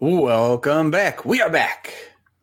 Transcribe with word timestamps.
Welcome 0.00 0.90
back. 0.90 1.26
We 1.26 1.42
are 1.42 1.50
back 1.50 1.92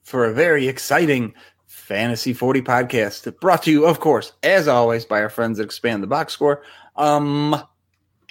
for 0.03 0.25
a 0.25 0.31
very 0.31 0.67
exciting 0.67 1.33
Fantasy 1.65 2.31
40 2.31 2.61
podcast 2.61 3.39
brought 3.39 3.63
to 3.63 3.71
you, 3.71 3.87
of 3.87 3.99
course, 3.99 4.33
as 4.43 4.67
always, 4.67 5.05
by 5.05 5.23
our 5.23 5.29
friends 5.29 5.59
at 5.59 5.65
Expand 5.65 6.03
the 6.03 6.07
Box 6.07 6.33
Score. 6.33 6.61
Um, 6.97 7.55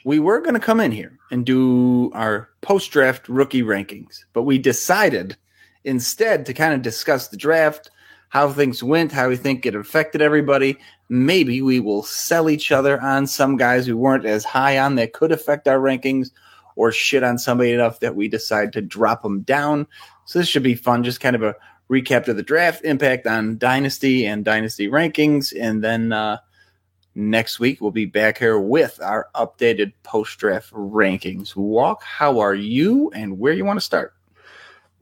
we 0.05 0.21
were 0.21 0.41
going 0.41 0.55
to 0.55 0.61
come 0.61 0.79
in 0.79 0.93
here 0.93 1.19
and 1.33 1.45
do 1.45 2.13
our 2.15 2.51
post 2.61 2.93
draft 2.93 3.29
rookie 3.29 3.65
rankings, 3.65 4.25
but 4.33 4.45
we 4.45 4.59
decided 4.59 5.37
instead 5.83 6.47
to 6.47 6.55
kind 6.55 6.75
of 6.75 6.83
discuss 6.83 7.27
the 7.27 7.37
draft, 7.37 7.91
how 8.29 8.53
things 8.53 8.81
went, 8.81 9.11
how 9.11 9.29
we 9.29 9.35
think 9.35 9.67
it 9.67 9.75
affected 9.75 10.23
everybody. 10.23 10.79
Maybe 11.09 11.63
we 11.63 11.81
will 11.81 12.05
sell 12.05 12.49
each 12.49 12.71
other 12.71 13.03
on 13.03 13.27
some 13.27 13.57
guys 13.57 13.89
who 13.89 13.97
weren't 13.97 14.25
as 14.25 14.45
high 14.45 14.79
on 14.79 14.95
that 14.95 15.15
could 15.15 15.33
affect 15.33 15.67
our 15.67 15.81
rankings 15.81 16.31
or 16.77 16.93
shit 16.93 17.25
on 17.25 17.39
somebody 17.39 17.73
enough 17.73 18.01
that 18.01 18.15
we 18.15 18.29
decide 18.29 18.73
to 18.75 18.83
drop 18.83 19.23
them 19.23 19.41
down. 19.41 19.87
So 20.27 20.39
this 20.39 20.49
should 20.49 20.63
be 20.63 20.75
fun. 20.75 21.03
Just 21.03 21.21
kind 21.21 21.35
of 21.35 21.43
a 21.43 21.57
recap 21.91 22.29
of 22.29 22.37
the 22.37 22.43
draft, 22.43 22.85
impact 22.85 23.27
on 23.27 23.59
dynasty 23.59 24.27
and 24.27 24.45
dynasty 24.45 24.89
rankings, 24.89 25.55
and 25.59 25.83
then 25.83 26.13
uh, 26.13 26.39
next 27.15 27.61
week 27.61 27.81
we'll 27.81 27.93
be 27.93 28.07
back 28.07 28.39
here 28.39 28.59
with 28.59 29.01
our 29.01 29.29
updated 29.35 29.93
post 30.03 30.39
draft 30.39 30.73
rankings. 30.73 31.55
Walk, 31.55 32.03
how 32.03 32.41
are 32.41 32.55
you, 32.55 33.11
and 33.15 33.39
where 33.39 33.53
you 33.53 33.65
want 33.65 33.79
to 33.79 33.85
start? 33.85 34.16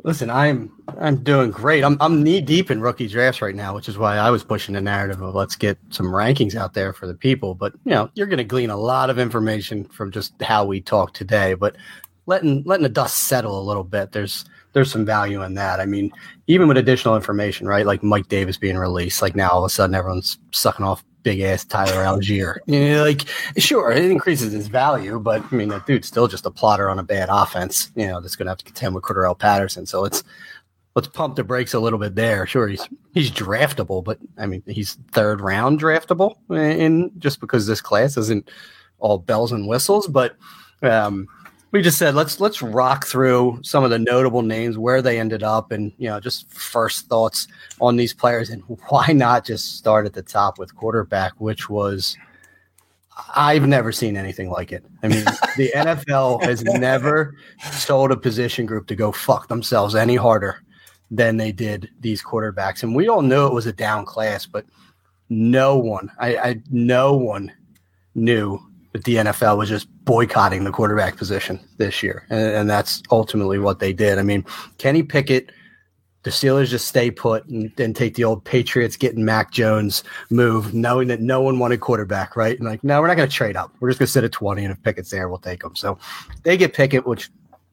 Listen, 0.04 0.28
I'm 0.28 0.70
I'm 0.98 1.24
doing 1.24 1.50
great. 1.50 1.82
I'm 1.82 1.96
I'm 1.98 2.22
knee 2.22 2.42
deep 2.42 2.70
in 2.70 2.82
rookie 2.82 3.08
drafts 3.08 3.40
right 3.40 3.54
now, 3.54 3.74
which 3.74 3.88
is 3.88 3.96
why 3.96 4.18
I 4.18 4.30
was 4.30 4.44
pushing 4.44 4.74
the 4.74 4.80
narrative 4.82 5.22
of 5.22 5.34
let's 5.34 5.56
get 5.56 5.78
some 5.88 6.06
rankings 6.06 6.54
out 6.54 6.74
there 6.74 6.92
for 6.92 7.06
the 7.06 7.14
people. 7.14 7.54
But 7.54 7.72
you 7.86 7.92
know, 7.92 8.10
you're 8.14 8.26
going 8.26 8.36
to 8.36 8.44
glean 8.44 8.68
a 8.68 8.76
lot 8.76 9.08
of 9.08 9.18
information 9.18 9.84
from 9.86 10.12
just 10.12 10.40
how 10.42 10.66
we 10.66 10.82
talk 10.82 11.14
today. 11.14 11.54
But 11.54 11.76
letting 12.26 12.62
letting 12.64 12.82
the 12.82 12.90
dust 12.90 13.20
settle 13.20 13.58
a 13.58 13.64
little 13.64 13.82
bit, 13.82 14.12
there's 14.12 14.44
there's 14.74 14.92
some 14.92 15.06
value 15.06 15.42
in 15.42 15.54
that. 15.54 15.80
I 15.80 15.86
mean, 15.86 16.12
even 16.48 16.68
with 16.68 16.76
additional 16.76 17.16
information, 17.16 17.66
right? 17.66 17.86
Like 17.86 18.02
Mike 18.02 18.28
Davis 18.28 18.58
being 18.58 18.76
released, 18.76 19.22
like 19.22 19.34
now 19.34 19.48
all 19.52 19.64
of 19.64 19.68
a 19.68 19.70
sudden 19.70 19.94
everyone's 19.94 20.36
sucking 20.52 20.84
off 20.84 21.02
big 21.24 21.40
ass 21.40 21.64
Tyler 21.64 22.04
Allgeier. 22.04 22.58
You 22.66 22.88
know, 22.88 23.02
like, 23.02 23.22
sure, 23.58 23.90
it 23.90 24.04
increases 24.04 24.52
his 24.52 24.68
value, 24.68 25.18
but 25.18 25.42
I 25.50 25.54
mean, 25.54 25.70
that 25.70 25.86
dude's 25.86 26.06
still 26.06 26.28
just 26.28 26.46
a 26.46 26.50
plotter 26.50 26.88
on 26.88 27.00
a 27.00 27.02
bad 27.02 27.28
offense. 27.30 27.90
You 27.96 28.06
know, 28.06 28.20
that's 28.20 28.36
going 28.36 28.46
to 28.46 28.50
have 28.50 28.58
to 28.58 28.64
contend 28.64 28.94
with 28.94 29.02
Cordarrelle 29.02 29.38
Patterson. 29.38 29.86
So 29.86 30.00
let's 30.00 30.22
let's 30.94 31.08
pump 31.08 31.34
the 31.34 31.42
brakes 31.42 31.74
a 31.74 31.80
little 31.80 31.98
bit 31.98 32.14
there. 32.14 32.46
Sure, 32.46 32.68
he's 32.68 32.88
he's 33.12 33.30
draftable, 33.30 34.04
but 34.04 34.18
I 34.38 34.46
mean, 34.46 34.62
he's 34.66 34.94
third 35.12 35.40
round 35.40 35.80
draftable 35.80 36.36
in 36.50 37.10
just 37.18 37.40
because 37.40 37.66
this 37.66 37.80
class 37.80 38.16
isn't 38.16 38.48
all 38.98 39.18
bells 39.18 39.50
and 39.50 39.66
whistles, 39.66 40.06
but. 40.06 40.36
Um, 40.82 41.28
we 41.74 41.82
just 41.82 41.98
said 41.98 42.14
let's 42.14 42.38
let's 42.38 42.62
rock 42.62 43.04
through 43.04 43.58
some 43.64 43.82
of 43.82 43.90
the 43.90 43.98
notable 43.98 44.42
names 44.42 44.78
where 44.78 45.02
they 45.02 45.18
ended 45.18 45.42
up 45.42 45.72
and 45.72 45.92
you 45.98 46.08
know 46.08 46.20
just 46.20 46.48
first 46.48 47.08
thoughts 47.08 47.48
on 47.80 47.96
these 47.96 48.14
players 48.14 48.48
and 48.48 48.62
why 48.88 49.08
not 49.08 49.44
just 49.44 49.76
start 49.76 50.06
at 50.06 50.12
the 50.12 50.22
top 50.22 50.56
with 50.56 50.74
quarterback 50.76 51.32
which 51.38 51.68
was 51.68 52.16
I've 53.34 53.66
never 53.66 53.92
seen 53.92 54.16
anything 54.16 54.50
like 54.50 54.72
it. 54.72 54.84
I 55.04 55.06
mean, 55.06 55.24
the 55.56 55.70
NFL 55.72 56.42
has 56.42 56.64
never 56.64 57.36
sold 57.70 58.10
a 58.10 58.16
position 58.16 58.66
group 58.66 58.88
to 58.88 58.96
go 58.96 59.12
fuck 59.12 59.46
themselves 59.46 59.94
any 59.94 60.16
harder 60.16 60.64
than 61.12 61.36
they 61.36 61.52
did 61.52 61.88
these 62.00 62.24
quarterbacks. 62.24 62.82
And 62.82 62.92
we 62.92 63.06
all 63.06 63.22
knew 63.22 63.46
it 63.46 63.54
was 63.54 63.66
a 63.66 63.72
down 63.72 64.04
class, 64.04 64.46
but 64.46 64.66
no 65.28 65.78
one, 65.78 66.10
I, 66.18 66.36
I 66.36 66.62
no 66.72 67.14
one 67.14 67.52
knew 68.16 68.58
the 68.94 69.16
NFL 69.16 69.58
was 69.58 69.68
just 69.68 69.88
boycotting 70.04 70.62
the 70.62 70.70
quarterback 70.70 71.16
position 71.16 71.58
this 71.78 72.02
year. 72.02 72.26
And, 72.30 72.54
and, 72.54 72.70
that's 72.70 73.02
ultimately 73.10 73.58
what 73.58 73.80
they 73.80 73.92
did. 73.92 74.18
I 74.18 74.22
mean, 74.22 74.46
Kenny 74.78 75.02
Pickett, 75.02 75.50
the 76.22 76.30
Steelers 76.30 76.68
just 76.68 76.86
stay 76.86 77.10
put 77.10 77.44
and, 77.46 77.72
and 77.78 77.96
take 77.96 78.14
the 78.14 78.22
old 78.22 78.44
Patriots 78.44 78.96
getting 78.96 79.24
Mac 79.24 79.50
Jones 79.50 80.04
move, 80.30 80.74
knowing 80.74 81.08
that 81.08 81.20
no 81.20 81.40
one 81.40 81.58
wanted 81.58 81.80
quarterback, 81.80 82.36
right? 82.36 82.56
And 82.56 82.68
like, 82.68 82.84
no, 82.84 83.00
we're 83.00 83.08
not 83.08 83.16
going 83.16 83.28
to 83.28 83.34
trade 83.34 83.56
up. 83.56 83.74
We're 83.80 83.90
just 83.90 83.98
going 83.98 84.06
to 84.06 84.12
sit 84.12 84.24
at 84.24 84.32
20, 84.32 84.64
and 84.64 84.72
if 84.72 84.82
Pickett's 84.82 85.10
there, 85.10 85.28
we'll 85.28 85.38
take 85.38 85.64
him. 85.64 85.74
So 85.74 85.98
they 86.44 86.56
get 86.56 86.72
Pickett, 86.72 87.04
which 87.04 87.30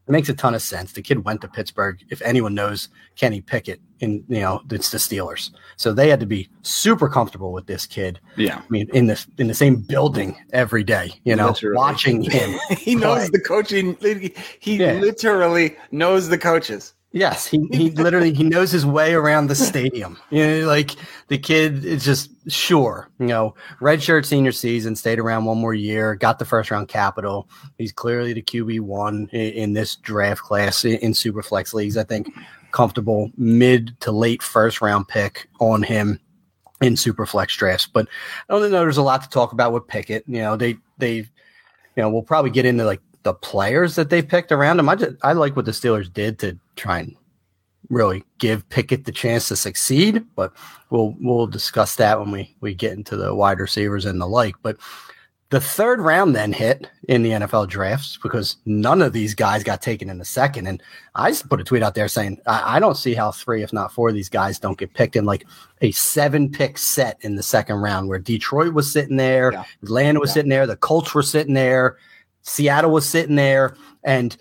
makes 0.08 0.28
a 0.28 0.34
ton 0.34 0.56
of 0.56 0.62
sense. 0.62 0.92
The 0.94 1.02
kid 1.04 1.24
went 1.24 1.42
to 1.42 1.48
Pittsburgh. 1.48 2.04
If 2.10 2.22
anyone 2.24 2.56
knows 2.56 2.90
Kenny 3.16 3.42
Pickett, 3.42 3.80
in 4.02 4.24
you 4.28 4.42
know, 4.42 4.62
it's 4.70 4.92
the 4.92 4.98
Steelers. 4.98 5.52
So 5.78 5.94
they 5.94 6.10
had 6.10 6.20
to 6.20 6.26
be 6.26 6.50
super 6.64 7.08
comfortable 7.08 7.54
with 7.54 7.68
this 7.68 7.86
kid. 7.86 8.20
Yeah, 8.36 8.58
I 8.58 8.64
mean, 8.70 8.90
in 8.94 9.08
the 9.08 9.26
in 9.38 9.48
the 9.48 9.54
same 9.54 9.78
building 9.78 10.36
every 10.52 10.84
day. 10.84 11.14
You 11.24 11.36
know, 11.36 11.48
literally. 11.48 11.78
watching 11.78 12.24
him. 12.24 12.60
he 12.78 12.96
knows 12.96 13.30
the 13.30 13.40
coaching. 13.40 13.96
He 14.60 14.78
yeah. 14.78 14.94
literally 14.94 15.78
knows 15.92 16.28
the 16.28 16.38
coaches. 16.38 16.94
Yes, 17.14 17.46
he, 17.46 17.68
he 17.74 17.92
literally 17.92 18.32
he 18.34 18.46
knows 18.46 18.72
his 18.72 18.86
way 18.86 19.14
around 19.14 19.48
the 19.48 19.56
stadium. 19.56 20.18
You 20.30 20.48
know, 20.48 20.68
like 20.68 20.96
the 21.28 21.38
kid 21.38 21.84
is 21.84 22.06
just 22.06 22.30
sure, 22.50 23.10
you 23.20 23.28
know, 23.28 23.54
redshirt 23.82 24.26
senior 24.26 24.54
season, 24.54 24.96
stayed 24.96 25.20
around 25.20 25.44
one 25.44 25.58
more 25.58 25.74
year, 25.74 26.16
got 26.16 26.40
the 26.40 26.46
first 26.46 26.72
round 26.72 26.88
capital. 26.88 27.50
He's 27.78 27.92
clearly 27.92 28.32
the 28.32 28.42
QB 28.42 28.80
one 28.80 29.28
in, 29.34 29.52
in, 29.52 29.74
this 29.74 29.98
draft 29.98 30.42
class 30.42 30.86
in, 30.86 30.94
in 31.00 31.14
super 31.14 31.44
flex 31.44 31.74
leagues. 31.74 31.98
I 31.98 32.06
think 32.06 32.34
comfortable 32.72 33.32
mid 33.38 34.00
to 34.02 34.12
late 34.12 34.42
first 34.42 34.82
round 34.82 35.08
pick 35.08 35.48
on 35.60 35.84
him 35.84 36.20
in 36.82 36.98
super 36.98 37.26
flex 37.26 37.56
drafts. 37.56 37.88
But 37.88 38.08
I 38.50 38.54
don't 38.54 38.64
know 38.64 38.70
there's 38.70 38.98
a 38.98 39.04
lot 39.04 39.24
to 39.24 39.30
talk 39.30 39.54
about 39.54 39.74
with 39.74 39.88
Pickett. 39.88 40.24
You 40.28 40.40
know, 40.40 40.56
they 40.56 40.78
they 40.98 41.28
you 41.96 42.04
know, 42.04 42.10
we'll 42.10 42.22
probably 42.22 42.52
get 42.52 42.66
into 42.66 42.86
like 42.86 43.02
the 43.24 43.34
players 43.34 43.96
that 43.96 44.10
they 44.10 44.22
picked 44.22 44.52
around 44.52 44.80
him. 44.80 44.90
I 44.90 44.96
just 44.96 45.16
I 45.24 45.34
like 45.34 45.56
what 45.56 45.66
the 45.66 45.72
Steelers 45.72 46.12
did 46.12 46.40
to 46.40 46.58
try 46.76 47.00
and 47.00 47.16
really 47.90 48.24
give 48.40 48.68
Pickett 48.70 49.06
the 49.06 49.12
chance 49.12 49.48
to 49.50 49.56
succeed, 49.56 50.24
but 50.36 50.54
we'll 50.90 51.16
we'll 51.20 51.48
discuss 51.48 51.96
that 51.98 52.20
when 52.20 52.32
we 52.32 52.56
we 52.62 52.74
get 52.74 52.94
into 52.94 53.16
the 53.16 53.36
wide 53.36 53.60
receivers 53.60 54.06
and 54.06 54.20
the 54.20 54.28
like. 54.28 54.56
But 54.64 54.78
the 55.52 55.60
third 55.60 56.00
round 56.00 56.34
then 56.34 56.54
hit 56.54 56.90
in 57.10 57.24
the 57.24 57.32
NFL 57.32 57.68
drafts 57.68 58.18
because 58.24 58.56
none 58.66 59.02
of 59.02 59.12
these 59.12 59.36
guys 59.36 59.66
got 59.66 59.82
taken 59.82 60.10
in 60.10 60.18
the 60.18 60.24
second. 60.24 60.66
And 60.66 60.82
I 61.14 61.30
just 61.30 61.50
put 61.50 61.60
a 61.60 61.64
tweet 61.66 61.84
out 61.84 61.94
there 61.94 62.08
saying, 62.08 62.40
I, 62.48 62.78
I 62.78 62.80
don't 62.80 62.96
see 62.96 63.14
how 63.14 63.32
three, 63.32 63.62
if 63.62 63.74
not 63.74 63.92
four 63.92 64.08
of 64.08 64.16
these 64.16 64.30
guys 64.30 64.60
don't 64.60 64.78
get 64.78 64.94
picked 64.94 65.18
in 65.18 65.26
like 65.26 65.46
a 65.82 65.92
seven 65.92 66.50
pick 66.50 66.78
set 66.78 67.18
in 67.20 67.36
the 67.36 67.44
second 67.44 67.76
round 67.76 68.08
where 68.08 68.18
Detroit 68.18 68.74
was 68.74 68.92
sitting 68.92 69.18
there, 69.18 69.52
yeah. 69.52 69.66
Atlanta 69.84 70.22
was 70.22 70.30
yeah. 70.30 70.36
sitting 70.36 70.50
there, 70.50 70.66
the 70.66 70.78
Colts 70.78 71.14
were 71.14 71.22
sitting 71.22 71.54
there, 71.54 71.98
Seattle 72.44 72.92
was 72.92 73.06
sitting 73.06 73.36
there, 73.36 73.76
and 74.06 74.38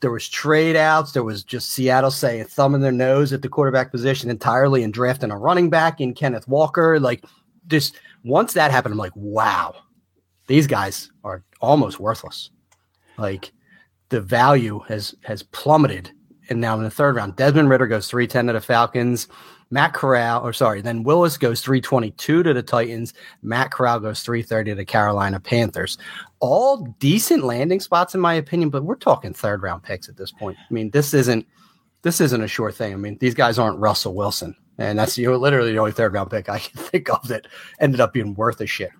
there 0.00 0.10
was 0.10 0.28
trade 0.28 0.74
outs. 0.74 1.12
There 1.12 1.22
was 1.22 1.44
just 1.44 1.70
Seattle 1.70 2.10
saying 2.10 2.46
thumbing 2.46 2.80
their 2.80 2.92
nose 2.92 3.32
at 3.32 3.40
the 3.40 3.48
quarterback 3.48 3.92
position 3.92 4.30
entirely 4.30 4.82
and 4.82 4.92
drafting 4.92 5.30
a 5.30 5.38
running 5.38 5.70
back 5.70 6.00
in 6.00 6.12
Kenneth 6.12 6.48
Walker. 6.48 6.98
Like 6.98 7.24
just 7.68 7.94
once 8.24 8.52
that 8.54 8.72
happened, 8.72 8.92
I'm 8.92 8.98
like, 8.98 9.14
wow, 9.14 9.76
these 10.46 10.66
guys 10.66 11.10
are 11.22 11.42
almost 11.60 12.00
worthless. 12.00 12.50
Like 13.16 13.52
the 14.08 14.20
value 14.20 14.80
has 14.88 15.14
has 15.22 15.42
plummeted. 15.42 16.10
And 16.50 16.60
now 16.60 16.76
in 16.76 16.82
the 16.82 16.90
third 16.90 17.16
round, 17.16 17.36
Desmond 17.36 17.70
Ridder 17.70 17.86
goes 17.86 18.08
310 18.08 18.48
to 18.48 18.52
the 18.52 18.60
Falcons. 18.60 19.28
Matt 19.70 19.94
Corral, 19.94 20.46
or 20.46 20.52
sorry, 20.52 20.82
then 20.82 21.02
Willis 21.02 21.38
goes 21.38 21.62
322 21.62 22.42
to 22.42 22.54
the 22.54 22.62
Titans. 22.62 23.14
Matt 23.42 23.72
Corral 23.72 23.98
goes 23.98 24.22
330 24.22 24.70
to 24.70 24.74
the 24.74 24.84
Carolina 24.84 25.40
Panthers. 25.40 25.96
All 26.38 26.86
decent 26.98 27.44
landing 27.44 27.80
spots, 27.80 28.14
in 28.14 28.20
my 28.20 28.34
opinion, 28.34 28.68
but 28.68 28.84
we're 28.84 28.94
talking 28.94 29.32
third 29.32 29.62
round 29.62 29.82
picks 29.82 30.08
at 30.08 30.16
this 30.16 30.30
point. 30.30 30.58
I 30.58 30.72
mean, 30.72 30.90
this 30.90 31.14
isn't 31.14 31.46
this 32.02 32.20
isn't 32.20 32.42
a 32.42 32.48
sure 32.48 32.70
thing. 32.70 32.92
I 32.92 32.96
mean, 32.96 33.16
these 33.18 33.34
guys 33.34 33.58
aren't 33.58 33.78
Russell 33.78 34.14
Wilson, 34.14 34.54
and 34.76 34.98
that's 34.98 35.16
you 35.16 35.30
know, 35.30 35.36
literally 35.38 35.72
the 35.72 35.78
only 35.78 35.92
third 35.92 36.12
round 36.12 36.30
pick 36.30 36.48
I 36.48 36.58
can 36.58 36.80
think 36.82 37.08
of 37.08 37.26
that 37.28 37.46
ended 37.80 38.00
up 38.00 38.12
being 38.12 38.34
worth 38.34 38.60
a 38.60 38.66
shit 38.66 38.90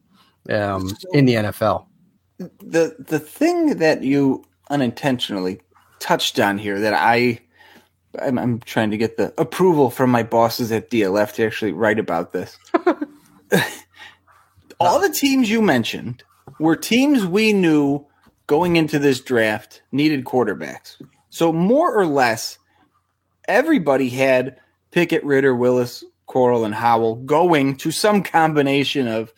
um, 0.51 0.89
so 0.89 1.09
in 1.13 1.25
the 1.25 1.35
NFL. 1.35 1.87
The 2.39 2.97
the 2.99 3.19
thing 3.19 3.79
that 3.79 4.03
you 4.03 4.45
unintentionally 4.71 5.61
touched 6.01 6.41
on 6.41 6.59
here 6.59 6.81
that 6.81 6.95
I 6.95 7.41
I'm, 8.21 8.39
I'm, 8.39 8.61
trying 8.61 8.91
to 8.91 8.97
get 8.97 9.17
the 9.17 9.33
approval 9.39 9.91
from 9.91 10.11
my 10.11 10.23
bosses 10.23 10.71
at 10.71 10.91
DLF 10.91 11.33
to 11.35 11.47
actually 11.47 11.73
write 11.73 11.99
about 11.99 12.33
this. 12.33 12.57
All 14.81 15.01
the 15.01 15.11
teams 15.11 15.51
you 15.51 15.63
mentioned 15.63 16.23
were 16.59 16.77
teams 16.77 17.27
we 17.27 17.53
knew 17.53 18.05
going 18.47 18.77
into 18.77 18.99
this 18.99 19.21
draft 19.21 19.83
needed 19.93 20.25
quarterbacks. 20.25 21.01
So 21.31 21.53
more 21.53 21.93
or 21.93 22.07
less, 22.07 22.59
everybody 23.49 24.09
had 24.09 24.61
Pickett, 24.91 25.25
Ridder, 25.25 25.55
Willis, 25.55 26.05
Corral, 26.27 26.65
and 26.65 26.75
Howell 26.75 27.17
going 27.17 27.77
to 27.79 27.91
some 27.91 28.23
combination 28.23 29.09
of 29.09 29.33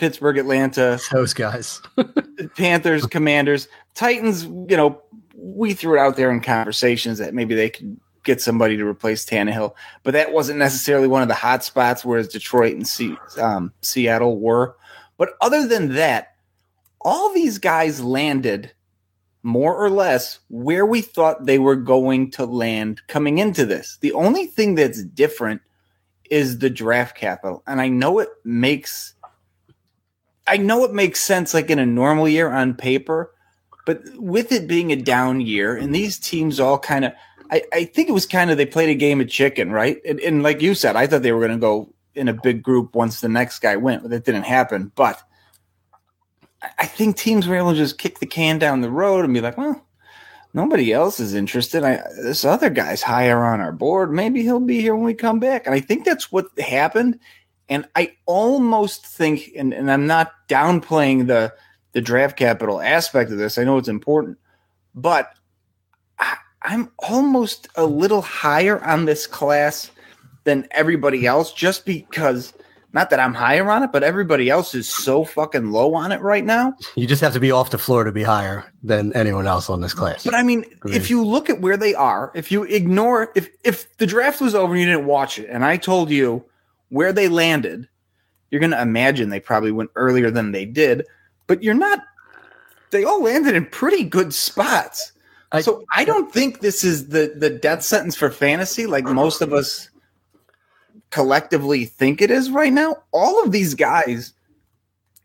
Pittsburgh, 0.00 0.38
Atlanta, 0.38 0.98
those 1.12 1.34
guys, 1.34 1.82
Panthers, 2.56 3.04
Commanders, 3.04 3.68
Titans. 3.94 4.44
You 4.44 4.76
know, 4.78 5.02
we 5.34 5.74
threw 5.74 5.98
it 5.98 6.00
out 6.00 6.16
there 6.16 6.30
in 6.30 6.40
conversations 6.40 7.18
that 7.18 7.34
maybe 7.34 7.54
they 7.54 7.68
could 7.68 8.00
get 8.24 8.40
somebody 8.40 8.78
to 8.78 8.86
replace 8.86 9.26
Tannehill, 9.26 9.74
but 10.02 10.12
that 10.12 10.32
wasn't 10.32 10.58
necessarily 10.58 11.06
one 11.06 11.20
of 11.20 11.28
the 11.28 11.34
hot 11.34 11.62
spots, 11.62 12.02
whereas 12.02 12.28
Detroit 12.28 12.74
and 12.74 12.88
C- 12.88 13.18
um, 13.38 13.74
Seattle 13.82 14.38
were. 14.38 14.74
But 15.18 15.34
other 15.42 15.68
than 15.68 15.94
that, 15.96 16.34
all 17.02 17.34
these 17.34 17.58
guys 17.58 18.00
landed 18.00 18.72
more 19.42 19.76
or 19.76 19.90
less 19.90 20.38
where 20.48 20.86
we 20.86 21.02
thought 21.02 21.44
they 21.44 21.58
were 21.58 21.76
going 21.76 22.30
to 22.30 22.46
land 22.46 23.02
coming 23.06 23.36
into 23.36 23.66
this. 23.66 23.98
The 24.00 24.14
only 24.14 24.46
thing 24.46 24.76
that's 24.76 25.02
different 25.02 25.60
is 26.30 26.58
the 26.58 26.70
draft 26.70 27.18
capital. 27.18 27.62
And 27.66 27.82
I 27.82 27.88
know 27.88 28.18
it 28.18 28.30
makes 28.44 29.12
I 30.50 30.56
know 30.56 30.84
it 30.84 30.92
makes 30.92 31.20
sense 31.20 31.54
like 31.54 31.70
in 31.70 31.78
a 31.78 31.86
normal 31.86 32.28
year 32.28 32.50
on 32.50 32.74
paper, 32.74 33.32
but 33.86 34.02
with 34.16 34.50
it 34.50 34.66
being 34.66 34.90
a 34.90 34.96
down 34.96 35.40
year 35.40 35.76
and 35.76 35.94
these 35.94 36.18
teams 36.18 36.58
all 36.58 36.78
kind 36.78 37.04
of 37.04 37.12
I, 37.50 37.62
I 37.72 37.84
think 37.84 38.08
it 38.08 38.12
was 38.12 38.26
kind 38.26 38.50
of 38.50 38.56
they 38.56 38.66
played 38.66 38.90
a 38.90 38.94
game 38.94 39.20
of 39.20 39.28
chicken, 39.28 39.72
right? 39.72 40.00
And, 40.06 40.20
and 40.20 40.42
like 40.42 40.60
you 40.60 40.74
said, 40.74 40.96
I 40.96 41.06
thought 41.06 41.22
they 41.22 41.32
were 41.32 41.40
going 41.40 41.52
to 41.52 41.58
go 41.58 41.92
in 42.14 42.28
a 42.28 42.34
big 42.34 42.62
group 42.62 42.94
once 42.94 43.20
the 43.20 43.28
next 43.28 43.60
guy 43.60 43.76
went, 43.76 44.02
but 44.02 44.10
that 44.10 44.24
didn't 44.24 44.44
happen. 44.44 44.92
But 44.94 45.22
I 46.78 46.86
think 46.86 47.16
teams 47.16 47.46
were 47.46 47.56
able 47.56 47.72
to 47.72 47.76
just 47.76 47.98
kick 47.98 48.18
the 48.18 48.26
can 48.26 48.58
down 48.58 48.80
the 48.80 48.90
road 48.90 49.24
and 49.24 49.34
be 49.34 49.40
like, 49.40 49.56
well, 49.56 49.84
nobody 50.52 50.92
else 50.92 51.20
is 51.20 51.34
interested. 51.34 51.82
I, 51.82 52.02
this 52.22 52.44
other 52.44 52.70
guy's 52.70 53.02
higher 53.02 53.42
on 53.44 53.60
our 53.60 53.72
board. 53.72 54.12
Maybe 54.12 54.42
he'll 54.42 54.60
be 54.60 54.80
here 54.80 54.94
when 54.94 55.04
we 55.04 55.14
come 55.14 55.40
back. 55.40 55.66
And 55.66 55.74
I 55.74 55.80
think 55.80 56.04
that's 56.04 56.30
what 56.30 56.46
happened. 56.58 57.18
And 57.70 57.86
I 57.94 58.16
almost 58.26 59.06
think, 59.06 59.52
and, 59.56 59.72
and 59.72 59.90
I'm 59.90 60.06
not 60.06 60.32
downplaying 60.48 61.28
the 61.28 61.54
the 61.92 62.00
draft 62.00 62.36
capital 62.36 62.80
aspect 62.80 63.32
of 63.32 63.38
this. 63.38 63.58
I 63.58 63.64
know 63.64 63.78
it's 63.78 63.88
important, 63.88 64.38
but 64.94 65.32
I, 66.18 66.36
I'm 66.62 66.90
almost 66.98 67.68
a 67.74 67.84
little 67.84 68.22
higher 68.22 68.84
on 68.84 69.06
this 69.06 69.26
class 69.26 69.90
than 70.44 70.68
everybody 70.70 71.26
else 71.26 71.52
just 71.52 71.84
because 71.84 72.52
not 72.92 73.10
that 73.10 73.20
I'm 73.20 73.34
higher 73.34 73.68
on 73.70 73.82
it, 73.82 73.92
but 73.92 74.02
everybody 74.02 74.50
else 74.50 74.74
is 74.74 74.88
so 74.88 75.24
fucking 75.24 75.70
low 75.70 75.94
on 75.94 76.12
it 76.12 76.20
right 76.20 76.44
now. 76.44 76.74
You 76.96 77.06
just 77.06 77.22
have 77.22 77.32
to 77.34 77.40
be 77.40 77.50
off 77.50 77.70
the 77.70 77.78
floor 77.78 78.04
to 78.04 78.12
be 78.12 78.22
higher 78.22 78.72
than 78.82 79.12
anyone 79.14 79.46
else 79.46 79.70
on 79.70 79.80
this 79.80 79.94
class. 79.94 80.24
But 80.24 80.34
I 80.34 80.42
mean, 80.42 80.64
Agreed. 80.72 80.96
if 80.96 81.10
you 81.10 81.24
look 81.24 81.48
at 81.48 81.60
where 81.60 81.76
they 81.76 81.94
are, 81.94 82.32
if 82.34 82.50
you 82.50 82.64
ignore 82.64 83.30
if 83.34 83.48
if 83.64 83.96
the 83.98 84.06
draft 84.06 84.40
was 84.40 84.54
over 84.54 84.72
and 84.72 84.80
you 84.80 84.86
didn't 84.86 85.06
watch 85.06 85.38
it, 85.38 85.48
and 85.48 85.64
I 85.64 85.76
told 85.76 86.10
you 86.10 86.44
where 86.90 87.12
they 87.12 87.28
landed, 87.28 87.88
you're 88.50 88.60
gonna 88.60 88.80
imagine 88.80 89.30
they 89.30 89.40
probably 89.40 89.72
went 89.72 89.90
earlier 89.96 90.30
than 90.30 90.52
they 90.52 90.64
did, 90.64 91.06
but 91.46 91.62
you're 91.62 91.74
not 91.74 92.00
they 92.90 93.04
all 93.04 93.22
landed 93.22 93.54
in 93.54 93.66
pretty 93.66 94.04
good 94.04 94.34
spots. 94.34 95.12
I, 95.52 95.62
so 95.62 95.84
I 95.92 96.04
don't 96.04 96.32
think 96.32 96.60
this 96.60 96.84
is 96.84 97.08
the 97.08 97.34
the 97.36 97.50
death 97.50 97.82
sentence 97.82 98.14
for 98.14 98.30
fantasy 98.30 98.86
like 98.86 99.04
most 99.04 99.40
of 99.40 99.52
us 99.52 99.90
collectively 101.10 101.84
think 101.84 102.22
it 102.22 102.30
is 102.30 102.50
right 102.50 102.72
now, 102.72 102.96
all 103.12 103.42
of 103.42 103.52
these 103.52 103.74
guys 103.74 104.32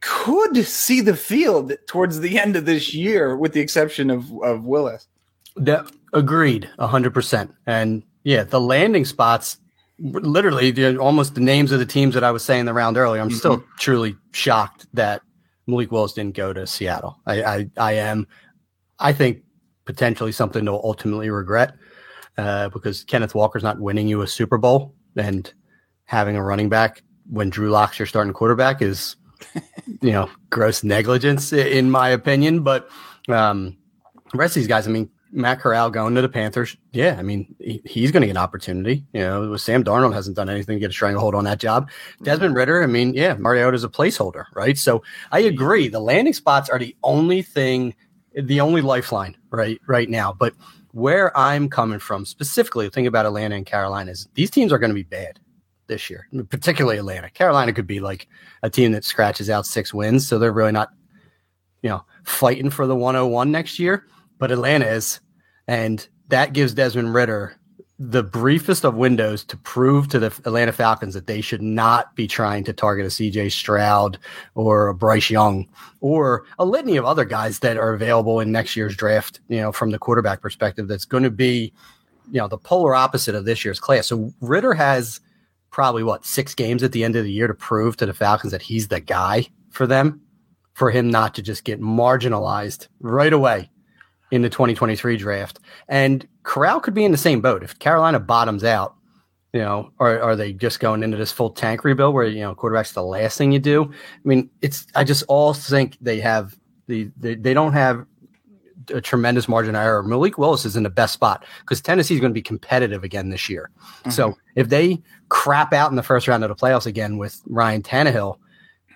could 0.02 0.66
see 0.66 1.02
the 1.02 1.16
field 1.16 1.74
towards 1.88 2.20
the 2.20 2.40
end 2.40 2.56
of 2.56 2.66
this 2.66 2.94
year, 2.94 3.36
with 3.36 3.54
the 3.54 3.62
exception 3.62 4.10
of, 4.10 4.32
of 4.44 4.66
Willis. 4.66 5.08
That, 5.56 5.92
agreed, 6.14 6.70
hundred 6.80 7.14
percent. 7.14 7.54
And 7.66 8.04
yeah, 8.24 8.44
the 8.44 8.62
landing 8.62 9.06
spots, 9.06 9.58
literally, 10.00 10.98
almost 10.98 11.36
the 11.36 11.42
names 11.42 11.72
of 11.72 11.80
the 11.80 11.86
teams 11.86 12.14
that 12.14 12.24
I 12.24 12.32
was 12.32 12.44
saying 12.44 12.66
the 12.66 12.74
round 12.74 12.98
earlier. 12.98 13.22
I'm 13.22 13.30
mm-hmm. 13.30 13.38
still 13.38 13.64
truly 13.80 14.16
shocked 14.32 14.88
that 14.94 15.22
Malik 15.68 15.92
Willis 15.92 16.14
didn't 16.14 16.36
go 16.36 16.54
to 16.54 16.68
Seattle. 16.68 17.20
I, 17.26 17.44
I, 17.44 17.70
I 17.78 17.92
am. 17.94 18.28
I 19.00 19.14
think 19.14 19.44
potentially 19.86 20.32
something 20.32 20.66
to 20.66 20.72
ultimately 20.72 21.30
regret 21.30 21.76
uh, 22.38 22.70
because 22.70 23.04
Kenneth 23.04 23.36
Walker's 23.36 23.64
not 23.64 23.80
winning 23.80 24.08
you 24.08 24.22
a 24.22 24.28
Super 24.28 24.58
Bowl, 24.58 24.94
and 25.16 25.52
having 26.06 26.36
a 26.36 26.44
running 26.44 26.70
back 26.70 27.02
when 27.30 27.50
Drew 27.50 27.70
Lock's 27.70 27.98
your 27.98 28.06
starting 28.06 28.34
quarterback 28.34 28.82
is, 28.82 29.16
you 30.02 30.12
know, 30.12 30.30
gross 30.50 30.84
negligence 30.84 31.52
in 31.54 31.90
my 31.90 32.10
opinion. 32.10 32.62
But 32.62 32.90
um, 33.28 33.78
the 34.32 34.38
rest 34.38 34.56
of 34.56 34.62
these 34.62 34.68
guys, 34.68 34.88
I 34.88 34.92
mean, 34.92 35.10
Matt 35.36 35.60
Corral 35.60 35.90
going 35.90 36.16
to 36.16 36.22
the 36.22 36.30
Panthers, 36.30 36.78
yeah, 36.94 37.16
I 37.20 37.22
mean, 37.22 37.56
he, 37.60 37.82
he's 37.86 38.12
going 38.12 38.22
to 38.22 38.28
get 38.28 38.32
an 38.32 38.38
opportunity. 38.38 39.06
You 39.14 39.22
know, 39.22 39.58
Sam 39.58 39.84
Darnold 39.84 40.14
hasn't 40.14 40.36
done 40.36 40.50
anything 40.50 40.78
to 40.78 40.80
get 40.80 40.90
a 40.90 40.94
stranglehold 40.94 41.36
on 41.36 41.44
that 41.44 41.60
job. 41.60 41.90
Desmond 42.24 42.56
Ridder, 42.56 42.82
I 42.82 42.88
mean, 42.88 43.14
yeah, 43.14 43.36
Mariota 43.36 43.76
is 43.76 43.84
a 43.84 43.90
placeholder, 43.90 44.46
right? 44.56 44.78
So 44.78 45.04
I 45.32 45.40
agree. 45.40 45.90
The 45.90 46.00
landing 46.00 46.34
spots 46.34 46.70
are 46.70 46.80
the 46.80 46.96
only 47.04 47.42
thing, 47.42 47.94
the 48.34 48.62
only 48.62 48.82
lifeline, 48.82 49.36
right, 49.52 49.80
right 49.88 50.10
now. 50.10 50.32
But 50.34 50.54
where 50.92 51.38
I'm 51.38 51.70
coming 51.70 52.00
from 52.00 52.26
specifically, 52.26 52.90
think 52.90 53.08
about 53.08 53.26
Atlanta 53.26 53.56
and 53.56 53.66
Carolina 53.66 54.12
is 54.12 54.30
these 54.34 54.50
teams 54.50 54.72
are 54.72 54.80
going 54.80 54.92
to 54.92 54.96
be 54.96 55.04
bad 55.04 55.40
this 55.88 56.10
year, 56.10 56.28
particularly 56.50 56.98
Atlanta. 56.98 57.30
Carolina 57.30 57.74
could 57.74 57.88
be 57.88 58.00
like 58.00 58.28
a 58.64 58.70
team 58.70 58.94
that 58.94 59.04
scratches 59.04 59.50
out 59.50 59.66
six 59.66 59.94
wins, 59.94 60.26
so 60.26 60.40
they're 60.40 60.54
really 60.54 60.72
not, 60.72 60.90
you 61.82 61.90
know, 61.90 62.06
fighting 62.24 62.70
for 62.70 62.88
the 62.88 62.96
101 62.96 63.52
next 63.52 63.78
year. 63.78 64.06
But 64.38 64.52
Atlanta 64.52 64.86
is, 64.86 65.20
and 65.68 66.08
that 66.30 66.54
gives 66.54 66.74
Desmond 66.74 67.14
Ridder 67.14 67.56
the 67.98 68.24
briefest 68.24 68.84
of 68.84 68.96
windows 68.96 69.44
to 69.46 69.56
prove 69.58 70.10
to 70.10 70.20
the 70.20 70.28
Atlanta 70.28 70.74
Falcons 70.74 71.14
that 71.14 71.28
they 71.28 71.40
should 71.40 71.62
not 71.62 72.14
be 72.16 72.28
trying 72.28 72.64
to 72.66 72.74
target 72.74 73.06
a 73.06 73.10
CJ 73.10 73.52
Stroud 73.52 74.18
or 74.54 74.90
a 74.90 74.94
Bryce 74.94 75.30
Young 75.30 75.68
or 76.02 76.44
a 76.60 76.66
litany 76.66 76.98
of 76.98 77.06
other 77.06 77.24
guys 77.24 77.60
that 77.60 77.78
are 77.78 77.94
available 77.94 78.42
in 78.42 78.52
next 78.52 78.76
year's 78.76 78.98
draft, 78.98 79.40
you 79.48 79.62
know, 79.62 79.72
from 79.72 79.92
the 79.92 80.00
quarterback 80.00 80.42
perspective, 80.42 80.90
that's 80.90 81.06
going 81.06 81.24
to 81.24 81.32
be, 81.32 81.72
you 82.32 82.40
know, 82.40 82.50
the 82.50 82.58
polar 82.58 82.94
opposite 82.94 83.34
of 83.34 83.46
this 83.46 83.64
year's 83.64 83.80
class. 83.80 84.08
So 84.08 84.34
Ridder 84.42 84.74
has 84.74 85.22
probably 85.72 86.04
what 86.04 86.26
six 86.26 86.54
games 86.54 86.84
at 86.84 86.92
the 86.92 87.04
end 87.04 87.16
of 87.16 87.24
the 87.24 87.32
year 87.32 87.48
to 87.48 87.54
prove 87.54 87.96
to 87.98 88.06
the 88.06 88.14
Falcons 88.14 88.52
that 88.52 88.62
he's 88.62 88.90
the 88.90 89.00
guy 89.00 89.48
for 89.70 89.88
them, 89.88 90.20
for 90.74 90.92
him 90.92 91.10
not 91.10 91.34
to 91.36 91.42
just 91.42 91.64
get 91.64 91.80
marginalized 91.80 92.88
right 93.00 93.32
away 93.32 93.70
in 94.32 94.42
the 94.42 94.50
2023 94.50 95.18
draft. 95.18 95.60
And 95.88 96.28
Corral 96.44 96.80
could 96.80 96.94
be 96.94 97.06
in 97.06 97.12
the 97.12 97.18
same 97.18 97.42
boat. 97.42 97.64
If 97.64 97.80
Carolina 97.80 98.20
bottoms 98.20 98.64
out, 98.64 98.96
you 99.54 99.62
know, 99.62 99.92
or 100.00 100.20
are 100.20 100.36
they 100.36 100.52
just 100.52 100.80
going 100.80 101.04
into 101.04 101.18
this 101.18 101.32
full 101.32 101.50
tank 101.50 101.84
rebuild 101.84 102.14
where, 102.14 102.26
you 102.26 102.42
know, 102.42 102.54
quarterback's 102.54 102.92
the 102.92 103.04
last 103.04 103.38
thing 103.38 103.52
you 103.52 103.60
do? 103.60 103.86
I 103.86 104.28
mean, 104.28 104.50
it's, 104.62 104.86
I 104.96 105.04
just 105.04 105.24
all 105.28 105.54
think 105.54 105.98
they 106.02 106.20
have 106.20 106.58
the, 106.88 107.10
they, 107.18 107.36
they 107.36 107.54
don't 107.54 107.74
have 107.74 108.06
a 108.94 109.02
tremendous 109.02 109.48
margin 109.48 109.76
of 109.76 109.82
error. 109.82 110.04
Malik 110.04 110.38
Willis 110.38 110.66
is 110.66 110.76
in 110.76 110.84
the 110.84 110.90
best 110.90 111.14
spot 111.14 111.46
because 111.62 111.82
Tennessee 111.82 112.16
is 112.16 112.20
going 112.20 112.32
to 112.32 112.36
be 112.36 112.42
competitive 112.42 113.04
again 113.04 113.30
this 113.30 113.50
year. 113.50 113.70
Mm-hmm. 113.80 114.10
So 114.12 114.36
if 114.56 114.70
they 114.70 115.02
crap 115.30 115.74
out 115.74 115.90
in 115.90 115.96
the 115.96 116.04
first 116.04 116.28
round 116.28 116.44
of 116.44 116.50
the 116.50 116.56
playoffs 116.56 116.86
again 116.86 117.18
with 117.18 117.42
Ryan 117.46 117.82
Tannehill, 117.82 118.38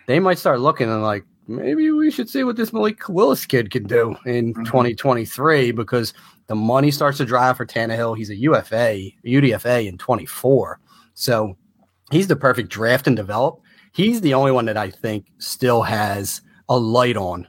they 0.07 0.19
might 0.19 0.39
start 0.39 0.59
looking 0.59 0.89
and 0.89 1.03
like 1.03 1.23
maybe 1.49 1.91
we 1.91 2.11
should 2.11 2.29
see 2.29 2.43
what 2.43 2.55
this 2.55 2.71
Malik 2.71 3.09
Willis 3.09 3.45
kid 3.45 3.71
can 3.71 3.83
do 3.83 4.15
in 4.25 4.53
mm-hmm. 4.53 4.63
2023 4.63 5.71
because 5.71 6.13
the 6.47 6.55
money 6.55 6.91
starts 6.91 7.17
to 7.17 7.25
dry 7.25 7.53
for 7.53 7.65
Tannehill. 7.65 8.15
He's 8.17 8.29
a 8.29 8.35
UFA, 8.35 9.09
UDFA 9.25 9.87
in 9.87 9.97
24. 9.97 10.79
So 11.15 11.57
he's 12.11 12.27
the 12.27 12.35
perfect 12.35 12.69
draft 12.69 13.07
and 13.07 13.15
develop. 13.15 13.59
He's 13.91 14.21
the 14.21 14.35
only 14.35 14.51
one 14.51 14.65
that 14.65 14.77
I 14.77 14.89
think 14.91 15.25
still 15.39 15.81
has 15.81 16.41
a 16.69 16.77
light 16.77 17.17
on 17.17 17.47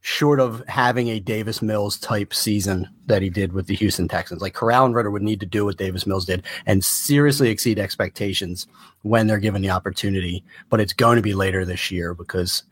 short 0.00 0.38
of 0.38 0.62
having 0.68 1.08
a 1.08 1.18
Davis 1.18 1.60
Mills 1.60 1.98
type 1.98 2.32
season 2.32 2.88
that 3.06 3.22
he 3.22 3.28
did 3.28 3.52
with 3.52 3.66
the 3.66 3.74
Houston 3.74 4.06
Texans. 4.06 4.40
Like 4.40 4.54
Corral 4.54 4.84
and 4.86 4.94
Ridder 4.94 5.10
would 5.10 5.22
need 5.22 5.40
to 5.40 5.46
do 5.46 5.64
what 5.64 5.78
Davis 5.78 6.06
Mills 6.06 6.24
did 6.24 6.44
and 6.66 6.84
seriously 6.84 7.50
exceed 7.50 7.78
expectations 7.78 8.68
when 9.02 9.26
they're 9.26 9.38
given 9.38 9.62
the 9.62 9.70
opportunity. 9.70 10.44
But 10.68 10.80
it's 10.80 10.92
going 10.92 11.16
to 11.16 11.22
be 11.22 11.34
later 11.34 11.64
this 11.64 11.90
year 11.90 12.14
because 12.14 12.62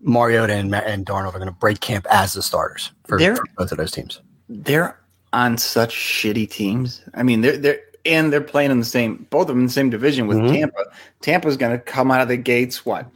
Mariota 0.00 0.54
and, 0.54 0.74
and 0.74 1.06
Darnold 1.06 1.34
are 1.34 1.38
going 1.38 1.46
to 1.46 1.52
break 1.52 1.80
camp 1.80 2.06
as 2.10 2.34
the 2.34 2.42
starters 2.42 2.92
for, 3.04 3.18
for 3.18 3.44
both 3.56 3.72
of 3.72 3.78
those 3.78 3.90
teams. 3.90 4.20
They're 4.48 4.98
on 5.32 5.58
such 5.58 5.94
shitty 5.94 6.50
teams. 6.50 7.02
I 7.14 7.22
mean, 7.22 7.40
they're 7.40 7.56
they're 7.56 7.80
and 8.06 8.32
they're 8.32 8.40
playing 8.40 8.70
in 8.70 8.78
the 8.78 8.84
same 8.84 9.26
both 9.30 9.42
of 9.42 9.48
them 9.48 9.60
in 9.60 9.66
the 9.66 9.72
same 9.72 9.90
division 9.90 10.26
with 10.26 10.38
mm-hmm. 10.38 10.54
Tampa. 10.54 10.84
Tampa's 11.20 11.56
going 11.56 11.72
to 11.72 11.78
come 11.78 12.10
out 12.10 12.20
of 12.20 12.28
the 12.28 12.36
gates 12.36 12.84
what 12.84 13.06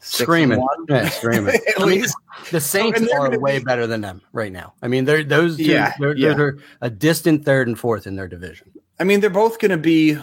screaming, 0.00 0.64
yeah, 0.88 1.08
screaming. 1.08 1.58
I 1.78 1.86
mean, 1.86 2.04
the 2.50 2.60
Saints 2.60 3.00
so, 3.00 3.16
are 3.16 3.38
way 3.38 3.58
be... 3.58 3.64
better 3.64 3.86
than 3.86 4.02
them 4.02 4.20
right 4.32 4.52
now. 4.52 4.74
I 4.82 4.88
mean, 4.88 5.04
they're 5.06 5.24
those 5.24 5.56
two, 5.56 5.64
yeah, 5.64 5.94
they're, 5.98 6.16
yeah. 6.16 6.34
they're 6.34 6.58
a 6.80 6.90
distant 6.90 7.44
third 7.44 7.68
and 7.68 7.78
fourth 7.78 8.06
in 8.06 8.16
their 8.16 8.28
division. 8.28 8.70
I 9.00 9.04
mean, 9.04 9.20
they're 9.20 9.30
both 9.30 9.58
going 9.58 9.70
to 9.70 9.76
be 9.76 10.18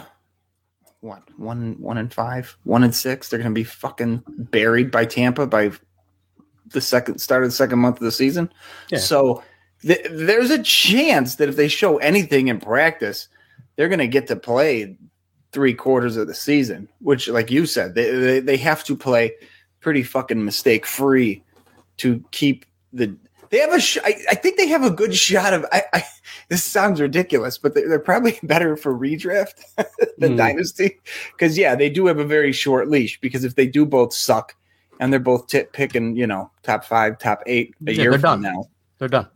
what 1.00 1.22
one 1.36 1.76
one 1.80 1.98
and 1.98 2.12
five, 2.12 2.56
one 2.62 2.84
and 2.84 2.94
six. 2.94 3.28
They're 3.28 3.40
going 3.40 3.52
to 3.52 3.58
be 3.58 3.64
fucking 3.64 4.22
buried 4.28 4.90
by 4.90 5.04
Tampa 5.04 5.46
by 5.46 5.72
the 6.72 6.80
second 6.80 7.18
start 7.18 7.44
of 7.44 7.50
the 7.50 7.56
second 7.56 7.78
month 7.78 7.96
of 7.96 8.04
the 8.04 8.12
season. 8.12 8.52
Yeah. 8.90 8.98
So 8.98 9.42
th- 9.82 10.06
there's 10.10 10.50
a 10.50 10.62
chance 10.62 11.36
that 11.36 11.48
if 11.48 11.56
they 11.56 11.68
show 11.68 11.98
anything 11.98 12.48
in 12.48 12.60
practice, 12.60 13.28
they're 13.76 13.88
going 13.88 13.98
to 13.98 14.08
get 14.08 14.26
to 14.28 14.36
play 14.36 14.96
three 15.52 15.74
quarters 15.74 16.16
of 16.16 16.26
the 16.26 16.34
season. 16.34 16.88
Which, 17.00 17.28
like 17.28 17.50
you 17.50 17.66
said, 17.66 17.94
they 17.94 18.10
they, 18.10 18.40
they 18.40 18.56
have 18.58 18.84
to 18.84 18.96
play 18.96 19.32
pretty 19.80 20.02
fucking 20.02 20.44
mistake 20.44 20.86
free 20.86 21.42
to 21.98 22.24
keep 22.30 22.64
the. 22.92 23.16
They 23.50 23.58
have 23.58 23.72
a. 23.72 23.80
Sh- 23.80 23.98
I, 24.04 24.16
I 24.30 24.34
think 24.34 24.56
they 24.56 24.68
have 24.68 24.84
a 24.84 24.90
good 24.90 25.14
shot 25.14 25.52
of. 25.52 25.66
I, 25.72 25.82
I 25.92 26.04
this 26.48 26.64
sounds 26.64 27.00
ridiculous, 27.00 27.58
but 27.58 27.74
they're, 27.74 27.88
they're 27.88 27.98
probably 27.98 28.38
better 28.42 28.76
for 28.76 28.94
redraft 28.94 29.62
than 30.18 30.34
mm. 30.34 30.36
dynasty 30.36 30.98
because 31.32 31.58
yeah, 31.58 31.74
they 31.74 31.90
do 31.90 32.06
have 32.06 32.18
a 32.18 32.24
very 32.24 32.52
short 32.52 32.88
leash. 32.88 33.20
Because 33.20 33.44
if 33.44 33.54
they 33.54 33.66
do 33.66 33.84
both 33.84 34.14
suck 34.14 34.54
and 35.02 35.12
they're 35.12 35.20
both 35.20 35.48
t- 35.48 35.64
picking, 35.72 36.14
you 36.14 36.28
know, 36.28 36.48
top 36.62 36.84
five, 36.84 37.18
top 37.18 37.42
eight 37.46 37.74
a 37.86 37.92
yeah, 37.92 38.02
year 38.02 38.12
from 38.12 38.20
done. 38.20 38.42
now, 38.42 38.64
they're 38.98 39.08
done. 39.08 39.28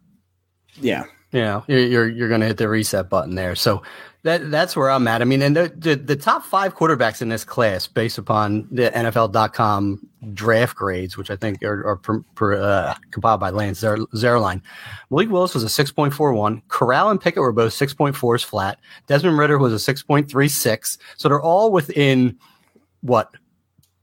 Yeah. 0.80 1.04
You 1.32 1.40
know, 1.40 1.64
you're 1.66 1.80
you're, 1.80 2.08
you're 2.08 2.28
going 2.28 2.40
to 2.40 2.46
hit 2.46 2.56
the 2.56 2.68
reset 2.68 3.10
button 3.10 3.34
there. 3.34 3.56
So 3.56 3.82
that 4.22 4.48
that's 4.52 4.76
where 4.76 4.90
I'm 4.90 5.08
at. 5.08 5.22
I 5.22 5.24
mean, 5.24 5.42
and 5.42 5.56
the, 5.56 5.72
the, 5.76 5.96
the 5.96 6.14
top 6.14 6.44
five 6.44 6.76
quarterbacks 6.76 7.20
in 7.20 7.30
this 7.30 7.44
class, 7.44 7.88
based 7.88 8.16
upon 8.16 8.68
the 8.70 8.92
NFL.com 8.92 10.08
draft 10.34 10.76
grades, 10.76 11.16
which 11.16 11.32
I 11.32 11.36
think 11.36 11.64
are, 11.64 11.84
are 11.84 11.96
per, 11.96 12.20
per, 12.36 12.54
uh, 12.62 12.94
compiled 13.10 13.40
by 13.40 13.50
Lance 13.50 13.82
Zierlein, 13.82 14.62
Malik 15.10 15.30
Willis 15.30 15.52
was 15.52 15.64
a 15.64 15.84
6.41. 15.84 16.62
Corral 16.68 17.10
and 17.10 17.20
Pickett 17.20 17.42
were 17.42 17.52
both 17.52 17.72
6.4s 17.72 18.44
flat. 18.44 18.78
Desmond 19.08 19.36
Ridder 19.36 19.58
was 19.58 19.72
a 19.72 19.92
6.36. 19.92 20.98
So 21.16 21.28
they're 21.28 21.42
all 21.42 21.72
within 21.72 22.38
what 23.00 23.34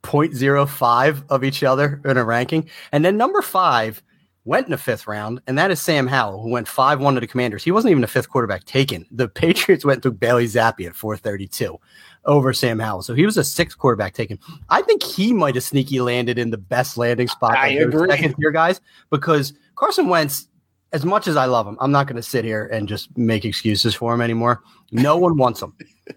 0.05 0.04 1.24
of 1.30 1.44
each 1.44 1.64
other 1.64 2.02
in 2.06 2.18
a 2.18 2.24
ranking. 2.24 2.70
And 2.92 3.04
then 3.04 3.18
number 3.18 3.42
five 3.42 4.04
went 4.46 4.68
in 4.68 4.72
the 4.72 4.78
fifth 4.78 5.08
round, 5.08 5.42
and 5.48 5.58
that 5.58 5.72
is 5.72 5.82
Sam 5.82 6.06
Howell, 6.06 6.42
who 6.42 6.50
went 6.50 6.68
5 6.68 7.00
1 7.00 7.14
to 7.16 7.20
the 7.22 7.28
Commanders. 7.28 7.64
He 7.64 7.72
wasn't 7.72 7.92
even 7.92 8.04
a 8.04 8.08
fifth 8.08 8.30
quarterback 8.30 8.66
taken. 8.66 9.06
The 9.12 9.28
Patriots 9.30 9.86
went 9.86 10.04
to 10.04 10.12
Bailey 10.12 10.46
Zappe 10.46 10.86
at 10.86 10.96
432 10.96 11.78
over 12.26 12.54
Sam 12.54 12.80
Howell. 12.80 13.04
So 13.04 13.14
he 13.14 13.26
was 13.26 13.38
a 13.38 13.44
sixth 13.44 13.78
quarterback 13.78 14.14
taken. 14.14 14.40
I 14.70 14.82
think 14.82 15.04
he 15.04 15.34
might 15.34 15.56
have 15.56 15.64
sneaky 15.64 16.00
landed 16.00 16.38
in 16.38 16.52
the 16.52 16.58
best 16.58 16.98
landing 16.98 17.28
spot. 17.28 17.58
I 17.58 17.70
agree. 17.70 18.10
Second 18.10 18.36
tier 18.36 18.52
guys, 18.52 18.82
because 19.10 19.54
Carson 19.76 20.10
Wentz, 20.10 20.48
as 20.92 21.06
much 21.06 21.28
as 21.28 21.36
I 21.36 21.46
love 21.46 21.68
him, 21.68 21.78
I'm 21.80 21.92
not 21.92 22.08
going 22.08 22.18
to 22.18 22.24
sit 22.24 22.46
here 22.46 22.68
and 22.68 22.88
just 22.88 23.16
make 23.18 23.46
excuses 23.46 23.96
for 23.96 24.14
him 24.14 24.22
anymore. 24.22 24.62
No 24.92 25.18
one 25.18 25.38
wants 25.38 25.62
him. 25.62 25.74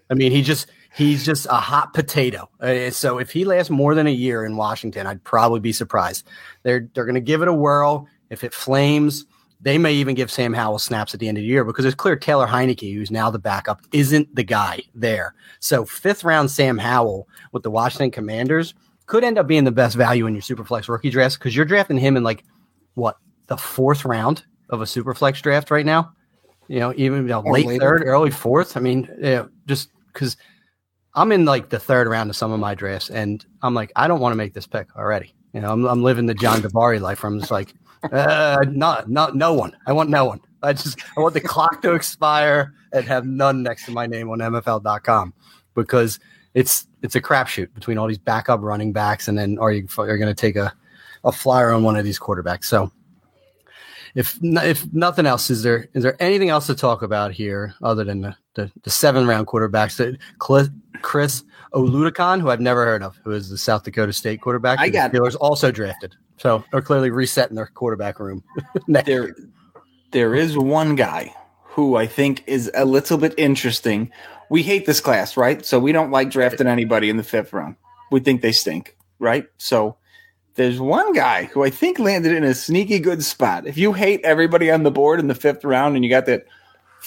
I 0.09 0.13
mean, 0.13 0.31
he 0.31 0.41
just 0.41 0.67
he's 0.93 1.25
just 1.25 1.45
a 1.47 1.55
hot 1.55 1.93
potato. 1.93 2.49
Uh, 2.59 2.89
so 2.89 3.17
if 3.17 3.31
he 3.31 3.45
lasts 3.45 3.69
more 3.69 3.95
than 3.95 4.07
a 4.07 4.11
year 4.11 4.45
in 4.45 4.55
Washington, 4.55 5.07
I'd 5.07 5.23
probably 5.23 5.59
be 5.59 5.73
surprised. 5.73 6.27
They're 6.63 6.89
they're 6.93 7.05
going 7.05 7.15
to 7.15 7.21
give 7.21 7.41
it 7.41 7.47
a 7.47 7.53
whirl. 7.53 8.07
If 8.29 8.43
it 8.43 8.53
flames, 8.53 9.25
they 9.61 9.77
may 9.77 9.93
even 9.93 10.15
give 10.15 10.31
Sam 10.31 10.53
Howell 10.53 10.79
snaps 10.79 11.13
at 11.13 11.19
the 11.19 11.27
end 11.27 11.37
of 11.37 11.41
the 11.41 11.47
year 11.47 11.63
because 11.63 11.85
it's 11.85 11.95
clear 11.95 12.15
Taylor 12.15 12.47
Heinicke, 12.47 12.93
who's 12.93 13.11
now 13.11 13.29
the 13.29 13.39
backup, 13.39 13.81
isn't 13.91 14.35
the 14.35 14.43
guy 14.43 14.81
there. 14.93 15.33
So 15.59 15.85
fifth 15.85 16.23
round 16.23 16.51
Sam 16.51 16.77
Howell 16.77 17.27
with 17.51 17.63
the 17.63 17.71
Washington 17.71 18.11
Commanders 18.11 18.73
could 19.07 19.23
end 19.23 19.37
up 19.37 19.47
being 19.47 19.63
the 19.63 19.71
best 19.71 19.95
value 19.95 20.27
in 20.27 20.35
your 20.35 20.41
superflex 20.41 20.89
rookie 20.89 21.09
draft 21.09 21.39
because 21.39 21.55
you're 21.55 21.65
drafting 21.65 21.97
him 21.97 22.17
in 22.17 22.23
like 22.23 22.43
what 22.93 23.17
the 23.47 23.57
fourth 23.57 24.05
round 24.05 24.43
of 24.69 24.81
a 24.81 24.85
superflex 24.85 25.41
draft 25.41 25.71
right 25.71 25.85
now. 25.85 26.11
You 26.67 26.79
know, 26.79 26.93
even 26.97 27.21
you 27.21 27.29
know, 27.29 27.39
late 27.41 27.65
later. 27.65 27.79
third, 27.79 28.03
early 28.05 28.31
fourth. 28.31 28.75
I 28.75 28.81
mean, 28.81 29.09
you 29.17 29.23
know, 29.23 29.49
just 29.65 29.89
because 30.13 30.35
I'm 31.17 31.31
in 31.31 31.45
like 31.45 31.69
the 31.69 31.79
third 31.79 32.07
round 32.07 32.29
of 32.29 32.35
some 32.35 32.51
of 32.51 32.59
my 32.59 32.75
drafts, 32.75 33.09
and 33.09 33.43
I'm 33.63 33.73
like, 33.73 33.91
I 33.95 34.07
don't 34.07 34.19
want 34.19 34.33
to 34.33 34.37
make 34.37 34.53
this 34.53 34.67
pick 34.67 34.95
already. 34.95 35.33
You 35.51 35.61
know, 35.61 35.71
I'm, 35.71 35.83
I'm 35.85 36.03
living 36.03 36.27
the 36.27 36.35
John 36.35 36.61
Davari 36.61 37.01
life. 37.01 37.23
I'm 37.23 37.39
just 37.39 37.51
like, 37.51 37.73
uh, 38.11 38.63
not, 38.69 39.09
not, 39.09 39.35
no 39.35 39.51
one. 39.53 39.75
I 39.87 39.93
want 39.93 40.11
no 40.11 40.25
one. 40.25 40.41
I 40.61 40.73
just, 40.73 40.99
I 41.17 41.21
want 41.21 41.33
the 41.33 41.41
clock 41.41 41.81
to 41.81 41.95
expire 41.95 42.75
and 42.93 43.03
have 43.05 43.25
none 43.25 43.63
next 43.63 43.85
to 43.85 43.91
my 43.91 44.05
name 44.05 44.29
on 44.29 44.37
MFL.com 44.37 45.33
because 45.73 46.19
it's, 46.53 46.87
it's 47.01 47.15
a 47.15 47.21
crapshoot 47.21 47.73
between 47.73 47.97
all 47.97 48.07
these 48.07 48.19
backup 48.19 48.61
running 48.61 48.93
backs, 48.93 49.27
and 49.27 49.35
then 49.35 49.57
are 49.57 49.71
you 49.71 49.87
are 49.97 50.17
going 50.19 50.29
to 50.29 50.39
take 50.39 50.55
a, 50.55 50.71
a 51.23 51.31
flyer 51.31 51.71
on 51.71 51.81
one 51.81 51.95
of 51.97 52.05
these 52.05 52.19
quarterbacks? 52.19 52.65
So, 52.65 52.91
if 54.13 54.37
if 54.41 54.91
nothing 54.93 55.25
else, 55.25 55.49
is 55.49 55.63
there 55.63 55.89
is 55.93 56.03
there 56.03 56.15
anything 56.19 56.49
else 56.49 56.67
to 56.67 56.75
talk 56.75 57.01
about 57.01 57.33
here 57.33 57.73
other 57.83 58.03
than 58.03 58.21
the 58.21 58.35
the, 58.57 58.71
the 58.83 58.89
seven 58.89 59.25
round 59.25 59.47
quarterbacks 59.47 59.95
that 59.97 60.17
Chris 60.39 61.43
Oladokun, 61.73 62.41
who 62.41 62.49
I've 62.49 62.59
never 62.59 62.83
heard 62.83 63.03
of, 63.03 63.17
who 63.23 63.31
is 63.31 63.49
the 63.49 63.57
South 63.57 63.83
Dakota 63.83 64.11
State 64.11 64.41
quarterback. 64.41 64.79
I 64.79 64.89
got 64.89 65.11
the 65.11 65.19
Steelers 65.19 65.37
also 65.39 65.71
drafted. 65.71 66.15
So 66.37 66.63
they're 66.71 66.81
clearly 66.81 67.09
resetting 67.09 67.55
their 67.55 67.67
quarterback 67.67 68.19
room. 68.19 68.43
there, 68.87 69.35
there 70.11 70.35
is 70.35 70.57
one 70.57 70.95
guy 70.95 71.33
who 71.63 71.95
I 71.95 72.07
think 72.07 72.43
is 72.47 72.69
a 72.73 72.85
little 72.85 73.17
bit 73.17 73.33
interesting. 73.37 74.11
We 74.49 74.63
hate 74.63 74.85
this 74.85 74.99
class, 74.99 75.37
right? 75.37 75.65
So 75.65 75.79
we 75.79 75.91
don't 75.91 76.11
like 76.11 76.31
drafting 76.31 76.67
anybody 76.67 77.09
in 77.09 77.17
the 77.17 77.23
fifth 77.23 77.53
round. 77.53 77.75
We 78.11 78.19
think 78.19 78.41
they 78.41 78.51
stink, 78.51 78.97
right? 79.19 79.45
So 79.57 79.97
there's 80.55 80.79
one 80.79 81.13
guy 81.13 81.45
who 81.45 81.63
I 81.63 81.69
think 81.69 81.99
landed 81.99 82.33
in 82.33 82.43
a 82.43 82.55
sneaky 82.55 82.99
good 82.99 83.23
spot. 83.23 83.67
If 83.67 83.77
you 83.77 83.93
hate 83.93 84.21
everybody 84.23 84.71
on 84.71 84.83
the 84.83 84.91
board 84.91 85.19
in 85.19 85.27
the 85.27 85.35
fifth 85.35 85.63
round 85.63 85.95
and 85.95 86.03
you 86.03 86.09
got 86.09 86.25
that 86.25 86.47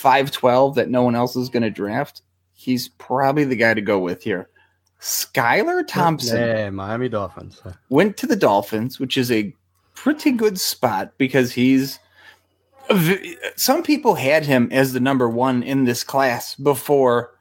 512 0.01 0.75
that 0.77 0.91
no 0.91 1.03
one 1.03 1.15
else 1.15 1.37
is 1.37 1.49
going 1.49 1.63
to 1.63 1.71
draft, 1.71 2.23
he's 2.55 2.89
probably 2.89 3.45
the 3.45 3.57
guy 3.57 3.75
to 3.75 3.81
go 3.81 3.99
with 3.99 4.23
here. 4.23 4.49
Skylar 5.01 5.87
Thompson. 5.87 6.37
Yeah, 6.37 6.71
Miami 6.71 7.09
Dolphins. 7.09 7.63
Went 7.89 8.17
to 8.19 8.27
the 8.27 8.37
Dolphins, 8.37 8.99
which 8.99 9.17
is 9.17 9.31
a 9.31 9.55
pretty 9.95 10.33
good 10.33 10.59
spot 10.59 11.13
because 11.19 11.53
he's. 11.53 11.99
Some 13.57 13.83
people 13.83 14.17
had 14.17 14.45
him 14.45 14.69
as 14.73 14.93
the 14.93 15.01
number 15.01 15.29
one 15.29 15.63
in 15.63 15.85
this 15.85 16.03
class 16.03 16.57
before 16.57 17.33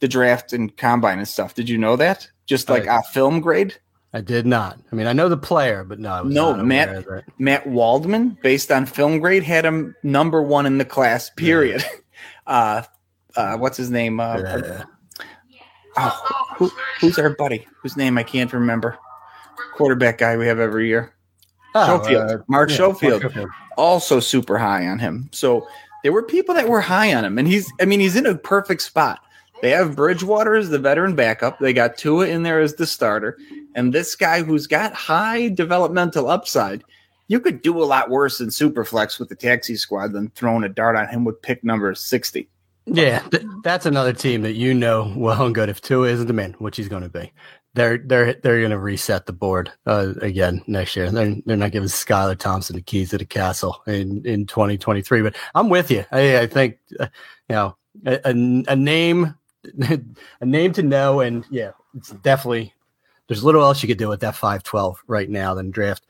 the 0.00 0.08
draft 0.08 0.52
and 0.52 0.74
combine 0.76 1.18
and 1.18 1.28
stuff. 1.28 1.54
Did 1.54 1.68
you 1.68 1.76
know 1.76 1.96
that? 1.96 2.30
Just 2.46 2.70
like 2.70 2.86
uh, 2.86 3.00
a 3.04 3.12
film 3.12 3.40
grade? 3.40 3.76
I 4.12 4.20
did 4.20 4.46
not. 4.46 4.78
I 4.90 4.94
mean, 4.94 5.06
I 5.06 5.12
know 5.12 5.28
the 5.28 5.36
player, 5.36 5.84
but 5.84 5.98
no. 5.98 6.22
no, 6.22 6.54
Matt 6.56 7.04
Matt 7.38 7.66
Waldman, 7.66 8.38
based 8.42 8.72
on 8.72 8.86
film 8.86 9.18
grade, 9.18 9.42
had 9.42 9.64
him 9.64 9.94
number 10.02 10.42
one 10.42 10.64
in 10.64 10.78
the 10.78 10.84
class. 10.84 11.30
Period. 11.30 11.82
Yeah. 11.82 11.90
Uh, 12.46 12.80
uh, 13.34 13.56
what's 13.56 13.76
his 13.76 13.90
name? 13.90 14.20
Uh, 14.20 14.38
yeah. 14.38 14.84
Oh, 15.96 16.46
who, 16.56 16.70
who's 17.00 17.18
our 17.18 17.30
buddy? 17.30 17.66
Whose 17.82 17.96
name 17.96 18.16
I 18.18 18.22
can't 18.22 18.52
remember? 18.52 18.96
Quarterback 19.74 20.18
guy 20.18 20.36
we 20.36 20.46
have 20.46 20.60
every 20.60 20.86
year. 20.86 21.12
Oh, 21.74 21.84
Schofield. 21.86 22.30
Uh, 22.30 22.38
Mark, 22.46 22.70
yeah, 22.70 22.76
Schofield. 22.76 23.22
Mark 23.22 23.32
Schofield. 23.32 23.50
Also 23.76 24.20
super 24.20 24.58
high 24.58 24.86
on 24.86 25.00
him. 25.00 25.28
So 25.32 25.66
there 26.02 26.12
were 26.12 26.22
people 26.22 26.54
that 26.54 26.68
were 26.68 26.80
high 26.80 27.12
on 27.14 27.24
him, 27.24 27.38
and 27.38 27.48
he's. 27.48 27.70
I 27.80 27.84
mean, 27.84 28.00
he's 28.00 28.16
in 28.16 28.26
a 28.26 28.36
perfect 28.36 28.82
spot. 28.82 29.20
They 29.62 29.70
have 29.70 29.96
Bridgewater 29.96 30.54
as 30.54 30.70
the 30.70 30.78
veteran 30.78 31.14
backup. 31.14 31.58
They 31.58 31.72
got 31.72 31.96
Tua 31.96 32.28
in 32.28 32.42
there 32.42 32.60
as 32.60 32.74
the 32.74 32.86
starter, 32.86 33.38
and 33.76 33.92
this 33.92 34.16
guy 34.16 34.42
who's 34.42 34.66
got 34.66 34.94
high 34.94 35.48
developmental 35.48 36.28
upside. 36.28 36.82
You 37.28 37.38
could 37.40 37.62
do 37.62 37.82
a 37.82 37.84
lot 37.84 38.10
worse 38.10 38.40
in 38.40 38.48
Superflex 38.48 39.18
with 39.18 39.28
the 39.28 39.36
taxi 39.36 39.76
squad 39.76 40.12
than 40.12 40.30
throwing 40.30 40.64
a 40.64 40.68
dart 40.68 40.96
on 40.96 41.08
him 41.08 41.24
with 41.24 41.42
pick 41.42 41.62
number 41.62 41.94
sixty. 41.94 42.48
Yeah, 42.86 43.18
th- 43.30 43.44
that's 43.64 43.84
another 43.84 44.12
team 44.12 44.42
that 44.42 44.54
you 44.54 44.72
know 44.72 45.12
well 45.16 45.44
and 45.44 45.54
good. 45.54 45.68
If 45.68 45.80
Tua 45.80 46.08
isn't 46.08 46.26
the 46.26 46.32
man, 46.32 46.54
which 46.58 46.76
he's 46.76 46.88
going 46.88 47.02
to 47.02 47.08
be, 47.08 47.32
they're 47.74 47.98
they're 47.98 48.34
they're 48.34 48.60
going 48.60 48.70
to 48.70 48.78
reset 48.78 49.26
the 49.26 49.32
board 49.32 49.72
uh, 49.86 50.14
again 50.22 50.62
next 50.68 50.94
year. 50.94 51.10
They're 51.10 51.34
they're 51.44 51.56
not 51.56 51.72
giving 51.72 51.88
Skylar 51.88 52.38
Thompson 52.38 52.76
the 52.76 52.82
keys 52.82 53.10
to 53.10 53.18
the 53.18 53.26
castle 53.26 53.82
in 53.88 54.24
in 54.24 54.46
2023. 54.46 55.22
But 55.22 55.36
I'm 55.56 55.68
with 55.68 55.90
you. 55.90 56.04
I, 56.12 56.38
I 56.38 56.46
think 56.46 56.78
uh, 57.00 57.08
you 57.48 57.56
know 57.56 57.76
a, 58.06 58.20
a, 58.24 58.30
a 58.68 58.76
name 58.76 59.34
a 60.40 60.46
name 60.46 60.72
to 60.74 60.82
know, 60.84 61.20
and 61.20 61.44
yeah, 61.50 61.72
it's 61.96 62.10
definitely 62.10 62.72
there's 63.28 63.44
little 63.44 63.62
else 63.62 63.82
you 63.82 63.88
could 63.88 63.98
do 63.98 64.08
with 64.08 64.20
that 64.20 64.34
512 64.34 65.02
right 65.06 65.28
now 65.28 65.54
than 65.54 65.70
draft 65.70 66.04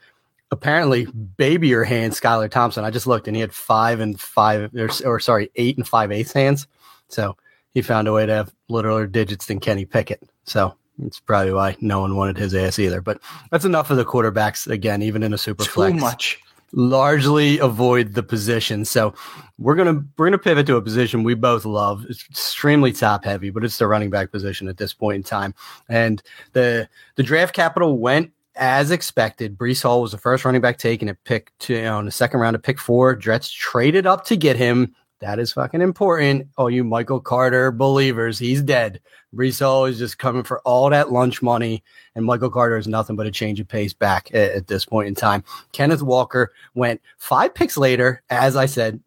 apparently 0.50 1.06
babier 1.37 1.85
hand 1.85 2.12
Skylar 2.12 2.50
Thompson. 2.50 2.85
I 2.85 2.90
just 2.90 3.06
looked 3.06 3.26
and 3.26 3.37
he 3.37 3.40
had 3.40 3.52
five 3.52 4.00
and 4.00 4.18
five 4.20 4.73
or, 4.75 4.88
or 5.04 5.20
sorry, 5.20 5.50
eight 5.56 5.76
and 5.76 5.87
five 5.87 6.12
eighths 6.12 6.32
hands. 6.32 6.66
So 7.08 7.37
he 7.75 7.82
found 7.82 8.08
a 8.08 8.12
way 8.12 8.26
to 8.26 8.32
have 8.32 8.54
littler 8.68 9.06
digits 9.06 9.46
than 9.46 9.61
Kenny 9.61 9.85
Pickett. 9.85 10.23
So 10.44 10.75
it's 11.02 11.20
probably 11.20 11.52
why 11.52 11.76
no 11.80 12.00
one 12.00 12.16
wanted 12.16 12.38
his 12.38 12.54
ass 12.54 12.78
either. 12.78 13.00
But 13.00 13.20
that's 13.50 13.64
enough 13.64 13.90
of 13.90 13.96
the 13.96 14.04
quarterbacks 14.04 14.66
again, 14.68 15.02
even 15.02 15.23
in 15.23 15.32
a 15.35 15.38
super 15.38 15.64
Too 15.64 15.70
flex. 15.70 16.00
much. 16.00 16.40
Largely 16.78 17.59
avoid 17.59 18.12
the 18.12 18.23
position. 18.23 18.85
So 18.85 19.14
we're 19.59 19.75
gonna 19.75 20.04
we're 20.16 20.26
gonna 20.26 20.38
pivot 20.38 20.66
to 20.66 20.76
a 20.76 20.83
position 20.83 21.25
we 21.25 21.35
both 21.35 21.64
love. 21.64 22.04
It's 22.09 22.25
extremely 22.30 22.92
top 22.92 23.25
heavy, 23.25 23.50
but 23.50 23.64
it's 23.64 23.78
the 23.78 23.87
running 23.87 24.11
back 24.11 24.30
position 24.30 24.68
at 24.68 24.76
this 24.76 24.92
point 24.92 25.16
in 25.16 25.23
time. 25.23 25.54
And 25.88 26.23
the 26.52 26.88
the 27.16 27.23
draft 27.23 27.54
capital 27.54 27.99
went 27.99 28.30
as 28.56 28.90
expected, 28.90 29.59
Breece 29.59 29.83
Hall 29.83 30.02
was 30.02 30.12
the 30.12 30.18
first 30.18 30.45
running 30.45 30.61
back 30.61 30.78
taken 30.78 31.09
at 31.09 31.23
pick 31.25 31.52
two 31.59 31.75
you 31.75 31.83
know, 31.83 32.02
the 32.02 32.11
second 32.11 32.40
round 32.40 32.56
of 32.56 32.62
pick 32.62 32.78
four. 32.78 33.14
Jets 33.14 33.50
traded 33.50 34.06
up 34.06 34.25
to 34.26 34.37
get 34.37 34.56
him. 34.56 34.95
That 35.20 35.38
is 35.38 35.52
fucking 35.52 35.80
important. 35.80 36.49
Oh, 36.58 36.66
you 36.66 36.85
Michael 36.85 37.20
Carter 37.20 37.70
believers, 37.70 38.38
he's 38.38 38.61
dead. 38.61 39.00
Breece 39.35 39.61
Hall 39.61 39.87
is 39.87 39.99
just 39.99 40.18
coming 40.18 40.42
for 40.42 40.61
all 40.61 40.90
that 40.90 41.11
lunch 41.11 41.40
money, 41.40 41.82
and 42.14 42.25
Michael 42.25 42.50
Carter 42.50 42.76
is 42.76 42.87
nothing 42.87 43.16
but 43.16 43.26
a 43.26 43.30
change 43.30 43.58
of 43.58 43.66
pace 43.68 43.92
back 43.92 44.28
at, 44.35 44.52
at 44.52 44.66
this 44.66 44.85
point 44.85 45.08
in 45.08 45.14
time. 45.14 45.42
Kenneth 45.73 46.02
Walker 46.02 46.52
went 46.75 47.00
five 47.16 47.54
picks 47.54 47.76
later, 47.78 48.23
as 48.28 48.56
I 48.56 48.66
said, 48.66 49.00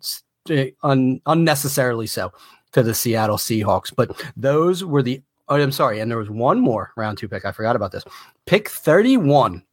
eh, 0.49 0.71
un, 0.81 1.21
unnecessarily 1.27 2.07
so 2.07 2.31
to 2.71 2.81
the 2.81 2.95
Seattle 2.95 3.37
Seahawks. 3.37 3.93
But 3.95 4.19
those 4.35 4.83
were 4.83 5.03
the 5.03 5.21
Oh, 5.49 5.55
I'm 5.55 5.71
sorry. 5.71 5.99
And 5.99 6.09
there 6.09 6.17
was 6.17 6.29
one 6.29 6.59
more 6.59 6.91
round 6.95 7.17
two 7.17 7.27
pick. 7.27 7.43
I 7.43 7.51
forgot 7.51 7.75
about 7.75 7.91
this. 7.91 8.03
Pick 8.45 8.69
31 8.69 9.63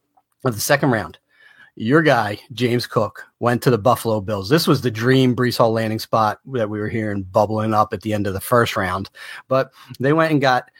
of 0.43 0.55
the 0.55 0.61
second 0.61 0.89
round. 0.89 1.19
Your 1.79 2.01
guy, 2.01 2.39
James 2.53 2.87
Cook, 2.87 3.23
went 3.39 3.61
to 3.61 3.69
the 3.69 3.77
Buffalo 3.77 4.19
Bills. 4.19 4.49
This 4.49 4.65
was 4.65 4.81
the 4.81 4.89
dream 4.89 5.35
Breece 5.35 5.59
Hall 5.59 5.71
landing 5.71 5.99
spot 5.99 6.39
that 6.53 6.71
we 6.71 6.79
were 6.79 6.89
hearing 6.89 7.21
bubbling 7.21 7.71
up 7.71 7.93
at 7.93 8.01
the 8.01 8.13
end 8.13 8.25
of 8.25 8.33
the 8.33 8.39
first 8.39 8.75
round. 8.75 9.11
But 9.47 9.71
they 9.99 10.11
went 10.11 10.31
and 10.31 10.41
got 10.41 10.71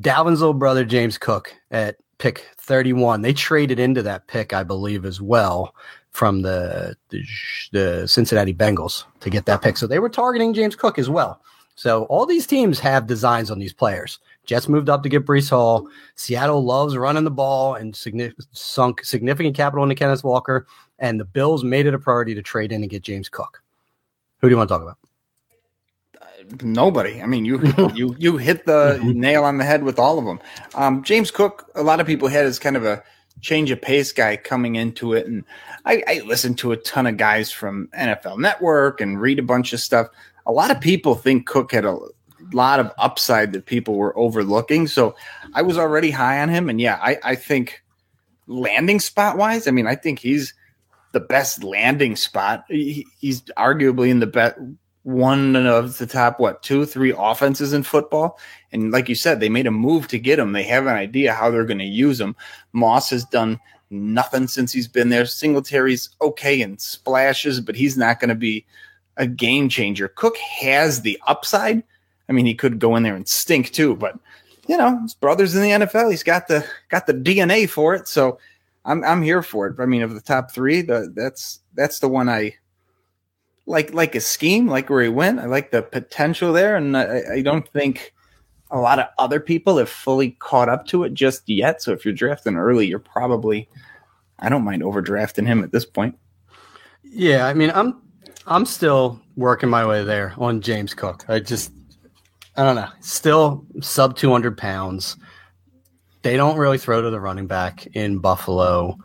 Dalvin's 0.00 0.40
little 0.40 0.54
brother, 0.54 0.86
James 0.86 1.18
Cook, 1.18 1.54
at 1.70 1.96
pick 2.16 2.48
31. 2.56 3.20
They 3.20 3.34
traded 3.34 3.78
into 3.78 4.02
that 4.04 4.26
pick, 4.26 4.54
I 4.54 4.62
believe, 4.62 5.04
as 5.04 5.20
well 5.20 5.74
from 6.12 6.40
the, 6.40 6.96
the, 7.10 7.22
the 7.72 8.08
Cincinnati 8.08 8.54
Bengals 8.54 9.04
to 9.20 9.28
get 9.28 9.44
that 9.44 9.60
pick. 9.60 9.76
So 9.76 9.86
they 9.86 9.98
were 9.98 10.08
targeting 10.08 10.54
James 10.54 10.76
Cook 10.76 10.98
as 10.98 11.10
well. 11.10 11.42
So 11.74 12.04
all 12.04 12.24
these 12.24 12.46
teams 12.46 12.78
have 12.80 13.06
designs 13.06 13.50
on 13.50 13.58
these 13.58 13.74
players. 13.74 14.18
Jets 14.44 14.68
moved 14.68 14.88
up 14.88 15.02
to 15.02 15.08
get 15.08 15.24
Breece 15.24 15.50
Hall. 15.50 15.88
Seattle 16.16 16.64
loves 16.64 16.96
running 16.96 17.24
the 17.24 17.30
ball 17.30 17.74
and 17.74 17.96
sunk 18.52 19.04
significant 19.04 19.56
capital 19.56 19.84
into 19.84 19.94
Kenneth 19.94 20.24
Walker. 20.24 20.66
And 20.98 21.18
the 21.20 21.24
Bills 21.24 21.64
made 21.64 21.86
it 21.86 21.94
a 21.94 21.98
priority 21.98 22.34
to 22.34 22.42
trade 22.42 22.72
in 22.72 22.82
and 22.82 22.90
get 22.90 23.02
James 23.02 23.28
Cook. 23.28 23.62
Who 24.40 24.48
do 24.48 24.52
you 24.52 24.56
want 24.56 24.68
to 24.68 24.74
talk 24.74 24.82
about? 24.82 24.98
nobody. 26.62 27.22
I 27.22 27.26
mean, 27.26 27.44
you 27.44 27.60
you 27.94 28.14
you 28.18 28.36
hit 28.36 28.66
the 28.66 29.00
nail 29.02 29.44
on 29.44 29.58
the 29.58 29.64
head 29.64 29.84
with 29.84 29.98
all 29.98 30.18
of 30.18 30.24
them. 30.24 30.40
Um, 30.74 31.02
James 31.02 31.30
Cook, 31.30 31.70
a 31.74 31.82
lot 31.82 32.00
of 32.00 32.06
people 32.06 32.28
had 32.28 32.44
as 32.44 32.58
kind 32.58 32.76
of 32.76 32.84
a 32.84 33.02
change 33.40 33.70
of 33.70 33.80
pace 33.80 34.12
guy 34.12 34.36
coming 34.36 34.76
into 34.76 35.12
it, 35.14 35.26
and 35.26 35.44
I, 35.84 36.02
I 36.06 36.22
listened 36.26 36.58
to 36.58 36.72
a 36.72 36.76
ton 36.76 37.06
of 37.06 37.16
guys 37.16 37.50
from 37.50 37.88
NFL 37.98 38.38
Network 38.38 39.00
and 39.00 39.20
read 39.20 39.38
a 39.38 39.42
bunch 39.42 39.72
of 39.72 39.80
stuff. 39.80 40.08
A 40.46 40.52
lot 40.52 40.70
of 40.70 40.80
people 40.80 41.14
think 41.14 41.46
Cook 41.46 41.72
had 41.72 41.84
a 41.84 41.98
lot 42.52 42.80
of 42.80 42.92
upside 42.98 43.52
that 43.52 43.66
people 43.66 43.94
were 43.94 44.16
overlooking, 44.18 44.86
so 44.86 45.14
I 45.54 45.62
was 45.62 45.78
already 45.78 46.10
high 46.10 46.40
on 46.40 46.48
him. 46.48 46.68
And 46.68 46.80
yeah, 46.80 46.98
I, 47.00 47.18
I 47.22 47.34
think 47.34 47.82
landing 48.46 49.00
spot 49.00 49.36
wise, 49.36 49.66
I 49.66 49.70
mean, 49.70 49.86
I 49.86 49.94
think 49.94 50.18
he's 50.18 50.54
the 51.12 51.20
best 51.20 51.62
landing 51.62 52.16
spot. 52.16 52.64
He, 52.68 53.06
he's 53.18 53.42
arguably 53.56 54.08
in 54.08 54.20
the 54.20 54.26
best 54.26 54.58
one 55.04 55.56
of 55.56 55.98
the 55.98 56.06
top 56.06 56.38
what 56.38 56.62
two 56.62 56.86
three 56.86 57.12
offenses 57.16 57.72
in 57.72 57.82
football. 57.82 58.38
And 58.70 58.92
like 58.92 59.08
you 59.08 59.14
said 59.14 59.40
they 59.40 59.48
made 59.48 59.66
a 59.66 59.72
move 59.72 60.08
to 60.08 60.18
get 60.18 60.38
him. 60.38 60.52
They 60.52 60.62
have 60.64 60.86
an 60.86 60.94
idea 60.94 61.34
how 61.34 61.50
they're 61.50 61.64
going 61.64 61.78
to 61.78 61.84
use 61.84 62.20
him. 62.20 62.36
Moss 62.72 63.10
has 63.10 63.24
done 63.24 63.58
nothing 63.90 64.46
since 64.46 64.72
he's 64.72 64.88
been 64.88 65.08
there. 65.08 65.26
Singletary's 65.26 66.10
okay 66.20 66.60
in 66.60 66.78
splashes 66.78 67.60
but 67.60 67.74
he's 67.74 67.96
not 67.96 68.20
going 68.20 68.28
to 68.28 68.34
be 68.34 68.64
a 69.16 69.26
game 69.26 69.68
changer. 69.68 70.08
Cook 70.08 70.36
has 70.36 71.02
the 71.02 71.20
upside 71.26 71.82
i 72.32 72.34
mean 72.34 72.46
he 72.46 72.54
could 72.54 72.78
go 72.78 72.96
in 72.96 73.02
there 73.02 73.16
and 73.16 73.28
stink 73.28 73.70
too 73.72 73.94
but 73.96 74.18
you 74.68 74.76
know 74.76 75.00
his 75.02 75.14
brother's 75.14 75.54
in 75.54 75.62
the 75.62 75.86
nfl 75.86 76.10
he's 76.10 76.22
got 76.22 76.48
the 76.48 76.66
got 76.88 77.06
the 77.06 77.14
dna 77.14 77.68
for 77.68 77.94
it 77.94 78.08
so 78.08 78.38
i'm 78.84 79.04
i'm 79.04 79.22
here 79.22 79.42
for 79.42 79.66
it 79.66 79.76
i 79.78 79.86
mean 79.86 80.02
of 80.02 80.14
the 80.14 80.20
top 80.20 80.50
three 80.50 80.82
the, 80.82 81.12
that's 81.14 81.60
that's 81.74 81.98
the 81.98 82.08
one 82.08 82.28
i 82.28 82.54
like 83.66 83.92
like 83.92 84.14
a 84.14 84.20
scheme, 84.20 84.66
like 84.66 84.90
where 84.90 85.02
he 85.02 85.08
went. 85.08 85.40
I 85.40 85.46
like 85.46 85.70
the 85.70 85.82
potential 85.82 86.52
there, 86.52 86.76
and 86.76 86.96
I, 86.96 87.22
I, 87.34 87.42
don't 87.42 87.68
think 87.68 88.12
a 88.70 88.78
lot 88.78 88.98
of 88.98 89.06
other 89.18 89.40
people 89.40 89.78
have 89.78 89.88
fully 89.88 90.32
caught 90.32 90.68
up 90.68 90.86
to 90.88 91.04
it 91.04 91.14
just 91.14 91.48
yet. 91.48 91.82
So 91.82 91.92
if 91.92 92.04
you're 92.04 92.14
drafting 92.14 92.56
early, 92.56 92.86
you're 92.86 92.98
probably 92.98 93.68
I 94.38 94.48
don't 94.48 94.64
mind 94.64 94.82
overdrafting 94.82 95.46
him 95.46 95.62
at 95.62 95.72
this 95.72 95.84
point. 95.84 96.18
Yeah, 97.04 97.46
I 97.46 97.54
mean, 97.54 97.70
I'm 97.74 98.02
I'm 98.46 98.66
still 98.66 99.20
working 99.36 99.68
my 99.68 99.86
way 99.86 100.02
there 100.04 100.34
on 100.38 100.60
James 100.60 100.94
Cook. 100.94 101.24
I 101.28 101.38
just 101.38 101.72
I 102.56 102.64
don't 102.64 102.76
know, 102.76 102.88
still 103.00 103.64
sub 103.80 104.16
200 104.16 104.56
pounds. 104.58 105.16
They 106.22 106.36
don't 106.36 106.56
really 106.56 106.78
throw 106.78 107.02
to 107.02 107.10
the 107.10 107.20
running 107.20 107.46
back 107.46 107.86
in 107.94 108.18
Buffalo 108.18 108.98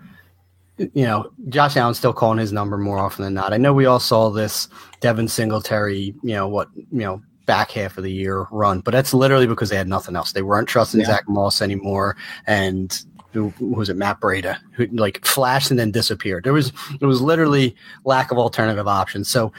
you 0.78 1.04
know, 1.04 1.32
Josh 1.50 1.76
Allen's 1.76 1.98
still 1.98 2.14
calling 2.14 2.38
his 2.38 2.54
number 2.54 2.78
more 2.78 3.00
often 3.00 3.24
than 3.24 3.34
not. 3.34 3.54
I 3.54 3.58
know 3.58 3.74
we 3.74 3.86
all 3.86 4.00
saw 4.00 4.30
this 4.30 4.68
Devin 5.00 5.28
Singletary, 5.28 6.14
you 6.22 6.34
know, 6.34 6.48
what, 6.48 6.70
you 6.76 7.00
know, 7.00 7.22
back 7.46 7.72
half 7.72 7.98
of 7.98 8.04
the 8.04 8.12
year 8.12 8.46
run, 8.52 8.82
but 8.82 8.92
that's 8.92 9.14
literally 9.14 9.48
because 9.48 9.70
they 9.70 9.78
had 9.78 9.88
nothing 9.88 10.16
else. 10.16 10.34
They 10.34 10.42
weren't 10.42 10.68
trusting 10.68 11.00
yeah. 11.00 11.08
Zach 11.08 11.24
Moss 11.28 11.62
anymore. 11.62 12.16
And 12.46 12.96
who, 13.32 13.50
who 13.52 13.68
was 13.68 13.90
it, 13.90 13.98
Matt 13.98 14.20
Breida, 14.20 14.58
who 14.74 14.86
like 14.88 15.26
flashed 15.26 15.72
and 15.72 15.80
then 15.80 15.92
disappeared. 15.92 16.44
There 16.44 16.54
was, 16.54 16.72
it 17.00 17.06
was 17.06 17.22
literally 17.22 17.76
lack 18.04 18.32
of 18.32 18.38
alternative 18.38 18.88
options. 18.88 19.30
So 19.30 19.52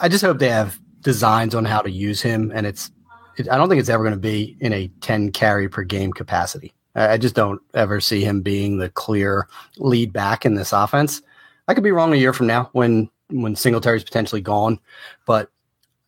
I 0.00 0.08
just 0.08 0.24
hope 0.24 0.38
they 0.38 0.48
have 0.48 0.78
designs 1.02 1.54
on 1.54 1.64
how 1.64 1.82
to 1.82 1.90
use 1.90 2.22
him. 2.22 2.52
And 2.54 2.66
it's, 2.66 2.90
it, 2.90 2.92
I 3.40 3.56
don't 3.56 3.68
think 3.68 3.80
it's 3.80 3.88
ever 3.88 4.02
going 4.02 4.14
to 4.14 4.20
be 4.20 4.56
in 4.60 4.72
a 4.72 4.88
10 5.00 5.32
carry 5.32 5.68
per 5.68 5.82
game 5.82 6.12
capacity. 6.12 6.74
I 6.94 7.16
just 7.18 7.34
don't 7.34 7.60
ever 7.74 8.00
see 8.00 8.24
him 8.24 8.42
being 8.42 8.78
the 8.78 8.88
clear 8.88 9.46
lead 9.76 10.12
back 10.12 10.44
in 10.44 10.54
this 10.54 10.72
offense. 10.72 11.22
I 11.68 11.74
could 11.74 11.84
be 11.84 11.92
wrong 11.92 12.12
a 12.12 12.16
year 12.16 12.32
from 12.32 12.46
now 12.46 12.70
when 12.72 13.10
when 13.30 13.54
Singletary's 13.54 14.04
potentially 14.04 14.40
gone, 14.40 14.80
but 15.26 15.50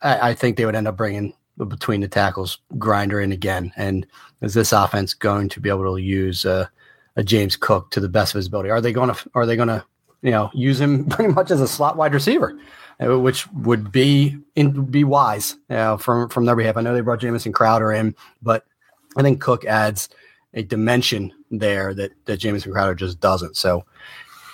I, 0.00 0.30
I 0.30 0.34
think 0.34 0.56
they 0.56 0.64
would 0.64 0.74
end 0.74 0.88
up 0.88 0.96
bringing 0.96 1.34
between 1.58 2.00
the 2.00 2.08
tackles 2.08 2.58
grinder 2.78 3.20
in 3.20 3.30
again. 3.30 3.72
And 3.76 4.06
is 4.40 4.54
this 4.54 4.72
offense 4.72 5.12
going 5.12 5.50
to 5.50 5.60
be 5.60 5.68
able 5.68 5.94
to 5.94 6.02
use 6.02 6.46
uh, 6.46 6.66
a 7.16 7.22
James 7.22 7.56
Cook 7.56 7.90
to 7.90 8.00
the 8.00 8.08
best 8.08 8.32
of 8.34 8.38
his 8.38 8.46
ability? 8.46 8.70
Are 8.70 8.80
they 8.80 8.92
going 8.92 9.14
to 9.14 9.30
are 9.34 9.46
they 9.46 9.56
going 9.56 9.68
to 9.68 9.84
you 10.22 10.30
know 10.30 10.50
use 10.54 10.80
him 10.80 11.04
pretty 11.08 11.32
much 11.32 11.50
as 11.50 11.60
a 11.60 11.68
slot 11.68 11.96
wide 11.96 12.14
receiver? 12.14 12.58
Uh, 13.02 13.18
which 13.18 13.50
would 13.52 13.90
be 13.90 14.36
in, 14.56 14.84
be 14.84 15.04
wise 15.04 15.56
know, 15.70 15.96
from 15.96 16.28
from 16.28 16.44
their 16.44 16.56
behalf. 16.56 16.76
I 16.76 16.82
know 16.82 16.92
they 16.92 17.00
brought 17.00 17.20
Jamison 17.20 17.52
Crowder 17.52 17.92
in, 17.92 18.14
but 18.42 18.66
I 19.16 19.22
think 19.22 19.40
Cook 19.40 19.64
adds 19.64 20.10
a 20.52 20.62
dimension 20.62 21.32
there 21.50 21.94
that 21.94 22.12
that 22.26 22.36
Jamison 22.36 22.72
Crowder 22.72 22.94
just 22.94 23.18
doesn't. 23.18 23.56
So 23.56 23.86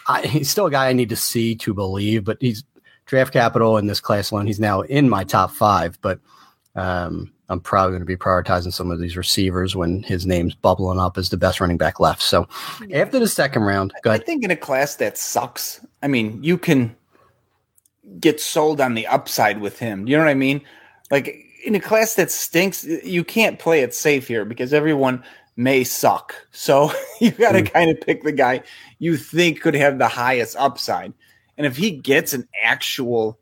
I, 0.07 0.23
he's 0.27 0.49
still 0.49 0.67
a 0.67 0.71
guy 0.71 0.89
I 0.89 0.93
need 0.93 1.09
to 1.09 1.17
see 1.17 1.57
to 1.57 1.75
believe, 1.75 2.25
but 2.25 2.39
he's 2.41 2.63
draft 3.07 3.33
capital 3.33 3.79
in 3.79 3.87
this 3.87 4.01
class 4.01 4.31
alone. 4.31 4.47
He's 4.47 4.61
now 4.61 4.83
in 4.83 5.09
my 5.09 5.25
top 5.25 5.51
five, 5.51 5.99
but 6.01 6.21
um, 6.77 7.33
I'm 7.49 7.61
probably 7.61 7.93
going 7.93 8.03
to 8.03 8.07
be 8.07 8.17
prioritizing 8.17 8.73
some 8.73 8.93
of 8.93 9.01
these 9.01 9.17
receivers 9.17 9.75
when 9.75 10.05
his 10.05 10.25
name's 10.25 10.55
bubbling 10.55 11.01
up 11.01 11.19
as 11.19 11.31
the 11.31 11.37
best 11.37 11.61
running 11.61 11.79
back 11.79 11.99
left. 11.99 12.23
So 12.23 12.47
after 12.93 13.19
the 13.19 13.29
second 13.29 13.63
round, 13.63 13.93
I 14.05 14.19
think 14.19 14.45
in 14.45 14.51
a 14.53 14.57
class 14.57 14.97
that 14.97 15.19
sucks, 15.19 15.85
I 16.03 16.07
mean, 16.09 16.43
you 16.45 16.59
can 16.59 16.95
get 18.21 18.41
sold 18.41 18.81
on 18.81 18.95
the 18.95 19.07
upside 19.07 19.61
with 19.61 19.79
him. 19.79 20.07
You 20.07 20.17
know 20.17 20.25
what 20.25 20.31
I 20.31 20.35
mean? 20.35 20.63
Like 21.11 21.45
in 21.65 21.75
a 21.75 21.81
class 21.81 22.15
that 22.15 22.31
stinks, 22.31 22.85
you 22.85 23.25
can't 23.25 23.59
play 23.59 23.81
it 23.81 23.95
safe 23.95 24.29
here 24.29 24.45
because 24.45 24.73
everyone 24.73 25.23
may 25.57 25.85
suck. 25.85 26.35
So 26.53 26.93
you 27.21 27.31
got 27.33 27.53
to 27.53 27.63
mm. 27.63 27.73
kind 27.73 27.91
of 27.91 28.01
pick 28.01 28.23
the 28.23 28.33
guy 28.33 28.63
you 28.99 29.17
think 29.17 29.61
could 29.61 29.75
have 29.75 29.99
the 29.99 30.09
highest 30.09 30.57
upside. 30.57 31.13
And 31.57 31.67
if 31.67 31.77
he 31.77 31.91
gets 31.91 32.33
an 32.33 32.47
actual 32.63 33.39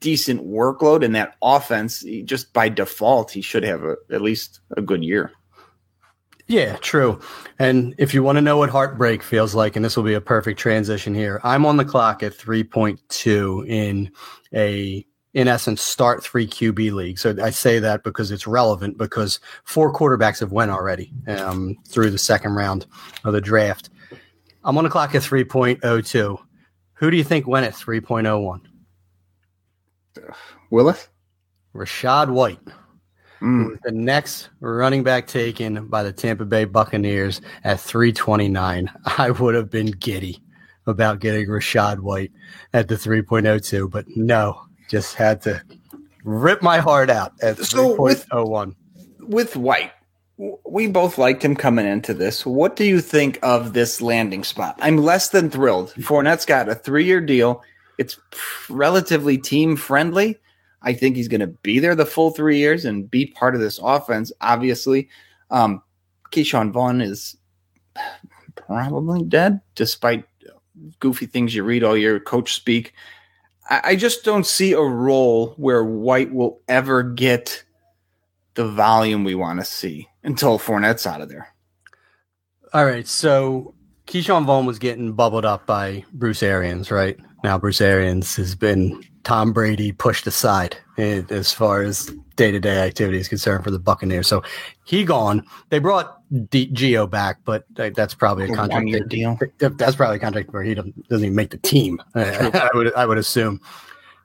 decent 0.00 0.46
workload 0.46 1.02
in 1.02 1.12
that 1.12 1.36
offense, 1.42 2.04
just 2.24 2.52
by 2.52 2.68
default, 2.68 3.30
he 3.30 3.40
should 3.40 3.64
have 3.64 3.82
a, 3.84 3.96
at 4.10 4.20
least 4.20 4.60
a 4.76 4.82
good 4.82 5.02
year. 5.02 5.32
Yeah, 6.48 6.76
true. 6.76 7.20
And 7.58 7.94
if 7.98 8.14
you 8.14 8.22
want 8.22 8.36
to 8.36 8.42
know 8.42 8.56
what 8.56 8.70
heartbreak 8.70 9.22
feels 9.22 9.54
like, 9.54 9.76
and 9.76 9.84
this 9.84 9.96
will 9.96 10.04
be 10.04 10.14
a 10.14 10.20
perfect 10.20 10.58
transition 10.58 11.14
here, 11.14 11.40
I'm 11.44 11.66
on 11.66 11.76
the 11.76 11.84
clock 11.84 12.22
at 12.22 12.32
3.2 12.32 13.68
in 13.68 14.10
a 14.54 15.04
in 15.34 15.46
essence, 15.46 15.82
start 15.82 16.24
three 16.24 16.46
QB 16.46 16.92
league. 16.92 17.18
So 17.18 17.36
I 17.40 17.50
say 17.50 17.78
that 17.80 18.02
because 18.02 18.30
it's 18.30 18.46
relevant 18.46 18.96
because 18.96 19.40
four 19.64 19.92
quarterbacks 19.92 20.40
have 20.40 20.52
went 20.52 20.70
already 20.70 21.12
um, 21.28 21.76
through 21.86 22.10
the 22.10 22.18
second 22.18 22.54
round 22.54 22.86
of 23.24 23.34
the 23.34 23.40
draft. 23.40 23.90
I'm 24.64 24.78
on 24.78 24.84
the 24.84 24.90
clock 24.90 25.14
at 25.14 25.22
3.02. 25.22 26.38
Who 26.94 27.10
do 27.10 27.16
you 27.16 27.24
think 27.24 27.46
went 27.46 27.66
at 27.66 27.74
3.01? 27.74 28.60
Willis? 30.70 31.08
Rachaad 31.74 32.30
White. 32.30 32.58
Mm. 33.40 33.80
The 33.82 33.92
next 33.92 34.50
running 34.60 35.02
back 35.02 35.26
taken 35.26 35.86
by 35.86 36.02
the 36.02 36.12
Tampa 36.12 36.44
Bay 36.44 36.64
Buccaneers 36.64 37.40
at 37.64 37.80
329. 37.80 38.90
I 39.18 39.30
would 39.30 39.54
have 39.54 39.70
been 39.70 39.92
giddy 39.92 40.42
about 40.86 41.20
getting 41.20 41.46
Rachaad 41.46 42.00
White 42.00 42.32
at 42.72 42.88
the 42.88 42.96
3.02, 42.96 43.90
but 43.90 44.06
no, 44.16 44.62
just 44.88 45.14
had 45.14 45.42
to 45.42 45.62
rip 46.24 46.62
my 46.62 46.78
heart 46.78 47.10
out 47.10 47.32
at 47.42 47.58
so 47.58 47.94
3.01. 47.96 48.66
With, 48.66 49.28
with 49.28 49.56
White, 49.56 49.92
we 50.64 50.86
both 50.86 51.18
liked 51.18 51.44
him 51.44 51.56
coming 51.56 51.86
into 51.86 52.14
this. 52.14 52.46
What 52.46 52.76
do 52.76 52.84
you 52.84 53.00
think 53.00 53.38
of 53.42 53.72
this 53.72 54.00
landing 54.00 54.44
spot? 54.44 54.78
I'm 54.80 54.96
less 54.96 55.28
than 55.28 55.50
thrilled. 55.50 55.92
Fournette's 55.94 56.46
got 56.46 56.68
a 56.68 56.74
three 56.74 57.04
year 57.04 57.20
deal. 57.20 57.62
It's 57.98 58.18
relatively 58.68 59.36
team 59.36 59.76
friendly. 59.76 60.38
I 60.82 60.92
think 60.92 61.16
he's 61.16 61.28
going 61.28 61.40
to 61.40 61.46
be 61.48 61.78
there 61.78 61.94
the 61.94 62.06
full 62.06 62.30
three 62.30 62.58
years 62.58 62.84
and 62.84 63.10
be 63.10 63.26
part 63.26 63.54
of 63.54 63.60
this 63.60 63.80
offense. 63.82 64.30
Obviously, 64.40 65.08
um, 65.50 65.82
Ke'Shawn 66.30 66.72
Vaughn 66.72 67.00
is 67.00 67.36
probably 68.54 69.24
dead, 69.24 69.60
despite 69.74 70.24
goofy 71.00 71.26
things 71.26 71.54
you 71.54 71.64
read 71.64 71.82
all 71.82 71.96
your 71.96 72.20
coach 72.20 72.54
speak. 72.54 72.92
I 73.70 73.96
just 73.96 74.24
don't 74.24 74.46
see 74.46 74.72
a 74.72 74.80
role 74.80 75.48
where 75.58 75.84
White 75.84 76.32
will 76.32 76.62
ever 76.68 77.02
get 77.02 77.64
the 78.54 78.66
volume 78.66 79.24
we 79.24 79.34
want 79.34 79.60
to 79.60 79.64
see 79.64 80.08
until 80.24 80.58
Fournette's 80.58 81.06
out 81.06 81.20
of 81.20 81.28
there. 81.28 81.48
All 82.72 82.86
right, 82.86 83.06
so 83.06 83.74
Ke'Shawn 84.06 84.46
Vaughn 84.46 84.64
was 84.64 84.78
getting 84.78 85.12
bubbled 85.12 85.44
up 85.44 85.66
by 85.66 86.04
Bruce 86.14 86.42
Arians, 86.42 86.90
right? 86.90 87.18
Now 87.44 87.58
Bruce 87.58 87.82
Arians 87.82 88.36
has 88.36 88.54
been 88.54 89.02
Tom 89.28 89.52
Brady 89.52 89.92
pushed 89.92 90.26
aside 90.26 90.78
eh, 90.96 91.20
as 91.28 91.52
far 91.52 91.82
as 91.82 92.06
day 92.36 92.50
to 92.50 92.58
day 92.58 92.78
activity 92.78 93.18
is 93.18 93.28
concerned 93.28 93.62
for 93.62 93.70
the 93.70 93.78
Buccaneers. 93.78 94.26
So 94.26 94.42
he 94.86 95.04
gone. 95.04 95.44
They 95.68 95.80
brought 95.80 96.22
D- 96.48 96.70
Gio 96.72 97.08
back, 97.10 97.40
but 97.44 97.66
eh, 97.76 97.90
that's 97.94 98.14
probably 98.14 98.46
a 98.46 98.54
contract 98.54 98.90
that, 98.90 99.10
deal. 99.10 99.38
That's 99.58 99.96
probably 99.96 100.16
a 100.16 100.18
contract 100.18 100.50
where 100.54 100.62
he 100.62 100.72
doesn't, 100.72 101.08
doesn't 101.10 101.26
even 101.26 101.36
make 101.36 101.50
the 101.50 101.58
team. 101.58 102.02
Eh, 102.14 102.50
I 102.72 102.74
would 102.74 102.94
I 102.94 103.04
would 103.04 103.18
assume 103.18 103.60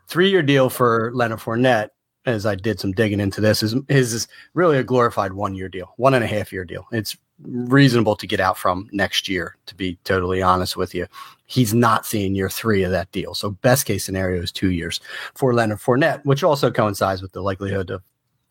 three 0.07 0.29
year 0.29 0.41
deal 0.41 0.69
for 0.69 1.11
Leonard 1.13 1.39
Fournette. 1.39 1.89
As 2.25 2.45
I 2.45 2.55
did 2.55 2.79
some 2.79 2.93
digging 2.93 3.19
into 3.19 3.41
this, 3.41 3.61
is 3.61 3.75
is 3.89 4.29
really 4.53 4.77
a 4.77 4.83
glorified 4.85 5.33
one 5.33 5.53
year 5.53 5.67
deal, 5.67 5.93
one 5.97 6.13
and 6.13 6.23
a 6.23 6.27
half 6.27 6.53
year 6.53 6.63
deal. 6.63 6.87
It's 6.93 7.17
reasonable 7.41 8.15
to 8.15 8.25
get 8.25 8.39
out 8.39 8.57
from 8.57 8.87
next 8.93 9.27
year. 9.27 9.57
To 9.65 9.75
be 9.75 9.97
totally 10.05 10.41
honest 10.41 10.77
with 10.77 10.95
you, 10.95 11.07
he's 11.53 11.73
not 11.73 12.03
seeing 12.03 12.33
year 12.33 12.49
three 12.49 12.81
of 12.81 12.91
that 12.91 13.11
deal. 13.11 13.35
So 13.35 13.51
best 13.51 13.85
case 13.85 14.03
scenario 14.03 14.41
is 14.41 14.51
two 14.51 14.71
years 14.71 14.99
for 15.35 15.53
Leonard 15.53 15.79
Fournette, 15.79 16.25
which 16.25 16.43
also 16.43 16.71
coincides 16.71 17.21
with 17.21 17.31
the 17.33 17.41
likelihood 17.41 17.91
of 17.91 18.01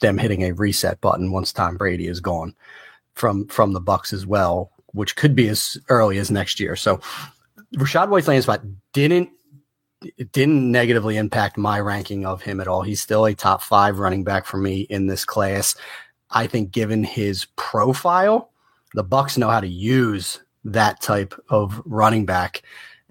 them 0.01 0.19
hitting 0.19 0.43
a 0.43 0.53
reset 0.53 1.01
button 1.01 1.33
once 1.33 1.53
Tom 1.53 1.77
Brady 1.77 2.07
is 2.07 2.21
gone 2.21 2.55
from 3.15 3.49
from 3.49 3.73
the 3.73 3.81
Bucks 3.81 4.12
as 4.12 4.25
well, 4.25 4.71
which 4.93 5.17
could 5.17 5.35
be 5.35 5.49
as 5.49 5.77
early 5.88 6.19
as 6.19 6.31
next 6.31 6.61
year. 6.61 6.77
So 6.77 7.01
Rachaad 7.77 8.09
White's 8.09 8.29
landing 8.29 8.43
spot 8.43 8.62
didn't 8.93 9.31
it 10.17 10.31
didn't 10.33 10.71
negatively 10.71 11.17
impact 11.17 11.57
my 11.57 11.81
ranking 11.81 12.25
of 12.25 12.43
him 12.43 12.61
at 12.61 12.69
all. 12.69 12.83
He's 12.83 13.03
still 13.03 13.25
a 13.25 13.35
top 13.35 13.62
five 13.62 13.99
running 13.99 14.23
back 14.23 14.47
for 14.47 14.59
me 14.59 14.83
in 14.83 15.07
this 15.07 15.25
class. 15.25 15.75
I 16.31 16.47
think 16.47 16.71
given 16.71 17.05
his 17.05 17.47
profile, 17.57 18.51
the 18.95 19.05
Bucks 19.05 19.37
know 19.37 19.49
how 19.49 19.61
to 19.61 19.69
use 19.69 20.41
that 20.65 21.01
type 21.01 21.35
of 21.49 21.81
running 21.85 22.27
back. 22.27 22.62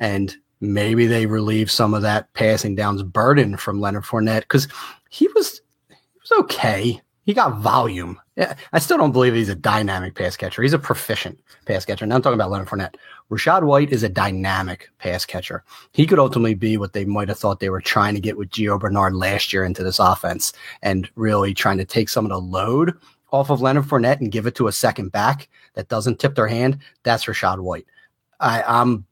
And 0.02 0.36
maybe 0.60 1.08
they 1.08 1.26
relieve 1.26 1.72
some 1.72 1.94
of 1.94 2.02
that 2.02 2.34
passing 2.34 2.76
downs 2.76 3.04
burden 3.04 3.56
from 3.56 3.80
Leonard 3.80 4.04
Fournette 4.04 4.42
because 4.42 4.68
he 5.10 5.30
was 5.30 5.62
he 5.90 6.20
was 6.20 6.44
okay. 6.44 7.02
He 7.24 7.34
got 7.34 7.60
volume. 7.60 8.20
I 8.74 8.80
still 8.80 8.98
don't 8.98 9.12
believe 9.12 9.36
he's 9.36 9.50
a 9.50 9.56
dynamic 9.56 10.16
pass 10.16 10.36
catcher. 10.36 10.64
He's 10.64 10.74
a 10.74 10.80
proficient 10.80 11.40
pass 11.66 11.86
catcher. 11.86 12.06
Now 12.06 12.16
I'm 12.16 12.22
talking 12.24 12.40
about 12.40 12.50
Leonard 12.50 12.68
Fournette. 12.68 12.96
Rachaad 13.30 13.64
White 13.64 13.92
is 13.92 14.02
a 14.02 14.10
dynamic 14.10 14.90
pass 14.98 15.26
catcher. 15.26 15.64
He 15.92 16.08
could 16.08 16.18
ultimately 16.18 16.56
be 16.56 16.78
what 16.78 16.94
they 16.94 17.06
might 17.06 17.30
have 17.30 17.38
thought 17.38 17.60
they 17.60 17.70
were 17.70 17.82
trying 17.82 18.16
to 18.16 18.20
get 18.20 18.38
with 18.38 18.50
Gio 18.50 18.80
Bernard 18.80 19.14
last 19.16 19.54
year 19.54 19.64
into 19.64 19.84
this 19.84 20.00
offense 20.00 20.52
and 20.82 21.10
really 21.16 21.54
trying 21.54 21.78
to 21.78 21.86
take 21.86 22.10
some 22.10 22.26
of 22.26 22.32
the 22.32 22.40
load 22.40 22.98
off 23.32 23.52
of 23.52 23.62
Leonard 23.62 23.86
Fournette 23.86 24.20
and 24.20 24.32
give 24.32 24.48
it 24.48 24.56
to 24.56 24.68
a 24.68 24.72
second 24.72 25.12
back 25.12 25.48
that 25.76 25.90
doesn't 25.90 26.20
tip 26.20 26.34
their 26.34 26.48
hand. 26.48 26.80
That's 27.04 27.26
Rachaad 27.26 27.60
White. 27.60 27.86
I, 28.40 28.64
I'm 28.64 29.06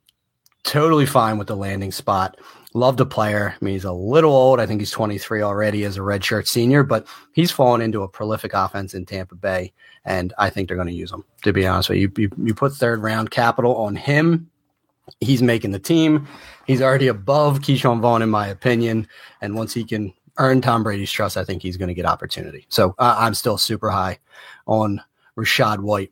totally 0.69 1.07
fine 1.07 1.39
with 1.39 1.47
the 1.47 1.55
landing 1.55 1.91
spot. 1.91 2.37
Love 2.75 2.97
the 2.97 3.05
player. 3.05 3.55
I 3.59 3.65
mean, 3.65 3.73
he's 3.73 3.85
a 3.85 3.91
little 3.91 4.31
old. 4.31 4.59
I 4.59 4.67
think 4.67 4.79
he's 4.79 4.91
23 4.91 5.41
already 5.41 5.83
as 5.83 5.97
a 5.97 6.01
redshirt 6.01 6.47
senior, 6.47 6.83
but 6.83 7.07
he's 7.33 7.49
fallen 7.49 7.81
into 7.81 8.03
a 8.03 8.07
prolific 8.07 8.53
offense 8.53 8.93
in 8.93 9.07
Tampa 9.07 9.33
Bay, 9.33 9.73
and 10.05 10.31
I 10.37 10.51
think 10.51 10.67
they're 10.67 10.77
going 10.77 10.87
to 10.87 10.93
use 10.93 11.11
him. 11.11 11.25
To 11.41 11.51
be 11.51 11.65
honest 11.65 11.89
with 11.89 11.97
you, 11.97 12.11
you, 12.17 12.29
you 12.37 12.53
put 12.53 12.73
third 12.73 13.01
round 13.01 13.31
capital 13.31 13.75
on 13.77 13.95
him. 13.95 14.51
He's 15.19 15.41
making 15.41 15.71
the 15.71 15.79
team. 15.79 16.27
He's 16.67 16.83
already 16.83 17.07
above 17.07 17.61
Ke'Shawn 17.61 17.99
Vaughn, 17.99 18.21
in 18.21 18.29
my 18.29 18.45
opinion. 18.47 19.07
And 19.41 19.55
once 19.55 19.73
he 19.73 19.83
can 19.83 20.13
earn 20.37 20.61
Tom 20.61 20.83
Brady's 20.83 21.11
trust, 21.11 21.35
I 21.35 21.43
think 21.43 21.63
he's 21.63 21.77
going 21.77 21.87
to 21.87 21.95
get 21.95 22.05
opportunity. 22.05 22.67
So 22.69 22.93
uh, 22.99 23.15
I'm 23.17 23.33
still 23.33 23.57
super 23.57 23.89
high 23.89 24.19
on 24.67 25.01
Rachaad 25.35 25.79
White. 25.79 26.11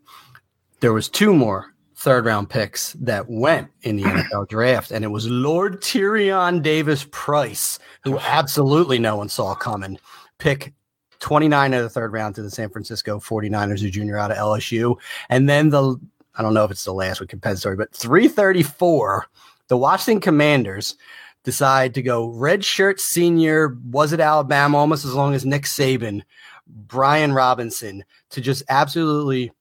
There 0.80 0.94
was 0.94 1.10
two 1.10 1.36
more 1.36 1.76
third 1.98 2.26
round 2.26 2.50
picks 2.50 2.94
that 2.94 3.28
went 3.28 3.70
in 3.82 3.98
the 3.98 4.04
NFL 4.04 4.48
draft, 4.48 4.92
and 4.92 5.04
it 5.04 5.10
was 5.10 5.30
Lord 5.30 5.82
Tyrion 5.82 6.62
Davis 6.62 7.08
Price, 7.12 7.80
who 8.04 8.20
absolutely 8.20 9.00
no 9.00 9.16
one 9.18 9.30
saw 9.30 9.56
coming. 9.56 10.00
Pick 10.38 10.74
29 11.20 11.74
of 11.74 11.84
the 11.84 11.90
third 11.90 12.14
round 12.14 12.36
to 12.36 12.44
the 12.44 12.52
San 12.52 12.70
Francisco 12.70 13.20
49ers, 13.20 13.86
a 13.86 13.90
junior 13.90 14.18
out 14.18 14.32
of 14.32 14.38
LSU. 14.38 14.96
And 15.30 15.50
then 15.50 15.70
the, 15.70 16.00
I 16.36 16.44
don't 16.44 16.54
know 16.54 16.64
if 16.64 16.72
it's 16.72 16.86
the 16.86 16.94
last 16.94 17.20
with 17.20 17.30
compensatory, 17.30 17.76
but 17.76 17.94
334, 17.94 19.26
the 19.68 19.78
Washington 19.78 20.22
Commanders 20.22 20.96
decide 21.44 21.96
to 21.96 22.04
go 22.04 22.28
red 22.28 22.64
shirt 22.64 23.00
senior, 23.00 23.76
was 23.86 24.14
it 24.14 24.20
Alabama, 24.20 24.78
almost 24.78 25.06
as 25.06 25.14
long 25.14 25.34
as 25.34 25.46
Nick 25.46 25.64
Saban, 25.64 26.22
Brian 26.68 27.34
Robinson, 27.34 28.04
to 28.30 28.42
just 28.42 28.64
absolutely 28.70 29.52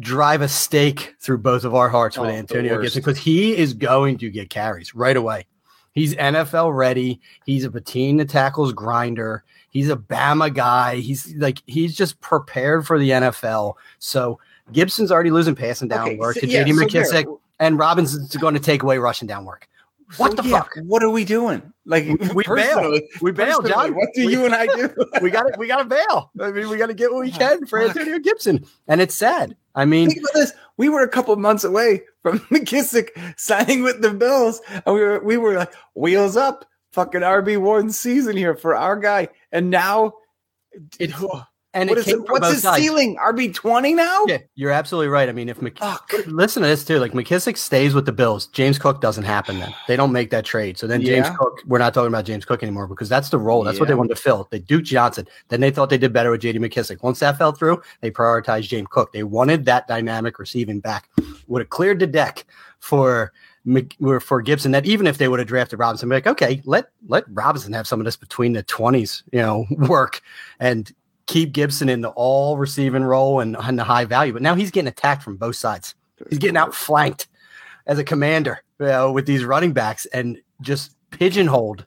drive 0.00 0.42
a 0.42 0.48
stake 0.48 1.14
through 1.20 1.38
both 1.38 1.64
of 1.64 1.74
our 1.74 1.88
hearts 1.88 2.18
oh, 2.18 2.22
with 2.22 2.30
Antonio 2.30 2.80
Gibson 2.80 3.00
because 3.00 3.18
he 3.18 3.56
is 3.56 3.72
going 3.72 4.18
to 4.18 4.30
get 4.30 4.50
carries 4.50 4.94
right 4.94 5.16
away. 5.16 5.46
He's 5.92 6.14
NFL 6.14 6.76
ready. 6.76 7.20
He's 7.46 7.64
a 7.64 7.70
between 7.70 8.18
the 8.18 8.26
tackles 8.26 8.72
grinder. 8.74 9.44
He's 9.70 9.88
a 9.88 9.96
Bama 9.96 10.52
guy. 10.52 10.96
He's 10.96 11.34
like 11.36 11.62
he's 11.66 11.96
just 11.96 12.20
prepared 12.20 12.86
for 12.86 12.98
the 12.98 13.10
NFL. 13.10 13.74
So 13.98 14.38
Gibson's 14.72 15.10
already 15.10 15.30
losing 15.30 15.54
passing 15.54 15.88
down 15.88 16.08
okay, 16.08 16.16
work 16.16 16.34
so, 16.34 16.40
to 16.40 16.46
yeah, 16.48 16.64
JD 16.64 16.82
McKissic, 16.82 17.24
so 17.24 17.40
and 17.58 17.78
Robinson's 17.78 18.36
going 18.36 18.54
to 18.54 18.60
take 18.60 18.82
away 18.82 18.98
rushing 18.98 19.26
down 19.26 19.46
work. 19.46 19.68
What 20.18 20.36
the 20.36 20.44
yeah, 20.44 20.60
fuck? 20.60 20.72
What 20.84 21.02
are 21.02 21.10
we 21.10 21.24
doing? 21.24 21.72
Like 21.84 22.04
we 22.34 22.44
bail. 22.44 23.00
We 23.20 23.32
bail, 23.32 23.60
John. 23.62 23.94
What 23.94 24.08
do 24.14 24.30
you 24.30 24.44
and 24.44 24.54
I 24.54 24.66
do? 24.66 24.94
we 25.22 25.30
got 25.30 25.42
to 25.44 25.58
we 25.58 25.66
got 25.66 25.78
to 25.78 25.84
bail. 25.84 26.30
I 26.40 26.52
mean, 26.52 26.68
we 26.68 26.76
got 26.76 26.86
to 26.86 26.94
get 26.94 27.12
what 27.12 27.24
we 27.24 27.32
oh, 27.32 27.36
can 27.36 27.66
for 27.66 27.82
Antonio 27.82 28.18
Gibson, 28.18 28.64
and 28.86 29.00
it's 29.00 29.14
sad. 29.14 29.56
I 29.76 29.84
mean, 29.84 30.08
think 30.08 30.20
about 30.20 30.34
this. 30.34 30.52
We 30.78 30.88
were 30.88 31.02
a 31.02 31.08
couple 31.08 31.36
months 31.36 31.62
away 31.62 32.02
from 32.22 32.38
McKissic 32.50 33.10
signing 33.38 33.82
with 33.82 34.00
the 34.00 34.12
Bills, 34.12 34.60
and 34.68 34.94
we 34.94 35.00
were 35.00 35.20
we 35.22 35.36
were 35.36 35.54
like 35.54 35.74
wheels 35.94 36.36
up, 36.36 36.64
fucking 36.92 37.20
RB 37.20 37.58
one 37.58 37.90
season 37.90 38.36
here 38.36 38.56
for 38.56 38.74
our 38.74 38.98
guy, 38.98 39.28
and 39.52 39.70
now 39.70 40.14
it. 40.98 41.12
And 41.76 41.90
what 41.90 41.98
is 41.98 42.08
it, 42.08 42.18
what's 42.30 42.48
his 42.48 42.62
sides. 42.62 42.82
ceiling? 42.82 43.16
RB 43.16 43.52
twenty 43.52 43.92
now? 43.92 44.24
Yeah, 44.26 44.38
you're 44.54 44.70
absolutely 44.70 45.08
right. 45.08 45.28
I 45.28 45.32
mean, 45.32 45.50
if 45.50 45.60
McKissic, 45.60 46.26
listen 46.26 46.62
to 46.62 46.68
this 46.68 46.86
too, 46.86 46.98
like 46.98 47.12
McKissic 47.12 47.58
stays 47.58 47.92
with 47.92 48.06
the 48.06 48.12
Bills, 48.12 48.46
James 48.46 48.78
Cook 48.78 49.02
doesn't 49.02 49.24
happen. 49.24 49.58
Then 49.58 49.74
they 49.86 49.94
don't 49.94 50.10
make 50.10 50.30
that 50.30 50.46
trade. 50.46 50.78
So 50.78 50.86
then 50.86 51.02
yeah. 51.02 51.22
James 51.22 51.36
Cook, 51.36 51.60
we're 51.66 51.78
not 51.78 51.92
talking 51.92 52.08
about 52.08 52.24
James 52.24 52.46
Cook 52.46 52.62
anymore 52.62 52.86
because 52.86 53.10
that's 53.10 53.28
the 53.28 53.38
role. 53.38 53.62
That's 53.62 53.76
yeah. 53.76 53.80
what 53.80 53.88
they 53.88 53.94
wanted 53.94 54.16
to 54.16 54.22
fill. 54.22 54.48
They 54.50 54.58
Duke 54.58 54.84
Johnson. 54.84 55.28
Then 55.48 55.60
they 55.60 55.70
thought 55.70 55.90
they 55.90 55.98
did 55.98 56.14
better 56.14 56.30
with 56.30 56.40
J.D. 56.40 56.58
McKissic. 56.60 57.02
Once 57.02 57.18
that 57.18 57.36
fell 57.36 57.52
through, 57.52 57.82
they 58.00 58.10
prioritized 58.10 58.68
James 58.68 58.88
Cook. 58.90 59.12
They 59.12 59.22
wanted 59.22 59.66
that 59.66 59.86
dynamic 59.86 60.38
receiving 60.38 60.80
back. 60.80 61.10
Would 61.46 61.60
have 61.60 61.68
cleared 61.68 61.98
the 61.98 62.06
deck 62.06 62.46
for 62.78 63.34
for 64.20 64.40
Gibson 64.40 64.72
that 64.72 64.86
even 64.86 65.06
if 65.06 65.18
they 65.18 65.28
would 65.28 65.40
have 65.40 65.48
drafted 65.48 65.78
Robinson, 65.78 66.08
be 66.08 66.14
like, 66.14 66.26
okay, 66.26 66.62
let 66.64 66.86
let 67.06 67.24
Robinson 67.28 67.74
have 67.74 67.86
some 67.86 68.00
of 68.00 68.06
this 68.06 68.16
between 68.16 68.54
the 68.54 68.62
twenties, 68.62 69.22
you 69.30 69.40
know, 69.40 69.66
work 69.70 70.22
and 70.58 70.90
keep 71.26 71.52
Gibson 71.52 71.88
in 71.88 72.00
the 72.00 72.10
all 72.10 72.56
receiving 72.56 73.04
role 73.04 73.40
and, 73.40 73.56
and 73.56 73.78
the 73.78 73.84
high 73.84 74.04
value. 74.04 74.32
But 74.32 74.42
now 74.42 74.54
he's 74.54 74.70
getting 74.70 74.88
attacked 74.88 75.22
from 75.22 75.36
both 75.36 75.56
sides. 75.56 75.94
He's 76.28 76.38
getting 76.38 76.56
outflanked 76.56 77.28
as 77.86 77.98
a 77.98 78.04
commander 78.04 78.62
you 78.80 78.86
know, 78.86 79.12
with 79.12 79.26
these 79.26 79.44
running 79.44 79.72
backs 79.72 80.06
and 80.06 80.38
just 80.60 80.96
pigeonholed 81.10 81.84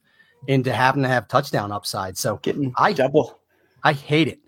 into 0.48 0.74
having 0.74 1.04
to 1.04 1.10
have 1.10 1.28
touchdown 1.28 1.72
upside. 1.72 2.18
So 2.18 2.38
getting 2.38 2.74
I 2.78 2.94
double. 2.94 3.40
I 3.84 3.94
hate 3.94 4.28
it. 4.28 4.40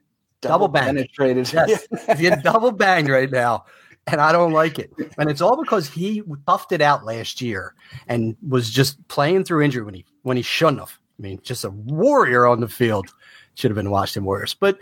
Double, 0.42 0.68
double 0.68 0.68
bang. 0.70 0.96
Penetrated. 0.96 1.52
Yes. 1.54 1.88
he's 2.08 2.20
getting 2.20 2.42
double 2.42 2.72
banged 2.72 3.10
right 3.10 3.32
now. 3.32 3.66
And 4.08 4.20
I 4.20 4.32
don't 4.32 4.52
like 4.52 4.80
it. 4.80 4.92
And 5.20 5.30
it's 5.30 5.42
all 5.42 5.62
because 5.62 5.88
he 5.88 6.22
toughed 6.48 6.72
it 6.72 6.82
out 6.82 7.06
last 7.06 7.40
year 7.40 7.76
and 8.08 8.36
was 8.48 8.70
just 8.72 9.08
playing 9.08 9.44
through 9.44 9.62
injury 9.62 9.84
when 9.84 9.94
he 9.94 10.06
when 10.24 10.38
he 10.38 10.44
shouldn't 10.44 10.80
have. 10.80 10.98
I 11.20 11.22
mean, 11.22 11.40
just 11.44 11.64
a 11.64 11.70
warrior 11.70 12.48
on 12.48 12.62
the 12.62 12.68
field 12.68 13.14
should 13.56 13.72
have 13.72 13.76
been 13.76 13.90
watched 13.90 14.12
Washington 14.12 14.26
Warriors. 14.26 14.54
But 14.54 14.80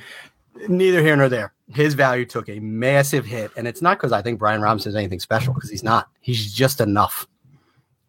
neither 0.68 1.02
here 1.02 1.16
nor 1.16 1.30
there. 1.30 1.54
His 1.74 1.94
value 1.94 2.26
took 2.26 2.50
a 2.50 2.60
massive 2.60 3.26
hit, 3.26 3.52
and 3.56 3.68
it's 3.68 3.82
not 3.82 3.98
because 3.98 4.12
I 4.12 4.22
think 4.22 4.40
Brian 4.40 4.62
Robinson 4.62 4.90
is 4.90 4.96
anything 4.96 5.20
special 5.20 5.54
because 5.54 5.70
he's 5.70 5.84
not. 5.84 6.10
He's 6.22 6.54
just 6.54 6.82
enough. 6.82 7.28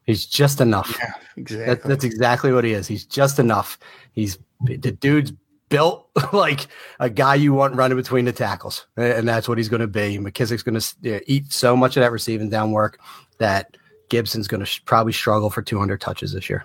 He's 0.05 0.27
just 0.27 0.61
enough. 0.61 0.97
Yeah, 0.99 1.13
exactly. 1.37 1.67
That, 1.67 1.83
that's 1.85 2.05
exactly 2.05 2.53
what 2.53 2.65
he 2.65 2.73
is. 2.73 2.87
He's 2.87 3.05
just 3.05 3.39
enough. 3.39 3.79
He's 4.13 4.39
the 4.63 4.93
dude's 4.93 5.33
built 5.69 6.09
like 6.33 6.67
a 6.99 7.09
guy 7.09 7.35
you 7.35 7.53
want 7.53 7.77
running 7.77 7.97
between 7.97 8.25
the 8.25 8.33
tackles, 8.33 8.87
and 8.97 9.29
that's 9.29 9.49
what 9.49 9.59
he's 9.59 9.69
going 9.69 9.81
to 9.81 9.87
be. 9.87 10.19
McKissic's 10.19 10.63
going 10.63 10.81
to 10.81 11.17
uh, 11.17 11.21
eat 11.27 11.53
so 11.53 11.77
much 11.77 11.97
of 11.97 12.03
that 12.03 12.13
receiving 12.13 12.49
down 12.49 12.73
work 12.73 12.99
that 13.39 13.77
Gibson's 14.09 14.49
going 14.49 14.61
to 14.61 14.67
sh- 14.67 14.83
probably 14.85 15.13
struggle 15.13 15.51
for 15.51 15.63
200 15.63 16.01
touches 16.01 16.33
this 16.33 16.51
year 16.51 16.65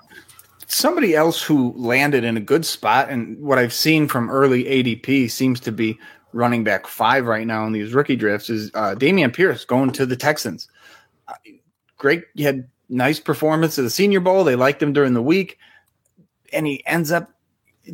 somebody 0.67 1.15
else 1.15 1.41
who 1.41 1.73
landed 1.75 2.23
in 2.23 2.37
a 2.37 2.41
good 2.41 2.65
spot, 2.65 3.09
and 3.09 3.39
what 3.39 3.57
I've 3.57 3.73
seen 3.73 4.07
from 4.07 4.29
early 4.29 4.63
ADP 4.65 5.29
seems 5.29 5.59
to 5.61 5.71
be 5.71 5.97
running 6.33 6.63
back 6.63 6.87
five 6.87 7.25
right 7.25 7.47
now 7.47 7.65
in 7.65 7.73
these 7.73 7.93
rookie 7.93 8.15
drafts 8.15 8.49
is 8.49 8.69
uh, 8.73 8.95
Dameon 8.95 9.33
Pierce 9.33 9.63
going 9.63 9.91
to 9.91 10.05
the 10.05 10.17
Texans. 10.17 10.67
Uh, 11.27 11.33
great, 11.97 12.23
he 12.35 12.43
had 12.43 12.67
nice 12.89 13.19
performance 13.19 13.79
at 13.79 13.83
the 13.83 13.89
Senior 13.89 14.19
Bowl. 14.19 14.43
They 14.43 14.55
liked 14.55 14.81
him 14.81 14.93
during 14.93 15.13
the 15.13 15.21
week, 15.21 15.57
and 16.51 16.65
he 16.65 16.85
ends 16.85 17.11
up 17.11 17.31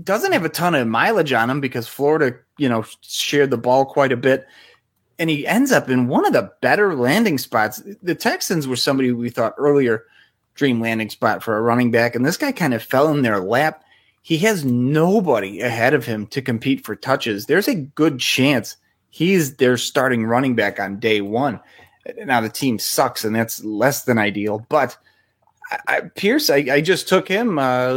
doesn't 0.04 0.32
have 0.32 0.46
a 0.46 0.50
ton 0.50 0.74
of 0.74 0.88
mileage 0.88 1.34
on 1.34 1.50
him 1.50 1.60
because 1.60 1.88
Florida, 1.88 2.38
you 2.58 2.70
know, 2.70 2.86
shared 3.02 3.50
the 3.50 3.58
ball 3.58 3.86
quite 3.86 4.14
a 4.14 4.18
bit. 4.18 4.48
And 5.20 5.30
he 5.30 5.46
ends 5.46 5.72
up 5.72 5.90
in 5.90 6.08
one 6.08 6.26
of 6.26 6.34
the 6.34 6.52
better 6.62 6.96
landing 6.96 7.38
spots. 7.38 7.84
The 8.02 8.16
Texans 8.16 8.68
were 8.68 8.78
somebody 8.78 9.12
we 9.12 9.30
thought 9.30 9.54
earlier 9.58 10.06
dream 10.56 10.82
landing 10.82 11.10
spot 11.10 11.44
for 11.44 11.58
a 11.58 11.62
running 11.62 11.92
back, 11.92 12.16
and 12.16 12.26
this 12.26 12.38
guy 12.38 12.52
kind 12.52 12.74
of 12.74 12.84
fell 12.84 13.10
in 13.10 13.22
their 13.22 13.40
lap. 13.40 13.84
He 14.22 14.38
has 14.40 14.64
nobody 14.64 15.62
ahead 15.62 15.94
of 15.94 16.06
him 16.06 16.28
to 16.28 16.42
compete 16.42 16.86
for 16.86 16.96
touches. 16.96 17.46
There's 17.46 17.68
a 17.68 17.76
good 17.76 18.20
chance 18.20 18.78
he's 19.12 19.58
their 19.58 19.78
starting 19.78 20.26
running 20.26 20.56
back 20.56 20.80
on 20.80 21.00
day 21.00 21.22
one. 21.22 21.60
Now 22.26 22.42
the 22.42 22.50
team 22.50 22.80
sucks, 22.80 23.24
and 23.24 23.36
that's 23.36 23.64
less 23.64 24.04
than 24.06 24.18
ideal. 24.18 24.66
But 24.70 24.98
I, 25.70 25.78
I, 25.88 26.02
Pierce, 26.16 26.50
I, 26.50 26.66
I, 26.72 26.82
just 26.82 27.08
took 27.08 27.28
him 27.28 27.60
uh, 27.60 27.94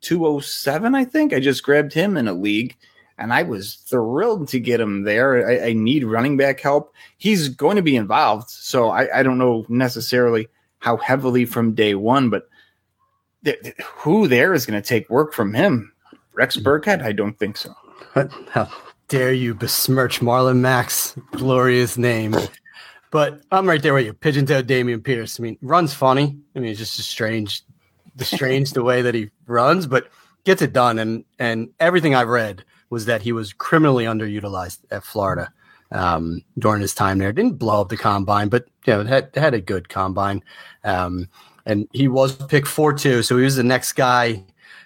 207, 0.00 0.94
I 0.94 1.04
think. 1.04 1.32
I 1.32 1.40
just 1.40 1.62
grabbed 1.62 1.94
him 1.94 2.18
in 2.18 2.28
a 2.28 2.34
league, 2.34 2.76
and 3.16 3.32
I 3.32 3.44
was 3.44 3.76
thrilled 3.86 4.48
to 4.48 4.60
get 4.60 4.80
him 4.80 5.04
there. 5.04 5.48
I, 5.48 5.68
I 5.68 5.72
need 5.72 6.04
running 6.04 6.36
back 6.36 6.60
help. 6.60 6.92
He's 7.16 7.48
going 7.48 7.76
to 7.76 7.82
be 7.82 7.96
involved, 7.96 8.50
so 8.50 8.90
I, 8.90 9.22
don't 9.22 9.38
know 9.38 9.64
necessarily 9.68 10.48
how 10.82 10.96
heavily 10.96 11.44
from 11.44 11.74
day 11.74 11.94
one, 11.94 12.28
but 12.28 12.48
th- 13.44 13.60
th- 13.62 13.76
who 13.84 14.26
there 14.26 14.52
is 14.52 14.66
going 14.66 14.80
to 14.80 14.86
take 14.86 15.08
work 15.08 15.32
from 15.32 15.54
him? 15.54 15.92
Rex 16.34 16.56
mm-hmm. 16.56 16.68
Burkhead? 16.68 17.02
I 17.02 17.12
don't 17.12 17.38
think 17.38 17.56
so. 17.56 17.72
How 18.50 18.68
dare 19.06 19.32
you 19.32 19.54
besmirch 19.54 20.20
Marlon 20.20 20.58
Mack's 20.58 21.16
glorious 21.30 21.96
name? 21.96 22.34
But 23.12 23.42
I'm 23.52 23.68
right 23.68 23.80
there 23.80 23.94
with 23.94 24.06
you. 24.06 24.12
Pigeon 24.12 24.44
toed 24.44 24.66
Dameon 24.66 25.04
Pierce. 25.04 25.38
I 25.38 25.42
mean, 25.44 25.56
runs 25.62 25.94
funny. 25.94 26.36
I 26.56 26.58
mean, 26.58 26.70
it's 26.70 26.80
just 26.80 26.98
a 26.98 27.02
strange, 27.02 27.62
the 28.16 28.24
strange 28.24 28.72
the 28.72 28.82
way 28.82 29.02
that 29.02 29.14
he 29.14 29.30
runs, 29.46 29.86
but 29.86 30.08
gets 30.44 30.62
it 30.62 30.72
done. 30.72 30.98
And 30.98 31.24
and 31.38 31.68
everything 31.78 32.14
I've 32.14 32.28
read 32.28 32.64
was 32.90 33.06
that 33.06 33.22
he 33.22 33.32
was 33.32 33.52
criminally 33.52 34.04
underutilized 34.04 34.80
at 34.90 35.04
Florida 35.04 35.52
um, 35.92 36.42
during 36.58 36.80
his 36.80 36.94
time 36.94 37.18
there. 37.18 37.32
Didn't 37.32 37.58
blow 37.58 37.80
up 37.80 37.88
the 37.88 37.96
combine, 37.96 38.48
but 38.48 38.66
you 38.86 38.94
know 38.94 39.04
had 39.04 39.30
had 39.34 39.54
a 39.54 39.60
good 39.60 39.88
combine. 39.88 40.42
Um, 40.84 41.28
and 41.66 41.88
he 41.92 42.08
was 42.08 42.34
picked 42.34 42.68
four 42.68 42.92
two, 42.92 43.22
so 43.22 43.36
he 43.36 43.44
was 43.44 43.56
the 43.56 43.62
next 43.62 43.92
guy, 43.92 44.44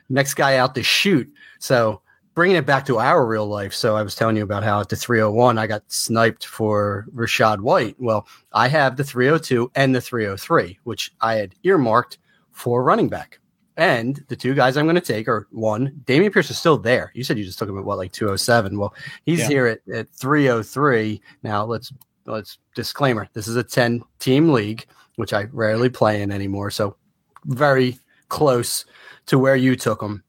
next 0.08 0.34
guy 0.34 0.56
out 0.56 0.74
to 0.74 0.82
shoot. 0.82 1.32
So 1.58 2.02
bringing 2.34 2.56
it 2.56 2.66
back 2.66 2.84
to 2.84 2.98
our 2.98 3.26
real 3.26 3.46
life. 3.46 3.72
So 3.72 3.96
I 3.96 4.02
was 4.02 4.14
telling 4.14 4.36
you 4.36 4.42
about 4.42 4.62
how 4.62 4.80
at 4.80 4.90
the 4.90 4.96
301 4.96 5.56
I 5.56 5.66
got 5.66 5.90
sniped 5.90 6.44
for 6.44 7.06
Rachaad 7.14 7.60
White. 7.60 7.96
Well, 7.98 8.28
I 8.52 8.68
have 8.68 8.96
the 8.96 9.04
302 9.04 9.72
and 9.74 9.94
the 9.94 10.02
303, 10.02 10.78
which 10.84 11.14
I 11.22 11.36
had 11.36 11.54
earmarked 11.62 12.18
for 12.52 12.84
running 12.84 13.08
back. 13.08 13.40
And 13.76 14.24
the 14.28 14.36
two 14.36 14.54
guys 14.54 14.76
I'm 14.76 14.86
going 14.86 14.94
to 14.94 15.00
take 15.00 15.28
are 15.28 15.46
one, 15.50 15.90
Dameon 16.04 16.32
Pierce 16.32 16.50
is 16.50 16.58
still 16.58 16.78
there. 16.78 17.12
You 17.14 17.22
said 17.24 17.36
you 17.36 17.44
just 17.44 17.58
took 17.58 17.68
him 17.68 17.78
at 17.78 17.84
what, 17.84 17.98
like 17.98 18.12
207. 18.12 18.78
Well, 18.78 18.94
he's 19.24 19.40
yeah. 19.40 19.48
here 19.48 19.66
at, 19.66 19.80
at 19.92 20.08
303. 20.10 21.20
Now 21.42 21.64
let's 21.64 21.92
let's 22.24 22.58
disclaimer. 22.74 23.28
This 23.34 23.48
is 23.48 23.56
a 23.56 23.62
10 23.62 24.02
team 24.18 24.52
league, 24.52 24.86
which 25.16 25.32
I 25.32 25.42
rarely 25.52 25.90
play 25.90 26.22
in 26.22 26.32
anymore. 26.32 26.70
So 26.70 26.96
very 27.44 27.98
close 28.28 28.84
to 29.26 29.38
where 29.38 29.56
you 29.56 29.76
took 29.76 30.00
him 30.02 30.24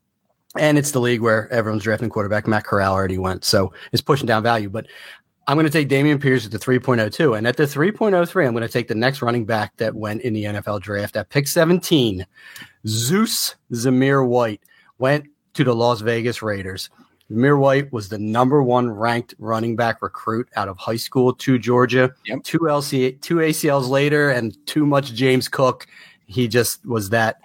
and 0.59 0.77
it's 0.77 0.91
the 0.91 0.99
league 0.99 1.21
where 1.21 1.51
everyone's 1.51 1.83
drafting 1.83 2.09
quarterback. 2.09 2.47
Matt 2.47 2.65
Corral 2.65 2.93
already 2.93 3.17
went, 3.17 3.43
so 3.45 3.73
it's 3.91 4.01
pushing 4.01 4.25
down 4.25 4.43
value. 4.43 4.69
But 4.69 4.87
I'm 5.49 5.55
going 5.55 5.65
to 5.65 5.71
take 5.71 5.87
Dameon 5.87 6.21
Pierce 6.21 6.45
at 6.45 6.51
the 6.51 6.59
3.02, 6.59 7.37
and 7.37 7.47
at 7.47 7.55
the 7.55 7.63
3.03, 7.63 8.45
I'm 8.45 8.51
going 8.51 8.67
to 8.67 8.67
take 8.67 8.89
the 8.89 8.95
next 8.95 9.21
running 9.21 9.45
back 9.45 9.77
that 9.77 9.95
went 9.95 10.21
in 10.23 10.33
the 10.33 10.43
NFL 10.43 10.81
draft 10.81 11.15
at 11.15 11.29
pick 11.29 11.47
17. 11.47 12.25
Zeus 12.85 13.55
Zamir 13.71 14.27
White 14.27 14.61
went 14.97 15.25
to 15.53 15.63
the 15.63 15.73
Las 15.73 16.01
Vegas 16.01 16.41
Raiders. 16.41 16.89
Zamir 17.31 17.57
White 17.57 17.93
was 17.93 18.09
the 18.09 18.19
number 18.19 18.61
one 18.61 18.91
ranked 18.91 19.35
running 19.39 19.77
back 19.77 20.01
recruit 20.01 20.49
out 20.57 20.67
of 20.67 20.77
high 20.77 20.97
school 20.97 21.33
to 21.35 21.57
Georgia. 21.57 22.13
Yep. 22.25 22.43
Two 22.43 22.59
LC, 22.59 23.19
two 23.21 23.35
ACLs 23.35 23.87
later, 23.87 24.29
and 24.29 24.57
too 24.67 24.85
much 24.85 25.13
James 25.13 25.47
Cook. 25.47 25.87
He 26.25 26.49
just 26.49 26.85
was 26.85 27.09
that 27.11 27.37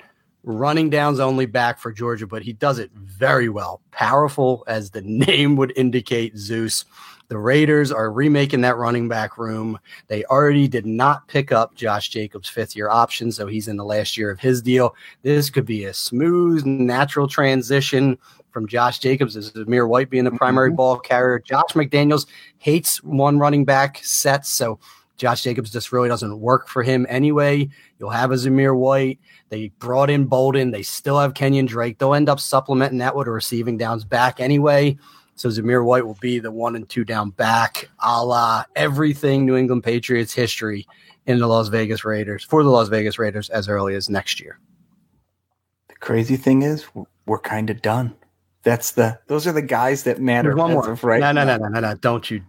running 0.43 0.91
downs 0.91 1.21
only 1.21 1.47
back 1.47 1.79
for 1.79 1.93
Georgia, 1.93 2.27
but 2.27 2.43
he 2.43 2.53
does 2.53 2.81
it 2.81 2.91
very 2.95 3.49
well. 3.49 3.81
Powerful 3.93 4.65
as 4.67 4.91
the 4.91 5.03
name 5.05 5.55
would 5.55 5.73
indicate, 5.77 6.37
Zeus. 6.37 6.85
The 7.29 7.39
Raiders 7.39 7.91
are 7.91 8.13
remaking 8.13 8.61
that 8.63 8.77
running 8.77 9.09
back 9.09 9.39
room. 9.39 9.79
They 10.09 10.25
already 10.25 10.69
did 10.69 10.87
not 10.87 11.27
pick 11.29 11.53
up 11.53 11.75
Josh 11.75 12.09
Jacobs' 12.11 12.49
fifth 12.49 12.77
year 12.77 12.91
option, 12.91 13.33
so 13.33 13.47
he's 13.47 13.69
in 13.69 13.77
the 13.77 13.85
last 13.85 14.17
year 14.17 14.31
of 14.31 14.39
his 14.39 14.61
deal. 14.61 14.95
This 15.23 15.49
could 15.49 15.65
be 15.65 15.85
a 15.85 15.95
smooth, 15.95 16.67
natural 16.67 17.29
transition 17.29 18.19
from 18.51 18.67
Josh 18.69 18.99
Jacobs 18.99 19.37
as 19.37 19.51
Zamir 19.53 19.89
White 19.89 20.11
being 20.11 20.25
the 20.25 20.31
primary 20.31 20.69
mm-hmm. 20.69 20.77
ball 20.77 20.99
carrier. 20.99 21.39
Josh 21.39 21.73
McDaniels 21.73 22.27
hates 22.59 23.03
one 23.03 23.39
running 23.39 23.65
back 23.65 24.01
sets, 24.05 24.51
so 24.51 24.79
Josh 25.17 25.43
Jacobs 25.43 25.71
just 25.71 25.93
really 25.93 26.09
doesn't 26.09 26.41
work 26.41 26.69
for 26.69 26.83
him 26.83 27.07
anyway. 27.09 27.69
You'll 27.99 28.11
have 28.11 28.31
a 28.33 28.35
Zamir 28.35 28.77
White. 28.77 29.21
They 29.49 29.69
brought 29.79 30.11
in 30.11 30.27
Bolden. 30.27 30.71
They 30.71 30.83
still 30.83 31.19
have 31.19 31.35
Kenyon 31.35 31.67
Drake. 31.67 31.99
They'll 31.99 32.15
end 32.15 32.29
up 32.29 32.41
supplementing 32.41 32.99
that 32.99 33.15
with 33.15 33.29
a 33.29 33.31
receiving 33.31 33.77
downs 33.77 34.05
back 34.05 34.41
anyway. 34.41 34.99
So 35.35 35.49
Zamir 35.49 35.85
White 35.85 36.07
will 36.07 36.19
be 36.21 36.39
the 36.39 36.51
one 36.51 36.77
and 36.77 36.89
two 36.89 37.05
down 37.05 37.31
back, 37.31 37.89
a 38.01 38.25
la 38.25 38.65
everything 38.77 39.45
New 39.45 39.57
England 39.57 39.85
Patriots 39.85 40.33
history 40.33 40.87
in 41.27 41.39
the 41.39 41.47
Las 41.47 41.69
Vegas 41.69 42.05
Raiders 42.05 42.45
for 42.45 42.63
the 42.63 42.71
Las 42.71 42.89
Vegas 42.89 43.19
Raiders 43.19 43.49
as 43.51 43.69
early 43.69 43.95
as 43.95 44.11
next 44.11 44.41
year. 44.41 44.59
The 45.89 45.97
crazy 45.97 46.37
thing 46.37 46.63
is, 46.63 46.87
we're 47.27 47.39
kind 47.39 47.71
of 47.71 47.83
done. 47.83 48.15
That's 48.63 48.93
the 48.93 49.19
those 49.27 49.47
are 49.47 49.53
the 49.53 49.63
guys 49.63 50.05
that 50.05 50.21
matter. 50.21 50.55
one 50.55 50.73
more, 50.73 50.95
right? 51.03 51.21
No, 51.21 51.33
no, 51.33 51.45
no, 51.45 51.57
no, 51.57 51.69
no, 51.69 51.81
no! 51.81 51.95
Don't 51.95 52.31
you 52.31 52.43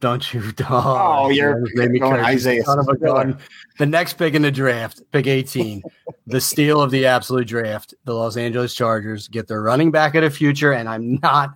don't 0.00 0.32
you? 0.32 0.42
Oh, 0.70 1.24
oh 1.24 1.28
you're 1.30 1.62
going 1.74 2.02
Isaiah. 2.04 2.64
Son 2.64 2.78
of 2.78 2.88
a 2.88 2.96
gun. 2.96 3.38
The 3.78 3.86
next 3.86 4.14
pick 4.14 4.34
in 4.34 4.42
the 4.42 4.50
draft, 4.50 5.02
pick 5.12 5.26
18, 5.26 5.82
the 6.26 6.40
steal 6.40 6.80
of 6.80 6.90
the 6.90 7.06
absolute 7.06 7.46
draft. 7.46 7.94
The 8.04 8.14
Los 8.14 8.36
Angeles 8.36 8.74
Chargers 8.74 9.28
get 9.28 9.48
their 9.48 9.62
running 9.62 9.90
back 9.90 10.14
of 10.14 10.22
the 10.22 10.30
future, 10.30 10.72
and 10.72 10.88
I'm 10.88 11.16
not 11.16 11.54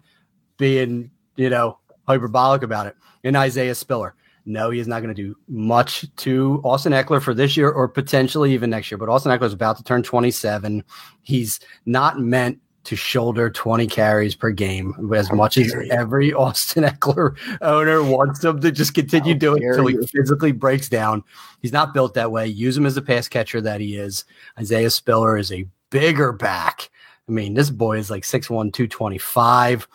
being, 0.62 1.10
you 1.34 1.50
know, 1.50 1.76
hyperbolic 2.06 2.62
about 2.62 2.86
it. 2.86 2.94
In 3.24 3.34
Isaiah 3.34 3.74
Spiller. 3.74 4.14
No, 4.46 4.70
he 4.70 4.78
is 4.78 4.86
not 4.86 5.02
going 5.02 5.14
to 5.14 5.22
do 5.22 5.36
much 5.48 6.04
to 6.18 6.60
Austin 6.64 6.92
Ekeler 6.92 7.20
for 7.20 7.34
this 7.34 7.56
year 7.56 7.70
or 7.70 7.88
potentially 7.88 8.52
even 8.52 8.70
next 8.70 8.90
year. 8.90 8.98
But 8.98 9.08
Austin 9.08 9.32
Ekeler 9.32 9.46
is 9.46 9.52
about 9.52 9.76
to 9.78 9.84
turn 9.84 10.04
27. 10.04 10.84
He's 11.22 11.58
not 11.84 12.20
meant 12.20 12.60
to 12.84 12.96
shoulder 12.96 13.50
20 13.50 13.88
carries 13.88 14.36
per 14.36 14.50
game 14.50 15.12
as 15.14 15.32
much 15.32 15.58
as 15.58 15.74
every 15.90 16.32
Austin 16.44 16.84
Ekeler 16.84 17.36
owner 17.60 18.04
wants 18.04 18.44
him 18.44 18.60
to 18.60 18.70
just 18.70 18.94
continue 18.94 19.34
How 19.34 19.38
doing 19.38 19.64
until 19.64 19.86
he 19.86 20.06
physically 20.06 20.52
breaks 20.52 20.88
down. 20.88 21.24
He's 21.60 21.72
not 21.72 21.92
built 21.92 22.14
that 22.14 22.30
way. 22.30 22.46
Use 22.46 22.76
him 22.76 22.86
as 22.86 22.94
the 22.94 23.02
pass 23.02 23.28
catcher 23.28 23.60
that 23.60 23.80
he 23.80 23.96
is. 23.96 24.24
Isaiah 24.58 24.90
Spiller 24.90 25.36
is 25.36 25.50
a 25.50 25.66
bigger 25.90 26.32
back. 26.32 26.90
I 27.28 27.32
mean, 27.32 27.54
this 27.54 27.70
boy 27.70 27.98
is 27.98 28.10
like 28.10 28.24
6'1, 28.24 28.72
225. 28.72 29.86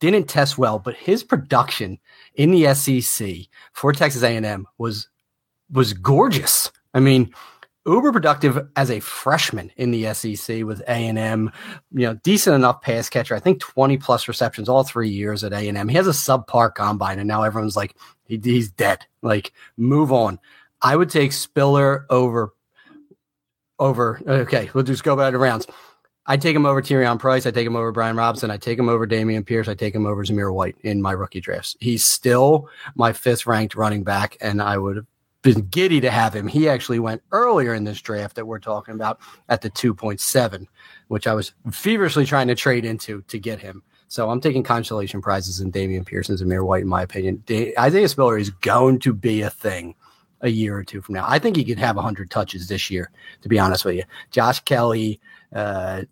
Didn't 0.00 0.28
test 0.28 0.58
well, 0.58 0.78
but 0.78 0.94
his 0.94 1.24
production 1.24 1.98
in 2.34 2.50
the 2.50 2.74
SEC 2.74 3.48
for 3.72 3.92
Texas 3.92 4.22
A&M 4.22 4.66
was 4.78 5.08
was 5.70 5.94
gorgeous. 5.94 6.70
I 6.94 7.00
mean, 7.00 7.32
uber 7.86 8.12
productive 8.12 8.68
as 8.76 8.90
a 8.90 9.00
freshman 9.00 9.70
in 9.76 9.90
the 9.90 10.12
SEC 10.12 10.64
with 10.64 10.80
A 10.82 10.92
and 10.92 11.18
M. 11.18 11.50
You 11.92 12.08
know, 12.08 12.14
decent 12.22 12.56
enough 12.56 12.82
pass 12.82 13.08
catcher. 13.08 13.34
I 13.34 13.40
think 13.40 13.60
twenty 13.60 13.96
plus 13.96 14.28
receptions 14.28 14.68
all 14.68 14.84
three 14.84 15.08
years 15.08 15.44
at 15.44 15.52
A 15.52 15.68
and 15.68 15.78
M. 15.78 15.88
He 15.88 15.96
has 15.96 16.08
a 16.08 16.10
subpar 16.10 16.74
combine, 16.74 17.18
and 17.18 17.28
now 17.28 17.42
everyone's 17.42 17.76
like, 17.76 17.96
he, 18.24 18.40
he's 18.42 18.70
dead. 18.70 19.06
Like, 19.22 19.52
move 19.76 20.12
on. 20.12 20.38
I 20.82 20.96
would 20.96 21.10
take 21.10 21.32
Spiller 21.32 22.06
over. 22.10 22.52
Over. 23.78 24.20
Okay, 24.26 24.70
we'll 24.72 24.84
just 24.84 25.04
go 25.04 25.16
back 25.16 25.32
to 25.32 25.38
rounds. 25.38 25.66
I 26.26 26.36
take 26.36 26.56
him 26.56 26.66
over 26.66 26.82
Taurean 26.82 27.18
Price. 27.18 27.46
I 27.46 27.50
take 27.50 27.66
him 27.66 27.76
over 27.76 27.92
Brian 27.92 28.16
Robinson. 28.16 28.50
I 28.50 28.56
take 28.56 28.78
him 28.78 28.88
over 28.88 29.06
Dameon 29.06 29.46
Pierce. 29.46 29.68
I 29.68 29.74
take 29.74 29.94
him 29.94 30.06
over 30.06 30.24
Zamir 30.24 30.52
White 30.52 30.76
in 30.82 31.00
my 31.00 31.12
rookie 31.12 31.40
drafts. 31.40 31.76
He's 31.78 32.04
still 32.04 32.68
my 32.94 33.12
fifth 33.12 33.46
ranked 33.46 33.74
running 33.76 34.02
back, 34.02 34.36
and 34.40 34.60
I 34.60 34.76
would 34.78 34.96
have 34.96 35.06
been 35.42 35.66
giddy 35.68 36.00
to 36.00 36.10
have 36.10 36.34
him. 36.34 36.48
He 36.48 36.68
actually 36.68 36.98
went 36.98 37.22
earlier 37.30 37.74
in 37.74 37.84
this 37.84 38.00
draft 38.00 38.34
that 38.36 38.46
we're 38.46 38.58
talking 38.58 38.94
about 38.94 39.20
at 39.48 39.62
the 39.62 39.70
2.7, 39.70 40.66
which 41.06 41.28
I 41.28 41.34
was 41.34 41.52
feverishly 41.70 42.26
trying 42.26 42.48
to 42.48 42.56
trade 42.56 42.84
into 42.84 43.22
to 43.22 43.38
get 43.38 43.60
him. 43.60 43.84
So 44.08 44.28
I'm 44.30 44.40
taking 44.40 44.62
consolation 44.64 45.22
prizes 45.22 45.60
in 45.60 45.70
Dameon 45.70 46.06
Pierce 46.06 46.28
and 46.28 46.38
Zamir 46.38 46.64
White, 46.64 46.82
in 46.82 46.88
my 46.88 47.02
opinion. 47.02 47.42
Da- 47.46 47.74
Isaiah 47.78 48.08
Spiller 48.08 48.38
is 48.38 48.50
going 48.50 48.98
to 49.00 49.12
be 49.12 49.42
a 49.42 49.50
thing 49.50 49.94
a 50.40 50.48
year 50.48 50.76
or 50.76 50.84
two 50.84 51.00
from 51.00 51.14
now. 51.14 51.24
I 51.26 51.38
think 51.38 51.56
he 51.56 51.64
could 51.64 51.78
have 51.78 51.96
100 51.96 52.30
touches 52.30 52.68
this 52.68 52.90
year, 52.90 53.10
to 53.42 53.48
be 53.48 53.58
honest 53.58 53.84
with 53.84 53.96
you. 53.96 54.04
Josh 54.30 54.60
Kelley, 54.60 55.20
uh, 55.52 56.02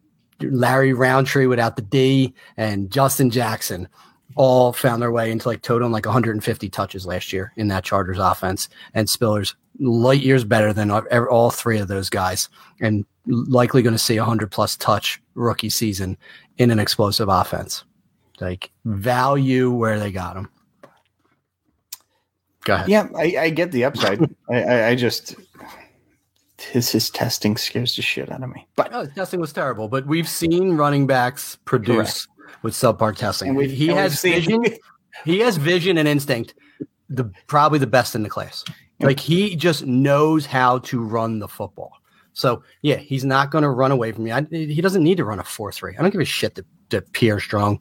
Larry 0.41 0.93
Rountree 0.93 1.47
without 1.47 1.77
the 1.77 1.83
D, 1.83 2.35
and 2.57 2.91
Justin 2.91 3.31
Jackson 3.31 3.89
all 4.37 4.73
found 4.73 5.01
their 5.01 5.13
way 5.13 5.31
into 5.31 5.49
like 5.49 5.63
total 5.63 5.89
like 5.89 6.07
150 6.07 6.69
touches 6.71 7.07
last 7.07 7.33
year 7.33 7.53
in 7.57 7.69
that 7.69 7.85
Chargers 7.85 8.19
offense. 8.19 8.69
And 8.93 9.09
Spiller's 9.09 9.55
light 9.79 10.23
years 10.23 10.45
better 10.45 10.73
than 10.73 10.91
all 10.91 11.51
three 11.51 11.79
of 11.79 11.89
those 11.89 12.11
guys, 12.11 12.49
and 12.81 13.05
likely 13.27 13.83
going 13.83 13.95
to 13.95 13.99
see 13.99 14.17
a 14.17 14.25
hundred 14.25 14.51
plus 14.51 14.77
touch 14.77 15.21
rookie 15.35 15.71
season 15.71 16.17
in 16.59 16.71
an 16.71 16.79
explosive 16.79 17.29
offense. 17.29 17.85
Like 18.41 18.71
value 18.85 19.71
where 19.71 19.99
they 19.99 20.11
got 20.11 20.37
him. 20.37 20.49
Go 22.65 22.75
ahead. 22.75 22.89
Yeah, 22.89 23.09
I, 23.17 23.37
I 23.39 23.51
get 23.51 23.73
the 23.73 23.85
upside. 23.85 24.23
I, 24.51 24.63
I, 24.63 24.89
I 24.89 24.95
just 24.95 25.37
his 26.59 26.91
his 26.91 27.11
testing 27.11 27.57
scares 27.57 27.97
the 27.97 28.03
shit 28.03 28.31
out 28.31 28.43
of 28.43 28.51
me. 28.51 28.67
But 28.77 28.91
oh, 28.93 29.07
testing 29.07 29.41
was 29.41 29.53
terrible. 29.53 29.89
But 29.89 30.07
we've 30.07 30.29
seen 30.29 30.73
running 30.73 31.07
backs 31.07 31.59
produce 31.65 32.27
Correct. 32.27 32.63
with 32.63 32.75
subpar 32.75 33.17
testing. 33.17 33.59
He 33.61 33.89
has 33.89 34.21
vision. 34.21 34.65
he 35.25 35.41
has 35.41 35.57
vision 35.57 35.99
and 35.99 36.07
instinct. 36.07 36.55
The 37.09 37.31
probably 37.47 37.79
the 37.79 37.87
best 37.87 38.15
in 38.15 38.23
the 38.23 38.31
class. 38.31 38.65
Yep. 38.99 39.07
Like 39.07 39.21
he 39.21 39.57
just 39.57 39.85
knows 39.85 40.47
how 40.47 40.79
to 40.81 41.03
run 41.03 41.39
the 41.39 41.49
football. 41.49 41.93
So 42.33 42.63
yeah, 42.83 42.97
he's 42.97 43.25
not 43.25 43.51
going 43.51 43.63
to 43.63 43.71
run 43.71 43.91
away 43.91 44.13
from 44.13 44.25
me. 44.25 44.33
I, 44.33 44.43
he 44.51 44.81
doesn't 44.81 45.03
need 45.03 45.17
to 45.19 45.25
run 45.25 45.39
a 45.39 45.45
four 45.45 45.73
three. 45.73 45.97
I 45.97 46.03
don't 46.03 46.11
give 46.11 46.21
a 46.21 46.25
shit 46.25 46.55
that 46.57 46.67
Pierre 47.13 47.41
Strong 47.41 47.81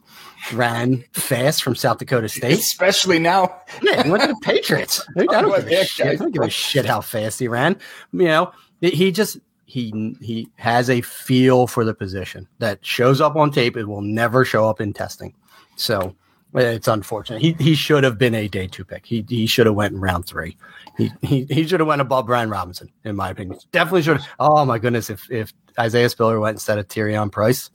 ran 0.52 1.04
fast 1.12 1.62
from 1.62 1.74
South 1.74 1.98
Dakota 1.98 2.28
State, 2.28 2.58
especially 2.58 3.18
now. 3.18 3.60
yeah, 3.82 4.02
he 4.02 4.10
went 4.10 4.22
to 4.22 4.28
the 4.28 4.40
Patriots. 4.42 5.04
I 5.16 5.24
don't, 5.24 5.54
give 5.56 5.68
a 5.70 5.84
shit. 5.84 6.06
I 6.06 6.14
don't 6.16 6.32
give 6.32 6.42
a 6.42 6.50
shit 6.50 6.86
how 6.86 7.00
fast 7.00 7.38
he 7.38 7.48
ran. 7.48 7.76
You 8.12 8.24
know, 8.24 8.52
he 8.80 9.12
just 9.12 9.38
he 9.64 10.16
he 10.20 10.48
has 10.56 10.90
a 10.90 11.00
feel 11.00 11.66
for 11.66 11.84
the 11.84 11.94
position 11.94 12.48
that 12.58 12.84
shows 12.84 13.20
up 13.20 13.36
on 13.36 13.50
tape. 13.50 13.76
It 13.76 13.86
will 13.86 14.02
never 14.02 14.44
show 14.44 14.68
up 14.68 14.80
in 14.80 14.92
testing. 14.92 15.34
So 15.76 16.14
it's 16.54 16.88
unfortunate. 16.88 17.42
He 17.42 17.52
he 17.58 17.74
should 17.74 18.04
have 18.04 18.18
been 18.18 18.34
a 18.34 18.48
day 18.48 18.66
two 18.66 18.84
pick. 18.84 19.06
He 19.06 19.24
he 19.28 19.46
should 19.46 19.66
have 19.66 19.74
went 19.74 19.94
in 19.94 20.00
round 20.00 20.26
three. 20.26 20.56
He 20.96 21.10
he, 21.22 21.44
he 21.50 21.66
should 21.66 21.80
have 21.80 21.88
went 21.88 22.00
above 22.00 22.26
Brian 22.26 22.50
Robinson, 22.50 22.90
in 23.04 23.16
my 23.16 23.30
opinion. 23.30 23.58
Definitely 23.72 24.02
should 24.02 24.18
have. 24.18 24.28
Oh 24.38 24.64
my 24.64 24.78
goodness, 24.78 25.10
if 25.10 25.30
if 25.30 25.52
Isaiah 25.78 26.08
Spiller 26.08 26.38
went 26.38 26.56
instead 26.56 26.78
of 26.78 26.86
Taurean 26.86 27.32
Prince 27.32 27.70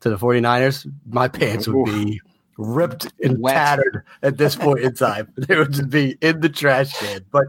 to 0.00 0.10
the 0.10 0.16
49ers, 0.16 0.90
my 1.06 1.28
pants 1.28 1.68
would 1.68 1.84
be 1.84 2.20
ripped 2.56 3.12
and 3.22 3.40
Wet. 3.40 3.54
tattered 3.54 4.04
at 4.22 4.36
this 4.36 4.56
point 4.56 4.80
in 4.80 4.94
time. 4.94 5.32
they 5.36 5.56
would 5.56 5.72
just 5.72 5.90
be 5.90 6.16
in 6.20 6.40
the 6.40 6.48
trash 6.48 6.92
can. 6.98 7.24
But 7.30 7.46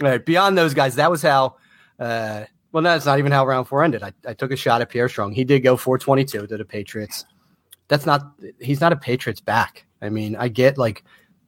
right, 0.00 0.24
beyond 0.24 0.56
those 0.58 0.74
guys, 0.74 0.96
that 0.96 1.10
was 1.10 1.22
how 1.22 1.56
uh, 1.98 2.44
well, 2.72 2.82
that's 2.82 3.06
not 3.06 3.18
even 3.18 3.32
how 3.32 3.46
round 3.46 3.68
four 3.68 3.82
ended. 3.82 4.02
I, 4.02 4.12
I 4.26 4.34
took 4.34 4.52
a 4.52 4.56
shot 4.56 4.80
at 4.80 4.88
Pierre 4.88 5.08
Strong. 5.08 5.32
He 5.32 5.44
did 5.44 5.60
go 5.60 5.76
422 5.76 6.46
to 6.46 6.56
the 6.56 6.64
Patriots. 6.64 7.24
That's 7.88 8.06
not, 8.06 8.22
he's 8.60 8.80
not 8.80 8.92
a 8.92 8.96
Patriots 8.96 9.40
back. 9.40 9.86
I 10.00 10.08
mean, 10.08 10.36
I 10.36 10.48
get 10.48 10.78
like 10.78 11.04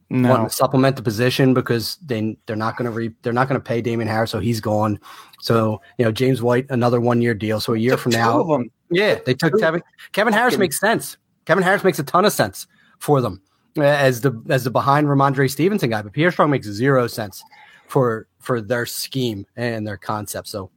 no. 0.09 0.29
want 0.29 0.49
to 0.49 0.55
supplement 0.55 0.95
the 0.95 1.01
position 1.01 1.53
because 1.53 1.95
they 2.05 2.37
they're 2.45 2.55
not 2.55 2.77
going 2.77 2.85
to 2.85 2.91
re, 2.91 3.11
they're 3.23 3.33
not 3.33 3.47
going 3.47 3.59
to 3.59 3.63
pay 3.63 3.81
Damien 3.81 4.07
Harris, 4.07 4.29
so 4.29 4.39
he's 4.39 4.59
gone. 4.59 4.99
So 5.39 5.81
you 5.97 6.05
know 6.05 6.11
James 6.11 6.41
White 6.41 6.67
another 6.69 7.01
one 7.01 7.21
year 7.21 7.33
deal. 7.33 7.59
So 7.59 7.73
a 7.73 7.77
year 7.77 7.97
from 7.97 8.11
now, 8.11 8.63
yeah, 8.93 9.19
they 9.25 9.33
took 9.33 9.59
Kevin 9.59 9.81
Kevin 10.11 10.33
Harris 10.33 10.57
makes 10.57 10.79
sense. 10.79 11.17
Kevin 11.45 11.63
Harris 11.63 11.83
makes 11.83 11.99
a 11.99 12.03
ton 12.03 12.25
of 12.25 12.33
sense 12.33 12.67
for 12.99 13.21
them 13.21 13.41
uh, 13.77 13.83
as 13.83 14.21
the 14.21 14.41
as 14.49 14.63
the 14.63 14.71
behind 14.71 15.07
Rhamondre 15.07 15.49
Stevenson 15.49 15.89
guy, 15.89 16.01
but 16.01 16.13
Pierre 16.13 16.31
Strong 16.31 16.51
makes 16.51 16.67
zero 16.67 17.07
sense 17.07 17.43
for 17.87 18.27
for 18.39 18.61
their 18.61 18.85
scheme 18.85 19.45
and 19.55 19.85
their 19.85 19.97
concept. 19.97 20.47
So 20.47 20.69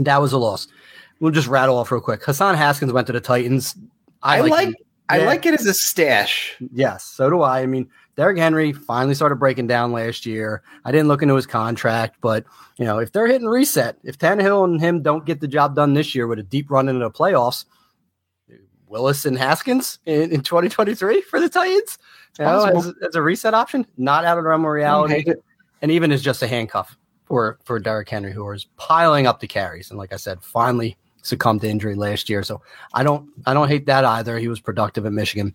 that 0.00 0.20
was 0.20 0.32
a 0.32 0.38
loss. 0.38 0.68
We'll 1.20 1.32
just 1.32 1.48
rattle 1.48 1.76
off 1.76 1.90
real 1.90 2.00
quick. 2.00 2.24
Hassan 2.24 2.54
Haskins 2.54 2.92
went 2.92 3.06
to 3.08 3.12
the 3.12 3.20
Titans. 3.20 3.74
I, 4.22 4.38
I 4.38 4.40
like, 4.40 4.50
like 4.50 4.74
I 5.08 5.18
like 5.18 5.46
it 5.46 5.54
as 5.54 5.66
a 5.66 5.74
stash. 5.74 6.56
Yes, 6.72 7.04
so 7.04 7.30
do 7.30 7.42
I. 7.42 7.60
I 7.60 7.66
mean, 7.66 7.88
Derrick 8.18 8.36
Henry 8.36 8.72
finally 8.72 9.14
started 9.14 9.36
breaking 9.36 9.68
down 9.68 9.92
last 9.92 10.26
year. 10.26 10.64
I 10.84 10.90
didn't 10.90 11.06
look 11.06 11.22
into 11.22 11.36
his 11.36 11.46
contract, 11.46 12.16
but 12.20 12.44
you 12.76 12.84
know, 12.84 12.98
if 12.98 13.12
they're 13.12 13.28
hitting 13.28 13.46
reset, 13.46 13.96
if 14.02 14.18
Tannehill 14.18 14.64
and 14.64 14.80
him 14.80 15.02
don't 15.02 15.24
get 15.24 15.40
the 15.40 15.46
job 15.46 15.76
done 15.76 15.94
this 15.94 16.16
year 16.16 16.26
with 16.26 16.40
a 16.40 16.42
deep 16.42 16.68
run 16.68 16.88
into 16.88 16.98
the 16.98 17.12
playoffs, 17.12 17.64
Willis 18.88 19.24
and 19.24 19.38
Haskins 19.38 20.00
in, 20.04 20.32
in 20.32 20.40
2023 20.40 21.20
for 21.22 21.38
the 21.38 21.48
Titans, 21.48 21.96
you 22.40 22.44
know, 22.44 22.64
as, 22.64 22.92
as, 23.06 23.14
a 23.14 23.22
reset 23.22 23.54
option, 23.54 23.86
not 23.96 24.24
out 24.24 24.36
of 24.36 24.42
the 24.42 24.50
realm 24.50 24.64
of 24.64 24.72
reality 24.72 25.24
and 25.80 25.92
even 25.92 26.10
as 26.10 26.20
just 26.20 26.42
a 26.42 26.48
handcuff 26.48 26.98
for 27.24 27.60
for 27.62 27.78
Derrick 27.78 28.08
Henry, 28.08 28.32
who 28.32 28.44
was 28.44 28.64
piling 28.78 29.28
up 29.28 29.38
the 29.38 29.46
carries, 29.46 29.90
and 29.90 29.98
like 29.98 30.12
I 30.12 30.16
said, 30.16 30.42
finally 30.42 30.96
succumbed 31.22 31.60
to 31.60 31.68
injury 31.68 31.94
last 31.94 32.28
year. 32.28 32.42
So 32.42 32.62
I 32.94 33.04
don't 33.04 33.30
I 33.46 33.54
don't 33.54 33.68
hate 33.68 33.86
that 33.86 34.04
either. 34.04 34.40
He 34.40 34.48
was 34.48 34.58
productive 34.58 35.06
at 35.06 35.12
Michigan. 35.12 35.54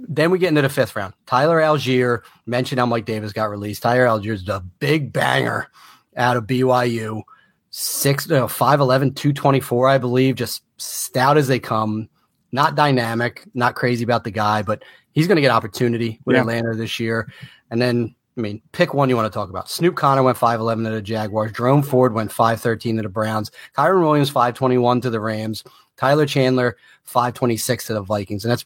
Then 0.00 0.30
we 0.30 0.38
get 0.38 0.48
into 0.48 0.62
the 0.62 0.68
fifth 0.68 0.94
round. 0.94 1.14
Tyler 1.26 1.60
Allgeier 1.60 2.20
mentioned 2.46 2.78
how 2.78 2.86
Mike 2.86 3.04
Davis 3.04 3.32
got 3.32 3.50
released. 3.50 3.82
Tyler 3.82 4.06
Allgeier 4.06 4.32
is 4.32 4.44
the 4.44 4.60
big 4.78 5.12
banger 5.12 5.68
out 6.16 6.36
of 6.36 6.46
BYU. 6.46 7.22
Six, 7.70 8.30
uh, 8.30 8.34
no, 8.34 8.46
5'11, 8.46 9.14
224, 9.16 9.88
I 9.88 9.98
believe, 9.98 10.36
just 10.36 10.62
stout 10.76 11.36
as 11.36 11.48
they 11.48 11.58
come. 11.58 12.08
Not 12.52 12.76
dynamic, 12.76 13.44
not 13.54 13.74
crazy 13.74 14.04
about 14.04 14.24
the 14.24 14.30
guy, 14.30 14.62
but 14.62 14.82
he's 15.12 15.26
going 15.26 15.36
to 15.36 15.42
get 15.42 15.50
opportunity 15.50 16.20
with 16.24 16.34
yeah. 16.34 16.40
Atlanta 16.40 16.74
this 16.74 16.98
year. 16.98 17.30
And 17.70 17.82
then 17.82 18.14
I 18.38 18.40
mean, 18.40 18.62
pick 18.70 18.94
one 18.94 19.08
you 19.08 19.16
want 19.16 19.30
to 19.30 19.36
talk 19.36 19.50
about. 19.50 19.68
Snoop 19.68 19.96
Conner 19.96 20.22
went 20.22 20.38
5'11 20.38 20.84
to 20.84 20.90
the 20.90 21.02
Jaguars. 21.02 21.50
Jerome 21.50 21.82
Ford 21.82 22.14
went 22.14 22.30
5'13 22.30 22.96
to 22.96 23.02
the 23.02 23.08
Browns. 23.08 23.50
Kyren 23.76 24.00
Williams, 24.00 24.30
5'21 24.30 25.02
to 25.02 25.10
the 25.10 25.20
Rams. 25.20 25.64
Tyler 25.96 26.24
Chandler, 26.24 26.76
5'26 27.06 27.86
to 27.86 27.94
the 27.94 28.02
Vikings. 28.02 28.44
And 28.44 28.52
that's, 28.52 28.64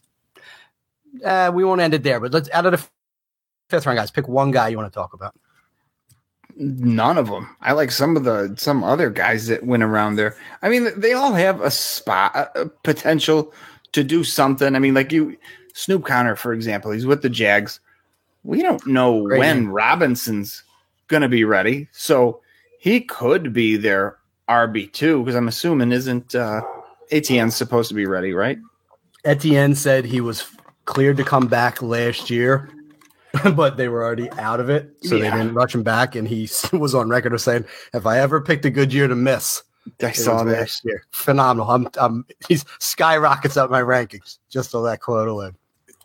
uh, 1.23 1.51
we 1.53 1.63
won't 1.63 1.81
end 1.81 1.93
it 1.93 2.03
there, 2.03 2.19
but 2.19 2.31
let's, 2.33 2.49
out 2.51 2.65
of 2.65 2.71
the 2.71 2.87
fifth 3.69 3.85
round 3.85 3.97
guys, 3.97 4.11
pick 4.11 4.27
one 4.27 4.51
guy 4.51 4.69
you 4.69 4.77
want 4.77 4.91
to 4.91 4.95
talk 4.95 5.13
about. 5.13 5.35
None 6.55 7.17
of 7.17 7.27
them. 7.27 7.55
I 7.61 7.71
like 7.73 7.91
some 7.91 8.15
of 8.15 8.23
the, 8.23 8.53
some 8.57 8.83
other 8.83 9.09
guys 9.09 9.47
that 9.47 9.63
went 9.63 9.83
around 9.83 10.15
there. 10.15 10.35
I 10.61 10.69
mean, 10.69 10.87
they 10.95 11.13
all 11.13 11.33
have 11.33 11.61
a 11.61 11.71
spot, 11.71 12.51
a 12.55 12.67
potential 12.83 13.53
to 13.93 14.03
do 14.03 14.23
something. 14.23 14.75
I 14.75 14.79
mean, 14.79 14.93
like 14.93 15.11
you, 15.11 15.37
Snoop 15.73 16.05
Conner, 16.05 16.35
for 16.35 16.53
example, 16.53 16.91
he's 16.91 17.07
with 17.07 17.23
the 17.23 17.29
Jags 17.29 17.79
we 18.43 18.61
don't 18.61 18.85
know 18.85 19.23
Great 19.23 19.39
when 19.39 19.67
Robinson's 19.69 20.63
going 21.07 21.21
to 21.21 21.29
be 21.29 21.43
ready. 21.43 21.87
So 21.91 22.41
he 22.79 23.01
could 23.01 23.53
be 23.53 23.77
their 23.77 24.17
RB2 24.49 25.23
because 25.23 25.35
I'm 25.35 25.47
assuming 25.47 25.91
isn't 25.91 26.35
uh, 26.35 26.61
Etienne 27.11 27.51
supposed 27.51 27.89
to 27.89 27.95
be 27.95 28.05
ready, 28.05 28.33
right? 28.33 28.57
Etienne 29.25 29.75
said 29.75 30.05
he 30.05 30.21
was 30.21 30.45
cleared 30.85 31.17
to 31.17 31.23
come 31.23 31.47
back 31.47 31.81
last 31.81 32.29
year, 32.29 32.69
but 33.55 33.77
they 33.77 33.87
were 33.87 34.03
already 34.03 34.29
out 34.31 34.59
of 34.59 34.69
it. 34.69 34.95
So 35.03 35.15
yeah. 35.15 35.29
they 35.29 35.37
didn't 35.37 35.53
rush 35.53 35.73
him 35.75 35.83
back. 35.83 36.15
And 36.15 36.27
he 36.27 36.49
was 36.73 36.95
on 36.95 37.09
record 37.09 37.33
of 37.33 37.41
saying, 37.41 37.65
if 37.93 38.05
I 38.05 38.19
ever 38.19 38.41
picked 38.41 38.65
a 38.65 38.69
good 38.69 38.93
year 38.93 39.07
to 39.07 39.15
miss, 39.15 39.63
I 40.01 40.11
saw 40.11 40.43
that. 40.43 40.59
Last 40.59 40.85
year. 40.85 41.03
Phenomenal. 41.11 41.69
I'm, 41.69 41.87
I'm, 41.99 42.25
he's 42.47 42.65
skyrockets 42.79 43.57
up 43.57 43.69
my 43.69 43.81
rankings 43.81 44.37
just 44.49 44.71
so 44.71 44.83
that 44.83 45.01
quote 45.01 45.27
alone 45.27 45.55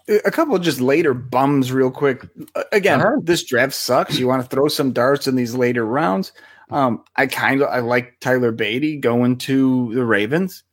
a 0.08 0.30
couple 0.30 0.58
just 0.58 0.80
later 0.80 1.14
bums 1.14 1.70
real 1.70 1.90
quick. 1.90 2.26
Again, 2.72 3.00
uh-huh. 3.00 3.16
this 3.22 3.44
draft 3.44 3.74
sucks. 3.74 4.18
You 4.18 4.26
want 4.26 4.42
to 4.42 4.48
throw 4.48 4.68
some 4.68 4.92
darts 4.92 5.26
in 5.26 5.36
these 5.36 5.54
later 5.54 5.84
rounds. 5.84 6.32
Um, 6.70 7.04
I 7.16 7.26
kind 7.26 7.62
of 7.62 7.68
I 7.68 7.80
like 7.80 8.18
Tyler 8.20 8.52
Badie 8.52 9.00
going 9.00 9.36
to 9.38 9.94
the 9.94 10.04
Ravens. 10.04 10.64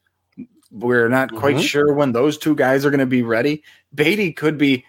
We're 0.76 1.08
not 1.08 1.34
quite 1.34 1.56
mm-hmm. 1.56 1.66
sure 1.66 1.94
when 1.94 2.12
those 2.12 2.38
two 2.38 2.54
guys 2.54 2.86
are 2.86 2.90
going 2.90 3.00
to 3.00 3.06
be 3.06 3.24
ready. 3.24 3.64
Badie 3.96 4.36
could 4.36 4.58
be 4.58 4.84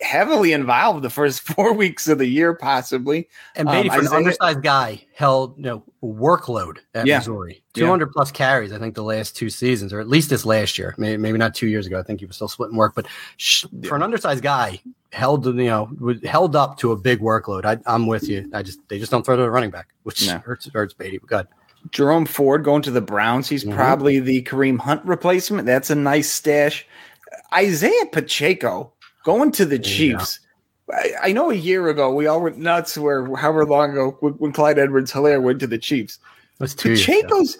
heavily 0.00 0.52
involved 0.52 1.04
the 1.04 1.10
first 1.10 1.40
four 1.54 1.72
weeks 1.72 2.08
of 2.08 2.18
the 2.18 2.26
year, 2.26 2.54
possibly. 2.54 3.28
And 3.54 3.68
Badie, 3.68 3.90
um, 3.90 4.00
for 4.00 4.06
an 4.06 4.16
undersized 4.16 4.62
guy, 4.62 5.04
held 5.14 5.56
you 5.56 5.62
know 5.62 5.84
workload 6.02 6.78
at 6.94 7.06
yeah. 7.06 7.18
Missouri, 7.18 7.62
two 7.74 7.86
hundred 7.86 8.08
yeah. 8.08 8.14
plus 8.14 8.32
carries. 8.32 8.72
I 8.72 8.78
think 8.78 8.96
the 8.96 9.04
last 9.04 9.36
two 9.36 9.48
seasons, 9.48 9.92
or 9.92 10.00
at 10.00 10.08
least 10.08 10.30
this 10.30 10.44
last 10.44 10.76
year, 10.76 10.94
maybe, 10.98 11.16
maybe 11.16 11.38
not 11.38 11.54
two 11.54 11.68
years 11.68 11.86
ago. 11.86 12.00
I 12.00 12.02
think 12.02 12.20
he 12.20 12.26
was 12.26 12.34
still 12.34 12.48
splitting 12.48 12.76
work, 12.76 12.94
but 12.96 13.06
sh- 13.36 13.66
yeah. 13.70 13.88
for 13.88 13.96
an 13.96 14.02
undersized 14.02 14.42
guy, 14.42 14.80
held 15.12 15.46
you 15.46 15.52
know 15.52 15.88
held 16.24 16.56
up 16.56 16.78
to 16.78 16.92
a 16.92 16.96
big 16.96 17.20
workload. 17.20 17.64
I, 17.64 17.94
am 17.94 18.06
with 18.06 18.28
you. 18.28 18.50
I 18.52 18.62
just 18.62 18.80
they 18.88 18.98
just 18.98 19.12
don't 19.12 19.24
throw 19.24 19.36
to 19.36 19.42
the 19.42 19.50
running 19.50 19.70
back, 19.70 19.88
which 20.02 20.26
no. 20.26 20.38
hurts 20.38 20.68
hurts 20.72 20.94
Badie. 20.94 21.20
But 21.20 21.28
good. 21.28 21.48
Jerome 21.90 22.26
Ford 22.26 22.64
going 22.64 22.82
to 22.82 22.90
the 22.90 23.00
Browns. 23.00 23.48
He's 23.48 23.64
mm-hmm. 23.64 23.76
probably 23.76 24.20
the 24.20 24.42
Kareem 24.42 24.78
Hunt 24.78 25.04
replacement. 25.04 25.66
That's 25.66 25.90
a 25.90 25.94
nice 25.94 26.30
stash. 26.30 26.86
Isaiah 27.54 28.06
Pacheco 28.12 28.92
going 29.24 29.52
to 29.52 29.64
the 29.64 29.78
Chiefs. 29.78 30.40
I, 30.92 31.12
I, 31.24 31.32
know 31.32 31.50
a 31.50 31.54
year 31.54 31.88
ago 31.88 32.12
we 32.12 32.26
all 32.26 32.42
went 32.42 32.56
nuts 32.56 32.96
where 32.96 33.24
however 33.36 33.66
long 33.66 33.92
ago 33.92 34.16
when, 34.20 34.52
Clyde 34.52 34.78
Edwards 34.78 35.12
Helaire 35.12 35.42
went 35.42 35.60
to 35.60 35.66
the 35.66 35.78
Chiefs. 35.78 36.18
That's 36.58 36.74
two 36.74 36.94
Pacheco's 36.94 37.58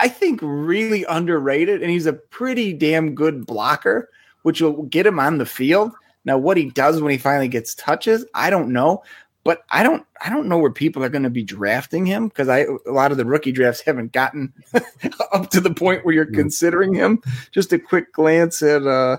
I 0.00 0.08
think 0.08 0.40
really 0.42 1.04
underrated 1.04 1.82
and 1.82 1.90
he's 1.90 2.06
a 2.06 2.12
pretty 2.12 2.72
damn 2.72 3.14
good 3.14 3.46
blocker, 3.46 4.08
which 4.42 4.60
will 4.60 4.84
get 4.84 5.06
him 5.06 5.20
on 5.20 5.38
the 5.38 5.46
field. 5.46 5.92
Now, 6.24 6.36
what 6.36 6.56
he 6.56 6.70
does 6.70 7.00
when 7.00 7.10
he 7.10 7.18
finally 7.18 7.48
gets 7.48 7.74
touches, 7.74 8.24
I 8.34 8.50
don't 8.50 8.72
know. 8.72 9.02
But 9.48 9.64
I 9.70 9.82
don't 9.82 10.04
I 10.20 10.28
don't 10.28 10.46
know 10.46 10.58
where 10.58 10.70
people 10.70 11.02
are 11.02 11.08
going 11.08 11.22
to 11.22 11.30
be 11.30 11.42
drafting 11.42 12.04
him 12.04 12.28
because 12.28 12.50
I 12.50 12.66
a 12.86 12.92
lot 12.92 13.12
of 13.12 13.16
the 13.16 13.24
rookie 13.24 13.50
drafts 13.50 13.80
haven't 13.80 14.12
gotten 14.12 14.52
up 15.32 15.48
to 15.48 15.60
the 15.62 15.72
point 15.72 16.04
where 16.04 16.14
you're 16.14 16.26
considering 16.26 16.92
him. 16.92 17.22
Just 17.50 17.72
a 17.72 17.78
quick 17.78 18.12
glance 18.12 18.60
at 18.60 18.86
uh 18.86 19.16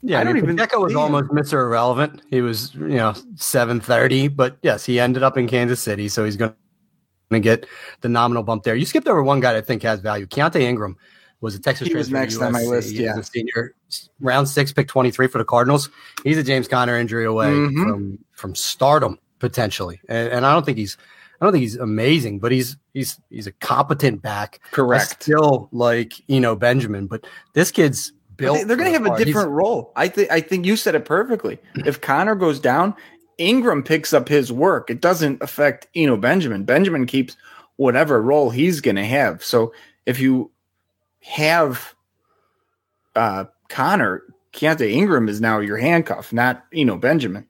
yeah, 0.00 0.20
I, 0.20 0.22
don't 0.22 0.36
even. 0.36 0.56
Pacheco 0.56 0.80
was 0.80 0.94
almost 0.94 1.30
Mr. 1.30 1.54
Irrelevant. 1.54 2.22
He 2.30 2.40
was, 2.40 2.72
you 2.76 2.98
know, 2.98 3.14
seven 3.34 3.80
thirty, 3.80 4.28
but 4.28 4.58
yes, 4.62 4.84
he 4.84 5.00
ended 5.00 5.24
up 5.24 5.36
in 5.36 5.48
Kansas 5.48 5.80
City, 5.80 6.08
so 6.08 6.24
he's 6.24 6.36
going 6.36 6.54
to 7.32 7.40
get 7.40 7.66
the 8.02 8.08
nominal 8.08 8.44
bump 8.44 8.62
there. 8.62 8.76
You 8.76 8.86
skipped 8.86 9.08
over 9.08 9.24
one 9.24 9.40
guy 9.40 9.56
I 9.56 9.60
think 9.60 9.82
has 9.82 9.98
value. 9.98 10.26
Keaontay 10.26 10.60
Ingram 10.60 10.96
was 11.42 11.54
a 11.54 11.60
Texas 11.60 11.88
he 11.88 11.92
transfer. 11.92 12.14
next 12.14 12.38
on 12.38 12.52
my 12.52 12.62
list. 12.62 12.92
Yeah, 12.92 13.20
senior, 13.20 13.74
round 14.20 14.48
six, 14.48 14.72
pick 14.72 14.88
twenty 14.88 15.10
three 15.10 15.26
for 15.26 15.38
the 15.38 15.44
Cardinals. 15.44 15.90
He's 16.24 16.38
a 16.38 16.42
James 16.42 16.68
Conner 16.68 16.96
injury 16.96 17.26
away 17.26 17.48
mm-hmm. 17.48 17.82
from 17.82 18.18
from 18.32 18.54
stardom 18.54 19.18
potentially, 19.38 20.00
and, 20.08 20.28
and 20.28 20.46
I 20.46 20.54
don't 20.54 20.64
think 20.64 20.78
he's 20.78 20.96
I 21.40 21.44
don't 21.44 21.52
think 21.52 21.62
he's 21.62 21.76
amazing, 21.76 22.38
but 22.38 22.52
he's 22.52 22.76
he's 22.94 23.20
he's 23.28 23.48
a 23.48 23.52
competent 23.52 24.22
back. 24.22 24.60
Correct. 24.70 25.22
Still 25.22 25.68
like 25.72 26.14
Eno 26.28 26.54
Benjamin, 26.54 27.08
but 27.08 27.26
this 27.52 27.72
kid's 27.72 28.12
built. 28.36 28.56
They, 28.56 28.62
are 28.62 28.76
going 28.76 28.92
to 28.92 28.98
have 28.98 29.06
a 29.06 29.24
different 29.24 29.48
he's, 29.48 29.56
role. 29.56 29.92
I 29.96 30.06
think 30.06 30.30
I 30.30 30.40
think 30.40 30.64
you 30.64 30.76
said 30.76 30.94
it 30.94 31.04
perfectly. 31.04 31.58
If 31.84 32.00
Conner 32.00 32.36
goes 32.36 32.60
down, 32.60 32.94
Ingram 33.38 33.82
picks 33.82 34.12
up 34.12 34.28
his 34.28 34.52
work. 34.52 34.88
It 34.88 35.00
doesn't 35.00 35.42
affect 35.42 35.88
Eno 35.96 36.16
Benjamin. 36.16 36.62
Benjamin 36.62 37.06
keeps 37.06 37.36
whatever 37.74 38.22
role 38.22 38.50
he's 38.50 38.80
going 38.80 38.96
to 38.96 39.04
have. 39.04 39.42
So 39.42 39.72
if 40.06 40.20
you 40.20 40.52
have 41.22 41.94
uh, 43.14 43.44
Conner, 43.68 44.22
Keaontay 44.52 44.90
Ingram 44.90 45.28
is 45.28 45.40
now 45.40 45.58
your 45.60 45.78
handcuff, 45.78 46.32
not 46.32 46.64
Eno 46.74 46.96
Benjamin. 46.96 47.46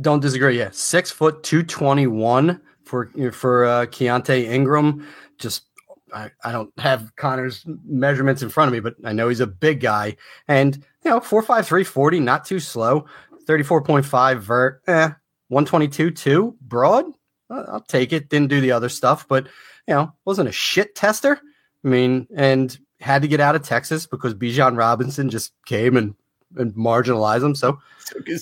Don't 0.00 0.20
disagree. 0.20 0.58
Yeah, 0.58 0.70
six 0.72 1.10
foot 1.10 1.42
two 1.42 1.62
twenty 1.62 2.06
one 2.06 2.60
for 2.84 3.10
for 3.32 3.64
uh, 3.64 3.86
Keaontay 3.86 4.44
Ingram. 4.44 5.06
Just 5.38 5.66
I, 6.14 6.30
I 6.44 6.52
don't 6.52 6.72
have 6.78 7.14
Conner's 7.16 7.64
measurements 7.84 8.42
in 8.42 8.48
front 8.48 8.68
of 8.68 8.72
me, 8.72 8.80
but 8.80 8.94
I 9.04 9.12
know 9.12 9.28
he's 9.28 9.40
a 9.40 9.46
big 9.46 9.80
guy. 9.80 10.16
And 10.48 10.76
you 11.04 11.10
know, 11.10 11.20
four 11.20 11.42
five 11.42 11.66
three 11.66 11.84
forty, 11.84 12.20
not 12.20 12.46
too 12.46 12.60
slow. 12.60 13.06
Thirty 13.46 13.64
four 13.64 13.82
point 13.82 14.06
five 14.06 14.42
vert, 14.42 14.82
eh, 14.86 15.10
one 15.48 15.66
twenty 15.66 15.88
two 15.88 16.10
two 16.10 16.56
broad. 16.62 17.04
I'll 17.50 17.84
take 17.86 18.14
it. 18.14 18.30
Didn't 18.30 18.48
do 18.48 18.62
the 18.62 18.72
other 18.72 18.88
stuff, 18.88 19.28
but 19.28 19.46
you 19.86 19.94
know, 19.94 20.14
wasn't 20.24 20.48
a 20.48 20.52
shit 20.52 20.94
tester. 20.94 21.38
I 21.84 21.88
mean, 21.88 22.26
and 22.34 22.78
had 23.02 23.22
to 23.22 23.28
get 23.28 23.40
out 23.40 23.54
of 23.54 23.62
Texas 23.62 24.06
because 24.06 24.32
Bijan 24.32 24.76
Robinson 24.78 25.28
just 25.28 25.52
came 25.66 25.96
and 25.96 26.14
and 26.56 26.74
marginalize 26.74 27.42
him. 27.42 27.54
So 27.54 27.78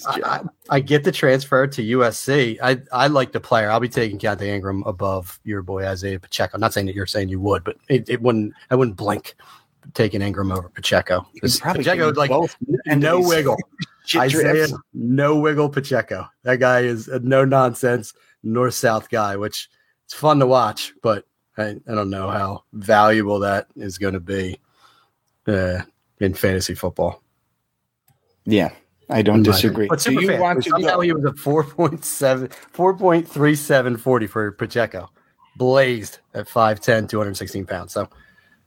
I, 0.09 0.43
I, 0.69 0.81
get 0.81 1.05
the 1.05 1.13
transfer 1.13 1.67
to 1.69 1.83
USC. 1.83 2.59
I, 2.61 2.81
I 2.93 3.07
like 3.07 3.31
the 3.31 3.39
player. 3.39 3.71
I'll 3.71 3.79
be 3.79 3.89
taking 3.89 4.19
Keaontay 4.19 4.49
Ingram 4.49 4.83
above 4.85 5.39
your 5.45 5.63
boy 5.63 5.87
Isaiah 5.87 6.19
Pacheco. 6.19 6.53
I'm 6.55 6.61
not 6.61 6.73
saying 6.73 6.87
that 6.87 6.97
you're 6.97 7.07
saying 7.07 7.29
you 7.29 7.39
would, 7.39 7.63
but 7.63 7.77
it, 7.89 8.09
it 8.09 8.21
wouldn't. 8.21 8.53
I 8.71 8.75
wouldn't 8.75 8.97
blink 8.97 9.37
taking 9.95 10.23
Ingram 10.23 10.53
over 10.53 10.69
Pacheco. 10.69 11.27
Pacheco 11.41 12.13
like 12.13 12.31
no 12.87 13.21
wiggle. 13.21 13.57
Isaiah, 14.17 14.67
no 14.93 15.37
wiggle. 15.37 15.69
Pacheco. 15.69 16.27
That 16.43 16.57
guy 16.57 16.81
is 16.81 17.07
a 17.07 17.21
no 17.21 17.45
nonsense 17.45 18.13
north 18.43 18.75
south 18.75 19.09
guy, 19.09 19.37
which 19.37 19.69
it's 20.05 20.15
fun 20.15 20.41
to 20.41 20.47
watch, 20.47 20.93
but 21.03 21.27
I, 21.61 21.77
I 21.91 21.95
don't 21.95 22.11
know 22.11 22.31
how 22.31 22.65
valuable 22.73 23.39
that 23.41 23.69
is 23.77 23.99
going 23.99 24.15
to 24.15 24.21
be 24.21 24.59
uh, 25.47 25.83
in 26.19 26.35
fantasy 26.35 26.75
football. 26.75 27.23
Yeah, 28.45 28.71
I 29.09 29.23
don't 29.23 29.43
disagree. 29.43 29.87
But 29.89 30.01
Do 30.01 30.13
you 30.13 30.27
fan, 30.27 30.41
want 30.41 30.63
to 30.63 30.71
somehow 30.71 31.01
he 31.01 31.13
was 31.13 31.25
a 31.25 31.33
4.7, 31.33 32.53
4.3740 32.73 34.29
for 34.29 34.53
Pacheco, 34.53 35.11
blazed 35.57 36.19
at 36.35 36.49
5'10, 36.49 37.09
216 37.09 37.67
pounds. 37.67 37.93
So 37.93 38.09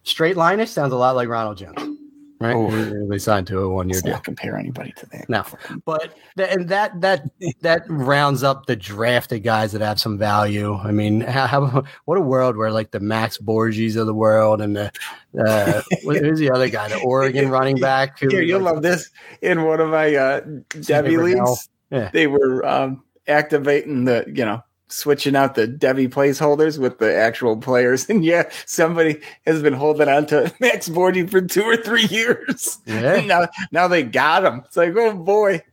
straight 0.04 0.36
lineish 0.36 0.70
sounds 0.70 0.94
a 0.94 0.98
lot 0.98 1.16
like 1.16 1.28
Ronald 1.28 1.58
Jones 1.58 1.93
right? 2.40 2.56
Oh, 2.56 3.08
they 3.08 3.18
signed 3.18 3.48
to 3.48 3.60
a 3.60 3.70
one 3.70 3.90
year 3.90 4.02
deal. 4.02 4.20
compare 4.20 4.58
anybody 4.58 4.94
to 4.98 5.06
that. 5.08 5.30
No, 5.30 5.44
but 5.86 6.16
th- 6.38 6.50
and 6.52 6.68
that 6.70 7.00
that 7.02 7.30
that 7.62 7.84
rounds 7.88 8.44
up 8.44 8.66
the 8.66 8.76
drafted 8.76 9.44
guys 9.44 9.72
that 9.72 9.82
have 9.82 10.00
some 10.00 10.18
value. 10.18 10.76
I 10.76 10.92
mean, 10.92 11.22
how, 11.22 11.48
how 11.48 11.84
what 12.06 12.18
a 12.18 12.22
world 12.22 12.58
where 12.58 12.72
like 12.72 12.92
the 12.92 13.00
Max 13.00 13.38
Borghi 13.38 13.96
of 13.96 14.06
the 14.06 14.14
world 14.14 14.62
and 14.62 14.76
the 14.76 14.92
uh, 15.40 15.82
who's 16.04 16.40
the 16.40 16.52
other 16.52 16.70
guy, 16.70 16.88
the 16.90 17.00
Oregon 17.00 17.50
running 17.50 17.80
back? 17.80 18.20
Who, 18.20 18.30
Here, 18.30 18.42
you'll 18.42 18.62
like, 18.62 18.76
love 18.76 18.84
this. 18.84 19.10
In 19.42 19.64
one 19.64 19.80
of 19.80 19.90
my 19.90 20.16
uh, 20.16 20.42
Devy 20.70 21.22
leagues, 21.22 21.70
yeah. 21.92 22.10
they 22.14 22.28
were 22.28 22.66
um, 22.66 23.04
activating 23.28 24.06
the 24.06 24.26
you 24.28 24.46
know 24.46 24.64
switching 24.88 25.36
out 25.36 25.56
the 25.56 25.68
Devy 25.68 26.08
placeholders 26.08 26.78
with 26.78 27.00
the 27.00 27.14
actual 27.16 27.58
players. 27.58 28.10
And 28.14 28.24
yeah, 28.24 28.50
somebody 28.66 29.22
has 29.46 29.62
been 29.64 29.74
holding 29.74 30.08
on 30.08 30.26
to 30.28 30.54
Max 30.60 30.88
Borghi 30.88 31.28
for 31.30 31.42
two 31.42 31.64
or 31.64 31.78
three 31.78 32.06
years. 32.06 32.78
Yeah. 32.86 33.22
now, 33.26 33.48
now 33.72 33.88
they 33.88 34.04
got 34.04 34.46
him. 34.46 34.62
It's 34.66 34.78
like, 34.78 34.96
oh 34.96 35.16
boy, 35.16 35.64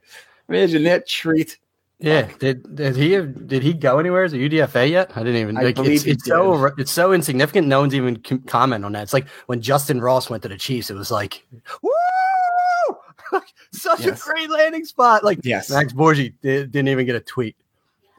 imagine 0.48 0.84
that 0.84 1.06
treat. 1.06 1.58
Yeah, 1.98 2.30
did 2.38 2.74
did 2.74 2.96
he 2.96 3.12
have, 3.12 3.46
did 3.46 3.62
he 3.62 3.74
go 3.74 3.98
anywhere 3.98 4.24
as 4.24 4.32
a 4.32 4.38
UDFA 4.38 4.88
yet? 4.88 5.12
I 5.16 5.22
didn't 5.22 5.36
even. 5.42 5.58
I 5.58 5.62
like, 5.64 5.78
it's, 5.80 6.06
it's 6.06 6.24
so 6.24 6.64
it's 6.78 6.90
so 6.90 7.12
insignificant. 7.12 7.68
No 7.68 7.80
one's 7.80 7.94
even 7.94 8.16
comment 8.46 8.86
on 8.86 8.92
that. 8.92 9.02
It's 9.02 9.12
like 9.12 9.28
when 9.46 9.60
Justin 9.60 10.00
Ross 10.00 10.30
went 10.30 10.42
to 10.44 10.48
the 10.48 10.56
Chiefs. 10.56 10.88
It 10.88 10.94
was 10.94 11.10
like, 11.10 11.46
woo! 11.82 11.90
Such 13.72 14.00
yes. 14.00 14.18
a 14.18 14.24
great 14.24 14.48
landing 14.48 14.86
spot. 14.86 15.24
Like, 15.24 15.40
yes, 15.42 15.68
Max 15.68 15.92
Borghi 15.92 16.32
did, 16.40 16.72
didn't 16.72 16.88
even 16.88 17.04
get 17.04 17.16
a 17.16 17.20
tweet 17.20 17.54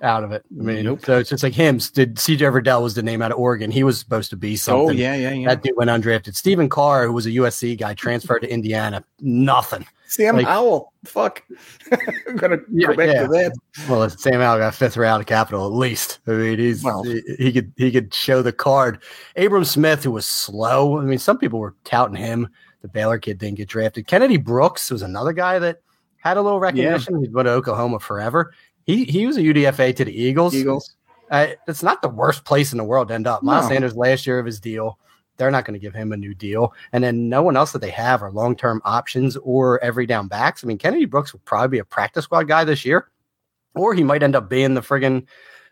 out 0.01 0.23
of 0.23 0.31
it. 0.31 0.43
I 0.59 0.63
mean, 0.63 0.85
nope. 0.85 1.05
so 1.05 1.19
it's 1.19 1.29
just 1.29 1.43
like 1.43 1.53
him. 1.53 1.77
Did 1.77 2.15
CJ 2.15 2.39
Verdell 2.51 2.81
was 2.83 2.95
the 2.95 3.03
name 3.03 3.21
out 3.21 3.31
of 3.31 3.37
Oregon? 3.37 3.71
He 3.71 3.83
was 3.83 3.99
supposed 3.99 4.29
to 4.31 4.35
be 4.35 4.53
oh, 4.53 4.55
something. 4.55 4.89
Oh 4.89 4.91
yeah, 4.91 5.15
yeah, 5.15 5.31
yeah. 5.31 5.47
That 5.47 5.63
dude 5.63 5.75
went 5.75 5.89
undrafted. 5.89 6.35
Stephen 6.35 6.69
Carr, 6.69 7.05
who 7.05 7.13
was 7.13 7.25
a 7.25 7.31
USC 7.31 7.77
guy, 7.77 7.93
transferred 7.93 8.39
to 8.39 8.51
Indiana. 8.51 9.03
Nothing. 9.19 9.85
Sam 10.07 10.35
like, 10.35 10.45
Howell. 10.45 10.91
Fuck. 11.05 11.43
I'm 12.27 12.35
gonna 12.35 12.57
yeah, 12.69 12.87
go 12.87 12.95
back 12.95 13.07
yeah. 13.13 13.21
to 13.23 13.27
that. 13.29 13.53
Well, 13.87 14.09
Sam 14.09 14.41
Howell 14.41 14.59
got 14.59 14.75
fifth 14.75 14.97
round 14.97 15.21
of 15.21 15.27
capital 15.27 15.65
at 15.65 15.71
least. 15.71 16.19
I 16.27 16.31
mean, 16.31 16.59
he's 16.59 16.81
he, 16.81 17.21
he, 17.37 17.51
could 17.53 17.71
he 17.77 17.91
could 17.91 18.13
show 18.13 18.41
the 18.41 18.51
card. 18.51 19.01
Abram 19.37 19.63
Smith, 19.63 20.03
who 20.03 20.11
was 20.11 20.25
slow. 20.25 20.99
I 20.99 21.03
mean, 21.03 21.19
some 21.19 21.37
people 21.37 21.59
were 21.59 21.75
touting 21.85 22.17
him. 22.17 22.49
The 22.81 22.89
Baylor 22.89 23.19
kid 23.19 23.37
didn't 23.37 23.57
get 23.57 23.69
drafted. 23.69 24.07
Kennedy 24.07 24.37
Brooks 24.37 24.91
was 24.91 25.01
another 25.01 25.33
guy 25.33 25.59
that 25.59 25.81
had 26.17 26.37
a 26.37 26.41
little 26.41 26.59
recognition. 26.59 27.15
Yeah. 27.15 27.21
He'd 27.21 27.33
went 27.33 27.47
to 27.47 27.51
Oklahoma 27.51 27.99
forever. 27.99 28.53
He 28.85 29.05
he 29.05 29.27
was 29.27 29.37
a 29.37 29.41
UDFA 29.41 29.95
to 29.95 30.05
the 30.05 30.13
Eagles. 30.13 30.55
Eagles. 30.55 30.95
Uh, 31.29 31.47
it's 31.67 31.83
not 31.83 32.01
the 32.01 32.09
worst 32.09 32.43
place 32.43 32.73
in 32.73 32.77
the 32.77 32.83
world 32.83 33.07
to 33.07 33.13
end 33.13 33.25
up. 33.25 33.41
Miles 33.41 33.65
no. 33.65 33.69
Sanders 33.69 33.95
last 33.95 34.27
year 34.27 34.39
of 34.39 34.45
his 34.45 34.59
deal. 34.59 34.99
They're 35.37 35.49
not 35.49 35.65
going 35.65 35.73
to 35.73 35.79
give 35.79 35.93
him 35.93 36.11
a 36.11 36.17
new 36.17 36.35
deal. 36.35 36.73
And 36.91 37.03
then 37.03 37.29
no 37.29 37.41
one 37.41 37.55
else 37.55 37.71
that 37.71 37.79
they 37.79 37.89
have 37.89 38.21
are 38.21 38.31
long 38.31 38.55
term 38.55 38.81
options 38.83 39.37
or 39.37 39.81
every 39.83 40.05
down 40.05 40.27
backs. 40.27 40.63
I 40.63 40.67
mean, 40.67 40.77
Kennedy 40.77 41.05
Brooks 41.05 41.33
will 41.33 41.41
probably 41.45 41.69
be 41.69 41.79
a 41.79 41.85
practice 41.85 42.25
squad 42.25 42.47
guy 42.47 42.63
this 42.63 42.85
year, 42.85 43.09
or 43.75 43.93
he 43.93 44.03
might 44.03 44.23
end 44.23 44.35
up 44.35 44.49
being 44.49 44.73
the 44.73 44.81
friggin' 44.81 45.25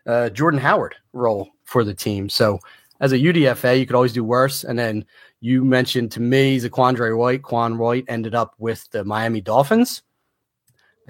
uh, 0.06 0.30
Jordan 0.30 0.60
Howard 0.60 0.96
role 1.12 1.50
for 1.64 1.84
the 1.84 1.94
team. 1.94 2.28
So 2.28 2.58
as 3.00 3.12
a 3.12 3.18
UDFA, 3.18 3.78
you 3.78 3.86
could 3.86 3.96
always 3.96 4.12
do 4.12 4.24
worse. 4.24 4.64
And 4.64 4.78
then 4.78 5.04
you 5.40 5.64
mentioned 5.64 6.10
to 6.12 6.20
me 6.20 6.58
Zaquandre 6.58 7.16
White. 7.16 7.42
Quan 7.42 7.78
White 7.78 8.04
ended 8.08 8.34
up 8.34 8.54
with 8.58 8.90
the 8.90 9.04
Miami 9.04 9.40
Dolphins. 9.40 10.02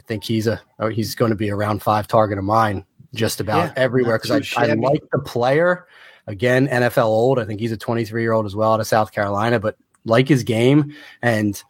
I 0.01 0.03
think 0.03 0.24
he's 0.24 0.46
a 0.46 0.59
he's 0.92 1.14
going 1.14 1.28
to 1.28 1.36
be 1.36 1.51
a 1.51 1.55
round 1.55 1.82
five 1.82 2.09
target 2.09 2.38
of 2.38 2.44
mine 2.44 2.86
just 3.12 3.38
about 3.38 3.66
yeah, 3.66 3.72
everywhere 3.76 4.18
because 4.18 4.55
I, 4.57 4.62
I 4.62 4.72
like 4.72 5.03
the 5.12 5.18
player. 5.18 5.86
Again, 6.26 6.68
NFL 6.68 7.05
old. 7.05 7.38
I 7.38 7.44
think 7.44 7.61
he's 7.61 7.72
a 7.72 7.76
23 7.76 8.22
year 8.22 8.32
old 8.32 8.46
as 8.46 8.57
well 8.57 8.72
out 8.72 8.80
of 8.80 8.86
South 8.86 9.12
Carolina, 9.12 9.61
but 9.61 9.76
like 10.07 10.26
his 10.26 10.42
game 10.42 10.94
and 11.20 11.62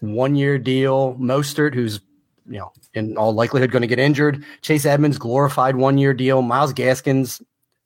one 0.00 0.34
year 0.34 0.58
deal. 0.58 1.14
Mostert, 1.14 1.74
who's 1.74 2.00
you 2.48 2.58
know 2.58 2.72
in 2.94 3.16
all 3.16 3.32
likelihood 3.32 3.70
going 3.70 3.82
to 3.82 3.88
get 3.88 4.00
injured. 4.00 4.44
Chase 4.62 4.84
Edmonds 4.84 5.16
glorified 5.16 5.76
one 5.76 5.96
year 5.96 6.12
deal. 6.12 6.42
Myles 6.42 6.72
Gaskins 6.72 7.40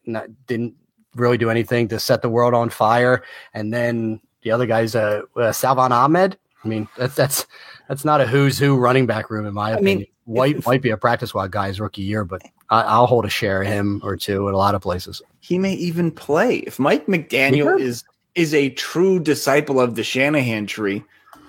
not, 0.07 0.29
didn't 0.47 0.75
really 1.15 1.37
do 1.37 1.51
anything 1.51 1.89
to 1.89 2.01
set 2.01 2.23
the 2.23 2.31
world 2.31 2.55
on 2.55 2.71
fire, 2.71 3.23
and 3.53 3.71
then 3.71 4.19
the 4.45 4.51
other 4.51 4.65
guys, 4.65 4.95
uh, 4.95 5.23
uh 5.37 5.53
Salvon 5.53 5.93
Ahmed. 5.93 6.39
I 6.65 6.69
mean, 6.69 6.89
that's 6.97 7.17
that's 7.17 7.47
that's 7.89 8.05
not 8.05 8.21
a 8.21 8.27
who's 8.27 8.59
who 8.59 8.77
running 8.77 9.07
back 9.07 9.31
room 9.31 9.47
in 9.47 9.55
my 9.55 9.71
I 9.71 9.73
opinion. 9.75 9.99
Mean, 9.99 10.07
White 10.25 10.57
if, 10.57 10.67
might 10.67 10.81
be 10.81 10.91
a 10.91 10.97
practice 10.97 11.31
squad 11.31 11.51
guy's 11.51 11.79
rookie 11.79 12.03
year, 12.03 12.25
but 12.25 12.43
I, 12.71 12.99
will 12.99 13.07
hold 13.07 13.27
a 13.27 13.31
share 13.31 13.63
of 13.63 13.69
him 13.69 14.01
or 14.03 14.17
two 14.17 14.49
in 14.49 14.55
a 14.55 14.57
lot 14.57 14.75
of 14.75 14.81
places. 14.81 15.21
He 15.41 15.59
may 15.59 15.75
even 15.75 16.11
play 16.11 16.59
if 16.59 16.79
Mike 16.79 17.07
McDaniel 17.07 17.79
yeah. 17.79 17.85
is 17.85 18.05
is 18.35 18.55
a 18.55 18.71
true 18.71 19.21
disciple 19.21 19.81
of 19.81 19.95
the 19.95 20.03
Shanahan 20.03 20.67
tree. 20.67 21.05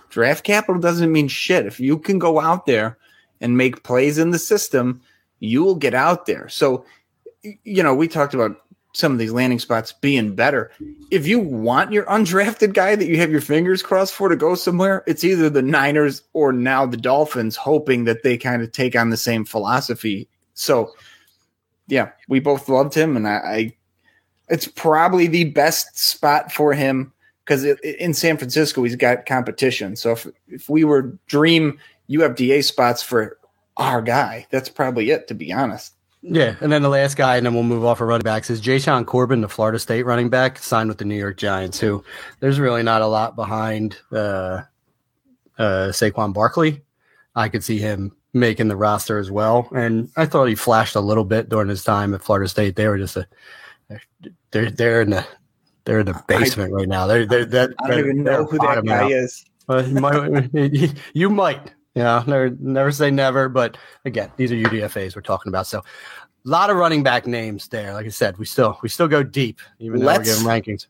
Draft 0.10 0.44
capital 0.44 0.80
doesn't 0.80 1.12
mean 1.12 1.28
shit. 1.28 1.66
If 1.66 1.80
you 1.80 1.98
can 1.98 2.20
go 2.20 2.40
out 2.40 2.66
there 2.66 2.98
and 3.42 3.58
make 3.58 3.84
plays 3.84 4.18
in 4.18 4.32
the 4.32 4.40
system, 4.40 5.02
you 5.40 5.64
will 5.64 5.76
get 5.76 5.94
out 5.94 6.26
there. 6.26 6.48
So, 6.48 6.86
you 7.42 7.82
know, 7.82 7.96
we 7.96 8.08
talked 8.08 8.34
about 8.34 8.58
some 8.96 9.12
of 9.12 9.20
these 9.20 9.34
landing 9.34 9.60
spots 9.60 9.92
being 9.92 10.36
better. 10.36 10.72
If 11.12 11.28
you 11.28 11.38
want 11.38 11.92
your 11.92 12.06
undrafted 12.06 12.74
guy 12.74 12.96
that 12.96 13.08
you 13.08 13.18
have 13.18 13.30
your 13.30 13.42
fingers 13.42 13.84
crossed 13.84 14.14
for 14.14 14.30
to 14.30 14.38
go 14.38 14.56
somewhere, 14.56 15.04
it's 15.06 15.26
either 15.26 15.50
the 15.50 15.62
Niners 15.62 16.24
or 16.32 16.54
now 16.54 16.86
the 16.86 16.96
Dolphins, 16.96 17.58
hoping 17.58 18.06
that 18.06 18.24
they 18.24 18.38
kind 18.38 18.62
of 18.62 18.72
take 18.72 18.96
on 18.96 19.10
the 19.10 19.18
same 19.18 19.44
philosophy. 19.44 20.30
So, 20.54 20.94
yeah, 21.88 22.12
we 22.30 22.40
both 22.40 22.70
loved 22.70 22.94
him, 22.94 23.18
and 23.18 23.28
I, 23.28 23.32
I 23.32 23.74
it's 24.48 24.68
probably 24.68 25.28
the 25.28 25.46
best 25.46 25.98
spot 25.98 26.52
for 26.52 26.74
him 26.74 27.12
because 27.44 27.66
in 27.66 28.14
San 28.14 28.38
Francisco 28.38 28.84
he's 28.84 28.96
got 28.96 29.26
competition. 29.26 29.98
So 29.98 30.14
if 30.14 30.28
if 30.48 30.70
we 30.70 30.86
were 30.86 31.18
dream 31.28 31.80
UFDA 32.10 32.64
spots 32.64 33.04
for 33.04 33.38
our 33.76 34.02
guy, 34.02 34.48
that's 34.52 34.70
probably 34.70 35.12
it. 35.12 35.28
To 35.28 35.34
be 35.34 35.52
honest. 35.52 35.95
Yeah, 36.28 36.56
and 36.60 36.72
then 36.72 36.82
the 36.82 36.90
last 36.90 37.18
guy, 37.18 37.38
and 37.38 37.46
then 37.46 37.54
we'll 37.54 37.64
move 37.64 37.86
off 37.86 38.02
of 38.02 38.08
running 38.08 38.24
backs 38.24 38.50
is 38.50 38.60
Jashaun 38.60 39.06
Corbin, 39.06 39.42
the 39.42 39.50
Florida 39.50 39.78
State 39.78 40.04
running 40.04 40.30
back, 40.30 40.58
signed 40.58 40.90
with 40.90 40.98
the 40.98 41.06
New 41.06 41.16
York 41.16 41.38
Giants. 41.38 41.80
Who 41.80 42.04
there's 42.40 42.60
really 42.60 42.82
not 42.82 43.04
a 43.04 43.08
lot 43.08 43.36
behind 43.36 43.98
uh, 44.12 44.62
uh, 45.60 45.90
Saquon 45.90 46.34
Barkley. 46.34 46.82
I 47.36 47.50
could 47.50 47.64
see 47.64 47.78
him 47.78 48.16
making 48.34 48.70
the 48.70 48.76
roster 48.76 49.20
as 49.20 49.30
well, 49.30 49.70
and 49.76 50.10
I 50.18 50.26
thought 50.26 50.46
he 50.46 50.56
flashed 50.56 50.96
a 50.96 51.02
little 51.02 51.26
bit 51.26 51.48
during 51.50 51.70
his 51.70 51.84
time 51.84 52.14
at 52.16 52.24
Florida 52.24 52.50
State. 52.50 52.76
They 52.76 52.88
were 52.88 52.98
just 52.98 53.18
a 53.18 53.28
they're 54.52 54.72
they're 54.72 55.02
in 55.02 55.12
the 55.12 55.26
they're 55.84 56.00
in 56.00 56.08
the 56.08 56.24
basement 56.28 56.72
I, 56.74 56.76
right 56.76 56.90
now. 56.90 57.08
They're 57.08 57.26
they're, 57.26 57.46
they're 57.46 57.74
I 57.80 57.88
don't 57.88 58.00
even 58.00 58.24
know 58.24 58.46
who 58.46 58.58
that 58.58 58.84
guy 58.84 59.04
out. 59.04 59.12
is. 59.12 59.46
Well, 59.68 59.88
you, 59.88 60.00
might, 60.00 61.00
you 61.14 61.30
might. 61.30 61.74
Yeah, 61.96 62.24
never 62.28 62.50
never 62.60 62.92
say 62.92 63.10
never. 63.10 63.48
But 63.50 63.78
again, 64.04 64.32
these 64.36 64.52
are 64.52 64.56
UDFA's 64.56 65.16
we're 65.16 65.22
talking 65.22 65.50
about. 65.50 65.66
So 65.66 65.80
a 65.80 66.50
lot 66.50 66.70
of 66.70 66.76
running 66.76 67.04
back 67.04 67.26
names 67.26 67.70
there. 67.70 67.94
Like 67.94 68.06
I 68.06 68.10
said, 68.10 68.38
we 68.38 68.46
still 68.46 68.78
we 68.84 68.90
still 68.90 69.08
go 69.08 69.24
deep, 69.24 69.60
even 69.80 70.02
though 70.02 70.06
Let's, 70.06 70.28
we're 70.28 70.36
giving 70.36 70.76
rankings. 70.76 70.88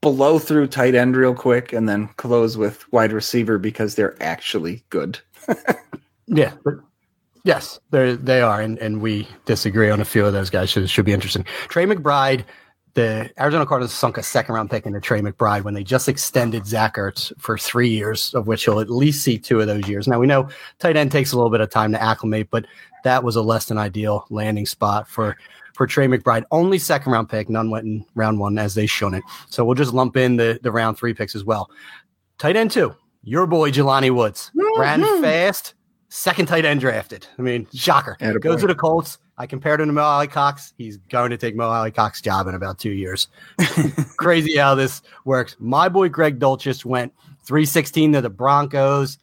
Blow 0.00 0.38
through 0.38 0.68
tight 0.68 0.94
end 0.94 1.16
real 1.16 1.34
quick 1.34 1.72
and 1.72 1.88
then 1.88 2.08
close 2.16 2.56
with 2.56 2.90
wide 2.92 3.12
receiver 3.12 3.58
because 3.58 3.94
they're 3.94 4.20
actually 4.22 4.84
good. 4.88 5.18
yeah, 6.26 6.52
yes, 7.44 7.78
they 7.90 8.16
they 8.16 8.40
are, 8.40 8.60
and, 8.60 8.78
and 8.78 9.02
we 9.02 9.28
disagree 9.44 9.90
on 9.90 10.00
a 10.00 10.04
few 10.04 10.24
of 10.24 10.32
those 10.32 10.48
guys. 10.48 10.70
Should 10.70 10.88
should 10.88 11.04
be 11.04 11.12
interesting. 11.12 11.44
Trey 11.68 11.84
McBride 11.84 12.44
the 12.96 13.30
Arizona 13.38 13.66
Cardinals 13.66 13.92
sunk 13.92 14.16
a 14.16 14.22
second 14.22 14.54
round 14.54 14.70
pick 14.70 14.86
into 14.86 15.00
Trey 15.00 15.20
McBride 15.20 15.64
when 15.64 15.74
they 15.74 15.84
just 15.84 16.08
extended 16.08 16.66
Zach 16.66 16.96
Ertz 16.96 17.30
for 17.38 17.58
three 17.58 17.90
years, 17.90 18.32
of 18.32 18.46
which 18.46 18.64
he'll 18.64 18.80
at 18.80 18.88
least 18.88 19.22
see 19.22 19.38
two 19.38 19.60
of 19.60 19.66
those 19.66 19.86
years. 19.86 20.08
Now 20.08 20.18
we 20.18 20.26
know 20.26 20.48
tight 20.78 20.96
end 20.96 21.12
takes 21.12 21.32
a 21.32 21.36
little 21.36 21.50
bit 21.50 21.60
of 21.60 21.68
time 21.68 21.92
to 21.92 22.02
acclimate, 22.02 22.48
but 22.50 22.64
that 23.04 23.22
was 23.22 23.36
a 23.36 23.42
less 23.42 23.66
than 23.66 23.76
ideal 23.76 24.24
landing 24.30 24.64
spot 24.64 25.06
for 25.06 25.36
for 25.74 25.86
Trey 25.86 26.08
McBride. 26.08 26.44
Only 26.50 26.78
second 26.78 27.12
round 27.12 27.28
pick, 27.28 27.50
none 27.50 27.68
went 27.68 27.84
in 27.84 28.02
round 28.14 28.40
one 28.40 28.58
as 28.58 28.74
they 28.74 28.86
shown 28.86 29.12
it. 29.12 29.22
So 29.50 29.62
we'll 29.62 29.74
just 29.74 29.92
lump 29.92 30.16
in 30.16 30.36
the 30.36 30.58
the 30.62 30.72
round 30.72 30.96
three 30.96 31.12
picks 31.12 31.36
as 31.36 31.44
well. 31.44 31.70
Tight 32.38 32.56
end 32.56 32.70
two, 32.70 32.96
your 33.22 33.46
boy 33.46 33.70
Jelani 33.72 34.10
Woods 34.10 34.50
mm-hmm. 34.56 34.80
ran 34.80 35.22
fast, 35.22 35.74
second 36.08 36.46
tight 36.46 36.64
end 36.64 36.80
drafted. 36.80 37.26
I 37.38 37.42
mean, 37.42 37.68
shocker. 37.74 38.16
Goes 38.40 38.62
to 38.62 38.66
the 38.66 38.74
Colts 38.74 39.18
I 39.38 39.46
compared 39.46 39.80
him 39.80 39.88
to 39.88 39.92
Mo 39.92 40.02
Alie-Cox. 40.02 40.72
He's 40.78 40.96
going 40.96 41.30
to 41.30 41.36
take 41.36 41.54
Mo 41.54 41.68
Alie-Cox's 41.68 42.22
job 42.22 42.46
in 42.46 42.54
about 42.54 42.78
two 42.78 42.92
years. 42.92 43.28
Crazy 44.16 44.56
how 44.56 44.74
this 44.74 45.02
works. 45.24 45.56
My 45.58 45.88
boy 45.88 46.08
Greg 46.08 46.38
Dulcich 46.38 46.84
went 46.84 47.12
316 47.44 48.14
to 48.14 48.20
the 48.22 48.30
Broncos. 48.30 49.18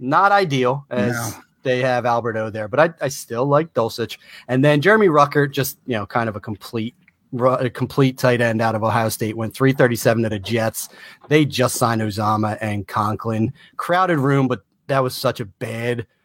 Not 0.00 0.32
ideal 0.32 0.84
as 0.90 1.12
no. 1.12 1.42
they 1.62 1.80
have 1.80 2.04
Albert 2.04 2.36
O 2.36 2.50
there, 2.50 2.66
but 2.66 2.80
I, 2.80 2.90
I 3.04 3.08
still 3.08 3.46
like 3.46 3.72
Dulcich. 3.72 4.18
And 4.48 4.64
then 4.64 4.80
Jeremy 4.80 5.06
Ruckert, 5.06 5.52
just 5.52 5.78
you 5.86 5.94
know, 5.94 6.06
kind 6.06 6.28
of 6.28 6.34
a 6.34 6.40
complete 6.40 6.94
a 7.40 7.70
complete 7.70 8.18
tight 8.18 8.42
end 8.42 8.60
out 8.60 8.74
of 8.74 8.82
Ohio 8.82 9.08
State, 9.08 9.38
went 9.38 9.54
337 9.54 10.24
to 10.24 10.28
the 10.28 10.38
Jets. 10.38 10.90
They 11.28 11.46
just 11.46 11.76
signed 11.76 12.02
Uzomah 12.02 12.58
and 12.60 12.86
Conklin. 12.86 13.54
Crowded 13.78 14.18
room, 14.18 14.48
but 14.48 14.64
that 14.88 15.02
was 15.02 15.14
such 15.14 15.40
a 15.40 15.46
bad– 15.46 16.06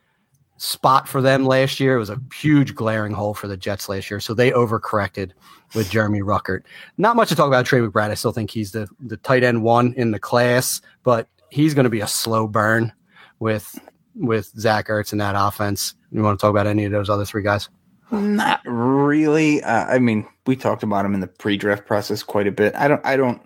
spot 0.58 1.08
for 1.08 1.22
them 1.22 1.46
last 1.46 1.80
year. 1.80 1.96
It 1.96 2.00
was 2.00 2.10
a 2.10 2.22
huge 2.34 2.76
glaring 2.76 3.14
hole 3.14 3.34
for 3.34 3.48
the 3.48 3.58
Jets 3.58 3.88
last 3.88 4.10
year. 4.10 4.20
So 4.20 4.34
they 4.34 4.52
overcorrected 4.52 5.32
with 5.76 5.90
Jeremy 5.90 6.22
Ruckert. 6.22 6.64
Not 6.98 7.16
much 7.16 7.30
to 7.30 7.36
talk 7.36 7.48
about 7.48 7.66
Trey 7.66 7.80
McBride. 7.80 8.10
I 8.10 8.16
still 8.16 8.32
think 8.32 8.52
he's 8.52 8.72
the, 8.72 8.88
the 9.00 9.18
tight 9.18 9.44
end 9.44 9.64
one 9.64 9.94
in 9.94 10.12
the 10.12 10.20
class, 10.20 10.82
but 11.04 11.28
he's 11.50 11.74
going 11.74 11.86
to 11.86 11.90
be 11.90 12.02
a 12.02 12.08
slow 12.08 12.48
burn 12.48 12.92
with 13.40 13.78
with 14.16 14.48
Zach 14.60 14.88
Ertz 14.88 15.12
in 15.12 15.20
that 15.20 15.36
offense. 15.38 15.94
You 16.12 16.24
want 16.24 16.40
to 16.40 16.42
talk 16.42 16.50
about 16.50 16.66
any 16.66 16.86
of 16.86 16.92
those 16.92 17.10
other 17.10 17.26
three 17.26 17.44
guys? 17.44 17.70
Not 18.10 18.62
really. 18.66 19.62
Uh, 19.62 19.86
I 19.86 20.00
mean, 20.00 20.28
we 20.48 20.56
talked 20.56 20.82
about 20.82 21.06
him 21.06 21.14
in 21.14 21.20
the 21.20 21.28
pre-draft 21.28 21.86
process 21.86 22.24
quite 22.24 22.48
a 22.48 22.52
bit. 22.52 22.74
I 22.76 22.88
don't. 22.88 23.06
I 23.06 23.18
don't. 23.18 23.42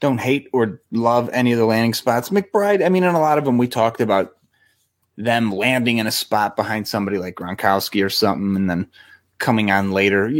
Don't 0.00 0.18
hate 0.18 0.48
or 0.52 0.80
love 0.90 1.30
any 1.32 1.52
of 1.52 1.58
the 1.58 1.64
landing 1.64 1.94
spots. 1.94 2.30
McBride. 2.30 2.84
I 2.84 2.88
mean, 2.88 3.04
in 3.04 3.14
a 3.14 3.20
lot 3.20 3.38
of 3.38 3.44
them, 3.44 3.58
we 3.58 3.68
talked 3.68 4.00
about 4.00 4.36
them 5.16 5.52
landing 5.52 5.98
in 5.98 6.06
a 6.06 6.12
spot 6.12 6.56
behind 6.56 6.88
somebody 6.88 7.18
like 7.18 7.36
Gronkowski 7.36 8.04
or 8.04 8.10
something, 8.10 8.56
and 8.56 8.68
then 8.68 8.88
coming 9.38 9.70
on 9.70 9.92
later. 9.92 10.32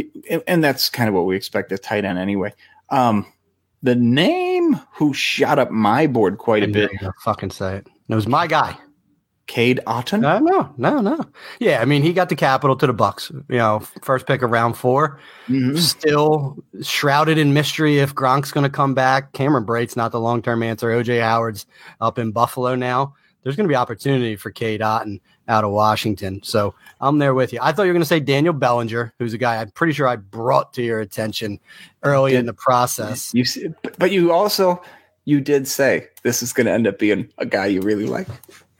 And 0.47 0.63
that's 0.63 0.89
kind 0.89 1.07
of 1.07 1.15
what 1.15 1.25
we 1.25 1.35
expect 1.35 1.71
at 1.71 1.83
tight 1.83 2.05
end 2.05 2.19
anyway. 2.19 2.53
Um, 2.89 3.25
the 3.83 3.95
name 3.95 4.79
who 4.93 5.13
shot 5.13 5.59
up 5.59 5.71
my 5.71 6.07
board 6.07 6.37
quite 6.37 6.63
a 6.63 6.67
bit. 6.67 6.91
Fucking 7.23 7.51
say 7.51 7.77
it. 7.77 7.87
It 8.09 8.15
was 8.15 8.27
my 8.27 8.47
guy. 8.47 8.77
Cade 9.47 9.79
Otton? 9.85 10.21
No, 10.21 10.39
no, 10.39 10.73
no, 10.77 11.01
no. 11.01 11.23
Yeah, 11.59 11.79
I 11.79 11.85
mean, 11.85 12.01
he 12.01 12.13
got 12.13 12.29
the 12.29 12.35
capital 12.35 12.75
to 12.77 12.87
the 12.87 12.95
Bucs. 12.95 13.31
You 13.47 13.57
know, 13.57 13.79
first 14.01 14.25
pick 14.25 14.41
of 14.41 14.49
round 14.49 14.75
4 14.75 15.19
mm-hmm. 15.47 15.77
Still 15.77 16.57
shrouded 16.81 17.37
in 17.37 17.53
mystery 17.53 17.99
if 17.99 18.15
Gronk's 18.15 18.51
going 18.51 18.63
to 18.63 18.71
come 18.71 18.95
back. 18.95 19.33
Cameron 19.33 19.63
Brate's 19.63 19.95
not 19.95 20.11
the 20.11 20.19
long 20.19 20.41
term 20.41 20.63
answer. 20.63 20.89
OJ 20.89 21.21
Howard's 21.21 21.67
up 22.01 22.17
in 22.17 22.31
Buffalo 22.31 22.73
now 22.73 23.13
there's 23.45 23.55
going 23.55 23.65
to 23.65 23.71
be 23.71 23.75
opportunity 23.75 24.35
for 24.35 24.49
Cade 24.49 24.81
Otton 24.81 25.21
out 25.47 25.63
of 25.63 25.69
Washington. 25.69 26.41
So 26.43 26.73
I'm 26.99 27.19
there 27.19 27.35
with 27.35 27.53
you. 27.53 27.59
I 27.61 27.71
thought 27.71 27.83
you 27.83 27.89
were 27.89 27.93
going 27.93 28.01
to 28.01 28.07
say 28.07 28.19
Daniel 28.19 28.55
Bellinger, 28.55 29.13
who's 29.19 29.33
a 29.33 29.37
guy 29.37 29.61
I'm 29.61 29.69
pretty 29.69 29.93
sure 29.93 30.07
I 30.07 30.15
brought 30.15 30.73
to 30.73 30.81
your 30.81 30.99
attention 30.99 31.59
early 32.01 32.31
did, 32.31 32.39
in 32.39 32.45
the 32.47 32.53
process. 32.53 33.31
You, 33.35 33.75
but 33.99 34.11
you 34.11 34.31
also 34.31 34.81
you 35.25 35.41
did 35.41 35.67
say 35.67 36.07
this 36.23 36.41
is 36.41 36.53
going 36.53 36.65
to 36.65 36.71
end 36.71 36.87
up 36.87 36.97
being 36.97 37.29
a 37.37 37.45
guy 37.45 37.67
you 37.67 37.81
really 37.81 38.07
like. 38.07 38.27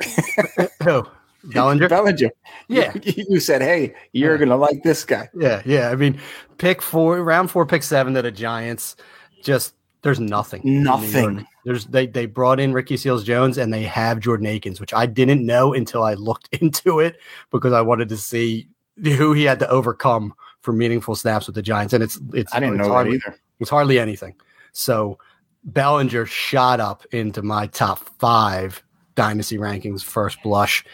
Who? 0.84 1.05
Bellinger? 1.43 1.88
Bellinger. 1.88 2.32
Yeah. 2.68 2.91
You, 3.03 3.26
you 3.30 3.39
said, 3.39 3.61
hey, 3.61 3.93
you're 4.13 4.32
yeah. 4.32 4.38
going 4.38 4.49
to 4.49 4.55
like 4.55 4.82
this 4.82 5.05
guy. 5.05 5.30
Yeah. 5.38 5.61
Yeah. 5.63 5.91
I 5.91 5.95
mean, 5.95 6.20
pick 6.57 6.82
four, 6.82 7.22
round 7.24 7.51
four, 7.51 7.68
pick 7.68 7.84
seven 7.84 8.16
to 8.16 8.24
the 8.24 8.32
Giants. 8.32 8.95
Just 9.43 9.74
there's 10.05 10.19
nothing. 10.19 10.61
Nothing. 10.63 11.47
There's 11.63 11.85
they 11.87 12.05
they 12.05 12.27
brought 12.27 12.59
in 12.59 12.73
Ricky 12.73 12.95
Seals 12.95 13.23
Jones 13.23 13.57
and 13.57 13.73
they 13.73 13.81
have 13.81 14.19
Jordan 14.19 14.45
Akins, 14.45 14.79
which 14.79 14.93
I 14.93 15.07
didn't 15.07 15.43
know 15.43 15.73
until 15.73 16.03
I 16.03 16.13
looked 16.13 16.47
into 16.61 16.99
it 16.99 17.17
because 17.49 17.73
I 17.73 17.81
wanted 17.81 18.09
to 18.09 18.17
see 18.17 18.69
who 19.03 19.33
he 19.33 19.45
had 19.45 19.57
to 19.59 19.67
overcome 19.67 20.35
for 20.61 20.73
meaningful 20.73 21.15
snaps 21.15 21.47
with 21.47 21.55
the 21.55 21.63
Giants. 21.63 21.91
And 21.91 22.03
it's 22.03 22.19
it's 22.35 22.53
I 22.53 22.59
didn't 22.59 22.75
it's 22.75 22.87
know 22.87 22.93
hardly, 22.93 23.17
that 23.17 23.29
either. 23.29 23.39
It's 23.59 23.71
hardly 23.71 23.97
anything. 23.97 24.35
So 24.73 25.17
Bellinger 25.63 26.27
shot 26.27 26.79
up 26.79 27.03
into 27.11 27.41
my 27.41 27.65
top 27.65 27.97
five 28.19 28.83
dynasty 29.15 29.57
rankings 29.57 30.03
first 30.03 30.37
blush 30.43 30.85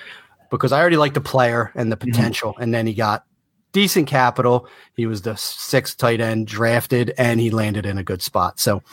because 0.52 0.72
I 0.72 0.80
already 0.80 0.96
like 0.96 1.16
the 1.16 1.20
player 1.20 1.74
and 1.76 1.92
the 1.92 1.98
mm-hmm. 1.98 2.12
potential, 2.12 2.54
mm-hmm. 2.54 2.64
and 2.64 2.74
then 2.74 2.88
he 2.88 2.94
got 2.94 3.26
decent 3.72 4.08
capital. 4.08 4.68
He 4.96 5.06
was 5.06 5.22
the 5.22 5.36
sixth 5.36 5.98
tight 5.98 6.22
end 6.22 6.48
drafted, 6.48 7.14
and 7.18 7.40
he 7.40 7.50
landed 7.50 7.86
in 7.86 7.98
a 7.98 8.04
good 8.04 8.22
spot. 8.22 8.60
So 8.60 8.84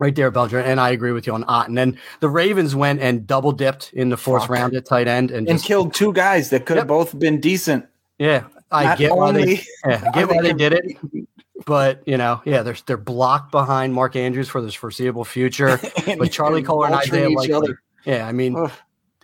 right 0.00 0.16
there, 0.16 0.32
Belger. 0.32 0.60
And 0.64 0.80
I 0.80 0.90
agree 0.90 1.12
with 1.12 1.28
you 1.28 1.34
on 1.34 1.44
Otton. 1.44 1.80
And 1.80 1.96
the 2.18 2.28
Ravens 2.28 2.74
went 2.74 3.00
and 3.00 3.24
double 3.26 3.52
dipped 3.52 3.92
in 3.92 4.08
the 4.08 4.16
fourth 4.16 4.42
Fuck. 4.42 4.50
round 4.50 4.74
at 4.74 4.86
tight 4.86 5.06
end 5.06 5.30
and, 5.30 5.46
and 5.46 5.58
just, 5.58 5.66
killed 5.66 5.94
two 5.94 6.12
guys 6.12 6.50
that 6.50 6.66
could 6.66 6.76
have 6.76 6.84
yep. 6.84 6.88
both 6.88 7.16
been 7.16 7.40
decent. 7.40 7.86
Yeah, 8.18 8.44
I 8.72 8.84
Not 8.84 8.98
get 8.98 9.16
why 9.16 9.32
they, 9.32 9.60
yeah, 9.86 10.10
get 10.12 10.28
why 10.28 10.42
they 10.42 10.52
did 10.52 10.72
it. 10.72 11.26
But 11.66 12.02
you 12.06 12.16
know, 12.16 12.42
yeah, 12.44 12.62
they're 12.62 12.76
they're 12.86 12.96
blocked 12.96 13.52
behind 13.52 13.94
Mark 13.94 14.16
Andrews 14.16 14.48
for 14.48 14.60
this 14.60 14.74
foreseeable 14.74 15.24
future. 15.24 15.78
but 16.18 16.32
Charlie 16.32 16.62
Kolar 16.62 16.86
and 16.86 16.94
Isaiah 16.94 17.30
Likely, 17.30 17.74
yeah, 18.04 18.26
I 18.26 18.32
mean, 18.32 18.56
Ugh. 18.56 18.72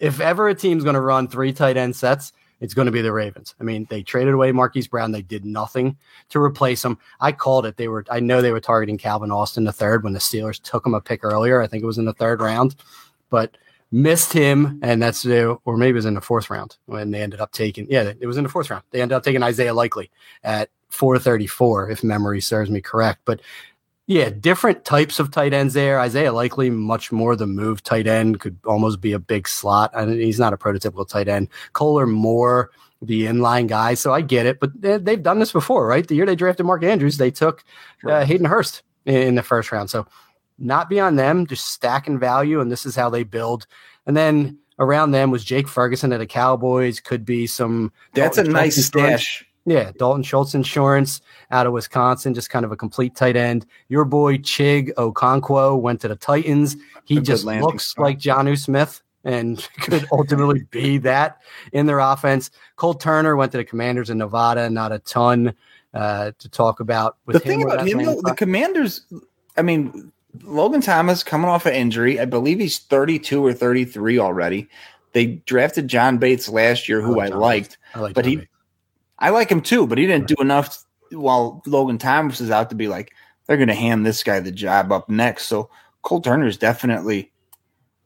if 0.01 0.21
ever 0.21 0.49
a 0.49 0.55
team's 0.55 0.85
going 0.85 0.95
to 0.95 1.01
run 1.01 1.29
three 1.29 1.53
tight 1.53 1.77
end 1.77 1.97
sets, 1.97 2.33
it's 2.61 2.75
going 2.75 2.87
to 2.87 2.93
be 2.93 3.03
the 3.03 3.13
Ravens. 3.13 3.55
I 3.61 3.65
mean, 3.65 3.87
they 3.91 4.03
traded 4.03 4.35
away 4.35 4.53
Marquise 4.53 4.89
Brown. 4.89 5.13
They 5.13 5.23
did 5.23 5.45
nothing 5.45 5.97
to 6.31 6.41
replace 6.41 6.85
him. 6.85 6.99
I 7.21 7.33
called 7.33 7.67
it. 7.67 7.77
They 7.77 7.89
were, 7.89 8.05
I 8.11 8.21
know 8.21 8.41
they 8.41 8.53
were 8.53 8.61
targeting 8.61 8.99
Calvin 8.99 9.31
Austin 9.31 9.65
the 9.65 9.73
third 9.73 10.05
when 10.05 10.13
the 10.13 10.19
Steelers 10.19 10.61
took 10.63 10.87
him 10.87 10.95
a 10.95 11.01
pick 11.01 11.23
earlier. 11.23 11.61
I 11.61 11.67
think 11.67 11.83
it 11.83 11.87
was 11.87 11.99
in 11.99 12.07
the 12.07 12.13
third 12.13 12.41
round, 12.41 12.77
but 13.31 13.57
missed 13.93 14.33
him. 14.33 14.81
And 14.83 15.03
that's, 15.03 15.27
or 15.27 15.77
maybe 15.77 15.91
it 15.91 15.95
was 15.95 16.07
in 16.07 16.15
the 16.15 16.21
fourth 16.21 16.51
round 16.51 16.77
when 16.87 17.11
they 17.11 17.23
ended 17.23 17.41
up 17.41 17.53
taking, 17.53 17.87
yeah, 17.91 18.13
it 18.19 18.27
was 18.27 18.37
in 18.37 18.45
the 18.45 18.51
fourth 18.51 18.71
round. 18.71 18.85
They 18.91 19.03
ended 19.03 19.17
up 19.17 19.23
taking 19.23 19.43
Isaiah 19.43 19.75
Likely 19.75 20.11
at 20.43 20.71
434, 20.91 21.91
if 21.91 22.05
memory 22.05 22.41
serves 22.41 22.71
me 22.71 22.81
correct. 22.81 23.21
But 23.25 23.41
yeah, 24.07 24.31
different 24.31 24.85
types 24.85 25.19
of 25.19 25.33
tight 25.33 25.53
ends 25.53 25.75
there. 25.75 25.99
Isaiah 25.99 26.33
Likely, 26.33 26.71
much 26.71 27.11
more 27.11 27.35
the 27.35 27.47
move 27.47 27.83
tight 27.83 28.07
end, 28.07 28.39
could 28.39 28.57
almost 28.65 29.01
be 29.01 29.13
a 29.13 29.19
big 29.19 29.49
slot. 29.49 29.91
I 29.95 30.07
mean, 30.07 30.21
he's 30.21 30.39
not 30.39 30.53
a 30.53 30.57
prototypical 30.57 31.09
tight 31.09 31.29
end. 31.29 31.49
Kolar 31.73 32.07
more 32.07 32.71
the 33.03 33.27
inline 33.27 33.67
guy, 33.67 33.95
so 33.95 34.15
I 34.15 34.21
get 34.21 34.47
it. 34.47 34.61
But 34.61 34.81
they, 34.81 34.93
have 34.93 35.23
done 35.23 35.41
this 35.41 35.53
before, 35.53 35.87
right? 35.87 36.07
The 36.07 36.15
year 36.15 36.25
they 36.25 36.37
drafted 36.37 36.67
Mark 36.67 36.85
Andrews, 36.85 37.19
they 37.19 37.33
took 37.33 37.65
uh, 38.07 38.25
Hayden 38.25 38.47
Hurst 38.47 38.83
in, 39.07 39.17
in 39.17 39.35
the 39.35 39.43
first 39.43 39.73
round. 39.73 39.91
So 39.91 40.07
not 40.59 40.89
beyond 40.89 41.19
them, 41.19 41.47
just 41.47 41.67
stacking 41.67 42.19
value, 42.19 42.61
and 42.61 42.71
this 42.71 42.87
is 42.87 42.95
how 42.95 43.11
they 43.11 43.25
build. 43.25 43.67
And 44.07 44.17
then 44.17 44.59
around 44.79 45.11
them 45.11 45.33
was 45.33 45.45
Jake 45.45 45.67
Ferguson 45.67 46.13
at 46.13 46.19
the 46.19 46.27
Cowboys. 46.27 47.01
Could 47.01 47.25
be 47.25 47.49
some. 47.49 47.93
That's 48.15 48.39
a 48.39 48.45
nice 48.45 48.77
stash. 48.87 49.45
Yeah, 49.67 49.91
Dalton 49.99 50.23
Schultz 50.23 50.55
Insurance 50.55 51.21
out 51.51 51.67
of 51.67 51.73
Wisconsin, 51.73 52.35
just 52.35 52.51
kind 52.51 52.65
of 52.65 52.71
a 52.71 52.77
complete 52.77 53.17
tight 53.17 53.37
end. 53.37 53.67
Your 53.89 54.05
boy 54.05 54.39
Chig 54.39 54.95
Okonkwo 54.95 55.79
went 55.81 56.01
to 56.03 56.09
the 56.09 56.15
Titans. 56.15 56.77
He 57.05 57.21
just 57.21 57.45
looks 57.45 57.87
spot. 57.87 58.05
like 58.05 58.19
Jonnu 58.19 58.57
Smith 58.57 59.03
and 59.25 59.69
could 59.81 60.07
ultimately 60.13 60.63
be 60.71 60.99
that 60.99 61.43
in 61.73 61.87
their 61.87 61.99
offense. 61.99 62.53
Cole 62.77 62.95
Turner 62.95 63.35
went 63.35 63.51
to 63.53 63.59
the 63.59 63.65
Commanders 63.65 64.09
in 64.09 64.19
Nevada. 64.19 64.71
Not 64.71 64.93
a 64.93 65.01
ton 65.01 65.53
uh, 65.93 66.31
to 66.39 66.49
talk 66.49 66.79
about. 66.79 67.17
the 67.27 67.41
thing 67.41 67.63
about 67.63 67.87
him, 67.87 67.99
the 67.99 68.35
Commanders. 68.37 69.05
I 69.57 69.63
mean, 69.63 70.13
Logan 70.45 70.81
Thomas 70.81 71.25
coming 71.25 71.49
off 71.51 71.67
an 71.67 71.75
injury. 71.75 72.21
I 72.21 72.25
believe 72.25 72.61
he's 72.61 72.79
32 72.79 73.45
or 73.45 73.53
33 73.53 74.19
already. 74.21 74.69
They 75.13 75.27
drafted 75.27 75.89
John 75.89 76.19
Bates 76.19 76.49
last 76.49 76.89
year, 76.89 77.01
who 77.01 77.21
I, 77.21 77.27
I 77.27 77.29
liked, 77.29 77.79
I 77.95 78.01
like 78.01 78.15
but 78.15 78.25
John 78.25 78.31
he 78.31 78.37
Bates. 78.37 78.51
I 79.19 79.31
like 79.31 79.51
him 79.51 79.61
too, 79.61 79.87
but 79.87 79.99
he 79.99 80.07
didn't 80.07 80.29
do 80.29 80.37
enough 80.41 80.85
while 81.11 81.63
Logan 81.67 81.99
Thomas 81.99 82.41
is 82.41 82.51
out 82.51 82.71
to 82.71 82.77
be 82.77 82.89
like 82.89 83.13
they're 83.47 83.57
going 83.57 83.69
to 83.69 83.75
hand 83.75 84.05
this 84.05 84.23
guy 84.23 84.41
the 84.41 84.53
job 84.53 84.93
up 84.93 85.09
next. 85.09 85.47
So 85.47 85.71
Cole 86.03 86.21
Turner 86.21 86.47
is 86.47 86.59
definitely 86.59 87.33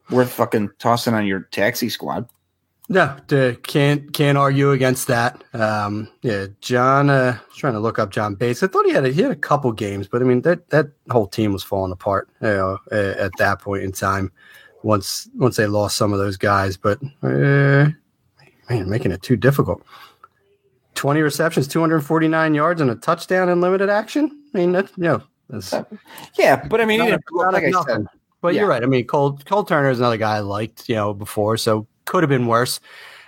worth 0.09 0.31
fucking 0.31 0.71
tossing 0.79 1.13
on 1.13 1.25
your 1.25 1.41
taxi 1.51 1.89
squad. 1.89 2.27
No, 2.89 3.15
can't 3.63 4.11
can't 4.11 4.37
argue 4.37 4.71
against 4.71 5.07
that. 5.07 5.41
Um, 5.53 6.09
yeah, 6.23 6.47
John. 6.59 7.09
Uh, 7.09 7.37
trying 7.55 7.71
to 7.71 7.79
look 7.79 7.99
up 7.99 8.09
John 8.11 8.35
Bates. 8.35 8.63
I 8.63 8.67
thought 8.67 8.85
he 8.85 8.91
had 8.91 9.05
a, 9.05 9.09
he 9.09 9.21
had 9.21 9.31
a 9.31 9.35
couple 9.35 9.71
games, 9.71 10.09
but 10.09 10.21
I 10.21 10.25
mean 10.25 10.41
that 10.41 10.69
that 10.71 10.87
whole 11.09 11.27
team 11.27 11.53
was 11.53 11.63
falling 11.63 11.93
apart. 11.93 12.27
You 12.41 12.49
know, 12.49 12.77
at 12.91 13.31
that 13.37 13.61
point 13.61 13.83
in 13.83 13.93
time, 13.93 14.29
once 14.83 15.29
once 15.35 15.55
they 15.55 15.67
lost 15.67 15.95
some 15.95 16.11
of 16.11 16.19
those 16.19 16.35
guys. 16.35 16.75
But 16.75 17.01
uh, 17.23 17.91
man, 18.69 18.89
making 18.89 19.13
it 19.13 19.21
too 19.21 19.37
difficult. 19.37 19.81
Twenty 21.01 21.23
receptions, 21.23 21.67
two 21.67 21.79
hundred 21.79 22.01
forty 22.01 22.27
nine 22.27 22.53
yards, 22.53 22.79
and 22.79 22.91
a 22.91 22.95
touchdown 22.95 23.49
in 23.49 23.59
limited 23.59 23.89
action. 23.89 24.29
I 24.53 24.57
mean, 24.59 24.71
that's 24.71 24.95
you 24.97 25.05
know, 25.05 25.23
that's, 25.49 25.73
yeah. 26.37 26.63
But 26.67 26.79
I 26.79 26.85
mean, 26.85 26.99
not, 26.99 27.19
not 27.31 27.53
like 27.53 27.63
I 27.63 27.71
said, 27.71 28.05
but 28.39 28.53
yeah. 28.53 28.59
you're 28.59 28.69
right. 28.69 28.83
I 28.83 28.85
mean, 28.85 29.07
Cole 29.07 29.35
Cole 29.43 29.63
Turner 29.63 29.89
is 29.89 29.97
another 29.97 30.17
guy 30.17 30.35
I 30.35 30.39
liked, 30.41 30.87
you 30.87 30.93
know, 30.93 31.15
before. 31.15 31.57
So 31.57 31.87
could 32.05 32.21
have 32.21 32.29
been 32.29 32.45
worse. 32.45 32.79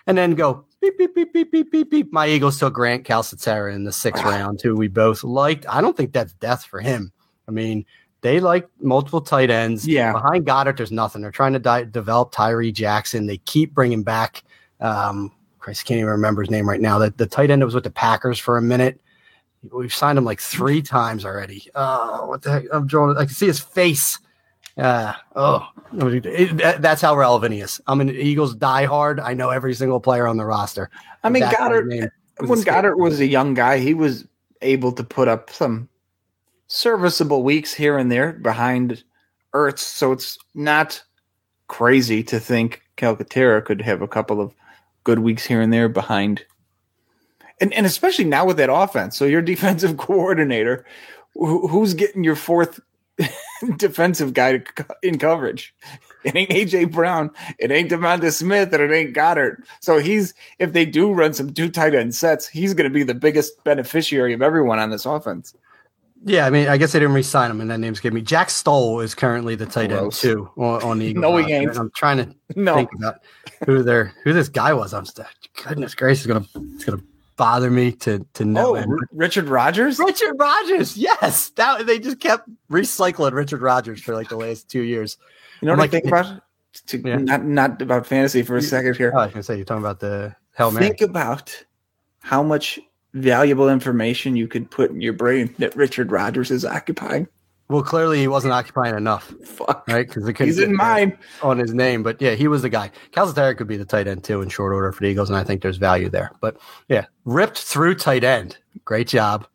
And 0.05 0.15
then 0.15 0.35
go 0.35 0.65
beep, 0.81 0.99
beep, 0.99 1.15
beep, 1.15 1.33
beep, 1.33 1.51
beep, 1.51 1.71
beep, 1.71 1.89
beep. 1.89 2.13
My 2.13 2.27
Eagles 2.27 2.59
took 2.59 2.75
Grant 2.75 3.05
Calcaterra 3.07 3.73
in 3.73 3.85
the 3.85 3.91
sixth 3.91 4.23
round, 4.23 4.61
who 4.61 4.75
we 4.75 4.87
both 4.87 5.23
liked. 5.23 5.65
I 5.67 5.81
don't 5.81 5.97
think 5.97 6.13
that's 6.13 6.33
death 6.33 6.63
for 6.65 6.79
him. 6.79 7.11
I 7.47 7.51
mean, 7.51 7.85
they 8.21 8.39
like 8.39 8.69
multiple 8.81 9.21
tight 9.21 9.49
ends. 9.49 9.87
Yeah. 9.87 10.11
Behind 10.11 10.45
Goedert, 10.45 10.77
there's 10.77 10.91
nothing. 10.91 11.23
They're 11.23 11.31
trying 11.31 11.53
to 11.53 11.59
di- 11.59 11.85
develop 11.85 12.33
Tyree 12.33 12.71
Jackson. 12.71 13.25
They 13.25 13.37
keep 13.37 13.73
bringing 13.73 14.03
back, 14.03 14.43
um, 14.79 15.31
Christ, 15.63 15.85
can't 15.85 15.99
even 15.99 16.09
remember 16.09 16.41
his 16.41 16.51
name 16.51 16.67
right 16.67 16.81
now. 16.81 16.99
The, 16.99 17.11
the 17.11 17.25
tight 17.25 17.49
end 17.49 17.61
that 17.61 17.65
was 17.65 17.73
with 17.73 17.85
the 17.85 17.89
Packers 17.89 18.37
for 18.37 18.57
a 18.57 18.61
minute. 18.61 18.99
We've 19.71 19.93
signed 19.93 20.17
him 20.17 20.25
like 20.25 20.41
three 20.41 20.81
times 20.81 21.23
already. 21.23 21.65
Oh, 21.73 22.27
what 22.27 22.41
the 22.41 22.51
heck? 22.51 22.63
I'm 22.73 22.85
drawing. 22.85 23.15
I 23.15 23.25
can 23.25 23.33
see 23.33 23.47
his 23.47 23.61
face. 23.61 24.19
Uh, 24.77 25.13
oh, 25.37 25.65
it, 25.93 26.81
that's 26.81 27.01
how 27.01 27.15
relevant 27.15 27.53
he 27.53 27.61
is. 27.61 27.79
I'm 27.87 28.01
an 28.01 28.09
Eagles 28.09 28.55
diehard. 28.55 29.23
I 29.23 29.33
know 29.33 29.51
every 29.51 29.73
single 29.73 30.01
player 30.01 30.27
on 30.27 30.35
the 30.35 30.45
roster. 30.45 30.89
I 31.23 31.29
mean, 31.29 31.43
Goedert, 31.43 32.11
when 32.39 32.59
Goedert 32.59 32.97
was 32.97 33.21
a 33.21 33.25
young 33.25 33.53
guy, 33.53 33.77
he 33.79 33.93
was 33.93 34.27
able 34.61 34.91
to 34.91 35.03
put 35.03 35.29
up 35.29 35.49
some 35.49 35.87
serviceable 36.67 37.43
weeks 37.43 37.73
here 37.73 37.97
and 37.97 38.11
there 38.11 38.33
behind 38.33 39.01
Ertz. 39.53 39.79
So 39.79 40.11
it's 40.11 40.37
not 40.55 41.01
crazy 41.67 42.21
to 42.23 42.39
think 42.39 42.81
Calcaterra 42.97 43.63
could 43.63 43.81
have 43.81 44.01
a 44.01 44.07
couple 44.09 44.41
of 44.41 44.53
good 45.03 45.19
weeks 45.19 45.45
here 45.45 45.61
and 45.61 45.71
there 45.71 45.89
behind. 45.89 46.45
And, 47.61 47.73
and 47.73 47.85
especially 47.85 48.25
now 48.25 48.45
with 48.45 48.57
that 48.57 48.73
offense. 48.73 49.17
So 49.17 49.25
your 49.25 49.41
defensive 49.41 49.97
coordinator, 49.97 50.85
who's 51.35 51.93
getting 51.93 52.23
your 52.23 52.35
fourth 52.35 52.79
defensive 53.77 54.33
guy 54.33 54.61
in 55.01 55.17
coverage. 55.17 55.73
It 56.23 56.35
ain't 56.35 56.49
AJ 56.49 56.91
Brown, 56.91 57.31
it 57.59 57.71
ain't 57.71 57.91
Devonta 57.91 58.31
Smith, 58.31 58.73
and 58.73 58.81
it 58.81 58.91
ain't 58.91 59.15
Goedert. 59.15 59.63
So 59.81 59.99
he's 59.99 60.33
if 60.59 60.73
they 60.73 60.85
do 60.85 61.11
run 61.11 61.33
some 61.33 61.53
two 61.53 61.69
tight 61.69 61.95
end 61.95 62.15
sets, 62.15 62.47
he's 62.47 62.73
going 62.73 62.89
to 62.89 62.93
be 62.93 63.03
the 63.03 63.13
biggest 63.13 63.63
beneficiary 63.63 64.33
of 64.33 64.41
everyone 64.41 64.79
on 64.79 64.89
this 64.89 65.05
offense. 65.05 65.53
Yeah, 66.25 66.45
I 66.45 66.49
mean, 66.49 66.67
I 66.69 66.77
guess 66.77 66.93
they 66.93 66.99
didn't 66.99 67.15
re-sign 67.15 67.51
him, 67.51 67.59
and 67.59 67.69
that 67.69 67.79
name's 67.79 67.99
gave 67.99 68.13
me. 68.13 68.21
Jack 68.21 68.49
Stoll 68.49 69.01
is 69.01 69.13
currently 69.13 69.55
the 69.55 69.65
tight 69.65 69.91
end 69.91 70.13
too 70.13 70.49
on, 70.57 70.81
on 70.83 70.99
the 70.99 71.05
Eagles. 71.07 71.21
no, 71.21 71.37
he 71.37 71.51
ain't. 71.51 71.77
I'm 71.77 71.91
trying 71.91 72.17
to 72.17 72.35
no. 72.59 72.75
think 72.75 72.93
about 72.93 73.21
who 73.65 73.83
there, 73.83 74.13
who 74.23 74.31
this 74.31 74.47
guy 74.47 74.73
was. 74.73 74.93
I'm 74.93 75.05
just, 75.05 75.19
goodness 75.63 75.95
gracious, 75.95 76.25
gonna, 76.25 76.45
it's 76.55 76.85
gonna 76.85 77.01
bother 77.35 77.69
me 77.69 77.91
to 77.91 78.25
to 78.35 78.45
know. 78.45 78.77
Oh, 78.77 78.97
Richard 79.11 79.49
Rodgers. 79.49 79.99
Richard 79.99 80.35
Rodgers. 80.39 80.95
Yes, 80.95 81.49
that 81.51 81.85
they 81.85 81.99
just 81.99 82.19
kept 82.19 82.47
recycling 82.71 83.33
Richard 83.33 83.61
Rodgers 83.61 84.01
for 84.01 84.15
like 84.15 84.29
the 84.29 84.37
last 84.37 84.69
two 84.69 84.81
years. 84.81 85.17
You 85.61 85.67
know 85.67 85.73
I'm 85.73 85.79
what 85.79 85.91
like, 85.91 85.99
I 85.99 85.99
think 85.99 86.07
about? 86.07 86.41
To, 86.87 86.97
yeah. 86.97 87.17
Not 87.17 87.43
not 87.43 87.81
about 87.81 88.07
fantasy 88.07 88.41
for 88.43 88.57
a 88.57 88.61
second 88.61 88.95
here. 88.95 89.11
Oh, 89.13 89.19
I 89.19 89.25
was 89.25 89.33
gonna 89.33 89.43
say 89.43 89.57
you're 89.57 89.65
talking 89.65 89.83
about 89.83 89.99
the 89.99 90.35
hell. 90.53 90.71
Think 90.71 91.01
about 91.01 91.53
how 92.21 92.41
much 92.41 92.79
valuable 93.13 93.69
information 93.69 94.35
you 94.35 94.47
could 94.47 94.69
put 94.69 94.91
in 94.91 95.01
your 95.01 95.13
brain 95.13 95.53
that 95.59 95.75
Richard 95.75 96.11
Rodgers 96.11 96.51
is 96.51 96.65
occupying. 96.65 97.27
Well, 97.69 97.81
clearly 97.81 98.19
he 98.19 98.27
wasn't 98.27 98.53
occupying 98.53 98.95
enough. 98.95 99.33
Fuck. 99.45 99.87
Right? 99.87 100.07
Because 100.07 100.27
he's 100.37 100.59
in 100.59 100.75
mine 100.75 101.17
on 101.41 101.57
his 101.57 101.73
name. 101.73 102.03
But 102.03 102.21
yeah, 102.21 102.35
he 102.35 102.47
was 102.47 102.61
the 102.61 102.69
guy. 102.69 102.91
Calcaterra 103.11 103.57
could 103.57 103.67
be 103.67 103.77
the 103.77 103.85
tight 103.85 104.07
end 104.07 104.23
too 104.23 104.41
in 104.41 104.49
short 104.49 104.73
order 104.73 104.91
for 104.91 105.01
the 105.01 105.07
Eagles, 105.09 105.29
and 105.29 105.37
I 105.37 105.43
think 105.43 105.61
there's 105.61 105.77
value 105.77 106.09
there. 106.09 106.31
But 106.41 106.57
yeah, 106.89 107.05
ripped 107.25 107.59
through 107.59 107.95
tight 107.95 108.23
end. 108.23 108.57
Great 108.85 109.07
job. 109.07 109.47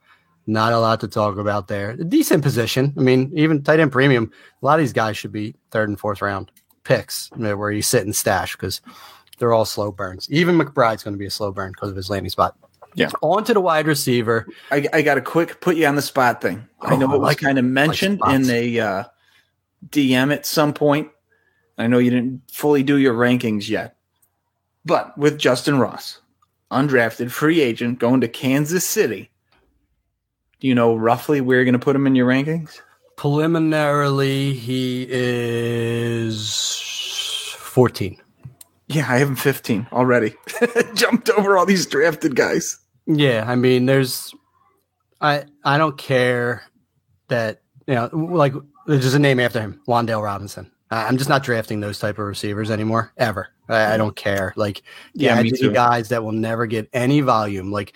Not 0.47 0.73
a 0.73 0.81
lot 0.81 1.01
to 1.01 1.09
talk 1.09 1.37
about 1.37 1.69
there. 1.69 1.91
A 1.91 2.05
decent 2.05 2.43
position. 2.43 2.95
I 2.97 3.03
mean, 3.03 3.31
even 3.37 3.63
tight 3.63 3.81
end 3.81 3.93
premium. 3.93 4.33
A 4.63 4.65
lot 4.65 4.79
of 4.79 4.85
these 4.85 4.95
guys 4.95 5.17
should 5.17 5.33
be 5.33 5.55
third 5.71 5.91
and 5.91 6.01
fourth 6.01 6.23
round 6.23 6.51
picks 6.85 7.31
where 7.37 7.71
you 7.71 7.83
sit 7.83 8.05
and 8.05 8.17
stash 8.17 8.57
because 8.57 8.81
they're 9.39 9.53
all 9.53 9.67
slow 9.67 9.93
burns. 9.93 10.27
Even 10.31 10.57
McBride's 10.57 11.05
going 11.05 11.15
to 11.15 11.19
be 11.19 11.27
a 11.27 11.31
slow 11.31 11.53
burn 11.53 11.73
because 11.73 11.91
of 11.91 11.97
his 11.97 12.09
landing 12.09 12.31
spot. 12.31 12.57
Yeah. 12.95 13.11
On 13.23 13.45
to 13.45 13.55
the 13.55 13.61
wide 13.61 13.87
receiver. 13.87 14.47
I, 14.71 14.89
I 14.93 15.03
got 15.03 15.19
a 15.19 15.21
quick 15.21 15.61
put 15.61 15.77
you 15.77 15.87
on 15.87 15.97
the 15.97 16.03
spot 16.03 16.41
thing. 16.41 16.67
Oh, 16.81 16.89
I 16.89 16.97
know 16.97 17.07
it 17.15 17.19
was 17.19 17.27
like, 17.27 17.39
kind 17.39 17.59
of 17.59 17.65
mentioned 17.65 18.21
like 18.21 18.35
in 18.35 18.51
a 18.51 18.81
uh, 18.81 19.05
DM 19.89 20.33
at 20.33 20.47
some 20.47 20.73
point. 20.73 21.11
I 21.77 21.87
know 21.87 21.99
you 21.99 22.11
didn't 22.11 22.43
fully 22.51 22.83
do 22.83 22.97
your 22.97 23.15
rankings 23.15 23.69
yet, 23.69 23.97
but 24.85 25.17
with 25.17 25.39
Justin 25.39 25.79
Ross, 25.79 26.21
undrafted 26.73 27.31
free 27.31 27.61
agent 27.61 28.01
going 28.01 28.21
to 28.21 28.29
Kansas 28.29 28.85
City, 28.85 29.31
do 30.61 30.67
you 30.67 30.75
know 30.75 30.97
roughly 30.97 31.41
where 31.41 31.59
you're 31.59 31.65
going 31.65 31.75
to 31.75 31.79
put 31.79 31.95
him 31.95 32.07
in 32.07 32.17
your 32.17 32.27
rankings? 32.27 32.81
Preliminarily, 33.17 34.55
he 34.55 35.07
is 35.09 36.61
14. 37.59 38.21
Yeah, 38.89 39.07
I 39.09 39.19
have 39.19 39.29
him 39.29 39.37
15 39.37 39.87
already. 39.93 40.35
Jumped 40.95 41.31
over 41.31 41.57
all 41.57 41.67
these 41.67 41.87
drafted 41.87 42.35
guys. 42.35 42.79
Yeah, 43.07 43.45
I 43.47 43.55
mean, 43.55 43.87
there's, 43.87 44.35
I 45.21 45.45
I 45.65 45.79
don't 45.79 45.97
care 45.97 46.65
that 47.29 47.63
you 47.87 47.95
know, 47.95 48.11
like 48.13 48.55
there's 48.87 49.15
a 49.15 49.19
name 49.19 49.41
after 49.41 49.61
him, 49.61 49.81
Wan'Dale 49.87 50.23
Robinson. 50.23 50.71
I'm 50.91 51.19
just 51.19 51.29
not 51.29 51.43
drafting 51.43 51.81
those 51.81 51.99
type 51.99 52.19
of 52.19 52.25
receivers 52.25 52.71
anymore, 52.71 53.13
ever. 53.19 53.49
I, 53.69 53.95
I 53.95 53.97
don't 53.99 54.17
care. 54.17 54.55
Like, 54.57 54.83
yeah, 55.13 55.39
yeah 55.41 55.69
guys 55.71 56.09
that 56.09 56.25
will 56.25 56.33
never 56.33 56.67
get 56.67 56.89
any 56.95 57.21
volume. 57.21 57.71
Like, 57.71 57.93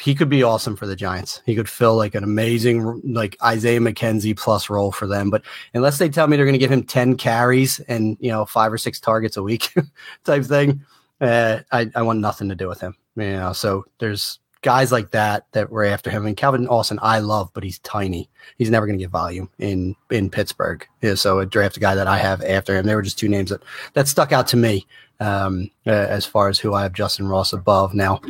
he 0.00 0.14
could 0.14 0.28
be 0.28 0.42
awesome 0.42 0.76
for 0.76 0.86
the 0.86 0.96
Giants. 0.96 1.42
He 1.44 1.54
could 1.54 1.68
fill 1.68 1.96
like 1.96 2.14
an 2.14 2.24
amazing 2.24 3.00
like 3.04 3.36
Isaiah 3.42 3.80
McKenzie 3.80 4.36
plus 4.36 4.70
role 4.70 4.90
for 4.90 5.06
them. 5.06 5.30
But 5.30 5.42
unless 5.74 5.98
they 5.98 6.08
tell 6.08 6.26
me 6.26 6.36
they're 6.36 6.46
going 6.46 6.54
to 6.54 6.58
give 6.58 6.72
him 6.72 6.82
ten 6.82 7.16
carries 7.16 7.78
and 7.80 8.16
you 8.20 8.30
know 8.30 8.44
five 8.44 8.72
or 8.72 8.78
six 8.78 8.98
targets 8.98 9.36
a 9.36 9.42
week 9.42 9.72
type 10.24 10.44
thing, 10.44 10.84
uh, 11.20 11.60
I, 11.70 11.90
I 11.94 12.02
want 12.02 12.20
nothing 12.20 12.48
to 12.48 12.54
do 12.54 12.68
with 12.68 12.80
him. 12.80 12.96
You 13.16 13.32
know, 13.32 13.52
so 13.52 13.84
there's 13.98 14.38
guys 14.62 14.92
like 14.92 15.10
that 15.10 15.46
that 15.52 15.70
were 15.70 15.84
after 15.84 16.08
him. 16.08 16.24
And 16.24 16.36
Calvin 16.36 16.68
Austin, 16.68 16.98
I 17.02 17.18
love, 17.18 17.50
but 17.52 17.64
he's 17.64 17.80
tiny. 17.80 18.30
He's 18.56 18.70
never 18.70 18.86
going 18.86 18.98
to 18.98 19.04
get 19.04 19.10
volume 19.10 19.50
in 19.58 19.94
in 20.10 20.30
Pittsburgh. 20.30 20.86
Yeah, 21.02 21.14
so 21.14 21.40
a 21.40 21.46
draft 21.46 21.78
guy 21.78 21.94
that 21.94 22.06
I 22.06 22.18
have 22.18 22.42
after 22.42 22.74
him. 22.76 22.86
They 22.86 22.94
were 22.94 23.02
just 23.02 23.18
two 23.18 23.28
names 23.28 23.50
that 23.50 23.62
that 23.92 24.08
stuck 24.08 24.32
out 24.32 24.46
to 24.48 24.56
me 24.56 24.86
um, 25.20 25.70
uh, 25.86 25.90
as 25.90 26.24
far 26.24 26.48
as 26.48 26.58
who 26.58 26.74
I 26.74 26.82
have 26.82 26.92
Justin 26.92 27.28
Ross 27.28 27.52
above 27.52 27.92
now. 27.94 28.20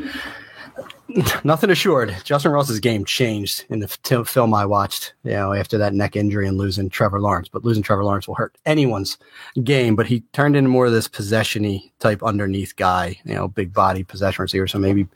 Nothing 1.45 1.71
assured. 1.71 2.17
Justin 2.25 2.53
Ross's 2.53 2.81
game 2.81 3.05
changed 3.05 3.65
in 3.69 3.81
the 3.81 3.89
t- 4.03 4.25
film 4.25 4.55
I 4.55 4.65
watched, 4.65 5.15
you 5.25 5.33
know, 5.33 5.53
after 5.53 5.77
that 5.79 5.95
neck 5.95 6.17
injury 6.17 6.47
and 6.47 6.57
losing 6.57 6.89
Trevor 6.89 7.21
Lawrence. 7.21 7.49
But 7.49 7.65
losing 7.65 7.83
Trevor 7.83 8.05
Lawrence 8.05 8.27
will 8.27 8.35
hurt 8.35 8.57
anyone's 8.67 9.19
game. 9.63 9.97
But 9.97 10.07
he 10.07 10.21
turned 10.33 10.57
into 10.57 10.71
more 10.71 10.87
of 10.87 10.93
this 10.93 11.09
possessiony 11.09 11.91
type 11.99 12.23
underneath 12.23 12.77
guy, 12.77 13.19
you 13.25 13.35
know, 13.35 13.49
big 13.49 13.73
body 13.73 14.05
possession 14.05 14.43
receiver. 14.43 14.67
So 14.67 14.79
maybe, 14.79 15.07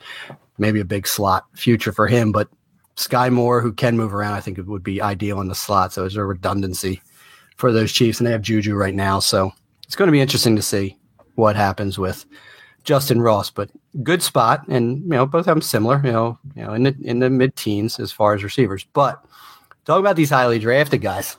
maybe 0.58 0.80
a 0.80 0.84
big 0.84 1.06
slot 1.06 1.44
future 1.54 1.92
for 1.92 2.08
him. 2.08 2.32
But 2.32 2.48
Skyy 2.96 3.32
Moore, 3.32 3.60
who 3.60 3.72
can 3.72 3.96
move 3.96 4.14
around, 4.14 4.34
I 4.34 4.40
think 4.40 4.58
it 4.58 4.66
would 4.66 4.82
be 4.82 5.00
ideal 5.00 5.40
in 5.40 5.48
the 5.48 5.54
slot. 5.54 5.92
So 5.92 6.02
there's 6.02 6.16
a 6.16 6.24
redundancy 6.24 7.00
for 7.56 7.72
those 7.72 7.92
Chiefs, 7.92 8.20
and 8.20 8.26
they 8.26 8.32
have 8.32 8.42
Juju 8.42 8.74
right 8.74 8.94
now. 8.94 9.18
So 9.20 9.52
it's 9.84 9.96
going 9.96 10.08
to 10.08 10.12
be 10.12 10.20
interesting 10.20 10.56
to 10.56 10.62
see 10.62 10.98
what 11.36 11.56
happens 11.56 11.98
with 11.98 12.26
Justin 12.84 13.20
Ross, 13.20 13.50
but 13.50 13.70
good 14.02 14.22
spot, 14.22 14.66
and 14.68 15.02
you 15.02 15.08
know 15.08 15.26
both 15.26 15.40
of 15.40 15.46
them 15.46 15.62
similar, 15.62 16.00
you 16.04 16.12
know, 16.12 16.38
you 16.54 16.62
know 16.64 16.74
in 16.74 16.82
the 16.84 16.96
in 17.02 17.18
the 17.18 17.30
mid 17.30 17.56
teens 17.56 17.98
as 17.98 18.12
far 18.12 18.34
as 18.34 18.44
receivers. 18.44 18.86
But 18.92 19.24
talk 19.84 20.00
about 20.00 20.16
these 20.16 20.30
highly 20.30 20.58
drafted 20.58 21.02
guys. 21.02 21.36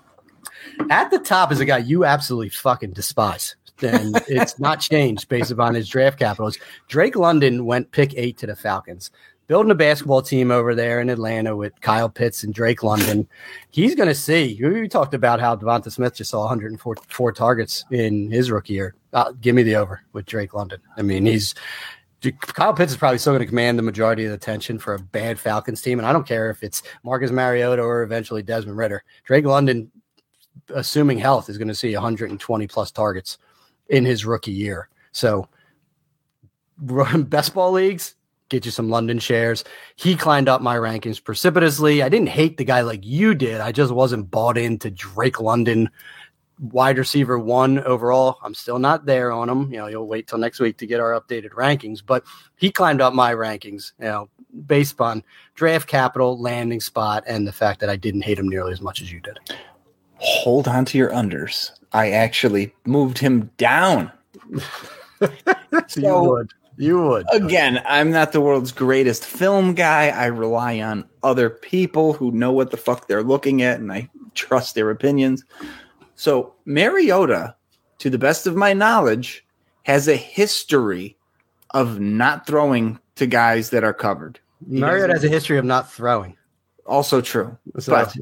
At 0.89 1.11
the 1.11 1.19
top 1.19 1.51
is 1.51 1.59
a 1.59 1.65
guy 1.65 1.79
you 1.79 2.05
absolutely 2.05 2.49
fucking 2.49 2.91
despise, 2.91 3.55
and 3.81 4.15
it's 4.27 4.59
not 4.59 4.79
changed 4.79 5.29
based 5.29 5.51
upon 5.51 5.75
his 5.75 5.89
draft 5.89 6.19
capitals. 6.19 6.57
Drake 6.87 7.15
London 7.15 7.65
went 7.65 7.91
pick 7.91 8.13
eight 8.15 8.37
to 8.39 8.47
the 8.47 8.55
Falcons 8.55 9.11
building 9.47 9.71
a 9.71 9.75
basketball 9.75 10.21
team 10.21 10.51
over 10.51 10.75
there 10.75 10.99
in 10.99 11.09
Atlanta 11.09 11.55
with 11.55 11.79
Kyle 11.81 12.09
Pitts 12.09 12.43
and 12.43 12.53
Drake 12.53 12.83
London. 12.83 13.27
He's 13.71 13.95
going 13.95 14.09
to 14.09 14.15
see. 14.15 14.59
We 14.61 14.87
talked 14.87 15.13
about 15.13 15.39
how 15.39 15.55
Devonta 15.55 15.91
Smith 15.91 16.15
just 16.15 16.31
saw 16.31 16.41
104 16.41 17.31
targets 17.31 17.85
in 17.89 18.29
his 18.29 18.51
rookie 18.51 18.73
year. 18.73 18.95
Uh, 19.13 19.31
give 19.39 19.55
me 19.55 19.63
the 19.63 19.75
over 19.75 20.01
with 20.11 20.25
Drake 20.25 20.53
London. 20.53 20.81
I 20.97 21.01
mean, 21.01 21.25
he's 21.25 21.55
Kyle 22.21 22.73
Pitts 22.73 22.91
is 22.91 22.97
probably 22.97 23.19
still 23.19 23.33
going 23.33 23.41
to 23.41 23.47
command 23.47 23.77
the 23.77 23.83
majority 23.83 24.23
of 24.25 24.29
the 24.29 24.35
attention 24.35 24.79
for 24.79 24.95
a 24.95 24.99
bad 24.99 25.39
Falcons 25.39 25.81
team, 25.81 25.99
and 25.99 26.07
I 26.07 26.13
don't 26.13 26.27
care 26.27 26.49
if 26.49 26.63
it's 26.63 26.81
Marcus 27.03 27.31
Mariota 27.31 27.81
or 27.81 28.01
eventually 28.01 28.41
Desmond 28.41 28.77
Ridder. 28.77 29.03
Drake 29.23 29.45
London, 29.45 29.91
assuming 30.73 31.19
health, 31.19 31.49
is 31.49 31.57
going 31.57 31.67
to 31.67 31.75
see 31.75 31.93
120 31.93 32.67
plus 32.67 32.91
targets 32.91 33.37
in 33.89 34.03
his 34.03 34.25
rookie 34.25 34.51
year. 34.51 34.89
So, 35.11 35.47
best 36.79 37.53
ball 37.53 37.71
leagues, 37.71 38.15
get 38.49 38.65
you 38.65 38.71
some 38.71 38.89
London 38.89 39.19
shares. 39.19 39.63
He 39.95 40.15
climbed 40.15 40.49
up 40.49 40.61
my 40.61 40.75
rankings 40.75 41.23
precipitously. 41.23 42.01
I 42.01 42.09
didn't 42.09 42.29
hate 42.29 42.57
the 42.57 42.65
guy 42.65 42.81
like 42.81 43.05
you 43.05 43.35
did. 43.35 43.61
I 43.61 43.71
just 43.71 43.91
wasn't 43.91 44.31
bought 44.31 44.57
into 44.57 44.89
Drake 44.89 45.39
London 45.39 45.89
wide 46.59 46.97
receiver 46.97 47.37
one 47.37 47.79
overall. 47.79 48.37
I'm 48.41 48.53
still 48.53 48.79
not 48.79 49.05
there 49.05 49.31
on 49.31 49.49
him. 49.49 49.71
You 49.71 49.79
know, 49.79 49.87
you'll 49.87 50.07
wait 50.07 50.27
till 50.27 50.37
next 50.37 50.59
week 50.59 50.77
to 50.77 50.87
get 50.87 50.99
our 50.99 51.19
updated 51.19 51.51
rankings, 51.51 52.01
but 52.05 52.23
he 52.55 52.71
climbed 52.71 53.01
up 53.01 53.13
my 53.13 53.33
rankings, 53.33 53.93
you 53.99 54.05
know, 54.05 54.29
based 54.65 54.99
on 54.99 55.23
draft 55.55 55.87
capital, 55.87 56.39
landing 56.39 56.79
spot, 56.79 57.23
and 57.27 57.47
the 57.47 57.51
fact 57.51 57.79
that 57.81 57.89
I 57.89 57.95
didn't 57.95 58.21
hate 58.21 58.39
him 58.39 58.49
nearly 58.49 58.71
as 58.71 58.81
much 58.81 59.01
as 59.01 59.11
you 59.11 59.19
did. 59.19 59.39
Hold 60.15 60.67
on 60.67 60.85
to 60.85 60.97
your 60.97 61.11
unders. 61.11 61.71
I 61.93 62.11
actually 62.11 62.73
moved 62.85 63.17
him 63.19 63.51
down. 63.57 64.11
so, 65.87 65.99
you 65.99 66.29
would. 66.29 66.53
You 66.77 67.01
would. 67.01 67.25
Again, 67.31 67.81
I'm 67.87 68.11
not 68.11 68.31
the 68.31 68.41
world's 68.41 68.71
greatest 68.71 69.25
film 69.25 69.73
guy. 69.73 70.09
I 70.09 70.27
rely 70.27 70.79
on 70.79 71.07
other 71.23 71.49
people 71.49 72.13
who 72.13 72.31
know 72.31 72.51
what 72.51 72.71
the 72.71 72.77
fuck 72.77 73.07
they're 73.07 73.23
looking 73.23 73.63
at 73.63 73.79
and 73.79 73.91
I 73.91 74.09
trust 74.35 74.75
their 74.75 74.91
opinions. 74.91 75.43
So, 76.17 76.53
Mariota, 76.65 77.55
to 77.99 78.09
the 78.09 78.17
best 78.17 78.45
of 78.45 78.57
my 78.57 78.73
knowledge, 78.73 79.45
has 79.83 80.09
a 80.09 80.17
history 80.17 81.15
of 81.71 82.01
not 82.01 82.45
throwing 82.45 82.99
to 83.15 83.25
guys 83.25 83.69
that 83.69 83.85
are 83.85 83.93
covered. 83.93 84.39
He 84.69 84.79
Mariota 84.79 85.13
has 85.13 85.23
a 85.23 85.29
history 85.29 85.57
of 85.57 85.63
not 85.63 85.89
throwing. 85.89 86.35
Also 86.85 87.21
true. 87.21 87.57
But 87.85 88.13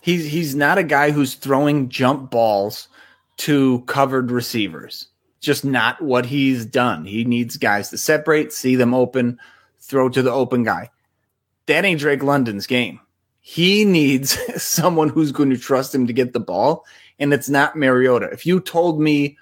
he's 0.00 0.24
he's 0.24 0.54
not 0.54 0.78
a 0.78 0.82
guy 0.82 1.12
who's 1.12 1.34
throwing 1.34 1.88
jump 1.88 2.30
balls 2.30 2.88
to 3.38 3.80
covered 3.82 4.30
receivers 4.30 5.08
just 5.42 5.64
not 5.64 6.00
what 6.00 6.24
he's 6.24 6.64
done. 6.64 7.04
He 7.04 7.24
needs 7.24 7.58
guys 7.58 7.90
to 7.90 7.98
separate, 7.98 8.52
see 8.52 8.76
them 8.76 8.94
open, 8.94 9.38
throw 9.80 10.08
to 10.08 10.22
the 10.22 10.30
open 10.30 10.62
guy. 10.62 10.90
That 11.66 11.84
ain't 11.84 12.00
Drake 12.00 12.22
London's 12.22 12.66
game. 12.66 13.00
He 13.40 13.84
needs 13.84 14.38
someone 14.62 15.10
who's 15.10 15.32
going 15.32 15.50
to 15.50 15.58
trust 15.58 15.94
him 15.94 16.06
to 16.06 16.12
get 16.12 16.32
the 16.32 16.40
ball, 16.40 16.86
and 17.22 17.32
it's 17.32 17.48
not 17.48 17.76
Mariota. 17.76 18.26
If 18.32 18.44
you 18.44 18.58
told 18.58 19.00
me 19.00 19.38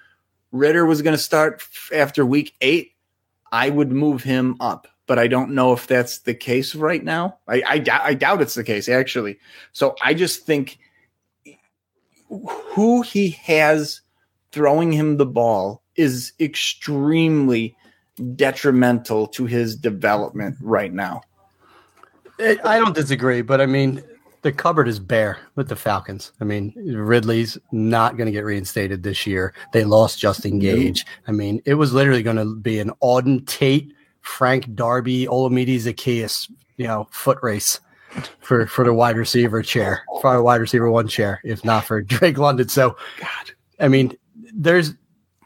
Ridder 0.51 0.85
was 0.85 1.01
going 1.01 1.15
to 1.15 1.21
start 1.21 1.63
after 1.91 2.23
week 2.23 2.53
eight, 2.61 2.91
I 3.51 3.71
would 3.71 3.91
move 3.91 4.21
him 4.21 4.55
up, 4.59 4.87
but 5.07 5.17
I 5.17 5.27
don't 5.27 5.55
know 5.55 5.73
if 5.73 5.87
that's 5.87 6.19
the 6.19 6.35
case 6.35 6.75
right 6.75 7.03
now. 7.03 7.39
I, 7.47 7.63
I, 7.67 8.01
I 8.03 8.13
doubt 8.13 8.43
it's 8.43 8.53
the 8.53 8.63
case, 8.63 8.87
actually. 8.87 9.39
So 9.73 9.95
I 10.03 10.13
just 10.13 10.45
think 10.45 10.77
who 12.29 13.01
he 13.01 13.31
has 13.31 14.01
throwing 14.51 14.91
him 14.91 15.17
the 15.17 15.25
ball 15.25 15.81
is 15.95 16.33
extremely 16.39 17.75
detrimental 18.35 19.25
to 19.29 19.47
his 19.47 19.75
development 19.75 20.55
right 20.61 20.93
now. 20.93 21.21
I 22.39 22.77
don't 22.77 22.95
disagree, 22.95 23.41
but 23.41 23.59
I 23.59 23.65
mean, 23.65 24.03
the 24.41 24.51
cupboard 24.51 24.87
is 24.87 24.99
bare 24.99 25.39
with 25.55 25.69
the 25.69 25.75
Falcons. 25.75 26.31
I 26.41 26.45
mean, 26.45 26.73
Ridley's 26.75 27.57
not 27.71 28.17
going 28.17 28.25
to 28.25 28.31
get 28.31 28.45
reinstated 28.45 29.03
this 29.03 29.27
year. 29.27 29.53
They 29.71 29.83
lost 29.83 30.19
Justin 30.19 30.59
Gage. 30.59 31.05
I 31.27 31.31
mean, 31.31 31.61
it 31.65 31.75
was 31.75 31.93
literally 31.93 32.23
going 32.23 32.37
to 32.37 32.55
be 32.55 32.79
an 32.79 32.91
Auden 33.03 33.45
Tate, 33.45 33.93
Frank 34.21 34.73
Darby, 34.73 35.27
Olamide 35.27 35.75
Zaccheaus, 35.75 36.51
you 36.77 36.87
know, 36.87 37.07
foot 37.11 37.37
race 37.41 37.79
for 38.39 38.67
for 38.67 38.83
the 38.83 38.93
wide 38.93 39.15
receiver 39.15 39.61
chair, 39.61 40.03
for 40.21 40.35
the 40.35 40.43
wide 40.43 40.59
receiver 40.59 40.89
one 40.89 41.07
chair, 41.07 41.39
if 41.43 41.63
not 41.63 41.85
for 41.85 42.01
Drake 42.01 42.37
London. 42.37 42.67
So, 42.67 42.97
God, 43.19 43.51
I 43.79 43.87
mean, 43.87 44.17
there's 44.53 44.93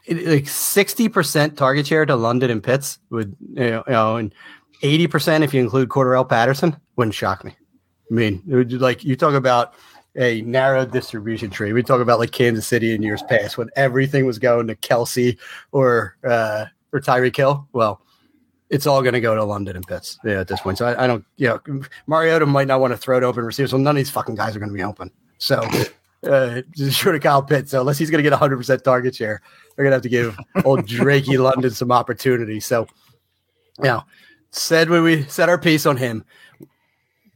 like 0.08 0.48
sixty 0.48 1.08
percent 1.08 1.56
target 1.56 1.86
share 1.86 2.06
to 2.06 2.16
London 2.16 2.50
and 2.50 2.62
Pitts 2.62 2.98
would 3.10 3.36
you 3.52 3.82
know, 3.86 4.16
and 4.16 4.34
eighty 4.82 5.06
percent 5.06 5.44
if 5.44 5.52
you 5.52 5.60
include 5.60 5.90
Cordarrelle 5.90 6.28
Patterson 6.28 6.76
wouldn't 6.96 7.14
shock 7.14 7.44
me. 7.44 7.54
I 8.10 8.14
mean, 8.14 8.42
it 8.48 8.54
would 8.54 8.72
like 8.80 9.04
you 9.04 9.16
talk 9.16 9.34
about 9.34 9.74
a 10.16 10.40
narrow 10.42 10.86
distribution 10.86 11.50
tree. 11.50 11.72
We 11.72 11.82
talk 11.82 12.00
about 12.00 12.18
like 12.18 12.32
Kansas 12.32 12.66
City 12.66 12.94
in 12.94 13.02
years 13.02 13.22
past 13.22 13.58
when 13.58 13.68
everything 13.76 14.24
was 14.26 14.38
going 14.38 14.66
to 14.68 14.76
Kelce 14.76 15.38
or 15.72 16.16
uh, 16.24 16.66
or 16.92 17.00
Tyreek 17.00 17.36
Hill. 17.36 17.68
Well, 17.72 18.00
it's 18.70 18.86
all 18.86 19.02
going 19.02 19.14
to 19.14 19.20
go 19.20 19.34
to 19.34 19.44
London 19.44 19.76
and 19.76 19.86
Pitts 19.86 20.18
yeah, 20.24 20.40
at 20.40 20.48
this 20.48 20.60
point. 20.60 20.78
So 20.78 20.86
I, 20.86 21.04
I 21.04 21.06
don't, 21.06 21.24
you 21.36 21.48
know, 21.48 21.82
Mariota 22.06 22.46
might 22.46 22.66
not 22.66 22.80
want 22.80 22.92
to 22.92 22.96
throw 22.96 23.16
it 23.16 23.22
open 23.22 23.44
receivers. 23.44 23.72
Well, 23.72 23.82
none 23.82 23.96
of 23.96 24.00
these 24.00 24.10
fucking 24.10 24.34
guys 24.34 24.56
are 24.56 24.58
going 24.58 24.70
to 24.70 24.74
be 24.74 24.82
open. 24.82 25.10
So 25.38 25.62
uh, 26.24 26.62
short 26.90 27.14
of 27.14 27.22
Kyle 27.22 27.42
Pitts. 27.42 27.70
So 27.70 27.80
unless 27.80 27.98
he's 27.98 28.10
going 28.10 28.22
to 28.22 28.28
get 28.28 28.38
100% 28.38 28.82
target 28.82 29.14
share, 29.14 29.40
they're 29.74 29.84
going 29.84 29.92
to 29.92 29.96
have 29.96 30.02
to 30.02 30.08
give 30.08 30.36
old 30.64 30.86
Drakey 30.86 31.38
London 31.38 31.70
some 31.70 31.92
opportunity. 31.92 32.60
So, 32.60 32.86
you 33.78 33.84
know, 33.84 34.02
said 34.50 34.90
when 34.90 35.02
we 35.02 35.22
set 35.24 35.48
our 35.48 35.58
piece 35.58 35.86
on 35.86 35.96
him, 35.96 36.24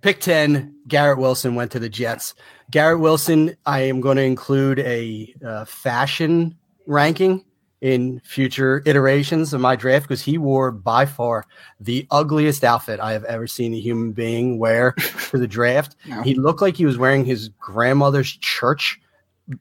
pick 0.00 0.20
10, 0.20 0.74
Garrett 0.88 1.18
Wilson 1.18 1.54
went 1.54 1.72
to 1.72 1.78
the 1.78 1.88
Jets. 1.88 2.34
Garrett 2.70 3.00
Wilson, 3.00 3.56
I 3.66 3.80
am 3.80 4.00
going 4.00 4.16
to 4.16 4.22
include 4.22 4.78
a 4.80 5.34
uh, 5.44 5.64
fashion 5.64 6.56
ranking 6.86 7.44
in 7.80 8.20
future 8.24 8.82
iterations 8.84 9.54
of 9.54 9.60
my 9.60 9.74
draft 9.74 10.06
because 10.06 10.22
he 10.22 10.36
wore 10.36 10.70
by 10.70 11.06
far 11.06 11.46
the 11.80 12.06
ugliest 12.10 12.62
outfit 12.62 13.00
I 13.00 13.12
have 13.12 13.24
ever 13.24 13.46
seen 13.46 13.72
a 13.72 13.80
human 13.80 14.12
being 14.12 14.58
wear 14.58 14.92
for 14.98 15.38
the 15.38 15.48
draft. 15.48 15.96
No. 16.06 16.22
He 16.22 16.34
looked 16.34 16.60
like 16.60 16.76
he 16.76 16.86
was 16.86 16.98
wearing 16.98 17.24
his 17.24 17.48
grandmother's 17.50 18.36
church, 18.36 19.00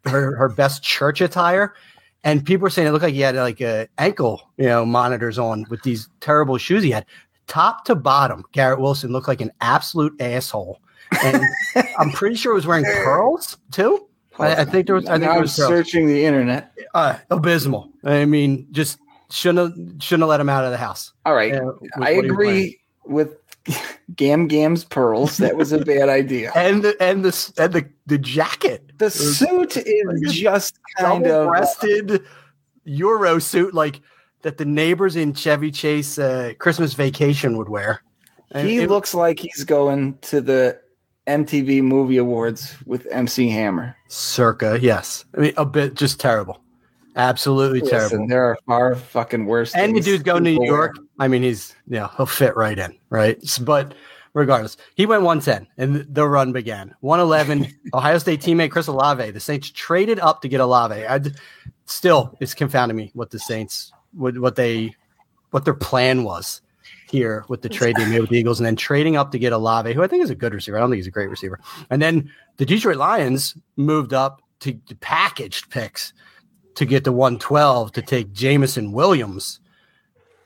her, 0.06 0.36
her 0.36 0.50
best 0.50 0.82
church 0.82 1.22
attire. 1.22 1.76
And 2.24 2.44
people 2.44 2.64
were 2.64 2.70
saying 2.70 2.88
it 2.88 2.92
looked 2.92 3.04
like 3.04 3.14
he 3.14 3.22
had 3.22 3.36
like 3.36 3.62
a 3.62 3.88
ankle, 3.98 4.42
you 4.58 4.66
know, 4.66 4.86
monitors 4.86 5.38
on 5.38 5.66
with 5.70 5.84
these 5.84 6.10
terrible 6.22 6.58
shoes 6.58 6.84
he 6.84 6.92
had. 6.92 7.06
Top 7.50 7.84
to 7.86 7.96
bottom, 7.96 8.46
Garrett 8.52 8.80
Wilson 8.80 9.12
looked 9.12 9.28
like 9.28 9.42
an 9.42 9.52
absolute 9.60 10.16
asshole. 10.22 10.80
And 11.24 11.44
I'm 11.98 12.12
pretty 12.12 12.36
sure 12.36 12.54
he 12.54 12.56
was 12.56 12.68
wearing 12.68 12.86
pearls 12.86 13.58
too. 13.72 14.08
I, 14.38 14.62
I, 14.62 14.66
think 14.66 14.86
there 14.86 14.96
was. 14.96 15.06
I 15.08 15.20
think 15.20 15.30
I 15.30 15.40
was 15.40 15.54
searching 15.54 16.08
the 16.08 16.24
internet. 16.24 16.72
Uh, 16.94 17.18
abysmal. 17.30 17.90
I 18.06 18.24
mean, 18.24 18.68
just 18.72 19.00
shouldn't 19.32 19.78
have, 19.78 20.02
shouldn't 20.02 20.22
have 20.22 20.30
let 20.30 20.40
him 20.40 20.48
out 20.48 20.64
of 20.64 20.72
the 20.72 20.78
house. 20.78 21.12
All 21.26 21.34
right, 21.34 21.54
uh, 21.56 21.74
I 22.00 22.12
agree 22.12 22.80
with 23.04 23.36
Gam 24.16 24.48
Gam's 24.48 24.84
pearls. 24.86 25.38
That 25.38 25.58
was 25.58 25.72
a 25.72 25.80
bad 25.86 26.08
idea. 26.08 26.52
and 26.56 26.84
the 26.84 26.96
and 27.02 27.26
the 27.26 27.54
and 27.58 27.74
the 27.74 27.90
the 28.06 28.18
jacket. 28.18 28.92
The 28.98 29.10
suit 29.10 29.76
is 29.76 30.34
just 30.34 30.80
kind 30.98 31.26
of 31.28 31.48
breasted 31.48 32.24
Euro 32.86 33.40
suit, 33.40 33.74
like 33.74 34.02
that 34.42 34.58
the 34.58 34.66
neighbors 34.66 35.16
in 35.16 35.34
Chevy 35.34 35.72
Chase 35.72 36.18
uh, 36.18 36.54
Christmas 36.60 36.94
Vacation 36.94 37.58
would 37.58 37.70
wear. 37.70 38.02
And 38.52 38.68
he 38.68 38.80
it, 38.80 38.90
looks 38.90 39.14
like 39.14 39.40
he's 39.40 39.64
going 39.64 40.18
to 40.22 40.42
the 40.42 40.80
MTV 41.28 41.84
Movie 41.84 42.18
Awards 42.18 42.76
with 42.86 43.08
MC 43.12 43.50
Hammer. 43.50 43.96
Circa, 44.08 44.80
yes. 44.82 45.26
I 45.38 45.42
mean, 45.42 45.54
a 45.58 45.66
bit 45.66 45.94
just 45.94 46.20
terrible. 46.20 46.62
Absolutely 47.16 47.82
Listen, 47.82 47.98
terrible. 48.00 48.28
There 48.28 48.44
are 48.46 48.58
far 48.66 48.96
fucking 48.96 49.46
worse. 49.46 49.76
And 49.76 49.96
the 49.96 50.02
dude's 50.02 50.24
going 50.24 50.44
to 50.46 50.52
New 50.52 50.66
York. 50.66 50.98
I 51.20 51.28
mean, 51.28 51.44
he's 51.44 51.76
yeah, 51.88 52.10
he'll 52.18 52.26
fit 52.26 52.56
right 52.56 52.78
in, 52.78 52.98
right? 53.10 53.38
But 53.62 53.94
regardless, 54.34 54.78
he 54.96 55.06
went 55.06 55.24
110 55.24 55.68
and 55.78 56.06
the 56.14 56.28
run 56.28 56.54
began. 56.54 56.96
111. 57.02 57.68
Ohio 57.94 58.18
State 58.18 58.42
teammate 58.42 58.72
Chris 58.72 58.88
Olave. 58.88 59.32
The 59.32 59.40
Saints 59.40 59.70
traded 59.70 60.20
up 60.20 60.42
to 60.42 60.48
get 60.48 60.62
Olave. 60.62 61.06
I 61.06 61.20
still 61.86 62.36
it's 62.40 62.54
confounding 62.54 62.96
me 62.96 63.12
what 63.14 63.32
the 63.32 63.40
Saints 63.40 63.92
what 64.14 64.38
what 64.38 64.56
they 64.56 64.96
what 65.52 65.66
their 65.66 65.74
plan 65.74 66.24
was 66.24 66.62
here 67.10 67.46
with 67.48 67.62
the 67.62 67.70
trade 67.70 67.96
they 67.96 68.06
made 68.06 68.22
with 68.22 68.30
the 68.30 68.38
Eagles 68.38 68.60
and 68.60 68.66
then 68.68 68.76
trading 68.76 69.16
up 69.16 69.32
to 69.32 69.40
get 69.40 69.54
Olave, 69.54 69.94
who 69.94 70.04
I 70.04 70.08
think 70.08 70.24
is 70.24 70.30
a 70.30 70.36
good 70.36 70.54
receiver. 70.54 70.78
I 70.78 70.80
don't 70.80 70.90
think 70.90 71.00
he's 71.00 71.08
a 71.08 71.12
great 71.12 71.30
receiver. 71.30 71.60
And 71.90 72.02
then 72.02 72.32
the 72.58 72.66
Detroit 72.66 72.98
Lions 72.98 73.56
moved 73.78 74.14
up 74.14 74.42
to, 74.62 74.74
to 74.74 74.96
packaged 74.96 75.70
picks 75.70 76.14
to 76.76 76.86
get 76.86 77.04
to 77.06 77.12
112 77.12 77.92
to 77.94 78.02
take 78.02 78.32
Jameson 78.32 78.92
Williams 78.92 79.60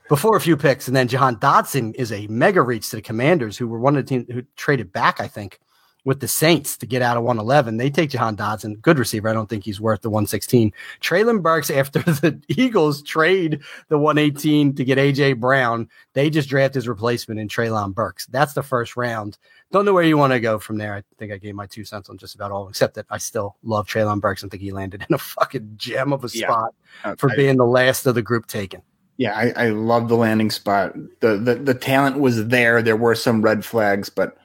before 0.09 0.37
a 0.37 0.41
few 0.41 0.55
picks. 0.55 0.87
And 0.87 0.95
then 0.95 1.07
Jahan 1.07 1.35
Dotson 1.37 1.93
is 1.95 2.11
a 2.11 2.27
mega 2.27 2.61
reach 2.61 2.89
to 2.89 2.97
the 2.97 3.01
Commanders, 3.01 3.57
who 3.57 3.67
were 3.67 3.79
one 3.79 3.95
of 3.95 4.05
the 4.05 4.09
teams 4.09 4.25
who 4.31 4.43
traded 4.55 4.91
back, 4.91 5.19
I 5.19 5.27
think, 5.27 5.59
with 6.05 6.19
the 6.19 6.27
Saints 6.27 6.77
to 6.77 6.85
get 6.85 7.01
out 7.01 7.17
of 7.17 7.23
111. 7.23 7.77
They 7.77 7.89
take 7.89 8.09
Jahan 8.09 8.35
Dotson, 8.35 8.81
good 8.81 8.99
receiver. 8.99 9.29
I 9.29 9.33
don't 9.33 9.49
think 9.49 9.63
he's 9.63 9.79
worth 9.79 10.01
the 10.01 10.09
116. 10.09 10.73
Treylon 11.01 11.41
Burks, 11.41 11.69
after 11.69 11.99
the 11.99 12.41
Eagles 12.49 13.01
trade 13.01 13.61
the 13.89 13.97
118 13.97 14.75
to 14.75 14.83
get 14.83 14.97
AJ 14.97 15.39
Brown, 15.39 15.89
they 16.13 16.29
just 16.29 16.49
draft 16.49 16.75
his 16.75 16.87
replacement 16.87 17.39
in 17.39 17.47
Treylon 17.47 17.93
Burks. 17.93 18.25
That's 18.27 18.53
the 18.53 18.63
first 18.63 18.97
round. 18.97 19.37
Don't 19.71 19.85
know 19.85 19.93
where 19.93 20.03
you 20.03 20.17
want 20.17 20.33
to 20.33 20.39
go 20.39 20.59
from 20.59 20.77
there. 20.77 20.93
I 20.93 21.03
think 21.17 21.31
I 21.31 21.37
gave 21.37 21.55
my 21.55 21.65
two 21.65 21.85
cents 21.85 22.09
on 22.09 22.17
just 22.17 22.35
about 22.35 22.51
all, 22.51 22.67
except 22.69 22.95
that 22.95 23.05
I 23.09 23.17
still 23.17 23.57
love 23.63 23.87
Treylon 23.87 24.21
Burks 24.21 24.43
and 24.43 24.51
think 24.51 24.61
he 24.61 24.71
landed 24.71 25.05
in 25.07 25.15
a 25.15 25.17
fucking 25.17 25.73
gem 25.77 26.13
of 26.13 26.23
a 26.23 26.29
spot 26.29 26.75
yeah, 27.03 27.15
for 27.17 27.31
I, 27.31 27.35
being 27.35 27.57
the 27.57 27.65
last 27.65 28.05
of 28.05 28.15
the 28.15 28.21
group 28.21 28.47
taken. 28.47 28.81
Yeah, 29.17 29.35
I, 29.35 29.65
I 29.65 29.69
love 29.69 30.09
the 30.09 30.15
landing 30.15 30.49
spot. 30.49 30.93
The, 31.19 31.37
the 31.37 31.55
the 31.55 31.75
talent 31.75 32.19
was 32.19 32.47
there. 32.47 32.81
There 32.81 32.97
were 32.97 33.13
some 33.13 33.43
red 33.43 33.63
flags, 33.63 34.09
but 34.09 34.37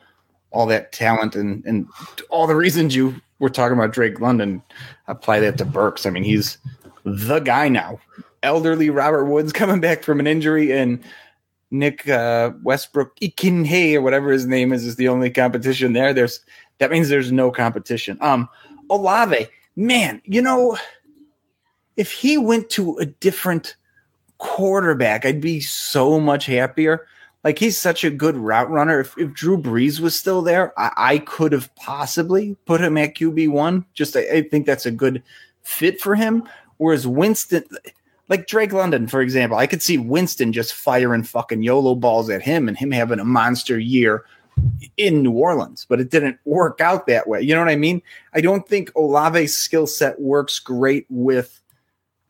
all 0.51 0.67
that 0.67 0.93
talent 0.93 1.35
and 1.37 1.65
and 1.65 1.87
all 2.31 2.47
the 2.47 2.57
reasons 2.57 2.95
you 2.95 3.21
were 3.39 3.51
talking 3.51 3.77
about 3.77 3.93
Drake 3.93 4.21
London 4.21 4.63
apply 5.07 5.41
that 5.41 5.59
to 5.59 5.65
Burks. 5.65 6.07
I 6.07 6.11
mean, 6.11 6.25
he's 6.25 6.59
the 7.05 7.41
guy 7.41 7.69
now. 7.69 8.01
Elderly 8.43 8.91
Robert 8.91 9.25
Woods 9.25 9.53
coming 9.53 9.81
back 9.81 10.03
from 10.03 10.21
an 10.21 10.27
injury 10.27 10.73
and 10.73 11.03
Nick 11.71 12.09
uh, 12.09 12.53
Westbrook 12.63 13.19
Ikhine 13.21 13.95
or 13.95 14.03
whatever 14.03 14.31
his 14.31 14.47
name 14.47 14.73
is 14.73 14.85
is 14.85 14.97
the 14.97 15.09
only 15.09 15.31
competition 15.31 15.93
there. 15.93 16.15
There's 16.15 16.41
that 16.79 16.91
means 16.91 17.09
there's 17.09 17.33
no 17.33 17.51
competition. 17.51 18.17
Um, 18.21 18.49
Olave, 18.91 19.49
man, 19.77 20.23
you 20.25 20.41
know, 20.41 20.79
if 21.97 22.13
he 22.13 22.39
went 22.39 22.71
to 22.71 22.97
a 22.99 23.07
different 23.07 23.77
quarterback, 24.39 25.27
I'd 25.27 25.41
be 25.41 25.61
so 25.61 26.19
much 26.21 26.47
happier. 26.47 27.07
Like 27.45 27.59
he's 27.59 27.79
such 27.79 28.05
a 28.05 28.11
good 28.11 28.37
route 28.37 28.71
runner. 28.71 29.01
If, 29.01 29.17
if 29.17 29.33
Drew 29.33 29.57
Brees 29.57 30.01
was 30.01 30.15
still 30.15 30.43
there, 30.43 30.79
I, 30.79 30.93
I 30.97 31.19
could 31.19 31.53
have 31.53 31.75
possibly 31.77 32.57
put 32.67 32.81
him 32.81 32.99
at 32.99 33.15
QB 33.15 33.51
one. 33.51 33.87
Just 33.95 34.17
I, 34.17 34.21
I 34.29 34.43
think 34.43 34.67
that's 34.67 34.87
a 34.87 34.91
good 34.91 35.23
fit 35.63 36.01
for 36.01 36.15
him. 36.15 36.49
Whereas 36.79 37.07
Winston, 37.07 37.65
like 38.29 38.47
Drake 38.47 38.73
London, 38.73 39.07
for 39.07 39.21
example, 39.21 39.59
I 39.59 39.67
could 39.67 39.83
see 39.83 39.99
Winston 39.99 40.53
just 40.53 40.75
firing 40.75 41.23
fucking 41.23 41.63
YOLO 41.63 41.95
balls 41.95 42.31
at 42.31 42.43
him 42.43 42.69
and 42.69 42.77
him 42.77 42.91
having 42.91 43.21
a 43.21 43.25
monster 43.25 43.79
year 43.79 44.25
in 44.97 45.23
New 45.23 45.33
Orleans, 45.33 45.87
but 45.89 46.01
it 46.01 46.11
didn't 46.11 46.39
work 46.45 46.81
out 46.81 47.07
that 47.07 47.29
way. 47.29 47.41
You 47.41 47.55
know 47.55 47.61
what 47.61 47.71
I 47.71 47.77
mean? 47.77 48.03
I 48.33 48.41
don't 48.41 48.67
think 48.67 48.93
Olave's 48.95 49.57
skill 49.57 49.87
set 49.87 50.21
works 50.21 50.59
great 50.59 51.07
with 51.09 51.61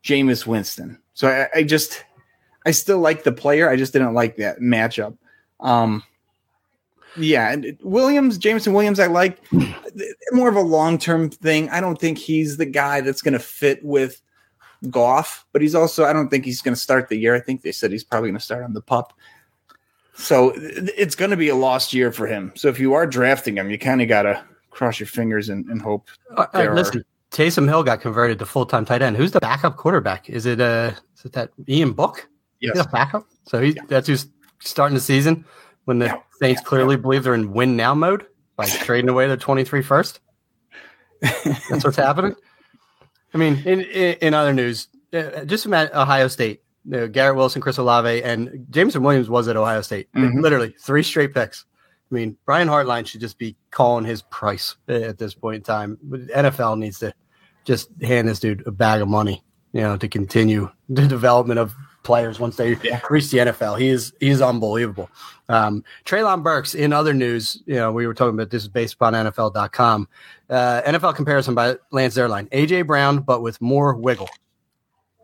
Jameis 0.03 0.47
Winston. 0.47 0.99
So 1.15 1.29
I, 1.29 1.59
I, 1.59 1.63
just, 1.63 2.05
I 2.69 2.73
still 2.73 2.99
like 2.99 3.25
the 3.25 3.33
player. 3.33 3.71
I 3.71 3.77
just 3.77 3.95
didn't 3.95 4.13
like 4.13 4.37
that 4.37 4.61
matchup. 4.61 5.17
Um, 5.59 6.03
yeah, 7.17 7.51
and 7.51 7.79
Williams, 7.83 8.37
Jameson 8.37 8.75
Williams, 8.75 9.01
I 9.01 9.07
like 9.07 9.39
more 10.33 10.51
of 10.51 10.55
a 10.55 10.61
long 10.61 10.99
term 10.99 11.31
thing. 11.31 11.71
I 11.71 11.81
don't 11.81 11.99
think 11.99 12.19
he's 12.19 12.59
the 12.59 12.67
guy 12.67 13.01
that's 13.01 13.23
going 13.23 13.33
to 13.33 13.39
fit 13.39 13.83
with 13.83 14.21
Goff, 14.91 15.47
but 15.53 15.63
he's 15.63 15.75
also, 15.75 16.05
I 16.05 16.13
don't 16.13 16.29
think 16.29 16.45
he's 16.45 16.61
going 16.61 16.75
to 16.75 16.81
start 16.81 17.09
the 17.09 17.17
year. 17.17 17.35
I 17.35 17.41
think 17.41 17.63
they 17.63 17.73
said 17.73 17.91
he's 17.91 18.05
probably 18.05 18.29
going 18.29 18.39
to 18.39 18.45
start 18.45 18.65
on 18.65 18.75
the 18.75 18.83
pup. 18.83 19.15
So 20.15 20.53
it's 20.55 21.15
going 21.15 21.31
to 21.31 21.37
be 21.39 21.49
a 21.49 21.57
lost 21.57 21.95
year 21.95 22.13
for 22.13 22.27
him. 22.27 22.53
So 22.55 22.69
if 22.69 22.79
you 22.79 22.93
are 22.93 23.07
drafting 23.07 23.57
him, 23.57 23.71
you 23.71 23.79
kind 23.79 24.03
of 24.03 24.09
got 24.09 24.23
to 24.23 24.45
cross 24.69 25.01
your 25.01 25.07
fingers 25.07 25.49
and, 25.49 25.65
and 25.71 25.81
hope. 25.81 26.11
Uh, 26.37 26.45
uh 26.53 26.71
listen, 26.75 27.01
are... 27.01 27.05
Taysom 27.31 27.67
Hill 27.67 27.83
got 27.83 28.03
converted 28.03 28.39
to 28.41 28.45
full 28.45 28.67
time 28.67 28.85
tight 28.85 29.01
end. 29.01 29.17
Who's 29.17 29.33
the 29.33 29.41
backup 29.41 29.79
quarterback? 29.79 30.29
Is 30.29 30.45
it 30.45 30.61
uh 30.61 30.93
is 31.17 31.25
it 31.25 31.33
that 31.33 31.51
Ian 31.67 31.93
Book? 31.93 32.29
Yes, 32.61 32.77
He's 32.77 32.87
a 32.87 32.89
backup. 32.89 33.27
So 33.45 33.61
he 33.61 33.73
yeah. 33.73 33.83
that's 33.89 34.09
who's 34.09 34.27
starting 34.61 34.95
the 34.95 35.01
season 35.01 35.45
when 35.85 35.99
the 35.99 36.07
yeah. 36.07 36.21
Saints 36.39 36.61
clearly 36.61 36.97
believe 36.97 37.25
they're 37.25 37.35
in 37.35 37.53
win 37.53 37.77
now 37.77 37.95
mode 37.95 38.27
by 38.57 38.67
trading 38.67 39.09
away 39.09 39.27
their 39.27 39.37
23 39.37 39.83
first. 39.83 40.21
That's 41.21 41.85
what's 41.85 41.97
happening. 41.97 42.35
I 43.35 43.39
mean, 43.39 43.63
in 43.65 43.81
in, 43.81 44.17
in 44.21 44.35
other 44.35 44.53
news, 44.53 44.89
uh, 45.13 45.45
just 45.45 45.67
about 45.67 45.93
Ohio 45.95 46.29
State 46.29 46.63
you 46.89 46.93
know, 46.93 47.09
Garrett 47.09 47.37
Wilson, 47.37 47.61
Chris 47.61 47.77
Olave, 47.77 48.23
and 48.23 48.67
Jameson 48.71 49.03
Williams 49.03 49.29
was 49.29 49.47
at 49.47 49.57
Ohio 49.57 49.83
State. 49.83 50.09
Mm-hmm. 50.13 50.41
Literally 50.41 50.75
three 50.81 51.03
straight 51.03 51.35
picks. 51.35 51.67
I 52.11 52.15
mean, 52.15 52.39
Brian 52.47 52.69
Hartline 52.69 53.07
should 53.07 53.21
just 53.21 53.37
be 53.37 53.57
calling 53.71 54.07
his 54.07 54.23
price 54.23 54.77
at 54.89 55.19
this 55.19 55.35
point 55.35 55.57
in 55.57 55.63
time. 55.63 55.99
NFL 56.35 56.79
needs 56.79 56.99
to 57.01 57.13
just 57.65 57.91
hand 58.01 58.27
this 58.27 58.41
dude 58.41 58.67
a 58.67 58.71
bag 58.71 59.03
of 59.03 59.09
money, 59.09 59.45
you 59.73 59.83
know, 59.83 59.99
to 59.99 60.09
continue 60.09 60.71
the 60.89 61.07
development 61.07 61.61
of 61.61 61.75
players 62.03 62.41
once 62.41 62.57
they 62.57 62.77
yeah. 62.83 63.01
reach 63.11 63.31
the 63.31 63.39
NFL. 63.39 63.79
He 63.79 63.89
is 63.89 64.13
he 64.21 64.29
is 64.31 64.41
unbelievable. 64.41 65.11
Um, 65.49 65.85
Treylon 66.05 66.43
Burks. 66.43 66.75
In 66.75 66.93
other 66.93 67.15
news, 67.15 67.63
you 67.67 67.77
know, 67.77 67.93
we 67.93 68.07
were 68.07 68.15
talking 68.15 68.35
about 68.35 68.51
this 68.51 68.63
is 68.63 68.69
based 68.69 68.95
upon 68.95 69.15
NFL.com. 69.15 70.09
Uh, 70.51 70.83
NFL 70.83 71.15
comparison 71.15 71.55
by 71.55 71.77
Lance 71.91 72.17
Zierlein. 72.17 72.49
AJ 72.51 72.87
Brown, 72.87 73.21
but 73.21 73.43
with 73.43 73.61
more 73.61 73.95
wiggle. 73.95 74.29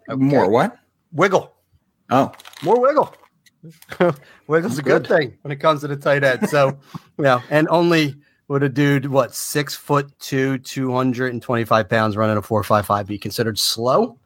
Okay. 0.08 0.20
More 0.20 0.50
what? 0.50 0.78
Wiggle. 1.12 1.54
Oh, 2.10 2.32
more 2.62 2.80
wiggle. 2.80 3.14
Wiggle's 4.46 4.78
a 4.78 4.82
good, 4.82 5.04
good, 5.04 5.06
thing 5.06 5.38
when 5.40 5.50
it 5.52 5.56
comes 5.56 5.80
to 5.80 5.88
the 5.88 5.96
tight 5.96 6.22
end. 6.22 6.48
So, 6.50 6.78
yeah, 7.18 7.40
and 7.48 7.66
only 7.68 8.14
would 8.48 8.62
a 8.62 8.68
dude 8.68 9.06
what 9.06 9.34
six 9.34 9.74
foot 9.74 10.12
two, 10.18 10.58
two 10.58 10.92
hundred 10.92 11.32
and 11.32 11.40
twenty 11.40 11.64
five 11.64 11.88
pounds 11.88 12.16
running 12.16 12.36
a 12.36 12.42
four 12.42 12.62
five 12.62 12.84
five 12.84 13.06
be 13.06 13.18
considered 13.18 13.58
slow? 13.58 14.18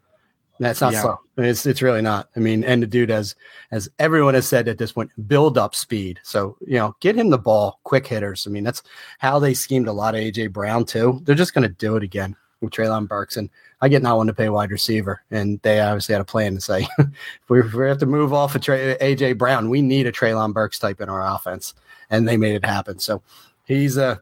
That's 0.61 0.80
not 0.80 0.92
yeah. 0.92 1.02
slow. 1.02 1.20
It's 1.36 1.66
it's 1.66 1.82
really 1.82 2.02
not. 2.02 2.28
I 2.34 2.40
mean, 2.40 2.64
and 2.64 2.82
the 2.82 2.86
dude 2.86 3.11
has, 3.11 3.36
as 3.70 3.88
everyone 3.98 4.34
has 4.34 4.46
said 4.46 4.66
at 4.66 4.78
this 4.78 4.92
point, 4.92 5.11
build 5.28 5.56
up 5.56 5.74
speed. 5.74 6.18
So 6.22 6.56
you 6.66 6.74
know, 6.74 6.96
get 7.00 7.16
him 7.16 7.30
the 7.30 7.38
ball, 7.38 7.80
quick 7.84 8.06
hitters. 8.06 8.46
I 8.46 8.50
mean, 8.50 8.64
that's 8.64 8.82
how 9.18 9.38
they 9.38 9.54
schemed 9.54 9.88
a 9.88 9.92
lot 9.92 10.14
of 10.14 10.20
AJ 10.20 10.52
Brown 10.52 10.84
too. 10.84 11.20
They're 11.22 11.34
just 11.34 11.54
going 11.54 11.62
to 11.62 11.74
do 11.74 11.96
it 11.96 12.02
again 12.02 12.34
with 12.61 12.72
Treylon 12.72 13.06
Burks, 13.06 13.36
and 13.36 13.48
I 13.80 13.88
get 13.88 14.02
not 14.02 14.16
one 14.16 14.26
to 14.26 14.34
pay 14.34 14.48
wide 14.48 14.72
receiver, 14.72 15.22
and 15.30 15.61
they 15.62 15.80
obviously 15.80 16.14
had 16.14 16.22
a 16.22 16.24
plan 16.24 16.54
to 16.56 16.61
say 16.61 16.88
if, 16.98 17.06
we, 17.48 17.61
if 17.61 17.72
we 17.72 17.86
have 17.86 17.98
to 17.98 18.06
move 18.06 18.32
off 18.32 18.56
of 18.56 18.62
Trey, 18.62 18.96
AJ 19.00 19.38
Brown, 19.38 19.70
we 19.70 19.80
need 19.80 20.06
a 20.06 20.12
Treylon 20.12 20.52
Burks 20.52 20.78
type 20.80 21.00
in 21.00 21.09
our 21.09 21.24
offense, 21.24 21.74
and 22.11 22.26
they 22.26 22.36
made 22.36 22.56
it 22.56 22.64
happen. 22.64 22.98
So 22.98 23.22
he's 23.64 23.96
a 23.96 24.20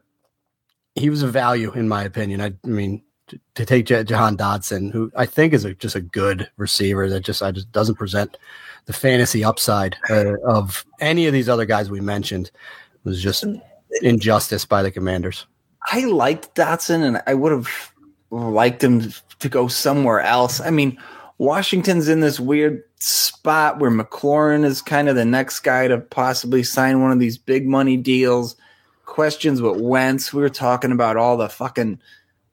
he 0.93 1.09
was 1.09 1.23
a 1.23 1.27
value 1.27 1.71
in 1.73 1.87
my 1.87 2.03
opinion. 2.03 2.41
I, 2.41 2.53
I 2.63 2.67
mean, 2.67 3.01
to, 3.27 3.39
to 3.55 3.65
take 3.65 3.85
J- 3.85 4.03
Jahan 4.03 4.37
Dotson, 4.37 4.91
who 4.91 5.11
I 5.15 5.25
think 5.25 5.53
is 5.53 5.65
a, 5.65 5.73
just 5.73 5.95
a 5.95 6.01
good 6.01 6.49
receiver 6.57 7.09
that 7.09 7.21
just 7.21 7.41
I 7.41 7.51
just 7.51 7.71
doesn't 7.71 7.95
present 7.95 8.37
the 8.85 8.93
fantasy 8.93 9.43
upside 9.43 9.97
uh, 10.09 10.35
of 10.45 10.85
any 10.99 11.27
of 11.27 11.33
these 11.33 11.49
other 11.49 11.65
guys 11.65 11.91
we 11.91 11.99
mentioned 11.99 12.51
was 13.03 13.21
just 13.21 13.45
injustice 14.01 14.65
by 14.65 14.81
the 14.81 14.91
Commanders. 14.91 15.45
I 15.91 16.05
liked 16.05 16.55
Dotson, 16.55 17.03
and 17.03 17.21
I 17.27 17.33
would 17.33 17.51
have 17.51 17.93
liked 18.31 18.83
him 18.83 19.13
to 19.39 19.49
go 19.49 19.67
somewhere 19.67 20.21
else. 20.21 20.59
I 20.59 20.69
mean, 20.69 20.97
Washington's 21.37 22.09
in 22.09 22.19
this 22.19 22.39
weird 22.39 22.83
spot 22.99 23.79
where 23.79 23.91
McLaurin 23.91 24.65
is 24.65 24.81
kind 24.81 25.07
of 25.07 25.15
the 25.15 25.25
next 25.25 25.59
guy 25.59 25.87
to 25.87 25.99
possibly 25.99 26.63
sign 26.63 27.01
one 27.01 27.11
of 27.11 27.19
these 27.19 27.37
big 27.37 27.67
money 27.67 27.95
deals. 27.95 28.55
Questions 29.05 29.61
with 29.61 29.79
Wentz. 29.79 30.33
We 30.33 30.41
were 30.41 30.49
talking 30.49 30.91
about 30.91 31.15
all 31.15 31.37
the 31.37 31.49
fucking 31.49 31.99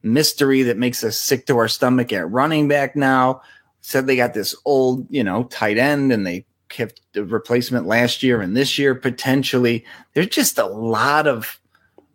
mystery 0.05 0.63
that 0.63 0.77
makes 0.77 1.03
us 1.03 1.17
sick 1.17 1.47
to 1.47 1.59
our 1.59 1.69
stomach 1.69 2.13
at 2.13 2.31
running 2.31 2.69
back 2.69 2.95
now. 2.95 3.41
Said 3.81 4.07
they 4.07 4.17
got 4.17 4.35
this 4.35 4.55
old, 4.65 5.07
you 5.11 5.25
know, 5.25 5.45
tight 5.45 5.79
end 5.79 6.13
and 6.13 6.27
they 6.27 6.47
kept 6.69 7.01
the 7.13 7.25
replacement 7.25 7.87
last 7.87 8.23
year 8.23 8.41
and 8.41 8.57
this 8.57 8.79
year 8.79 8.95
potentially. 8.95 9.85
There's 10.15 10.29
just 10.29 10.59
a 10.59 10.67
lot 10.67 11.27
of 11.27 11.61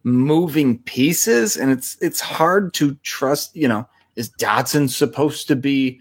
moving 0.04 0.80
pieces 0.80 1.58
and 1.58 1.72
it's 1.72 1.98
it's 2.02 2.20
hard 2.20 2.74
to 2.76 2.96
trust, 3.04 3.56
you 3.56 3.68
know, 3.68 3.88
is 4.16 4.32
Dotson 4.32 4.90
supposed 4.90 5.48
to 5.48 5.56
be 5.56 6.00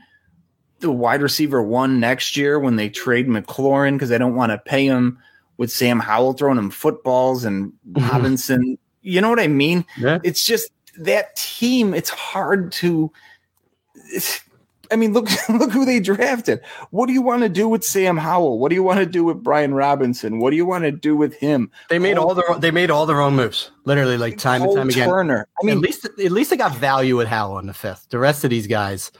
the 0.80 0.90
wide 0.90 1.22
receiver 1.22 1.62
one 1.62 2.00
next 2.00 2.36
year 2.36 2.58
when 2.58 2.76
they 2.76 2.88
trade 2.88 3.28
McLaurin 3.28 3.94
because 3.94 4.08
they 4.08 4.18
don't 4.18 4.36
want 4.36 4.52
to 4.52 4.58
pay 4.58 4.86
him 4.86 5.18
with 5.56 5.70
Sam 5.70 6.00
Howell 6.00 6.34
throwing 6.34 6.58
him 6.58 6.70
footballs 6.70 7.44
and 7.44 7.72
mm-hmm. 7.90 8.08
Robinson? 8.10 8.78
You 9.02 9.20
know 9.20 9.30
what 9.30 9.40
I 9.40 9.48
mean? 9.48 9.84
Yeah. 9.96 10.18
It's 10.22 10.44
just 10.44 10.70
that 10.98 11.36
team. 11.36 11.94
It's 11.94 12.10
hard 12.10 12.72
to. 12.72 13.10
It's, 14.12 14.40
I 14.90 14.96
mean, 14.96 15.12
look 15.12 15.28
look 15.48 15.70
who 15.70 15.84
they 15.84 16.00
drafted. 16.00 16.60
What 16.90 17.06
do 17.06 17.12
you 17.12 17.22
want 17.22 17.42
to 17.42 17.48
do 17.48 17.68
with 17.68 17.84
Sam 17.84 18.16
Howell? 18.16 18.58
What 18.58 18.70
do 18.70 18.74
you 18.74 18.82
want 18.82 19.00
to 19.00 19.06
do 19.06 19.24
with 19.24 19.42
Brian 19.42 19.74
Robinson? 19.74 20.38
What 20.38 20.50
do 20.50 20.56
you 20.56 20.66
want 20.66 20.84
to 20.84 20.92
do 20.92 21.16
with 21.16 21.34
him? 21.34 21.70
They 21.88 21.98
made 21.98 22.16
Cole, 22.16 22.28
all 22.28 22.34
their 22.34 22.58
they 22.58 22.70
made 22.70 22.90
all 22.90 23.06
their 23.06 23.20
own 23.20 23.36
moves, 23.36 23.70
literally, 23.84 24.16
like 24.16 24.38
time 24.38 24.62
Cole 24.62 24.78
and 24.78 24.78
time 24.78 24.88
again. 24.88 25.08
Turner. 25.08 25.48
I 25.60 25.66
mean, 25.66 25.76
at 25.76 25.82
least 25.82 26.04
at 26.04 26.32
least 26.32 26.50
they 26.50 26.56
got 26.56 26.74
value 26.76 27.16
with 27.16 27.28
Howell 27.28 27.58
in 27.58 27.66
the 27.66 27.74
fifth. 27.74 28.06
The 28.10 28.18
rest 28.18 28.44
of 28.44 28.50
these 28.50 28.66
guys, 28.66 29.12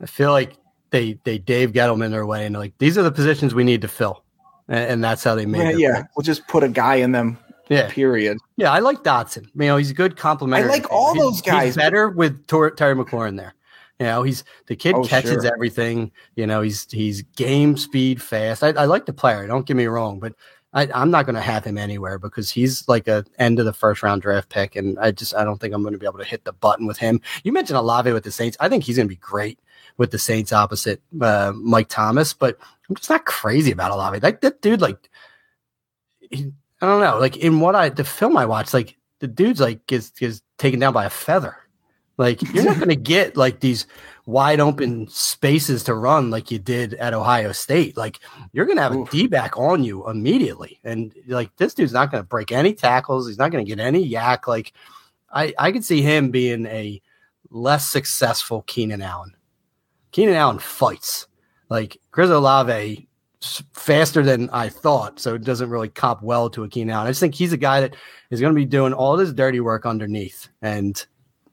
I 0.00 0.06
feel 0.06 0.32
like 0.32 0.56
they 0.90 1.18
they 1.24 1.38
Dave 1.38 1.72
Gettleman 1.72 2.10
their 2.10 2.26
way, 2.26 2.46
and 2.46 2.56
like 2.56 2.76
these 2.78 2.96
are 2.96 3.02
the 3.02 3.12
positions 3.12 3.54
we 3.54 3.64
need 3.64 3.82
to 3.82 3.88
fill, 3.88 4.22
and, 4.68 4.90
and 4.90 5.04
that's 5.04 5.24
how 5.24 5.34
they 5.34 5.46
made. 5.46 5.78
Yeah, 5.78 5.88
yeah. 5.88 6.02
we'll 6.16 6.24
just 6.24 6.46
put 6.48 6.62
a 6.62 6.68
guy 6.68 6.96
in 6.96 7.12
them. 7.12 7.38
Yeah. 7.68 7.90
Period. 7.90 8.38
Yeah, 8.56 8.72
I 8.72 8.78
like 8.80 9.02
Dotson. 9.02 9.44
You 9.54 9.66
know, 9.66 9.76
he's 9.76 9.90
a 9.90 9.94
good 9.94 10.16
compliment. 10.16 10.64
I 10.64 10.68
like 10.68 10.90
all 10.90 11.14
he's, 11.14 11.22
those 11.22 11.42
guys. 11.42 11.64
He's 11.64 11.76
better 11.76 12.08
with 12.08 12.46
Tor- 12.46 12.70
Terry 12.70 12.94
McLaurin 12.94 13.36
there. 13.36 13.54
You 14.00 14.06
know, 14.06 14.22
he's 14.22 14.44
the 14.66 14.76
kid 14.76 14.94
oh, 14.94 15.02
catches 15.02 15.42
sure. 15.42 15.52
everything. 15.52 16.12
You 16.36 16.46
know, 16.46 16.62
he's 16.62 16.90
he's 16.90 17.22
game 17.22 17.76
speed 17.76 18.22
fast. 18.22 18.62
I, 18.62 18.68
I 18.68 18.84
like 18.84 19.06
the 19.06 19.12
player. 19.12 19.46
Don't 19.46 19.66
get 19.66 19.76
me 19.76 19.86
wrong, 19.86 20.20
but 20.20 20.34
I, 20.72 21.02
am 21.02 21.10
not 21.10 21.24
going 21.24 21.34
to 21.34 21.40
have 21.40 21.64
him 21.64 21.78
anywhere 21.78 22.18
because 22.18 22.50
he's 22.50 22.86
like 22.88 23.08
a 23.08 23.24
end 23.38 23.58
of 23.58 23.64
the 23.64 23.72
first 23.72 24.02
round 24.02 24.22
draft 24.22 24.50
pick, 24.50 24.76
and 24.76 24.98
I 24.98 25.10
just 25.10 25.34
I 25.34 25.42
don't 25.42 25.58
think 25.60 25.74
I'm 25.74 25.82
going 25.82 25.94
to 25.94 25.98
be 25.98 26.06
able 26.06 26.18
to 26.18 26.24
hit 26.24 26.44
the 26.44 26.52
button 26.52 26.86
with 26.86 26.98
him. 26.98 27.20
You 27.42 27.52
mentioned 27.52 27.78
Olave 27.78 28.12
with 28.12 28.24
the 28.24 28.30
Saints. 28.30 28.56
I 28.60 28.68
think 28.68 28.84
he's 28.84 28.96
going 28.96 29.08
to 29.08 29.14
be 29.14 29.16
great 29.16 29.58
with 29.96 30.10
the 30.10 30.18
Saints 30.18 30.52
opposite 30.52 31.02
uh, 31.20 31.52
Mike 31.56 31.88
Thomas, 31.88 32.32
but 32.32 32.58
I'm 32.88 32.96
just 32.96 33.10
not 33.10 33.24
crazy 33.24 33.72
about 33.72 33.90
Olave. 33.90 34.20
Like 34.20 34.42
that 34.42 34.62
dude, 34.62 34.80
like 34.80 35.10
he, 36.30 36.52
I 36.80 36.86
don't 36.86 37.00
know, 37.00 37.18
like 37.18 37.36
in 37.36 37.60
what 37.60 37.74
I 37.74 37.88
the 37.88 38.04
film 38.04 38.36
I 38.36 38.46
watched, 38.46 38.74
like 38.74 38.96
the 39.20 39.28
dude's 39.28 39.60
like 39.60 39.86
gets 39.86 40.10
gets 40.10 40.42
taken 40.58 40.80
down 40.80 40.92
by 40.92 41.04
a 41.04 41.10
feather. 41.10 41.56
Like 42.18 42.42
you're 42.52 42.64
not 42.64 42.76
going 42.76 42.88
to 42.88 42.96
get 42.96 43.36
like 43.36 43.60
these 43.60 43.86
wide 44.26 44.58
open 44.58 45.06
spaces 45.08 45.84
to 45.84 45.94
run 45.94 46.30
like 46.30 46.50
you 46.50 46.58
did 46.58 46.94
at 46.94 47.14
Ohio 47.14 47.52
State. 47.52 47.96
Like 47.96 48.18
you're 48.52 48.66
going 48.66 48.76
to 48.76 48.82
have 48.82 48.94
Oof. 48.94 49.08
a 49.08 49.10
D 49.10 49.26
back 49.28 49.56
on 49.56 49.84
you 49.84 50.08
immediately. 50.08 50.80
And 50.82 51.14
like 51.28 51.54
this 51.56 51.74
dude's 51.74 51.92
not 51.92 52.10
going 52.10 52.22
to 52.22 52.28
break 52.28 52.50
any 52.50 52.74
tackles. 52.74 53.28
He's 53.28 53.38
not 53.38 53.52
going 53.52 53.64
to 53.64 53.68
get 53.68 53.80
any 53.80 54.08
YAC. 54.10 54.48
Like 54.48 54.72
I, 55.32 55.54
I 55.58 55.70
could 55.70 55.84
see 55.84 56.02
him 56.02 56.30
being 56.30 56.66
a 56.66 57.00
less 57.50 57.88
successful 57.88 58.62
Keenan 58.66 59.00
Allen. 59.00 59.34
Keenan 60.10 60.34
Allen 60.34 60.58
fights 60.58 61.28
like 61.70 61.98
Chris 62.10 62.30
Olave 62.30 63.07
faster 63.72 64.22
than 64.22 64.50
I 64.50 64.68
thought. 64.68 65.20
So 65.20 65.34
it 65.34 65.44
doesn't 65.44 65.70
really 65.70 65.88
cop 65.88 66.22
well 66.22 66.50
to 66.50 66.64
a 66.64 66.68
Keenan 66.68 66.94
Allen. 66.94 67.06
I 67.06 67.10
just 67.10 67.20
think 67.20 67.34
he's 67.34 67.52
a 67.52 67.58
guy 67.58 67.80
that 67.80 67.96
is 68.30 68.40
going 68.40 68.52
to 68.52 68.58
be 68.58 68.64
doing 68.64 68.92
all 68.92 69.16
this 69.16 69.32
dirty 69.32 69.60
work 69.60 69.86
underneath 69.86 70.48
and 70.62 71.04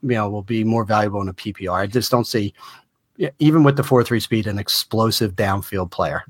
you 0.01 0.09
know 0.09 0.29
will 0.29 0.43
be 0.43 0.63
more 0.63 0.83
valuable 0.83 1.21
in 1.21 1.29
a 1.29 1.33
PPR. 1.33 1.73
I 1.73 1.88
just 1.88 2.11
don't 2.11 2.27
see 2.27 2.53
even 3.39 3.63
with 3.63 3.77
the 3.77 3.83
four 3.83 4.03
three 4.03 4.19
speed 4.19 4.47
an 4.47 4.59
explosive 4.59 5.36
downfield 5.36 5.91
player. 5.91 6.23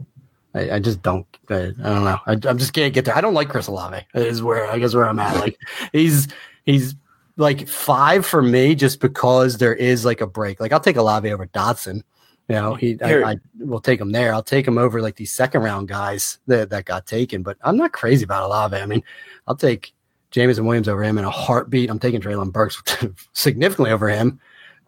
I, 0.53 0.72
I 0.72 0.80
just 0.80 1.01
don't. 1.01 1.26
I, 1.49 1.56
I, 1.56 1.64
don't 1.72 2.03
know. 2.03 2.20
I, 2.26 2.32
I 2.32 2.53
just 2.53 2.74
can't 2.74 2.93
get 2.93 3.06
there. 3.06 3.16
I 3.16 3.22
don't 3.22 3.34
like 3.34 3.49
Chris 3.49 3.68
Olave. 3.68 4.06
Is 4.14 4.41
where 4.41 4.70
I 4.70 4.80
guess 4.80 4.93
where 4.93 5.08
I'm 5.08 5.20
at. 5.20 5.39
Like 5.39 5.58
he's 5.91 6.28
he's 6.66 6.95
like 7.38 7.68
five 7.68 8.26
for 8.26 8.41
me 8.41 8.76
just 8.76 8.99
because 8.99 9.58
there 9.58 9.76
is 9.76 10.06
like 10.06 10.22
a 10.22 10.28
break. 10.28 10.60
Like 10.60 10.72
I'll 10.72 10.80
take 10.80 10.97
Olave 10.97 11.32
over 11.32 11.47
Dotson. 11.47 12.03
You 12.48 12.56
know, 12.56 12.76
he 12.76 12.98
I, 13.02 13.32
I, 13.32 13.38
will 13.58 13.82
take 13.82 14.00
him 14.00 14.12
there. 14.12 14.34
I'll 14.34 14.43
take 14.43 14.68
him 14.68 14.78
over 14.78 15.02
like 15.02 15.16
these 15.16 15.34
second 15.34 15.64
round 15.64 15.88
guys 15.88 16.38
that, 16.46 16.70
that 16.70 16.86
got 16.86 17.08
taken, 17.08 17.41
but 17.41 17.58
I'm 17.64 17.76
not 17.76 17.91
crazy 17.91 18.24
about 18.24 18.43
Olave. 18.43 18.78
I 18.78 18.86
mean, 18.86 19.04
I'll 19.48 19.56
take 19.56 19.93
Jameson 20.30 20.66
Williams 20.66 20.88
over 20.88 21.04
him 21.04 21.18
in 21.18 21.26
a 21.26 21.30
heartbeat. 21.30 21.89
I'm 21.89 21.98
taking 21.98 22.22
Treylon 22.22 22.52
Burks 22.52 22.82
significantly 23.34 23.91
over 23.91 24.10
him. 24.10 24.39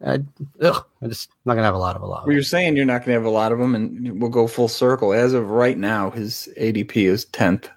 I, 0.05 0.19
ugh, 0.61 0.85
I'm 1.01 1.09
just 1.09 1.31
not 1.45 1.55
gonna 1.55 1.65
have 1.65 1.73
a 1.73 1.79
lot 1.79 1.95
of 1.95 2.03
a 2.03 2.05
lot. 2.05 2.27
Well, 2.27 2.33
you're 2.33 2.43
saying 2.43 2.75
you're 2.75 2.85
not 2.85 3.01
gonna 3.01 3.13
have 3.13 3.25
a 3.25 3.29
lot 3.29 3.51
of 3.51 3.57
them, 3.57 3.73
and 3.73 4.21
we'll 4.21 4.29
go 4.29 4.45
full 4.45 4.67
circle. 4.67 5.13
As 5.13 5.33
of 5.33 5.49
right 5.49 5.77
now, 5.77 6.11
his 6.11 6.49
ADP 6.59 6.95
is 6.97 7.25
tenth. 7.25 7.69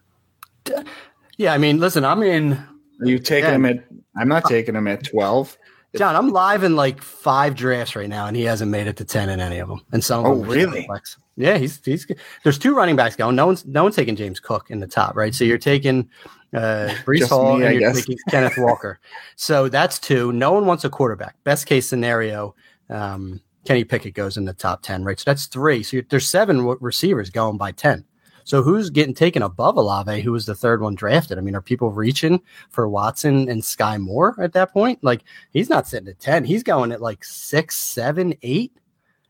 Yeah, 1.38 1.54
I 1.54 1.58
mean, 1.58 1.78
listen, 1.78 2.04
I'm 2.04 2.22
in. 2.22 2.52
Are 2.52 3.06
you 3.06 3.18
taking 3.18 3.50
him 3.50 3.64
at? 3.64 3.84
I'm 4.18 4.28
not 4.28 4.44
taking 4.44 4.74
him 4.74 4.86
at 4.86 5.04
twelve. 5.04 5.56
John, 5.96 6.14
I'm 6.14 6.30
live 6.30 6.62
in 6.62 6.76
like 6.76 7.02
five 7.02 7.56
drafts 7.56 7.96
right 7.96 8.08
now, 8.08 8.26
and 8.26 8.36
he 8.36 8.44
hasn't 8.44 8.70
made 8.70 8.86
it 8.86 8.96
to 8.98 9.04
ten 9.04 9.28
in 9.28 9.40
any 9.40 9.58
of 9.58 9.68
them. 9.68 9.84
And 9.92 10.04
some. 10.04 10.24
Oh, 10.24 10.34
really? 10.34 10.88
Yeah, 11.36 11.58
he's 11.58 11.84
he's. 11.84 12.06
There's 12.44 12.58
two 12.58 12.74
running 12.74 12.96
backs 12.96 13.16
going. 13.16 13.34
No 13.34 13.46
one's 13.46 13.66
no 13.66 13.82
one's 13.82 13.96
taking 13.96 14.14
James 14.14 14.38
Cook 14.38 14.70
in 14.70 14.78
the 14.78 14.86
top, 14.86 15.16
right? 15.16 15.34
So 15.34 15.44
you're 15.44 15.58
taking 15.58 16.08
uh, 16.54 16.94
Breece 17.04 17.28
Hall 17.28 17.58
me, 17.58 17.66
and 17.66 17.80
you're 17.80 17.92
taking 17.92 18.16
Kenneth 18.28 18.54
Walker. 18.58 19.00
So 19.36 19.70
that's 19.70 19.98
two. 19.98 20.32
No 20.32 20.52
one 20.52 20.66
wants 20.66 20.84
a 20.84 20.90
quarterback. 20.90 21.34
Best 21.44 21.64
case 21.64 21.88
scenario, 21.88 22.54
um, 22.90 23.40
Kenny 23.64 23.84
Pickett 23.84 24.12
goes 24.12 24.36
in 24.36 24.44
the 24.44 24.52
top 24.52 24.82
ten, 24.82 25.02
right? 25.02 25.18
So 25.18 25.24
that's 25.26 25.46
three. 25.46 25.82
So 25.82 26.02
there's 26.10 26.28
seven 26.28 26.66
receivers 26.80 27.30
going 27.30 27.56
by 27.56 27.72
ten. 27.72 28.04
So 28.50 28.64
who's 28.64 28.90
getting 28.90 29.14
taken 29.14 29.44
above 29.44 29.76
Olave, 29.76 30.22
who 30.22 30.32
was 30.32 30.44
the 30.44 30.56
third 30.56 30.82
one 30.82 30.96
drafted? 30.96 31.38
I 31.38 31.40
mean, 31.40 31.54
are 31.54 31.62
people 31.62 31.92
reaching 31.92 32.42
for 32.70 32.88
Watson 32.88 33.48
and 33.48 33.62
Skyy 33.62 34.00
Moore 34.00 34.34
at 34.40 34.54
that 34.54 34.72
point? 34.72 34.98
Like 35.04 35.22
he's 35.52 35.70
not 35.70 35.86
sitting 35.86 36.08
at 36.08 36.18
10. 36.18 36.42
He's 36.42 36.64
going 36.64 36.90
at 36.90 37.00
like 37.00 37.22
six, 37.22 37.76
seven, 37.76 38.34
eight 38.42 38.72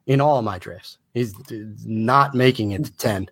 in 0.06 0.22
all 0.22 0.38
of 0.38 0.44
my 0.46 0.58
drafts. 0.58 0.96
He's 1.12 1.34
not 1.84 2.34
making 2.34 2.70
it 2.70 2.86
to 2.86 2.92
10. 2.92 3.28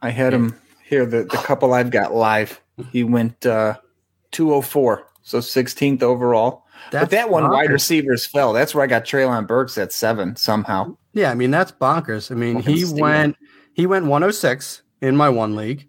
I 0.00 0.08
had 0.08 0.32
him 0.32 0.58
here, 0.82 1.04
the, 1.04 1.24
the 1.24 1.36
couple 1.44 1.74
I've 1.74 1.90
got 1.90 2.14
live. 2.14 2.58
He 2.90 3.04
went 3.04 3.44
uh 3.44 3.74
204, 4.30 5.06
so 5.20 5.40
16th 5.40 6.02
overall. 6.02 6.64
That's 6.90 7.02
but 7.02 7.10
that 7.10 7.28
one 7.28 7.42
bonkers. 7.42 7.52
wide 7.52 7.70
receivers 7.72 8.24
fell. 8.24 8.54
That's 8.54 8.74
where 8.74 8.84
I 8.84 8.86
got 8.86 9.04
Treylon 9.04 9.46
Burks 9.46 9.76
at 9.76 9.92
seven 9.92 10.34
somehow. 10.36 10.96
Yeah, 11.12 11.30
I 11.30 11.34
mean 11.34 11.50
that's 11.50 11.72
bonkers. 11.72 12.30
I 12.30 12.36
mean 12.36 12.60
he 12.60 12.86
went 12.86 13.36
he 13.74 13.84
went 13.84 14.06
106 14.06 14.80
in 15.00 15.16
my 15.16 15.28
one 15.28 15.56
league. 15.56 15.88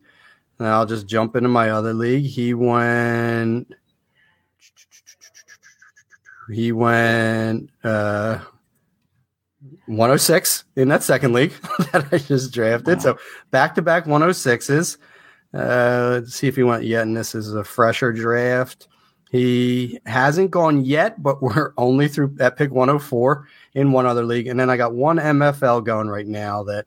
And 0.59 0.67
I'll 0.67 0.85
just 0.85 1.07
jump 1.07 1.35
into 1.35 1.49
my 1.49 1.69
other 1.69 1.93
league. 1.93 2.25
He 2.25 2.53
went 2.53 3.73
he 6.51 6.71
went 6.71 7.69
uh 7.83 8.39
106 9.87 10.65
in 10.75 10.89
that 10.89 11.03
second 11.03 11.33
league 11.33 11.51
that 11.91 12.07
I 12.11 12.17
just 12.17 12.53
drafted. 12.53 12.97
Wow. 12.97 13.03
So 13.03 13.17
back 13.51 13.75
to 13.75 13.81
back 13.81 14.05
106s. 14.05 14.97
Uh, 15.53 16.09
let's 16.13 16.35
see 16.35 16.47
if 16.47 16.55
he 16.55 16.63
went 16.63 16.83
yet. 16.83 17.03
And 17.03 17.15
this 17.15 17.33
is 17.33 17.53
a 17.53 17.63
fresher 17.63 18.11
draft. 18.11 18.87
He 19.31 19.99
hasn't 20.05 20.51
gone 20.51 20.85
yet, 20.85 21.21
but 21.21 21.41
we're 21.41 21.73
only 21.77 22.07
through 22.07 22.35
at 22.39 22.57
pick 22.57 22.71
104 22.71 23.47
in 23.73 23.91
one 23.91 24.05
other 24.05 24.23
league. 24.23 24.47
And 24.47 24.59
then 24.59 24.69
I 24.69 24.77
got 24.77 24.93
one 24.93 25.17
MFL 25.17 25.83
going 25.83 26.09
right 26.09 26.27
now 26.27 26.63
that 26.63 26.85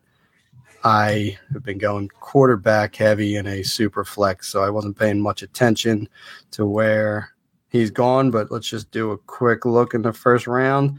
I 0.85 1.39
have 1.53 1.63
been 1.63 1.79
going 1.79 2.09
quarterback 2.21 2.97
heavy 2.97 3.37
in 3.37 3.47
a 3.47 3.63
super 3.63 4.05
flex. 4.05 4.49
So 4.49 4.63
I 4.63 4.71
wasn't 4.71 4.99
paying 4.99 5.21
much 5.21 5.43
attention 5.43 6.09
to 6.53 6.65
where 6.67 7.31
he's 7.69 7.91
gone. 7.91 8.31
But 8.31 8.51
let's 8.51 8.69
just 8.69 8.91
do 8.91 9.11
a 9.11 9.19
quick 9.19 9.65
look 9.65 9.95
in 9.95 10.03
the 10.03 10.13
first 10.13 10.47
round 10.47 10.99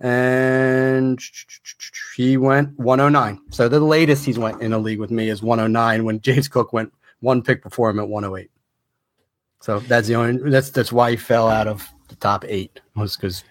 and 0.00 1.20
he 2.16 2.36
went 2.36 2.76
109. 2.78 3.40
So 3.50 3.68
the 3.68 3.80
latest 3.80 4.24
he's 4.24 4.38
went 4.38 4.60
in 4.60 4.72
a 4.72 4.78
league 4.78 4.98
with 4.98 5.10
me 5.10 5.28
is 5.28 5.42
109 5.42 6.04
when 6.04 6.20
James 6.20 6.48
Cook 6.48 6.72
went 6.72 6.92
one 7.20 7.40
pick 7.40 7.62
before 7.62 7.88
him 7.88 8.00
at 8.00 8.08
108. 8.08 8.50
So 9.60 9.78
that's 9.78 10.08
the 10.08 10.16
only 10.16 10.50
that's 10.50 10.70
that's 10.70 10.92
why 10.92 11.12
he 11.12 11.16
fell 11.16 11.48
out 11.48 11.68
of 11.68 11.88
the 12.08 12.16
top 12.16 12.44
eight 12.48 12.80
was 12.96 13.16
because 13.16 13.44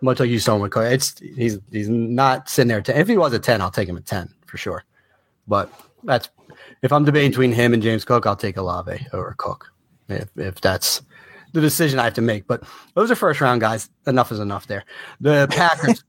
much 0.00 0.20
like 0.20 0.30
you 0.30 0.38
saw 0.38 0.54
him 0.54 0.60
with 0.60 0.70
Cook, 0.70 0.84
it's 0.84 1.18
he's 1.18 1.58
he's 1.72 1.88
not 1.88 2.48
sitting 2.48 2.68
there. 2.68 2.80
10. 2.80 2.96
If 2.96 3.08
he 3.08 3.18
was 3.18 3.32
a 3.32 3.40
10, 3.40 3.60
I'll 3.60 3.72
take 3.72 3.88
him 3.88 3.96
at 3.96 4.06
10 4.06 4.32
for 4.56 4.62
sure. 4.62 4.84
But 5.46 5.70
that's 6.02 6.30
if 6.82 6.92
I'm 6.92 7.04
debating 7.04 7.30
between 7.30 7.52
him 7.52 7.74
and 7.74 7.82
James 7.82 8.04
Cook, 8.04 8.26
I'll 8.26 8.36
take 8.36 8.56
Olave 8.56 9.06
over 9.12 9.34
Cook. 9.36 9.72
If 10.08 10.28
if 10.36 10.60
that's 10.60 11.02
the 11.52 11.60
decision 11.60 11.98
I 11.98 12.04
have 12.04 12.14
to 12.14 12.22
make. 12.22 12.46
But 12.46 12.64
those 12.94 13.10
are 13.10 13.14
first 13.14 13.40
round 13.40 13.60
guys. 13.60 13.90
Enough 14.06 14.32
is 14.32 14.40
enough 14.40 14.66
there. 14.66 14.84
The 15.20 15.46
Packers 15.50 16.02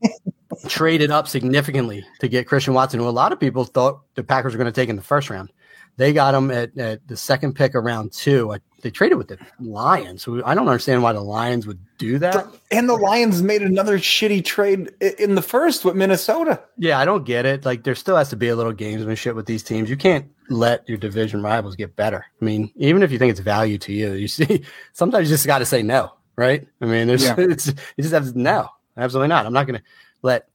traded 0.66 1.10
up 1.10 1.28
significantly 1.28 2.04
to 2.20 2.28
get 2.28 2.46
Christian 2.46 2.74
Watson, 2.74 3.00
who 3.00 3.08
a 3.08 3.10
lot 3.10 3.32
of 3.32 3.40
people 3.40 3.64
thought 3.64 4.00
the 4.14 4.24
Packers 4.24 4.54
were 4.54 4.58
going 4.58 4.72
to 4.72 4.80
take 4.80 4.88
in 4.88 4.96
the 4.96 5.02
first 5.02 5.30
round. 5.30 5.50
They 5.98 6.12
got 6.12 6.32
him 6.32 6.52
at, 6.52 6.78
at 6.78 7.06
the 7.08 7.16
second 7.16 7.54
pick 7.54 7.74
around 7.74 8.12
two. 8.12 8.56
They 8.82 8.90
traded 8.90 9.18
with 9.18 9.26
the 9.26 9.38
Lions. 9.58 10.28
I 10.44 10.54
don't 10.54 10.68
understand 10.68 11.02
why 11.02 11.12
the 11.12 11.20
Lions 11.20 11.66
would 11.66 11.80
do 11.98 12.20
that. 12.20 12.46
And 12.70 12.88
the 12.88 12.94
Lions 12.94 13.42
made 13.42 13.62
another 13.62 13.98
shitty 13.98 14.44
trade 14.44 14.92
in 15.18 15.34
the 15.34 15.42
first 15.42 15.84
with 15.84 15.96
Minnesota. 15.96 16.62
Yeah, 16.76 17.00
I 17.00 17.04
don't 17.04 17.24
get 17.24 17.46
it. 17.46 17.64
Like 17.64 17.82
there 17.82 17.96
still 17.96 18.16
has 18.16 18.30
to 18.30 18.36
be 18.36 18.46
a 18.46 18.54
little 18.54 18.72
gamesmanship 18.72 19.34
with 19.34 19.46
these 19.46 19.64
teams. 19.64 19.90
You 19.90 19.96
can't 19.96 20.30
let 20.48 20.88
your 20.88 20.98
division 20.98 21.42
rivals 21.42 21.74
get 21.74 21.96
better. 21.96 22.24
I 22.40 22.44
mean, 22.44 22.70
even 22.76 23.02
if 23.02 23.10
you 23.10 23.18
think 23.18 23.32
it's 23.32 23.40
value 23.40 23.78
to 23.78 23.92
you, 23.92 24.12
you 24.12 24.28
see, 24.28 24.62
sometimes 24.92 25.28
you 25.28 25.34
just 25.34 25.48
got 25.48 25.58
to 25.58 25.66
say 25.66 25.82
no, 25.82 26.12
right? 26.36 26.64
I 26.80 26.86
mean, 26.86 27.08
yeah. 27.08 27.34
it's 27.38 27.66
you 27.66 28.02
just 28.02 28.14
have 28.14 28.32
to 28.32 28.38
no, 28.38 28.68
absolutely 28.96 29.28
not. 29.28 29.46
I'm 29.46 29.52
not 29.52 29.66
going 29.66 29.80
to 29.80 29.84
let 30.22 30.48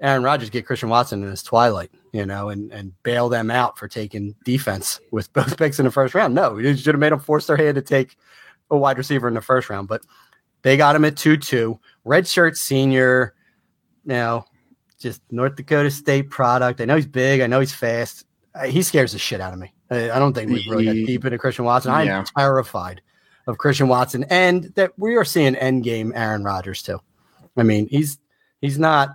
Aaron 0.00 0.22
Rodgers 0.22 0.48
get 0.48 0.64
Christian 0.64 0.88
Watson 0.88 1.22
in 1.22 1.28
his 1.28 1.42
twilight, 1.42 1.90
you 2.16 2.26
know, 2.26 2.48
and 2.48 2.72
and 2.72 2.92
bail 3.02 3.28
them 3.28 3.50
out 3.50 3.78
for 3.78 3.88
taking 3.88 4.34
defense 4.44 5.00
with 5.10 5.32
both 5.32 5.56
picks 5.58 5.78
in 5.78 5.84
the 5.84 5.90
first 5.90 6.14
round. 6.14 6.34
No, 6.34 6.58
you 6.58 6.76
should 6.76 6.94
have 6.94 7.00
made 7.00 7.12
them 7.12 7.20
force 7.20 7.46
their 7.46 7.56
hand 7.56 7.76
to 7.76 7.82
take 7.82 8.16
a 8.70 8.76
wide 8.76 8.98
receiver 8.98 9.28
in 9.28 9.34
the 9.34 9.40
first 9.40 9.70
round, 9.70 9.88
but 9.88 10.02
they 10.62 10.76
got 10.76 10.96
him 10.96 11.04
at 11.04 11.16
two 11.16 11.36
two. 11.36 11.78
redshirt 12.04 12.56
senior, 12.56 13.34
you 14.04 14.14
know, 14.14 14.44
just 14.98 15.22
North 15.30 15.56
Dakota 15.56 15.90
State 15.90 16.30
product. 16.30 16.80
I 16.80 16.84
know 16.84 16.96
he's 16.96 17.06
big. 17.06 17.40
I 17.40 17.46
know 17.46 17.60
he's 17.60 17.72
fast 17.72 18.26
uh, 18.56 18.66
he 18.66 18.82
scares 18.82 19.12
the 19.12 19.18
shit 19.18 19.40
out 19.40 19.52
of 19.52 19.58
me. 19.58 19.72
I, 19.90 20.10
I 20.10 20.18
don't 20.18 20.32
think 20.32 20.50
we 20.50 20.66
really 20.68 20.84
got 20.84 20.92
deep 20.92 21.24
into 21.24 21.38
Christian 21.38 21.64
Watson. 21.64 21.92
I'm 21.92 22.06
yeah. 22.06 22.24
terrified 22.36 23.02
of 23.46 23.58
Christian 23.58 23.88
Watson, 23.88 24.24
and 24.30 24.64
that 24.74 24.92
we 24.98 25.16
are 25.16 25.24
seeing 25.24 25.54
end 25.56 25.84
game 25.84 26.12
Aaron 26.14 26.42
Rodgers 26.42 26.82
too. 26.82 27.00
I 27.56 27.62
mean, 27.62 27.88
he's 27.88 28.18
he's 28.60 28.78
not 28.78 29.10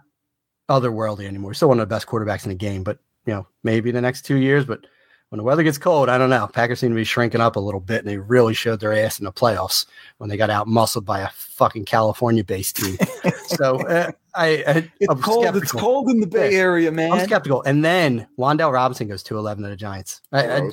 otherworldly 0.70 1.26
anymore. 1.26 1.54
Still 1.54 1.70
one 1.70 1.80
of 1.80 1.88
the 1.88 1.94
best 1.94 2.08
quarterbacks 2.08 2.44
in 2.44 2.50
the 2.50 2.56
game, 2.56 2.84
but 2.84 3.00
you 3.26 3.34
know, 3.34 3.48
maybe 3.64 3.92
the 3.92 4.02
next 4.02 4.24
two 4.24 4.38
years. 4.38 4.66
But 4.66 4.86
when 5.30 5.38
the 5.38 5.44
weather 5.44 5.64
gets 5.64 5.78
cold, 5.78 6.10
I 6.10 6.18
don't 6.18 6.30
know. 6.30 6.48
Packers 6.48 6.80
seem 6.80 6.90
to 6.90 6.96
be 6.96 7.06
shrinking 7.06 7.40
up 7.40 7.56
a 7.56 7.60
little 7.60 7.80
bit, 7.80 8.00
and 8.00 8.08
they 8.08 8.18
really 8.18 8.54
showed 8.54 8.82
their 8.82 8.94
ass 8.94 9.18
in 9.18 9.24
the 9.26 9.32
playoffs 9.32 9.86
when 10.18 10.30
they 10.30 10.36
got 10.36 10.50
out 10.50 10.68
muscled 10.68 11.06
by 11.06 11.22
a 11.22 11.30
fucking 11.30 11.86
California-based 11.86 12.76
team. 12.76 12.98
so 13.46 13.80
uh, 13.88 14.12
I, 14.36 14.46
I 14.46 14.90
it's 15.00 15.10
I'm 15.10 15.22
cold. 15.22 15.44
Skeptical. 15.44 15.62
It's 15.62 15.72
cold 15.72 16.10
in 16.10 16.20
the 16.20 16.28
Bay 16.28 16.56
Area, 16.56 16.92
man. 16.92 17.14
I'm 17.14 17.26
skeptical. 17.26 17.62
And 17.64 17.84
then 17.84 18.28
Wan'Dale 18.38 18.74
Robinson 18.74 19.08
goes 19.08 19.24
to 19.24 19.38
11 19.38 19.64
to 19.64 19.70
the 19.70 19.78
Giants. 19.78 20.22
I, 20.34 20.48
I, 20.48 20.70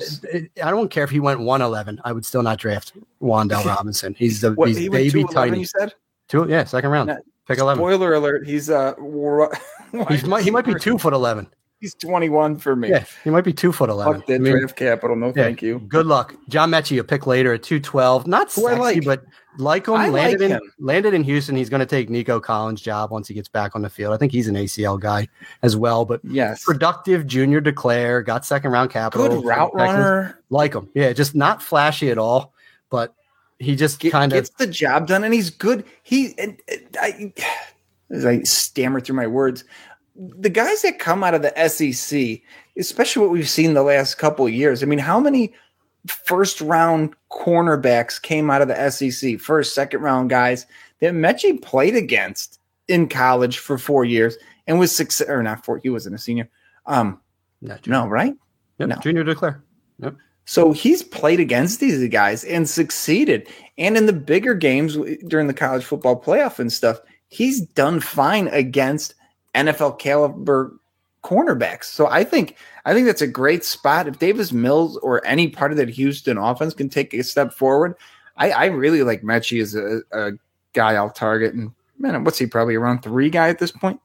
I, 0.61 0.71
don't 0.71 0.89
care 0.89 1.05
if 1.05 1.09
he 1.09 1.21
went 1.21 1.39
111. 1.39 2.01
I 2.03 2.11
would 2.11 2.25
still 2.25 2.43
not 2.43 2.57
draft 2.57 2.91
Wan'Dale 3.21 3.63
Robinson. 3.77 4.13
He's 4.17 4.41
the 4.41 4.53
what, 4.53 4.67
he's 4.67 4.77
he 4.77 4.89
baby 4.89 5.23
tiny. 5.23 5.59
You 5.59 5.65
said 5.65 5.93
two, 6.27 6.47
yeah, 6.49 6.65
second 6.65 6.89
round. 6.89 7.11
Pick 7.49 7.59
11. 7.59 7.81
Spoiler 7.81 8.13
alert: 8.13 8.47
He's 8.47 8.69
uh, 8.69 8.93
he's, 10.09 10.21
he 10.43 10.51
might 10.51 10.65
be 10.65 10.75
two 10.75 10.97
foot 10.97 11.13
11. 11.13 11.47
He's 11.81 11.95
21 11.95 12.57
for 12.57 12.75
me. 12.75 12.89
Yeah, 12.89 13.05
he 13.23 13.29
might 13.29 13.45
be 13.45 13.53
two 13.53 13.71
foot 13.71 13.89
eleven. 13.89 14.15
Fuck 14.15 14.27
that 14.27 14.35
I 14.35 14.37
mean, 14.39 14.51
draft 14.59 14.75
capital. 14.75 15.15
No, 15.15 15.27
yeah, 15.27 15.31
thank 15.33 15.61
you. 15.61 15.79
Good 15.79 16.05
luck, 16.07 16.35
John 16.49 16.69
Metchie. 16.71 16.99
A 16.99 17.05
pick 17.05 17.25
later 17.25 17.53
at 17.53 17.63
two 17.63 17.79
twelve. 17.79 18.27
Not 18.27 18.51
Who 18.51 18.63
sexy, 18.63 18.79
like. 18.81 19.05
but 19.05 19.23
like 19.57 19.87
him. 19.87 19.93
I 19.93 20.09
like 20.09 20.23
landed 20.23 20.41
in 20.41 20.51
him. 20.51 20.61
landed 20.77 21.13
in 21.13 21.23
Houston. 21.23 21.55
He's 21.55 21.69
going 21.69 21.79
to 21.79 21.85
take 21.85 22.09
Nico 22.09 22.41
Collins' 22.41 22.81
job 22.81 23.11
once 23.11 23.29
he 23.29 23.33
gets 23.33 23.47
back 23.47 23.77
on 23.77 23.81
the 23.81 23.89
field. 23.89 24.13
I 24.13 24.17
think 24.17 24.33
he's 24.33 24.49
an 24.49 24.55
ACL 24.55 24.99
guy 24.99 25.29
as 25.63 25.77
well, 25.77 26.03
but 26.03 26.19
Yes. 26.25 26.65
productive 26.65 27.25
junior 27.25 27.61
declare. 27.61 28.23
Got 28.23 28.45
second 28.45 28.71
round 28.71 28.89
capital. 28.91 29.29
Good 29.29 29.45
route 29.45 29.71
Texans. 29.77 29.97
runner. 29.97 30.39
Like 30.49 30.75
him, 30.75 30.89
yeah, 30.93 31.13
just 31.13 31.33
not 31.33 31.63
flashy 31.63 32.11
at 32.11 32.17
all, 32.17 32.53
but 32.89 33.15
he 33.59 33.75
just 33.75 33.99
Get, 33.99 34.11
kind 34.13 34.31
of 34.31 34.37
gets 34.37 34.49
the 34.51 34.67
job 34.67 35.07
done, 35.07 35.23
and 35.23 35.33
he's 35.33 35.49
good. 35.49 35.83
He, 36.01 36.33
and, 36.37 36.59
and 36.67 36.97
I, 36.99 37.33
as 38.09 38.25
I 38.25 38.41
stammer 38.43 39.01
through 39.01 39.17
my 39.17 39.27
words, 39.27 39.65
the 40.15 40.49
guys 40.49 40.81
that 40.81 40.99
come 40.99 41.23
out 41.23 41.33
of 41.33 41.41
the 41.41 41.69
SEC, 41.69 42.41
especially 42.77 43.21
what 43.21 43.31
we've 43.31 43.49
seen 43.49 43.73
the 43.73 43.83
last 43.83 44.15
couple 44.15 44.45
of 44.45 44.53
years. 44.53 44.81
I 44.81 44.85
mean, 44.85 44.99
how 44.99 45.19
many 45.19 45.53
first 46.07 46.61
round 46.61 47.13
cornerbacks 47.31 48.21
came 48.21 48.49
out 48.49 48.61
of 48.61 48.69
the 48.69 48.89
SEC? 48.89 49.39
First, 49.39 49.73
second 49.73 50.01
round 50.01 50.29
guys 50.29 50.65
that 50.99 51.13
Metchie 51.13 51.61
played 51.61 51.95
against 51.95 52.59
in 52.87 53.07
college 53.07 53.59
for 53.59 53.77
four 53.77 54.03
years 54.03 54.37
and 54.67 54.79
was 54.79 54.95
six 54.95 55.21
or 55.21 55.43
not 55.43 55.63
four. 55.65 55.77
He 55.77 55.89
wasn't 55.89 56.15
a 56.15 56.17
senior. 56.17 56.49
Um, 56.85 57.21
no, 57.61 57.77
no, 57.85 58.07
right? 58.07 58.33
Yep, 58.79 58.89
no. 58.89 58.95
junior 58.97 59.23
declare. 59.23 59.63
So 60.49 60.71
he's 60.71 61.03
played 61.03 61.39
against 61.39 61.79
these 61.79 62.09
guys 62.09 62.43
and 62.43 62.67
succeeded. 62.67 63.47
And 63.77 63.95
in 63.95 64.07
the 64.07 64.13
bigger 64.13 64.55
games 64.55 64.97
during 65.27 65.45
the 65.45 65.53
college 65.53 65.85
football 65.85 66.19
playoff 66.19 66.57
and 66.57 66.73
stuff, 66.73 66.99
he's 67.27 67.61
done 67.61 67.99
fine 67.99 68.47
against 68.47 69.13
NFL 69.53 69.99
caliber 69.99 70.75
cornerbacks. 71.23 71.83
So 71.83 72.07
I 72.07 72.23
think 72.23 72.55
I 72.83 72.95
think 72.95 73.05
that's 73.05 73.21
a 73.21 73.27
great 73.27 73.63
spot. 73.63 74.07
If 74.07 74.17
Davis 74.17 74.51
Mills 74.51 74.97
or 74.97 75.23
any 75.23 75.49
part 75.49 75.69
of 75.69 75.77
that 75.77 75.89
Houston 75.89 76.39
offense 76.39 76.73
can 76.73 76.89
take 76.89 77.13
a 77.13 77.23
step 77.23 77.53
forward, 77.53 77.93
I, 78.35 78.49
I 78.49 78.65
really 78.65 79.03
like 79.03 79.21
Metchie 79.21 79.61
as 79.61 79.75
a, 79.75 80.01
a 80.11 80.31
guy 80.73 80.95
I'll 80.95 81.11
target. 81.11 81.53
And 81.53 81.73
man, 81.99 82.23
what's 82.23 82.39
he 82.39 82.47
probably 82.47 82.73
around 82.73 83.03
three 83.03 83.29
guy 83.29 83.49
at 83.49 83.59
this 83.59 83.71
point? 83.71 84.01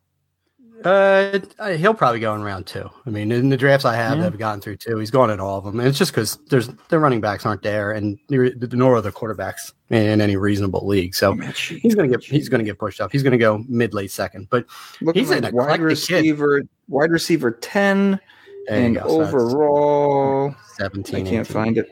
Uh, 0.84 1.38
he'll 1.76 1.94
probably 1.94 2.20
go 2.20 2.34
in 2.34 2.42
round 2.42 2.66
two. 2.66 2.88
I 3.06 3.10
mean, 3.10 3.32
in 3.32 3.48
the 3.48 3.56
drafts 3.56 3.84
I 3.86 3.96
have, 3.96 4.16
Yeah. 4.18 4.24
that 4.24 4.32
have 4.32 4.38
gotten 4.38 4.60
through 4.60 4.76
two. 4.76 4.98
He's 4.98 5.10
gone 5.10 5.30
at 5.30 5.40
all 5.40 5.56
of 5.58 5.64
them, 5.64 5.80
and 5.80 5.88
it's 5.88 5.96
just 5.98 6.12
because 6.12 6.38
there's 6.50 6.68
the 6.88 6.98
running 6.98 7.20
backs 7.22 7.46
aren't 7.46 7.62
there, 7.62 7.92
and 7.92 8.18
neither- 8.28 8.52
nor 8.72 8.96
are 8.96 9.00
the 9.00 9.10
quarterbacks 9.10 9.72
in 9.88 10.20
any 10.20 10.36
reasonable 10.36 10.86
league. 10.86 11.14
So 11.14 11.32
Metchie. 11.34 11.78
he's 11.80 11.94
gonna 11.94 12.08
get 12.08 12.22
he's 12.22 12.48
gonna 12.50 12.64
get 12.64 12.78
pushed 12.78 13.00
up. 13.00 13.10
He's 13.12 13.22
gonna 13.22 13.38
go 13.38 13.64
mid 13.68 13.94
late 13.94 14.10
second, 14.10 14.48
but 14.50 14.66
Looking 15.00 15.22
he's 15.22 15.30
an 15.30 15.42
like 15.44 15.54
wide 15.54 15.62
eclectic 15.80 15.80
kid. 15.80 16.16
receiver, 16.16 16.62
wide 16.88 17.10
receiver 17.10 17.50
ten. 17.52 18.20
there 18.68 18.78
and 18.78 18.94
go. 18.96 19.06
So 19.08 19.18
that's 19.22 19.34
overall, 19.34 20.54
I 20.80 20.88
can't 20.88 21.14
18. 21.14 21.44
find 21.44 21.76
it. 21.78 21.86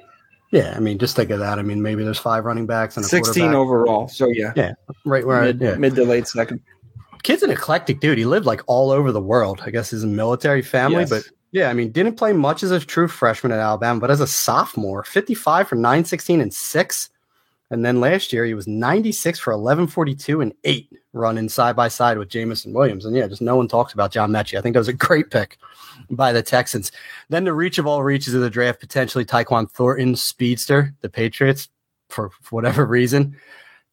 Yeah, 0.52 0.74
I 0.76 0.80
mean, 0.80 0.98
just 0.98 1.16
think 1.16 1.30
of 1.30 1.38
that. 1.38 1.58
I 1.58 1.62
mean, 1.62 1.80
maybe 1.82 2.04
there's 2.04 2.18
five 2.18 2.44
running 2.44 2.66
backs 2.66 2.96
and 2.98 3.04
a 3.06 3.08
16 3.08 3.52
quarterback. 3.52 3.56
overall. 3.56 4.08
So 4.08 4.28
yeah, 4.28 4.72
right 5.06 5.26
where 5.26 5.40
mid, 5.42 5.62
I, 5.62 5.66
yeah. 5.66 5.74
mid 5.76 5.94
to 5.96 6.04
late 6.04 6.26
second. 6.28 6.60
Kid's 7.22 7.42
an 7.42 7.50
eclectic 7.50 8.00
dude. 8.00 8.18
He 8.18 8.24
lived 8.24 8.46
like 8.46 8.62
all 8.66 8.90
over 8.90 9.12
the 9.12 9.20
world. 9.20 9.62
I 9.64 9.70
guess 9.70 9.90
he's 9.90 10.02
a 10.04 10.08
military 10.08 10.62
family, 10.62 11.00
Yes. 11.00 11.10
but 11.10 11.22
yeah, 11.52 11.68
I 11.68 11.74
mean, 11.74 11.92
didn't 11.92 12.16
play 12.16 12.32
much 12.32 12.62
as 12.62 12.70
a 12.70 12.80
true 12.80 13.08
freshman 13.08 13.52
at 13.52 13.58
Alabama, 13.58 14.00
but 14.00 14.10
as 14.10 14.20
a 14.20 14.26
sophomore, 14.26 15.04
55 15.04 15.68
for 15.68 15.74
916 15.76 16.40
and 16.40 16.52
six. 16.52 17.10
And 17.70 17.84
then 17.84 18.00
last 18.00 18.32
year 18.32 18.44
he 18.44 18.54
was 18.54 18.66
96 18.66 19.38
for 19.38 19.52
1142 19.52 20.40
and 20.42 20.52
eight 20.64 20.90
running 21.14 21.48
side 21.48 21.74
by 21.76 21.88
side 21.88 22.18
with 22.18 22.28
Jameson 22.28 22.72
Williams. 22.74 23.04
And 23.06 23.14
yeah, 23.16 23.26
just 23.26 23.40
no 23.42 23.56
one 23.56 23.68
talks 23.68 23.92
about 23.92 24.12
John 24.12 24.30
Metchie. 24.30 24.58
I 24.58 24.60
think 24.62 24.74
that 24.74 24.80
was 24.80 24.88
a 24.88 24.92
great 24.94 25.30
pick 25.30 25.58
by 26.10 26.32
the 26.32 26.42
Texans. 26.42 26.90
Then 27.30 27.44
the 27.44 27.52
reach 27.54 27.78
of 27.78 27.86
all 27.86 28.02
reaches 28.02 28.34
of 28.34 28.40
the 28.42 28.50
draft, 28.50 28.80
potentially 28.80 29.24
Tyquan 29.24 29.70
Thornton, 29.70 30.16
speedster, 30.16 30.92
the 31.00 31.08
Patriots, 31.08 31.68
for, 32.08 32.30
for 32.42 32.56
whatever 32.56 32.84
reason, 32.86 33.36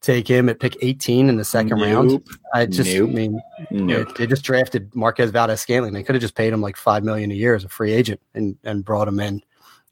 take 0.01 0.27
him 0.27 0.49
at 0.49 0.59
pick 0.59 0.77
18 0.81 1.29
in 1.29 1.37
the 1.37 1.43
second 1.43 1.79
round. 1.79 2.23
I 2.53 2.65
just, 2.65 2.93
Nope. 2.93 3.09
I 3.09 3.13
mean, 3.13 3.41
Nope. 3.71 4.15
they, 4.15 4.23
they 4.23 4.27
just 4.27 4.43
drafted 4.43 4.93
Marquez 4.95 5.31
Valdes-Scantling. 5.31 5.93
They 5.93 6.03
could 6.03 6.15
have 6.15 6.21
just 6.21 6.35
paid 6.35 6.53
him 6.53 6.61
like 6.61 6.77
five 6.77 7.03
million 7.03 7.31
a 7.31 7.35
year 7.35 7.55
as 7.55 7.63
a 7.63 7.69
free 7.69 7.91
agent 7.91 8.21
and 8.33 8.57
and 8.63 8.85
brought 8.85 9.07
him 9.07 9.19
in 9.19 9.41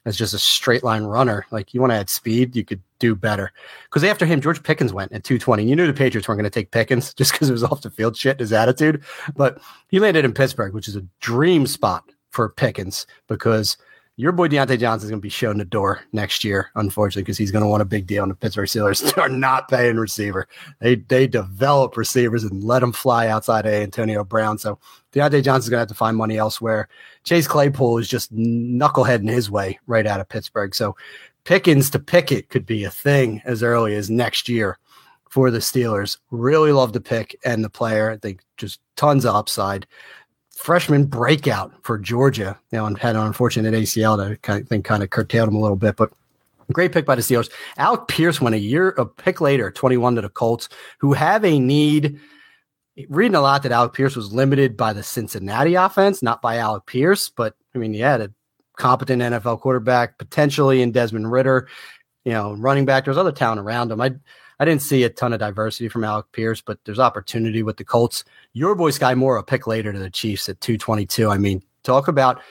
as 0.05 0.15
just 0.15 0.33
a 0.33 0.39
straight 0.39 0.83
line 0.83 1.03
runner. 1.03 1.45
Like 1.51 1.73
you 1.73 1.81
want 1.81 1.91
to 1.91 1.97
add 1.97 2.09
speed, 2.09 2.55
you 2.55 2.63
could 2.63 2.81
do 2.99 3.13
better. 3.13 3.51
Because 3.83 4.05
after 4.05 4.25
him, 4.25 4.39
George 4.39 4.63
Pickens 4.63 4.93
went 4.93 5.11
at 5.11 5.25
220. 5.25 5.65
You 5.65 5.75
knew 5.75 5.85
the 5.85 5.93
Patriots 5.93 6.27
weren't 6.27 6.39
going 6.39 6.49
to 6.49 6.49
take 6.49 6.71
Pickens 6.71 7.13
just 7.15 7.33
because 7.33 7.49
it 7.49 7.53
was 7.53 7.63
off 7.63 7.81
the 7.81 7.89
field 7.89 8.15
shit, 8.15 8.39
his 8.39 8.53
attitude. 8.53 9.03
But 9.35 9.59
he 9.89 9.99
landed 9.99 10.23
in 10.23 10.33
Pittsburgh, 10.33 10.73
which 10.73 10.87
is 10.87 10.95
a 10.95 11.05
dream 11.19 11.67
spot 11.67 12.05
for 12.31 12.47
Pickens 12.49 13.05
because 13.27 13.75
your 14.20 14.32
boy 14.32 14.47
Diontae 14.47 14.80
Johnson 14.80 15.05
is 15.05 15.11
going 15.11 15.22
to 15.22 15.26
be 15.26 15.30
shown 15.30 15.59
the 15.59 15.65
door 15.65 16.01
next 16.11 16.43
year, 16.43 16.72
unfortunately, 16.74 17.22
because 17.22 17.38
he's 17.38 17.51
going 17.51 17.63
to 17.63 17.70
want 17.70 17.84
a 17.84 17.86
big 17.86 18.07
deal. 18.07 18.24
And 18.24 18.32
the 18.32 18.36
Pittsburgh 18.36 18.68
Steelers 18.68 19.15
are 19.22 19.30
not 19.30 19.70
paying 19.70 19.97
receiver. 19.97 20.47
They 20.80 20.95
they 20.95 21.28
develop 21.28 21.95
receivers 21.95 22.43
and 22.43 22.63
let 22.63 22.80
them 22.80 22.91
fly 22.91 23.28
outside 23.28 23.68
of 23.68 23.74
Antonio 23.74 24.24
Brown. 24.24 24.57
So 24.57 24.80
Diontae 25.13 25.43
Johnson's 25.43 25.70
going 25.70 25.78
to 25.78 25.82
have 25.82 25.88
to 25.89 25.93
find 25.93 26.18
money 26.18 26.38
elsewhere. 26.38 26.89
Chase 27.24 27.47
Claypool 27.47 27.99
is 27.99 28.09
just 28.09 28.36
knuckleheading 28.36 29.30
his 29.30 29.51
way 29.51 29.80
right 29.86 30.07
out 30.07 30.20
of 30.20 30.28
Pittsburgh. 30.28 30.74
So 30.74 30.95
Pickens 31.43 31.91
to 31.91 31.99
Pickett 31.99 32.49
could 32.49 32.65
be 32.65 32.84
a 32.84 32.91
thing 32.91 33.41
as 33.45 33.61
early 33.61 33.93
as 33.95 34.09
next 34.09 34.49
year 34.49 34.80
for 35.30 35.51
the 35.51 35.59
Steelers. 35.59 36.18
Really 36.32 36.72
love 36.72 36.91
the 36.91 37.01
pick 37.01 37.39
and 37.45 37.63
the 37.63 37.70
player. 37.70 38.09
I 38.09 38.18
think 38.18 38.41
just 38.57 38.80
tons 38.95 39.26
of 39.26 39.36
upside. 39.36 39.86
Freshman 40.57 41.05
breakout 41.05 41.71
for 41.83 41.97
Georgia. 41.97 42.57
You 42.71 42.79
know, 42.79 42.85
and 42.85 42.97
had 42.97 43.15
an 43.15 43.21
unfortunate 43.21 43.73
ACL 43.73 44.17
that 44.17 44.41
kind 44.41 44.61
of 44.61 44.67
think 44.67 44.85
kind 44.85 45.03
of 45.03 45.09
curtailed 45.09 45.49
him 45.49 45.55
a 45.55 45.61
little 45.61 45.77
bit, 45.77 45.95
but 45.95 46.11
great 46.73 46.91
pick 46.91 47.05
by 47.05 47.15
the 47.15 47.21
Steelers. 47.21 47.49
Alec 47.77 48.07
Pierce 48.07 48.41
went 48.41 48.55
a 48.55 48.59
year, 48.59 48.89
a 48.97 49.05
pick 49.05 49.39
later, 49.39 49.71
21 49.71 50.15
to 50.15 50.21
the 50.21 50.29
Colts, 50.29 50.67
who 50.99 51.13
have 51.13 51.45
a 51.45 51.59
need. 51.59 52.19
Reading 53.09 53.35
a 53.35 53.41
lot 53.41 53.61
that 53.61 53.71
Alec 53.71 53.93
Pierce 53.93 54.15
was 54.15 54.33
limited 54.33 54.75
by 54.75 54.91
the 54.91 55.03
Cincinnati 55.03 55.75
offense, 55.75 56.23
not 56.23 56.41
by 56.41 56.57
Alec 56.57 56.87
Pierce, 56.87 57.29
but 57.29 57.55
I 57.75 57.77
mean, 57.77 57.93
he 57.93 57.99
had 57.99 58.21
a 58.21 58.31
competent 58.75 59.21
NFL 59.21 59.61
quarterback, 59.61 60.17
potentially 60.17 60.81
in 60.81 60.91
Desmond 60.91 61.31
Ridder, 61.31 61.67
you 62.25 62.31
know, 62.31 62.53
running 62.53 62.85
back. 62.85 63.05
There's 63.05 63.17
other 63.17 63.31
talent 63.31 63.61
around 63.61 63.91
him. 63.91 64.01
I 64.01 64.15
I 64.59 64.65
didn't 64.65 64.81
see 64.81 65.03
a 65.03 65.09
ton 65.09 65.33
of 65.33 65.39
diversity 65.39 65.87
from 65.87 66.03
Alec 66.03 66.25
Pierce, 66.31 66.61
but 66.61 66.79
there's 66.85 66.99
opportunity 66.99 67.61
with 67.63 67.77
the 67.77 67.85
Colts. 67.85 68.23
Your 68.53 68.73
boy 68.75 68.89
Skyy 68.91 69.15
Moore, 69.15 69.37
a 69.37 69.43
pick 69.43 69.67
later 69.67 69.93
to 69.93 69.99
the 69.99 70.09
Chiefs 70.09 70.49
at 70.49 70.59
222. 70.61 71.29
I 71.29 71.37
mean, 71.37 71.61
talk 71.83 72.07
about 72.07 72.41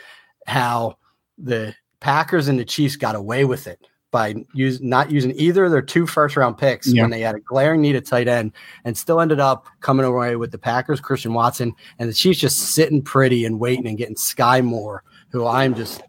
how 0.47 0.99
the 1.37 1.75
Packers 2.01 2.47
and 2.49 2.59
the 2.59 2.65
Chiefs 2.65 2.95
got 2.97 3.17
away 3.17 3.45
with 3.45 3.67
it 3.67 3.81
by 4.13 4.37
use, 4.55 4.81
not 4.81 5.11
using 5.11 5.33
either 5.39 5.65
of 5.65 5.73
their 5.73 5.83
two 5.83 6.07
first 6.07 6.37
round 6.37 6.57
picks 6.57 6.87
Yeah. 6.87 7.03
when 7.03 7.11
they 7.11 7.21
had 7.21 7.35
a 7.35 7.41
glaring 7.41 7.81
need 7.81 7.97
at 7.97 8.07
tight 8.07 8.29
end 8.29 8.53
and 8.85 8.97
still 8.97 9.21
ended 9.21 9.41
up 9.41 9.67
coming 9.81 10.07
away 10.07 10.37
with 10.37 10.53
the 10.53 10.59
Packers, 10.59 11.01
Christian 11.01 11.35
Watson, 11.35 11.75
and 11.99 12.09
the 12.09 12.15
Chiefs 12.15 12.39
just 12.39 12.59
sitting 12.59 13.03
pretty 13.03 13.45
and 13.45 13.59
waiting 13.59 13.89
and 13.89 13.99
getting 13.99 14.15
Skyy 14.15 14.65
Moore, 14.65 15.03
who 15.31 15.45
I'm 15.45 15.75
just, 15.75 16.03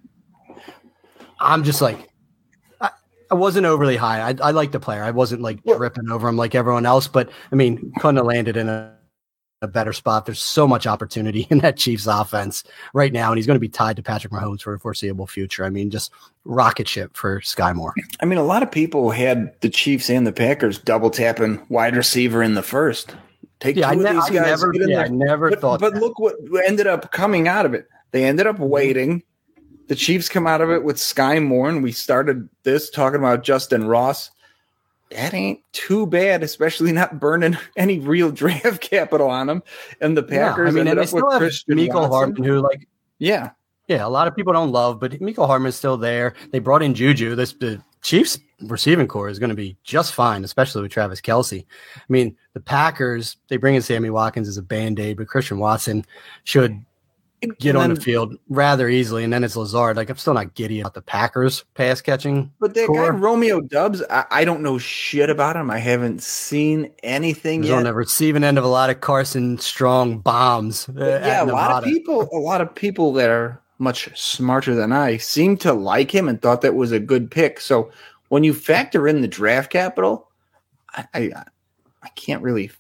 I'm 1.40 1.64
just 1.64 1.82
like, 1.82 2.07
I, 3.32 3.34
I 3.34 3.38
wasn't 3.38 3.66
overly 3.66 3.96
high. 3.98 4.22
I, 4.30 4.36
I 4.42 4.52
like 4.52 4.72
the 4.72 4.80
player. 4.80 5.04
I 5.04 5.12
wasn't 5.12 5.42
like 5.42 5.60
Well- 5.64 5.78
tripping 5.78 6.10
over 6.10 6.28
him 6.28 6.38
like 6.38 6.56
everyone 6.56 6.86
else, 6.86 7.08
but 7.08 7.30
I 7.52 7.56
mean, 7.56 7.92
couldn't 8.00 8.18
have 8.18 8.26
landed 8.26 8.58
in 8.58 8.70
a, 8.70 8.94
a 9.62 9.68
better 9.68 9.92
spot. 9.94 10.26
There's 10.26 10.42
so 10.42 10.68
much 10.68 10.86
opportunity 10.86 11.48
in 11.50 11.60
that 11.60 11.78
Chiefs 11.78 12.06
offense 12.08 12.64
right 12.94 13.12
now, 13.12 13.30
and 13.32 13.38
he's 13.38 13.48
going 13.48 13.56
to 13.56 13.60
be 13.60 13.70
tied 13.70 13.96
to 13.96 14.04
Patrick 14.04 14.32
Mahomes 14.34 14.62
for 14.62 14.74
a 14.76 14.80
foreseeable 14.80 15.26
future. 15.28 15.66
I 15.66 15.70
mean, 15.70 15.90
just 15.90 16.12
rocket 16.46 16.88
ship 16.88 17.16
for 17.18 17.40
Skyy 17.42 17.74
Moore. 17.76 17.94
I 18.22 18.26
mean, 18.26 18.38
a 18.38 18.44
lot 18.44 18.62
of 18.64 18.72
people 18.72 19.10
had 19.12 19.60
the 19.62 19.70
Chiefs 19.70 20.10
and 20.10 20.28
the 20.28 20.32
Packers 20.32 20.78
double 20.80 21.10
tapping 21.10 21.66
wide 21.70 21.96
receiver 21.96 22.44
in 22.44 22.54
the 22.54 22.62
first. 22.64 23.16
Take 23.60 23.76
Yeah, 23.78 23.90
I, 23.90 23.96
two 23.96 24.04
ne- 24.04 24.10
of 24.10 24.16
these 24.18 24.24
I 24.26 24.34
guys. 24.34 24.62
never, 24.62 24.74
yeah. 24.76 25.00
I 25.02 25.08
never 25.08 25.50
but, 25.50 25.60
thought. 25.62 25.80
but 25.80 25.96
that. 25.96 26.00
look 26.00 26.20
what 26.20 26.36
ended 26.68 26.86
up 26.86 27.12
coming 27.12 27.48
out 27.48 27.66
of 27.66 27.74
it. 27.74 27.88
They 28.12 28.24
ended 28.26 28.46
Mm-hmm. 28.46 28.62
up 28.62 28.70
waiting. 28.70 29.24
The 29.88 29.96
Chiefs 29.96 30.30
come 30.30 30.48
out 30.48 30.62
of 30.62 30.70
it 30.70 30.84
with 30.84 30.98
Skyy 30.98 31.44
Moore, 31.44 31.70
and 31.70 31.82
we 31.82 31.92
started 31.92 32.48
this 32.64 32.90
talking 32.90 33.20
about 33.20 33.44
Justin 33.44 33.88
Ross. 33.88 34.32
That 35.12 35.34
ain't 35.34 35.62
too 35.72 36.06
bad, 36.06 36.44
especially 36.44 36.92
not 36.92 37.20
burning 37.20 37.58
any 37.78 38.00
real 38.00 38.32
draft 38.32 38.82
capital 38.90 39.30
on 39.30 39.50
him. 39.50 39.64
And 40.02 40.18
the 40.18 40.26
Yeah, 40.30 40.50
Packers 40.50 40.70
I 40.70 40.72
mean, 40.72 40.88
ended 40.88 40.98
and 40.98 41.08
up 41.08 41.14
with 41.14 41.32
have 41.32 41.40
Christian 41.40 41.76
Miko 41.78 42.08
Watson. 42.08 42.44
Who 42.44 42.60
like 42.60 42.88
Yeah, 43.20 43.52
Yeah, 43.88 44.06
a 44.06 44.10
lot 44.10 44.28
of 44.28 44.36
people 44.36 44.52
don't 44.52 44.72
love, 44.72 45.00
but 45.00 45.20
Miko 45.22 45.66
is 45.66 45.76
still 45.76 45.98
there. 45.98 46.34
They 46.52 46.60
brought 46.60 46.84
in 46.84 46.94
Juju. 46.94 47.36
This 47.36 47.54
the 47.54 47.82
Chiefs 48.02 48.38
receiving 48.64 49.08
corps 49.08 49.30
is 49.30 49.40
going 49.40 49.50
to 49.50 49.56
be 49.56 49.78
just 49.84 50.14
fine, 50.14 50.44
especially 50.44 50.82
with 50.82 50.92
Travis 50.92 51.22
Kelce. 51.22 51.66
I 51.96 52.02
mean, 52.10 52.36
the 52.54 52.60
Packers 52.60 53.38
they 53.48 53.58
bring 53.58 53.76
in 53.76 53.82
Sammy 53.82 54.10
Watkins 54.10 54.48
as 54.48 54.58
a 54.58 54.62
band 54.62 55.00
aid, 55.00 55.18
but 55.18 55.28
Christian 55.28 55.58
Watson 55.60 56.06
should 56.44 56.84
get 57.60 57.76
on 57.76 57.94
the 57.94 58.02
field 58.02 58.36
rather 58.50 58.90
easily, 58.90 59.24
and 59.24 59.32
then 59.32 59.44
it's 59.44 59.56
Lazard. 59.56 59.98
Like 59.98 60.10
I'm 60.10 60.18
still 60.18 60.34
not 60.34 60.56
giddy 60.56 60.80
about 60.80 60.94
the 60.94 61.02
Packers 61.02 61.64
pass 61.76 62.02
catching. 62.02 62.52
But 62.60 62.74
that 62.74 62.88
corps. 62.88 63.12
guy 63.12 63.18
Romeo 63.18 63.62
Doubs, 63.62 64.02
I, 64.10 64.26
I, 64.32 64.46
don't 64.46 64.62
know 64.62 64.78
shit 64.78 65.30
about 65.30 65.56
him. 65.56 65.70
I 65.70 65.78
haven't 65.78 66.24
seen 66.24 66.92
anything 67.04 67.62
He's 67.62 67.70
yet. 67.70 67.78
On 67.78 67.84
the 67.84 67.94
receiving 67.94 68.44
end 68.44 68.58
of 68.58 68.64
a 68.64 68.70
lot 68.70 68.90
of 68.90 69.02
Carson 69.02 69.58
Strong 69.58 70.20
bombs. 70.20 70.90
Uh, 70.90 71.20
yeah, 71.24 71.44
a 71.44 71.46
lot 71.46 71.84
of 71.84 71.90
people, 71.90 72.28
a 72.34 72.40
lot 72.40 72.62
of 72.62 72.74
people 72.74 73.14
that 73.14 73.30
are 73.30 73.62
much 73.80 74.10
smarter 74.20 74.74
than 74.74 74.92
I 74.92 75.18
seem 75.18 75.58
to 75.58 75.74
like 75.74 76.14
him 76.14 76.28
and 76.28 76.42
thought 76.42 76.62
that 76.62 76.76
was 76.76 76.92
a 76.92 77.00
good 77.00 77.30
pick. 77.30 77.60
So 77.60 77.92
when 78.30 78.44
you 78.44 78.54
factor 78.54 79.08
in 79.08 79.22
the 79.22 79.28
draft 79.28 79.72
capital, 79.72 80.30
I 80.94 81.06
I, 81.14 81.44
I 82.02 82.10
can't 82.16 82.42
really 82.42 82.72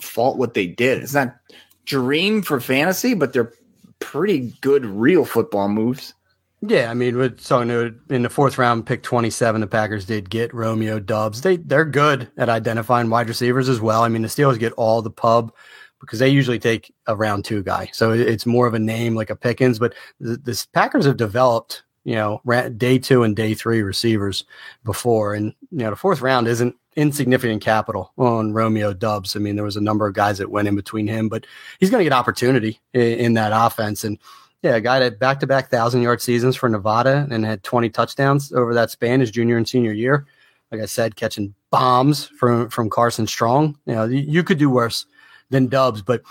fault 0.00 0.38
what 0.38 0.54
they 0.54 0.66
did. 0.66 1.02
It's 1.02 1.14
not 1.14 1.36
dream 1.84 2.42
for 2.42 2.60
fantasy, 2.60 3.14
but 3.14 3.32
they're 3.32 3.52
pretty 4.00 4.54
good 4.60 4.84
real 4.84 5.24
football 5.24 5.68
moves. 5.68 6.14
Yeah, 6.62 6.90
I 6.90 6.94
mean, 6.94 7.16
with 7.16 7.40
so 7.40 7.60
in 7.60 8.22
the 8.22 8.28
fourth 8.28 8.58
round, 8.58 8.86
pick 8.86 9.02
twenty 9.02 9.30
seven. 9.30 9.62
The 9.62 9.66
Packers 9.66 10.04
did 10.04 10.28
get 10.28 10.52
Romeo 10.52 10.98
Doubs. 10.98 11.40
They 11.40 11.56
they're 11.56 11.86
good 11.86 12.30
at 12.36 12.50
identifying 12.50 13.08
wide 13.08 13.28
receivers 13.28 13.68
as 13.68 13.80
well. 13.80 14.02
I 14.02 14.08
mean, 14.08 14.22
the 14.22 14.28
Steelers 14.28 14.58
get 14.58 14.74
all 14.74 15.00
the 15.00 15.10
pub 15.10 15.54
because 16.00 16.18
they 16.18 16.28
usually 16.28 16.58
take 16.58 16.92
a 17.06 17.16
round 17.16 17.46
two 17.46 17.62
guy, 17.62 17.88
so 17.92 18.10
it's 18.12 18.44
more 18.44 18.66
of 18.66 18.74
a 18.74 18.78
name 18.78 19.14
like 19.14 19.30
a 19.30 19.36
Pickens. 19.36 19.78
But 19.78 19.94
the, 20.18 20.36
the 20.36 20.66
Packers 20.74 21.06
have 21.06 21.16
developed, 21.16 21.82
you 22.04 22.14
know, 22.14 22.42
day 22.76 22.98
two 22.98 23.22
and 23.22 23.34
day 23.34 23.54
three 23.54 23.80
receivers 23.82 24.44
before, 24.84 25.34
and 25.34 25.54
you 25.70 25.78
know, 25.78 25.90
the 25.90 25.96
fourth 25.96 26.20
round 26.20 26.46
isn't 26.46 26.76
insignificant 26.96 27.62
capital 27.62 28.12
on 28.18 28.52
Romeo 28.52 28.92
Doubs. 28.92 29.36
I 29.36 29.38
mean, 29.38 29.54
there 29.54 29.64
was 29.64 29.76
a 29.76 29.80
number 29.80 30.06
of 30.06 30.14
guys 30.14 30.38
that 30.38 30.50
went 30.50 30.68
in 30.68 30.74
between 30.74 31.06
him, 31.06 31.28
but 31.28 31.46
he's 31.78 31.90
going 31.90 32.00
to 32.00 32.04
get 32.04 32.12
opportunity 32.12 32.80
in, 32.92 33.02
in, 33.02 33.34
that 33.34 33.52
offense. 33.54 34.04
And 34.04 34.18
yeah, 34.62 34.76
a 34.76 34.80
guy 34.80 34.98
that 35.00 35.18
back 35.18 35.40
to 35.40 35.46
back 35.46 35.70
thousand 35.70 36.02
yard 36.02 36.20
seasons 36.20 36.56
for 36.56 36.68
Nevada 36.68 37.26
and 37.30 37.44
had 37.44 37.62
20 37.62 37.90
touchdowns 37.90 38.52
over 38.52 38.74
that 38.74 38.90
span 38.90 39.20
his 39.20 39.30
junior 39.30 39.56
and 39.56 39.68
senior 39.68 39.92
year. 39.92 40.26
Like 40.70 40.80
I 40.80 40.86
said, 40.86 41.16
catching 41.16 41.54
bombs 41.70 42.26
from, 42.26 42.68
from 42.70 42.90
Carson 42.90 43.26
Strong. 43.26 43.78
You 43.86 43.94
know, 43.94 44.04
you 44.04 44.44
could 44.44 44.58
do 44.58 44.70
worse 44.70 45.06
than 45.50 45.66
Dubs, 45.66 46.02
but 46.02 46.22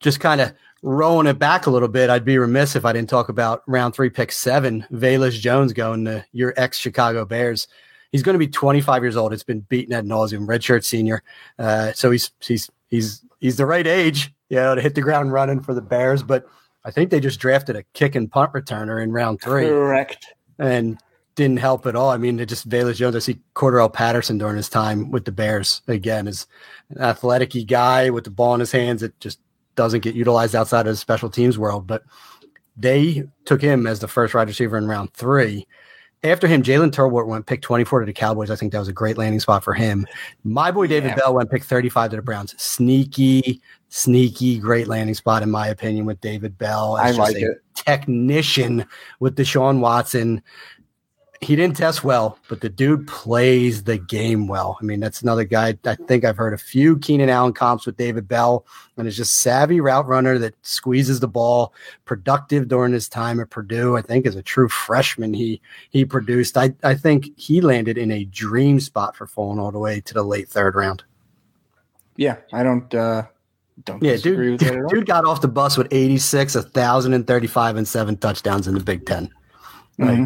just 0.00 0.20
kind 0.20 0.40
of 0.40 0.52
rolling 0.82 1.26
it 1.26 1.38
back 1.38 1.66
a 1.66 1.70
little 1.70 1.88
bit, 1.88 2.10
I'd 2.10 2.24
be 2.24 2.36
remiss 2.36 2.76
if 2.76 2.84
I 2.84 2.92
didn't 2.92 3.08
talk 3.08 3.28
about 3.28 3.62
round 3.66 3.94
three, 3.94 4.10
pick 4.10 4.30
seven, 4.30 4.86
Velus 4.92 5.40
Jones 5.40 5.72
going 5.72 6.04
to 6.04 6.24
your 6.32 6.52
ex 6.56 6.78
Chicago 6.78 7.24
Bears 7.24 7.66
he's 8.14 8.22
going 8.22 8.34
to 8.34 8.38
be 8.38 8.46
25 8.46 9.02
years 9.02 9.16
old. 9.16 9.32
It's 9.32 9.42
been 9.42 9.62
beaten 9.62 9.92
at 9.92 10.04
nauseum, 10.04 10.46
redshirt 10.46 10.84
senior. 10.84 11.24
Uh, 11.58 11.92
so 11.94 12.12
he's 12.12 12.30
he's 12.38 12.70
he's 12.88 13.24
he's 13.40 13.56
the 13.56 13.66
right 13.66 13.86
age, 13.88 14.32
you 14.48 14.56
know, 14.56 14.76
to 14.76 14.80
hit 14.80 14.94
the 14.94 15.00
ground 15.00 15.32
running 15.32 15.60
for 15.60 15.74
the 15.74 15.82
Bears. 15.82 16.22
But 16.22 16.46
I 16.84 16.92
think 16.92 17.10
they 17.10 17.18
just 17.18 17.40
drafted 17.40 17.74
a 17.74 17.82
kick 17.92 18.14
and 18.14 18.30
punt 18.30 18.52
returner 18.52 19.02
in 19.02 19.10
round 19.10 19.40
three. 19.42 19.66
Correct. 19.66 20.28
And 20.60 20.96
didn't 21.34 21.58
help 21.58 21.86
at 21.86 21.96
all. 21.96 22.10
I 22.10 22.16
mean, 22.16 22.38
it 22.38 22.48
just 22.48 22.68
Velus 22.68 22.94
Jones. 22.94 23.16
I 23.16 23.18
see 23.18 23.40
Cordarrelle 23.56 23.92
Patterson 23.92 24.38
during 24.38 24.56
his 24.56 24.68
time 24.68 25.10
with 25.10 25.24
the 25.24 25.32
Bears 25.32 25.82
again 25.88 26.28
is 26.28 26.46
an 26.90 27.02
athletic 27.02 27.52
guy 27.66 28.10
with 28.10 28.22
the 28.22 28.30
ball 28.30 28.54
in 28.54 28.60
his 28.60 28.70
hands 28.70 29.00
that 29.00 29.18
just 29.18 29.40
doesn't 29.74 30.04
get 30.04 30.14
utilized 30.14 30.54
outside 30.54 30.86
of 30.86 30.92
the 30.92 30.96
special 30.96 31.30
teams 31.30 31.58
world. 31.58 31.88
But 31.88 32.04
they 32.76 33.24
took 33.44 33.60
him 33.60 33.88
as 33.88 33.98
the 33.98 34.06
first 34.06 34.34
wide 34.34 34.46
receiver 34.46 34.78
in 34.78 34.86
round 34.86 35.12
three 35.14 35.66
after 36.24 36.46
him, 36.46 36.62
Jalen 36.62 36.90
Tolbert 36.90 37.26
went 37.26 37.46
pick 37.46 37.62
24 37.62 38.00
to 38.00 38.06
the 38.06 38.12
Cowboys. 38.12 38.50
I 38.50 38.56
think 38.56 38.72
that 38.72 38.78
was 38.78 38.88
a 38.88 38.92
great 38.92 39.18
landing 39.18 39.40
spot 39.40 39.62
for 39.62 39.74
him. 39.74 40.06
My 40.42 40.70
boy 40.70 40.86
David 40.86 41.10
yeah. 41.10 41.16
Bell 41.16 41.34
went 41.34 41.50
pick 41.50 41.62
35 41.62 42.10
to 42.10 42.16
the 42.16 42.22
Browns. 42.22 42.54
Sneaky, 42.60 43.60
sneaky, 43.90 44.58
great 44.58 44.88
landing 44.88 45.14
spot, 45.14 45.42
in 45.42 45.50
my 45.50 45.68
opinion, 45.68 46.06
with 46.06 46.20
David 46.20 46.56
Bell. 46.56 46.96
I 46.96 47.10
like 47.12 47.36
it. 47.36 47.62
Technician 47.74 48.86
with 49.20 49.36
Deshaun 49.36 49.80
Watson 49.80 50.42
he 51.40 51.56
didn't 51.56 51.76
test 51.76 52.04
well, 52.04 52.38
but 52.48 52.60
the 52.60 52.68
dude 52.68 53.06
plays 53.06 53.84
the 53.84 53.98
game 53.98 54.46
well. 54.46 54.78
I 54.80 54.84
mean, 54.84 55.00
that's 55.00 55.22
another 55.22 55.44
guy. 55.44 55.76
I 55.84 55.94
think 55.94 56.24
I've 56.24 56.36
heard 56.36 56.54
a 56.54 56.58
few 56.58 56.98
Keenan 56.98 57.28
Allen 57.28 57.52
comps 57.52 57.86
with 57.86 57.96
David 57.96 58.28
Bell, 58.28 58.64
and 58.96 59.06
is 59.06 59.16
just 59.16 59.36
savvy 59.36 59.80
route 59.80 60.06
runner 60.06 60.38
that 60.38 60.54
squeezes 60.62 61.20
the 61.20 61.28
ball, 61.28 61.74
productive 62.04 62.68
during 62.68 62.92
his 62.92 63.08
time 63.08 63.40
at 63.40 63.50
Purdue. 63.50 63.96
I 63.96 64.02
think 64.02 64.26
as 64.26 64.36
a 64.36 64.42
true 64.42 64.68
freshman, 64.68 65.34
he 65.34 65.60
he 65.90 66.04
produced. 66.04 66.56
I 66.56 66.74
I 66.82 66.94
think 66.94 67.30
he 67.36 67.60
landed 67.60 67.98
in 67.98 68.10
a 68.10 68.24
dream 68.24 68.80
spot 68.80 69.16
for 69.16 69.26
falling 69.26 69.58
all 69.58 69.72
the 69.72 69.78
way 69.78 70.00
to 70.00 70.14
the 70.14 70.22
late 70.22 70.48
third 70.48 70.74
round. 70.74 71.04
Yeah, 72.16 72.36
I 72.52 72.62
don't. 72.62 72.92
uh 72.94 73.24
don't 73.84 74.00
yeah, 74.04 74.16
dude, 74.16 74.60
dude 74.60 75.04
got 75.04 75.24
off 75.24 75.40
the 75.40 75.48
bus 75.48 75.76
with 75.76 75.88
86, 75.90 76.54
1,035, 76.54 77.76
and 77.76 77.88
seven 77.88 78.16
touchdowns 78.16 78.68
in 78.68 78.74
the 78.74 78.80
Big 78.80 79.04
10 79.04 79.28
Like, 79.98 80.10
mm-hmm 80.10 80.24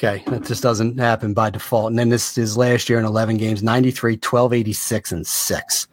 Okay, 0.00 0.22
that 0.28 0.44
just 0.44 0.62
doesn't 0.62 0.96
happen 0.96 1.34
by 1.34 1.50
default. 1.50 1.90
And 1.90 1.98
then 1.98 2.08
this 2.08 2.38
is 2.38 2.56
last 2.56 2.88
year 2.88 3.00
in 3.00 3.04
11 3.04 3.36
games 3.36 3.64
93, 3.64 4.16
12, 4.16 4.52
86, 4.52 5.10
and 5.10 5.26
6. 5.26 5.88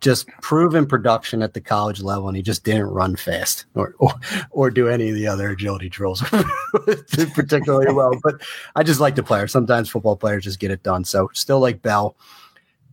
Just 0.00 0.28
proven 0.40 0.86
production 0.86 1.42
at 1.42 1.52
the 1.52 1.60
college 1.60 2.00
level, 2.00 2.26
and 2.26 2.34
he 2.34 2.42
just 2.42 2.64
didn't 2.64 2.86
run 2.86 3.16
fast 3.16 3.66
or 3.74 3.94
or, 3.98 4.14
or 4.50 4.70
do 4.70 4.88
any 4.88 5.10
of 5.10 5.14
the 5.14 5.26
other 5.26 5.50
agility 5.50 5.90
drills 5.90 6.22
particularly 7.34 7.92
well. 7.92 8.12
But 8.22 8.36
I 8.76 8.82
just 8.82 8.98
like 8.98 9.14
the 9.14 9.22
player. 9.22 9.46
Sometimes 9.46 9.90
football 9.90 10.16
players 10.16 10.44
just 10.44 10.58
get 10.58 10.70
it 10.70 10.82
done. 10.82 11.04
So 11.04 11.28
still 11.34 11.60
like 11.60 11.82
Bell. 11.82 12.16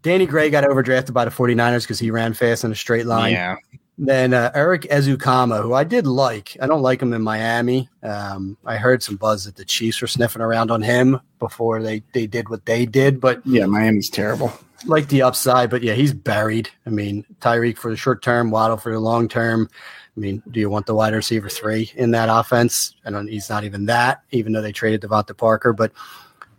Danny 0.01 0.25
Gray 0.25 0.49
got 0.49 0.65
overdrafted 0.65 1.13
by 1.13 1.23
the 1.23 1.31
49ers 1.31 1.83
because 1.83 1.99
he 1.99 2.11
ran 2.11 2.33
fast 2.33 2.65
in 2.65 2.73
a 2.73 2.75
straight 2.75 3.05
line. 3.05 3.31
Yeah. 3.31 3.55
Then 3.97 4.33
uh, 4.33 4.51
Erik 4.53 4.83
Ezukanma, 4.83 5.61
who 5.61 5.73
I 5.73 5.83
did 5.83 6.05
like. 6.05 6.55
I 6.61 6.67
don't 6.67 6.83
like 6.83 7.01
him 7.01 7.13
in 7.13 7.21
Miami. 7.23 7.89
Um, 8.03 8.55
I 8.63 8.77
heard 8.77 9.01
some 9.01 9.15
buzz 9.15 9.45
that 9.45 9.55
the 9.55 9.65
Chiefs 9.65 10.01
were 10.01 10.07
sniffing 10.07 10.41
around 10.41 10.69
on 10.69 10.83
him 10.83 11.19
before 11.39 11.81
they, 11.81 12.03
they 12.13 12.27
did 12.27 12.49
what 12.49 12.65
they 12.65 12.85
did. 12.85 13.19
But 13.19 13.41
yeah, 13.45 13.65
Miami's 13.65 14.09
terrible. 14.09 14.53
Like 14.85 15.07
the 15.07 15.23
upside, 15.23 15.71
but 15.71 15.81
yeah, 15.81 15.93
he's 15.93 16.13
buried. 16.13 16.69
I 16.85 16.91
mean, 16.91 17.25
Tyreek 17.41 17.77
for 17.77 17.89
the 17.89 17.97
short 17.97 18.21
term, 18.21 18.51
Waddle 18.51 18.77
for 18.77 18.91
the 18.91 18.99
long 18.99 19.27
term. 19.27 19.67
I 20.15 20.19
mean, 20.19 20.43
do 20.51 20.59
you 20.59 20.69
want 20.69 20.85
the 20.85 20.95
wide 20.95 21.13
receiver 21.13 21.49
three 21.49 21.91
in 21.95 22.11
that 22.11 22.29
offense? 22.29 22.95
I 23.03 23.09
don't. 23.09 23.27
He's 23.27 23.49
not 23.49 23.63
even 23.63 23.85
that, 23.85 24.21
even 24.31 24.51
though 24.51 24.61
they 24.61 24.71
traded 24.71 25.01
DeVante 25.01 25.35
Parker. 25.35 25.73
But 25.73 25.91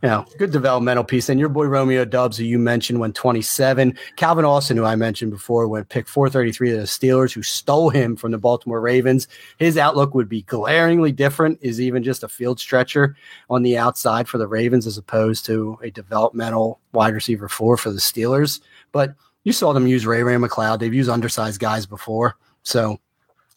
you 0.03 0.09
know, 0.09 0.25
good 0.39 0.53
developmental 0.53 1.03
piece. 1.03 1.29
And 1.29 1.41
your 1.41 1.49
boy 1.49 1.67
Romeo 1.67 2.05
Doubs, 2.05 2.37
who 2.37 2.45
you 2.45 2.59
mentioned, 2.59 3.01
went 3.01 3.17
27. 3.17 3.99
Calvin 4.15 4.45
Austin, 4.45 4.77
who 4.77 4.85
I 4.85 4.95
mentioned 4.95 5.33
before, 5.33 5.67
went 5.67 5.89
pick 5.89 6.07
433 6.07 6.71
to 6.71 6.77
the 6.77 6.83
Steelers, 6.85 7.33
who 7.33 7.43
stole 7.43 7.91
him 7.91 8.15
from 8.15 8.31
the 8.31 8.39
Baltimore 8.39 8.81
Ravens. 8.81 9.27
His 9.59 9.77
outlook 9.77 10.15
would 10.15 10.29
be 10.29 10.43
glaringly 10.43 11.11
different, 11.11 11.59
is 11.63 11.81
even 11.81 12.05
just 12.05 12.23
a 12.23 12.29
field 12.29 12.61
stretcher 12.61 13.17
on 13.51 13.63
the 13.63 13.77
outside 13.77 14.29
for 14.29 14.39
the 14.39 14.47
Ravens 14.47 14.87
as 14.87 14.99
opposed 14.99 15.45
to 15.47 15.77
a 15.83 15.91
developmental 15.91 16.79
wide 16.93 17.15
receiver 17.15 17.49
four 17.49 17.77
for 17.77 17.91
the 17.91 17.99
Steelers. 17.99 18.61
But 18.93 19.15
you 19.43 19.53
saw 19.53 19.73
them 19.73 19.89
use 19.89 20.07
Ray-Ray 20.07 20.37
McCloud. 20.37 20.79
They've 20.79 20.95
used 20.95 21.11
undersized 21.11 21.61
guys 21.61 21.87
before. 21.87 22.37
So 22.63 23.01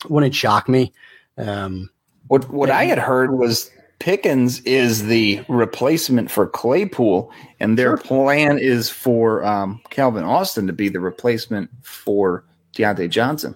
wouldn't 0.10 0.34
shock 0.34 0.68
me. 0.68 0.92
Um, 1.38 1.92
what 2.30 2.50
what 2.50 2.70
I 2.70 2.86
had 2.86 2.98
heard 2.98 3.38
was 3.38 3.70
Pickens 4.02 4.62
is 4.62 5.06
the 5.06 5.46
replacement 5.48 6.32
for 6.32 6.48
Claypool, 6.48 7.32
and 7.60 7.78
their 7.78 7.98
sure. 7.98 7.98
plan 7.98 8.58
is 8.58 8.90
for 8.90 9.46
um, 9.46 9.80
Calvin 9.92 10.24
Austin 10.24 10.66
to 10.66 10.74
be 10.74 10.90
the 10.90 11.00
replacement 11.00 11.70
for 11.84 12.44
Diontae 12.74 13.12
Johnson. 13.12 13.54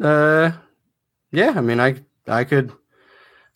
Uh, 0.00 0.52
yeah. 1.32 1.54
I 1.56 1.60
mean, 1.60 1.80
I 1.80 1.96
I 2.28 2.44
could 2.44 2.70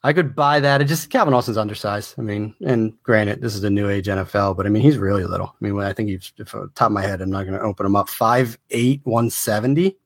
I 0.02 0.12
could 0.12 0.34
buy 0.34 0.58
that. 0.58 0.80
It 0.80 0.86
just 0.86 1.08
Calvin 1.08 1.34
Austin's 1.34 1.56
undersized. 1.56 2.16
I 2.18 2.22
mean, 2.22 2.56
and 2.66 3.00
granted, 3.04 3.40
this 3.40 3.54
is 3.54 3.62
a 3.62 3.70
new 3.70 3.88
age 3.88 4.08
NFL, 4.08 4.56
but 4.56 4.66
I 4.66 4.70
mean, 4.70 4.82
he's 4.82 4.98
really 4.98 5.24
little. 5.24 5.54
I 5.54 5.64
mean, 5.64 5.78
I 5.78 5.92
think 5.92 6.08
he's 6.08 6.32
if 6.36 6.50
top 6.50 6.86
of 6.86 6.90
my 6.90 7.02
head, 7.02 7.20
I'm 7.20 7.30
not 7.30 7.46
going 7.46 7.56
to 7.56 7.64
open 7.64 7.86
him 7.86 7.94
up. 7.94 8.08
Five 8.08 8.58
eight, 8.70 9.02
one 9.04 9.30
seventy 9.30 9.98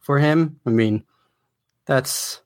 for 0.00 0.18
him. 0.18 0.58
I 0.66 0.70
mean, 0.70 1.04
that's 1.86 2.40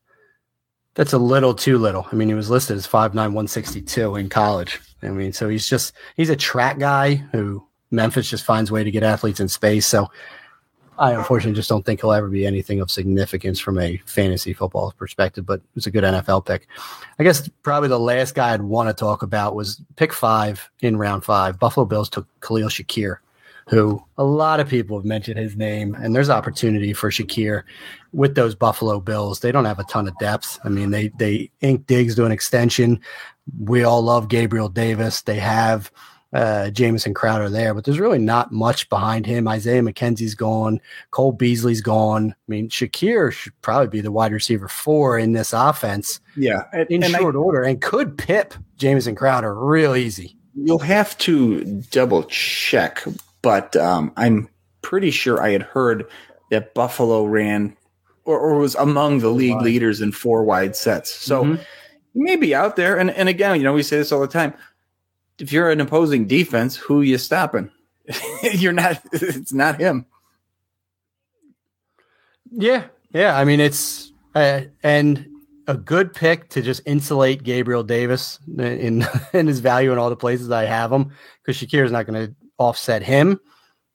that's 0.94 1.12
a 1.12 1.18
little 1.18 1.54
too 1.54 1.78
little. 1.78 2.06
I 2.10 2.14
mean, 2.14 2.28
he 2.28 2.34
was 2.34 2.50
listed 2.50 2.76
as 2.76 2.86
5'9, 2.86 3.14
162 3.14 4.16
in 4.16 4.28
college. 4.28 4.80
I 5.02 5.08
mean, 5.08 5.32
so 5.32 5.48
he's 5.48 5.68
just, 5.68 5.92
he's 6.16 6.30
a 6.30 6.36
track 6.36 6.78
guy 6.78 7.16
who 7.32 7.66
Memphis 7.90 8.30
just 8.30 8.44
finds 8.44 8.70
a 8.70 8.72
way 8.72 8.84
to 8.84 8.90
get 8.90 9.02
athletes 9.02 9.40
in 9.40 9.48
space. 9.48 9.86
So 9.86 10.08
I 10.98 11.12
unfortunately 11.12 11.56
just 11.56 11.68
don't 11.68 11.84
think 11.84 12.00
he'll 12.00 12.12
ever 12.12 12.28
be 12.28 12.46
anything 12.46 12.80
of 12.80 12.90
significance 12.90 13.58
from 13.58 13.78
a 13.78 14.00
fantasy 14.06 14.52
football 14.52 14.92
perspective, 14.96 15.44
but 15.44 15.60
it's 15.74 15.86
a 15.86 15.90
good 15.90 16.04
NFL 16.04 16.46
pick. 16.46 16.68
I 17.18 17.24
guess 17.24 17.48
probably 17.62 17.88
the 17.88 17.98
last 17.98 18.34
guy 18.34 18.54
I'd 18.54 18.62
want 18.62 18.88
to 18.88 18.94
talk 18.94 19.22
about 19.22 19.56
was 19.56 19.80
pick 19.96 20.12
five 20.12 20.70
in 20.80 20.96
round 20.96 21.24
five. 21.24 21.58
Buffalo 21.58 21.84
Bills 21.84 22.08
took 22.08 22.26
Khalil 22.40 22.68
Shakir 22.68 23.18
who 23.68 24.02
a 24.18 24.24
lot 24.24 24.60
of 24.60 24.68
people 24.68 24.96
have 24.98 25.06
mentioned 25.06 25.38
his 25.38 25.56
name, 25.56 25.94
and 25.94 26.14
there's 26.14 26.30
opportunity 26.30 26.92
for 26.92 27.10
Shakir 27.10 27.62
with 28.12 28.34
those 28.34 28.54
Buffalo 28.54 29.00
Bills. 29.00 29.40
They 29.40 29.52
don't 29.52 29.64
have 29.64 29.78
a 29.78 29.84
ton 29.84 30.08
of 30.08 30.18
depth. 30.18 30.58
I 30.64 30.68
mean, 30.68 30.90
they 30.90 31.08
they 31.18 31.50
ink 31.60 31.86
Diggs 31.86 32.14
to 32.16 32.24
an 32.24 32.32
extension. 32.32 33.00
We 33.58 33.84
all 33.84 34.02
love 34.02 34.28
Gabriel 34.28 34.68
Davis. 34.68 35.22
They 35.22 35.38
have 35.38 35.90
uh, 36.34 36.68
Jamison 36.70 37.14
Crowder 37.14 37.48
there, 37.48 37.74
but 37.74 37.84
there's 37.84 38.00
really 38.00 38.18
not 38.18 38.50
much 38.52 38.88
behind 38.88 39.24
him. 39.24 39.46
Isaiah 39.46 39.82
McKenzie's 39.82 40.34
gone. 40.34 40.80
Cole 41.12 41.32
Beasley's 41.32 41.80
gone. 41.80 42.32
I 42.32 42.48
mean, 42.48 42.68
Shakir 42.68 43.30
should 43.32 43.58
probably 43.62 43.86
be 43.86 44.00
the 44.00 44.10
wide 44.10 44.32
receiver 44.32 44.66
four 44.66 45.16
in 45.16 45.32
this 45.32 45.52
offense. 45.52 46.20
Yeah. 46.36 46.64
And, 46.72 46.90
in 46.90 47.04
and 47.04 47.14
short 47.14 47.36
I, 47.36 47.38
order 47.38 47.62
and 47.62 47.80
could 47.80 48.18
pip 48.18 48.52
Jamison 48.78 49.14
Crowder 49.14 49.54
real 49.54 49.94
easy. 49.94 50.36
You'll 50.56 50.78
have 50.80 51.16
to 51.18 51.64
double 51.90 52.24
check, 52.24 53.04
but 53.44 53.76
um, 53.76 54.10
I'm 54.16 54.48
pretty 54.80 55.10
sure 55.10 55.40
I 55.40 55.50
had 55.50 55.62
heard 55.62 56.06
that 56.50 56.74
Buffalo 56.74 57.26
ran 57.26 57.76
or, 58.24 58.38
or 58.40 58.58
was 58.58 58.74
among 58.76 59.18
the 59.18 59.28
league 59.28 59.60
leaders 59.60 60.00
in 60.00 60.12
four 60.12 60.42
wide 60.44 60.74
sets. 60.74 61.10
So 61.10 61.44
mm-hmm. 61.44 61.62
may 62.14 62.36
be 62.36 62.54
out 62.54 62.76
there. 62.76 62.98
And, 62.98 63.10
and 63.10 63.28
again, 63.28 63.56
you 63.56 63.62
know, 63.62 63.74
we 63.74 63.82
say 63.82 63.98
this 63.98 64.12
all 64.12 64.20
the 64.20 64.26
time 64.26 64.54
if 65.38 65.52
you're 65.52 65.70
an 65.70 65.80
opposing 65.80 66.26
defense, 66.26 66.74
who 66.74 67.02
you 67.02 67.18
stopping? 67.18 67.70
you're 68.42 68.72
not. 68.72 69.02
It's 69.12 69.52
not 69.52 69.78
him. 69.78 70.06
Yeah, 72.50 72.84
yeah. 73.12 73.36
I 73.36 73.44
mean, 73.44 73.60
it's 73.60 74.12
uh, 74.34 74.62
and 74.82 75.26
a 75.66 75.76
good 75.76 76.14
pick 76.14 76.48
to 76.50 76.62
just 76.62 76.82
insulate 76.86 77.42
Gabriel 77.42 77.82
Davis 77.82 78.38
in 78.58 79.04
in 79.32 79.46
his 79.46 79.60
value 79.60 79.92
in 79.92 79.98
all 79.98 80.08
the 80.08 80.16
places 80.16 80.50
I 80.50 80.64
have 80.64 80.92
him 80.92 81.12
because 81.42 81.60
Shakir 81.60 81.84
is 81.84 81.92
not 81.92 82.06
going 82.06 82.26
to 82.26 82.34
offset 82.58 83.02
him, 83.02 83.40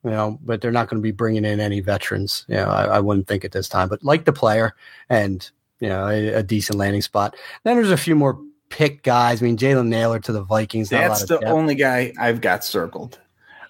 you 0.04 0.12
know. 0.12 0.40
But 0.42 0.62
they're 0.62 0.72
not 0.72 0.90
going 0.90 1.02
to 1.02 1.04
be 1.04 1.12
bringing 1.12 1.46
in 1.46 1.60
any 1.60 1.80
veterans. 1.80 2.46
You 2.48 2.56
know, 2.56 2.70
I, 2.70 2.86
I, 2.86 3.00
wouldn't 3.00 3.28
think 3.28 3.46
at 3.46 3.52
this 3.52 3.70
time. 3.70 3.90
But 3.90 4.04
like 4.04 4.26
the 4.26 4.34
player 4.34 4.76
and 5.10 5.50
you 5.80 5.90
know 5.90 6.08
a, 6.08 6.28
a 6.36 6.44
decent 6.44 6.78
landing 6.78 7.02
spot. 7.02 7.36
Then 7.64 7.76
there's 7.76 7.92
a 7.92 7.98
few 7.98 8.16
more 8.16 8.40
pick 8.70 9.04
guys. 9.04 9.42
I 9.42 9.46
mean, 9.46 9.58
Jalen 9.58 9.88
Nailor 9.88 10.20
to 10.20 10.32
the 10.32 10.44
Vikings. 10.44 10.90
That's 10.90 11.22
the 11.22 11.40
depth. 11.40 11.52
only 11.52 11.76
guy 11.76 12.14
I've 12.20 12.42
got 12.42 12.64
circled. 12.64 13.20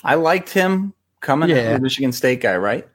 I 0.03 0.16
liked 0.16 0.49
him 0.49 0.94
coming 1.22 1.49
yeah. 1.49 1.74
the 1.74 1.80
Michigan 1.80 2.11
State 2.11 2.41
guy, 2.41 2.56
right? 2.57 2.88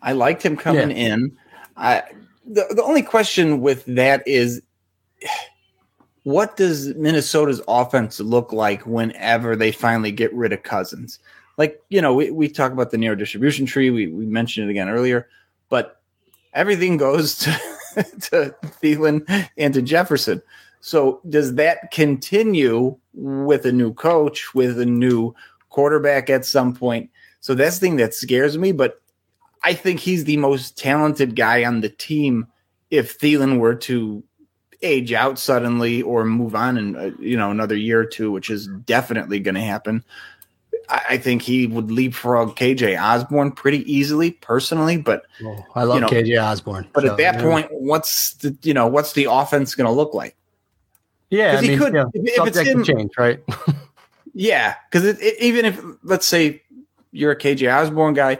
I 0.00 0.12
liked 0.12 0.42
him 0.42 0.56
coming 0.56 0.90
yeah. 0.90 1.14
in. 1.14 1.36
I 1.76 2.02
the, 2.46 2.66
the 2.70 2.82
only 2.82 3.02
question 3.02 3.60
with 3.60 3.84
that 3.86 4.26
is 4.26 4.62
what 6.28 6.58
does 6.58 6.94
Minnesota's 6.94 7.62
offense 7.68 8.20
look 8.20 8.52
like 8.52 8.86
whenever 8.86 9.56
they 9.56 9.72
finally 9.72 10.12
get 10.12 10.30
rid 10.34 10.52
of 10.52 10.62
Cousins? 10.62 11.20
Like, 11.56 11.82
you 11.88 12.02
know, 12.02 12.12
we, 12.12 12.30
we 12.30 12.50
talk 12.50 12.70
about 12.70 12.90
the 12.90 12.98
narrow 12.98 13.14
distribution 13.14 13.64
tree. 13.64 13.88
We, 13.88 14.08
we 14.08 14.26
mentioned 14.26 14.68
it 14.68 14.70
again 14.70 14.90
earlier, 14.90 15.26
but 15.70 16.02
everything 16.52 16.98
goes 16.98 17.38
to, 17.38 17.50
to 17.94 18.54
Thielen 18.82 19.48
and 19.56 19.72
to 19.72 19.80
Jefferson. 19.80 20.42
So 20.82 21.22
does 21.30 21.54
that 21.54 21.92
continue 21.92 22.98
with 23.14 23.64
a 23.64 23.72
new 23.72 23.94
coach, 23.94 24.54
with 24.54 24.78
a 24.78 24.84
new 24.84 25.34
quarterback 25.70 26.28
at 26.28 26.44
some 26.44 26.74
point? 26.74 27.08
So 27.40 27.54
that's 27.54 27.78
the 27.78 27.86
thing 27.86 27.96
that 27.96 28.12
scares 28.12 28.58
me. 28.58 28.72
But 28.72 29.00
I 29.64 29.72
think 29.72 29.98
he's 29.98 30.24
the 30.24 30.36
most 30.36 30.76
talented 30.76 31.36
guy 31.36 31.64
on 31.64 31.80
the 31.80 31.88
team. 31.88 32.48
If 32.90 33.18
Thielen 33.18 33.60
were 33.60 33.76
to 33.76 34.22
age 34.82 35.12
out 35.12 35.38
suddenly 35.38 36.02
or 36.02 36.24
move 36.24 36.54
on 36.54 36.78
in 36.78 36.96
uh, 36.96 37.10
you 37.18 37.36
know 37.36 37.50
another 37.50 37.76
year 37.76 38.00
or 38.00 38.04
two, 38.04 38.30
which 38.30 38.50
is 38.50 38.66
definitely 38.66 39.40
going 39.40 39.54
to 39.54 39.60
happen, 39.60 40.04
I, 40.88 41.02
I, 41.10 41.18
think 41.18 41.42
he 41.42 41.66
would 41.66 41.90
leapfrog 41.90 42.56
KJ 42.56 43.00
Osborn 43.00 43.52
pretty 43.52 43.90
easily, 43.92 44.32
personally. 44.32 44.96
But 44.96 45.24
oh, 45.42 45.64
I 45.74 45.84
love 45.84 45.96
you 45.96 46.00
know, 46.02 46.08
KJ 46.08 46.42
Osborn. 46.42 46.88
But 46.92 47.04
so, 47.04 47.10
at 47.10 47.16
that 47.18 47.34
yeah. 47.36 47.42
point, 47.42 47.68
what's 47.70 48.34
the 48.34 48.56
you 48.62 48.74
know 48.74 48.86
what's 48.86 49.12
the 49.12 49.26
offense 49.30 49.74
going 49.74 49.86
to 49.86 49.92
look 49.92 50.14
like? 50.14 50.36
Yeah, 51.30 51.58
I 51.58 51.62
he 51.62 51.68
mean, 51.68 51.78
could. 51.78 51.94
Yeah, 51.94 52.04
if, 52.14 52.38
if 52.38 52.46
it's 52.46 52.58
him, 52.58 52.84
change, 52.84 53.12
right? 53.18 53.40
yeah, 54.34 54.74
because 54.90 55.20
even 55.22 55.64
if 55.64 55.80
let's 56.02 56.26
say 56.26 56.62
you're 57.12 57.32
a 57.32 57.38
KJ 57.38 57.74
Osborn 57.74 58.14
guy, 58.14 58.38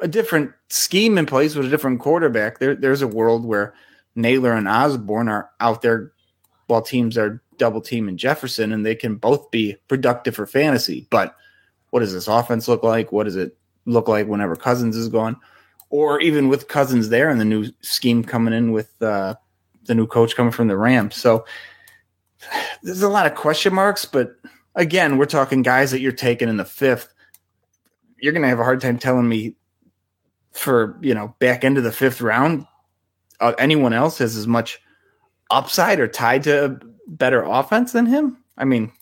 a 0.00 0.08
different 0.08 0.52
scheme 0.68 1.16
in 1.16 1.26
place 1.26 1.54
with 1.54 1.66
a 1.66 1.68
different 1.68 2.00
quarterback, 2.00 2.58
there, 2.58 2.74
there's 2.74 3.02
a 3.02 3.08
world 3.08 3.44
where 3.44 3.74
Nailor 4.14 4.52
and 4.52 4.68
Osborn 4.68 5.28
are 5.28 5.50
out 5.60 5.82
there 5.82 6.12
while 6.66 6.82
teams 6.82 7.18
are 7.18 7.42
double 7.58 7.80
teaming 7.80 8.16
Jefferson, 8.16 8.72
and 8.72 8.84
they 8.84 8.94
can 8.94 9.16
both 9.16 9.50
be 9.50 9.76
productive 9.88 10.34
for 10.34 10.46
fantasy. 10.46 11.06
But 11.10 11.34
what 11.90 12.00
does 12.00 12.12
this 12.12 12.28
offense 12.28 12.68
look 12.68 12.82
like? 12.82 13.12
What 13.12 13.24
does 13.24 13.36
it 13.36 13.56
look 13.84 14.08
like 14.08 14.26
whenever 14.26 14.56
Cousins 14.56 14.96
is 14.96 15.08
gone? 15.08 15.36
Or 15.90 16.20
even 16.20 16.48
with 16.48 16.68
Cousins 16.68 17.10
there 17.10 17.28
and 17.28 17.40
the 17.40 17.44
new 17.44 17.66
scheme 17.82 18.24
coming 18.24 18.54
in 18.54 18.72
with 18.72 18.90
uh, 19.02 19.34
the 19.84 19.94
new 19.94 20.06
coach 20.06 20.34
coming 20.34 20.52
from 20.52 20.68
the 20.68 20.76
Rams. 20.76 21.16
So 21.16 21.44
there's 22.82 23.02
a 23.02 23.08
lot 23.08 23.26
of 23.26 23.34
question 23.34 23.74
marks, 23.74 24.04
but 24.04 24.36
again, 24.74 25.18
we're 25.18 25.26
talking 25.26 25.62
guys 25.62 25.90
that 25.90 26.00
you're 26.00 26.12
taking 26.12 26.48
in 26.48 26.56
the 26.56 26.64
fifth. 26.64 27.12
You're 28.18 28.32
going 28.32 28.42
to 28.42 28.48
have 28.48 28.60
a 28.60 28.64
hard 28.64 28.80
time 28.80 28.98
telling 28.98 29.28
me 29.28 29.56
for, 30.52 30.98
you 31.02 31.14
know, 31.14 31.34
back 31.38 31.64
into 31.64 31.80
the 31.80 31.92
fifth 31.92 32.20
round, 32.20 32.66
uh, 33.42 33.54
anyone 33.58 33.92
else 33.92 34.18
has 34.18 34.36
as 34.36 34.46
much 34.46 34.80
upside 35.50 36.00
or 36.00 36.08
tied 36.08 36.42
to 36.44 36.64
a 36.64 36.78
better 37.08 37.42
offense 37.42 37.92
than 37.92 38.06
him. 38.06 38.38
I 38.56 38.64
mean, 38.64 38.92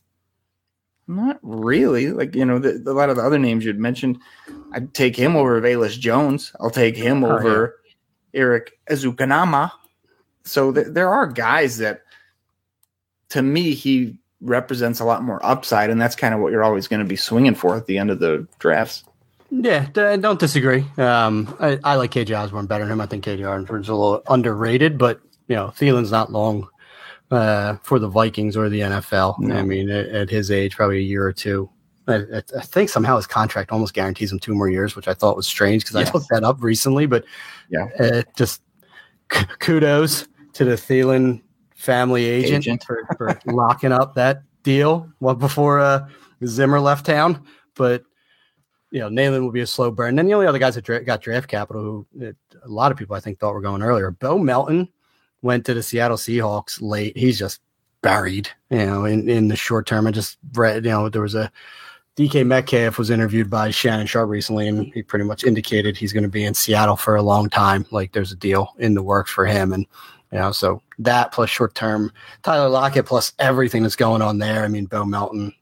not 1.06 1.38
really. 1.42 2.10
Like, 2.12 2.34
you 2.34 2.44
know, 2.44 2.58
the, 2.58 2.72
the, 2.72 2.90
a 2.90 2.94
lot 2.94 3.10
of 3.10 3.16
the 3.16 3.22
other 3.22 3.38
names 3.38 3.64
you'd 3.64 3.78
mentioned, 3.78 4.18
I'd 4.72 4.94
take 4.94 5.16
him 5.16 5.36
over 5.36 5.60
Velus 5.60 5.98
Jones. 5.98 6.52
I'll 6.60 6.70
take 6.70 6.96
him 6.96 7.24
oh, 7.24 7.36
over 7.36 7.76
yeah. 8.34 8.40
Erik 8.40 8.72
Ezukanma. 8.90 9.70
So 10.44 10.72
th- 10.72 10.88
there 10.90 11.10
are 11.10 11.26
guys 11.26 11.78
that 11.78 12.02
to 13.30 13.42
me, 13.42 13.74
he 13.74 14.16
represents 14.40 15.00
a 15.00 15.04
lot 15.04 15.22
more 15.22 15.44
upside, 15.44 15.90
and 15.90 16.00
that's 16.00 16.16
kind 16.16 16.34
of 16.34 16.40
what 16.40 16.52
you're 16.52 16.64
always 16.64 16.88
going 16.88 17.00
to 17.00 17.06
be 17.06 17.16
swinging 17.16 17.54
for 17.54 17.76
at 17.76 17.86
the 17.86 17.98
end 17.98 18.10
of 18.10 18.18
the 18.18 18.46
drafts. 18.58 19.04
Yeah, 19.50 19.86
don't 19.92 20.38
disagree. 20.38 20.84
Um, 20.96 21.56
I, 21.58 21.78
I, 21.82 21.96
like 21.96 22.12
KJ 22.12 22.38
Osborn 22.38 22.66
better 22.66 22.84
than 22.84 22.92
him. 22.92 23.00
I 23.00 23.06
think 23.06 23.24
KJ 23.24 23.48
Osborn's 23.48 23.88
a 23.88 23.94
little 23.94 24.22
underrated, 24.28 24.96
but 24.96 25.20
you 25.48 25.56
know, 25.56 25.68
Thielen's 25.68 26.12
not 26.12 26.30
long 26.30 26.68
uh, 27.30 27.76
for 27.82 27.98
the 27.98 28.08
Vikings 28.08 28.56
or 28.56 28.68
the 28.68 28.80
NFL. 28.80 29.40
No. 29.40 29.56
I 29.56 29.62
mean, 29.62 29.90
at, 29.90 30.06
at, 30.08 30.30
his 30.30 30.50
age, 30.50 30.76
probably 30.76 30.98
a 30.98 31.02
year 31.02 31.26
or 31.26 31.32
two. 31.32 31.68
I, 32.06 32.42
I, 32.56 32.62
think 32.62 32.88
somehow 32.88 33.16
his 33.16 33.26
contract 33.26 33.72
almost 33.72 33.94
guarantees 33.94 34.32
him 34.32 34.38
two 34.38 34.54
more 34.54 34.68
years, 34.68 34.96
which 34.96 35.08
I 35.08 35.14
thought 35.14 35.36
was 35.36 35.46
strange 35.46 35.84
because 35.84 35.96
yes. 35.96 36.08
I 36.08 36.12
looked 36.12 36.28
that 36.30 36.44
up 36.44 36.62
recently. 36.62 37.06
But 37.06 37.24
yeah, 37.68 37.88
uh, 37.98 38.22
just 38.36 38.62
kudos 39.28 40.26
to 40.54 40.64
the 40.64 40.74
Thielen 40.74 41.42
family 41.74 42.24
agent, 42.26 42.66
agent. 42.66 42.84
for, 42.84 43.06
for 43.16 43.38
locking 43.46 43.92
up 43.92 44.14
that 44.14 44.42
deal 44.62 45.10
well 45.20 45.34
before 45.34 45.80
uh, 45.80 46.08
Zimmer 46.44 46.80
left 46.80 47.06
town. 47.06 47.44
But 47.74 48.04
you 48.90 49.00
know, 49.00 49.08
Nalen 49.08 49.42
will 49.42 49.52
be 49.52 49.60
a 49.60 49.66
slow 49.66 49.90
burn. 49.90 50.16
Then 50.16 50.26
the 50.26 50.34
only 50.34 50.46
other 50.46 50.58
guys 50.58 50.74
that 50.74 50.84
dra- 50.84 51.04
got 51.04 51.22
draft 51.22 51.48
capital, 51.48 51.82
who 51.82 52.06
it, 52.20 52.36
a 52.62 52.68
lot 52.68 52.90
of 52.90 52.98
people 52.98 53.16
I 53.16 53.20
think 53.20 53.38
thought 53.38 53.54
were 53.54 53.60
going 53.60 53.82
earlier, 53.82 54.10
Bo 54.10 54.38
Melton 54.38 54.88
went 55.42 55.64
to 55.66 55.74
the 55.74 55.82
Seattle 55.82 56.16
Seahawks 56.16 56.78
late. 56.80 57.16
He's 57.16 57.38
just 57.38 57.60
buried, 58.02 58.48
you 58.70 58.84
know, 58.84 59.04
in, 59.04 59.28
in 59.28 59.48
the 59.48 59.56
short 59.56 59.86
term. 59.86 60.06
I 60.06 60.10
just 60.10 60.38
read, 60.52 60.84
you 60.84 60.90
know, 60.90 61.08
there 61.08 61.22
was 61.22 61.34
a 61.34 61.50
DK 62.16 62.44
Metcalf 62.44 62.98
was 62.98 63.10
interviewed 63.10 63.48
by 63.48 63.70
Shannon 63.70 64.06
Sharpe 64.06 64.28
recently, 64.28 64.68
and 64.68 64.92
he 64.92 65.02
pretty 65.02 65.24
much 65.24 65.44
indicated 65.44 65.96
he's 65.96 66.12
going 66.12 66.24
to 66.24 66.28
be 66.28 66.44
in 66.44 66.54
Seattle 66.54 66.96
for 66.96 67.16
a 67.16 67.22
long 67.22 67.48
time. 67.48 67.86
Like 67.90 68.12
there's 68.12 68.32
a 68.32 68.36
deal 68.36 68.74
in 68.78 68.94
the 68.94 69.02
works 69.02 69.30
for 69.30 69.46
him, 69.46 69.72
and 69.72 69.86
you 70.32 70.38
know, 70.38 70.52
so 70.52 70.82
that 70.98 71.32
plus 71.32 71.48
short 71.48 71.74
term 71.74 72.12
Tyler 72.42 72.68
Lockett 72.68 73.06
plus 73.06 73.32
everything 73.38 73.82
that's 73.82 73.96
going 73.96 74.22
on 74.22 74.38
there. 74.38 74.64
I 74.64 74.68
mean, 74.68 74.86
Bo 74.86 75.04
Melton, 75.04 75.54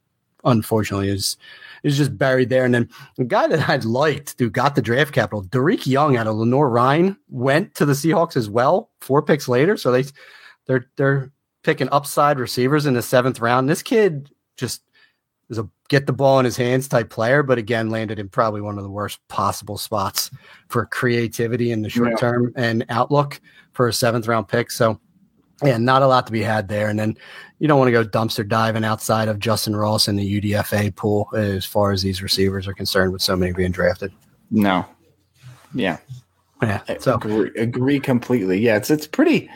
unfortunately, 0.44 1.10
is 1.10 1.36
is 1.82 1.96
just 1.96 2.16
buried 2.16 2.48
there. 2.48 2.64
And 2.64 2.74
then 2.74 2.88
the 3.16 3.24
guy 3.24 3.46
that 3.46 3.68
I'd 3.68 3.84
liked 3.84 4.36
who 4.38 4.50
got 4.50 4.74
the 4.74 4.82
draft 4.82 5.12
capital, 5.12 5.44
Dareke 5.44 5.86
Young 5.86 6.16
out 6.16 6.26
of 6.26 6.36
Lenoir-Rhyne, 6.36 7.16
went 7.28 7.74
to 7.76 7.84
the 7.84 7.92
Seahawks 7.92 8.36
as 8.36 8.50
well, 8.50 8.90
four 9.00 9.22
picks 9.22 9.48
later. 9.48 9.76
So 9.76 9.92
they 9.92 10.04
they're 10.66 10.86
they're 10.96 11.32
picking 11.62 11.88
upside 11.90 12.38
receivers 12.38 12.86
in 12.86 12.94
the 12.94 13.02
seventh 13.02 13.40
round. 13.40 13.68
This 13.68 13.82
kid 13.82 14.30
just 14.56 14.82
is 15.50 15.58
a 15.58 15.68
get 15.88 16.06
the 16.06 16.12
ball 16.12 16.38
in 16.38 16.44
his 16.44 16.56
hands 16.56 16.86
type 16.86 17.10
player, 17.10 17.42
but 17.42 17.58
again, 17.58 17.90
landed 17.90 18.18
in 18.18 18.28
probably 18.28 18.60
one 18.60 18.76
of 18.76 18.84
the 18.84 18.90
worst 18.90 19.18
possible 19.28 19.78
spots 19.78 20.30
for 20.68 20.84
creativity 20.84 21.72
in 21.72 21.82
the 21.82 21.88
short 21.88 22.18
term 22.18 22.52
and 22.56 22.84
outlook 22.90 23.40
for 23.72 23.88
a 23.88 23.92
seventh 23.92 24.28
round 24.28 24.48
pick. 24.48 24.70
So, 24.70 25.00
yeah, 25.64 25.78
not 25.78 26.02
a 26.02 26.06
lot 26.06 26.26
to 26.26 26.32
be 26.32 26.42
had 26.42 26.68
there. 26.68 26.88
And 26.88 26.98
then 26.98 27.16
you 27.58 27.66
don't 27.66 27.78
want 27.78 27.88
to 27.88 27.92
go 27.92 28.04
dumpster 28.04 28.46
diving 28.46 28.84
outside 28.84 29.28
of 29.28 29.38
Justin 29.38 29.74
Ross 29.74 30.08
in 30.08 30.16
the 30.16 30.40
UDFA 30.40 30.94
pool 30.94 31.28
as 31.34 31.64
far 31.64 31.90
as 31.90 32.02
these 32.02 32.22
receivers 32.22 32.68
are 32.68 32.74
concerned 32.74 33.12
with 33.12 33.22
so 33.22 33.36
many 33.36 33.52
being 33.52 33.72
drafted. 33.72 34.12
No. 34.50 34.86
Yeah. 35.74 35.98
Yeah. 36.62 36.82
So 36.98 37.14
agree, 37.14 37.50
agree 37.56 38.00
completely. 38.00 38.60
Yeah. 38.60 38.76
It's, 38.76 38.90
it's 38.90 39.06
pretty, 39.06 39.50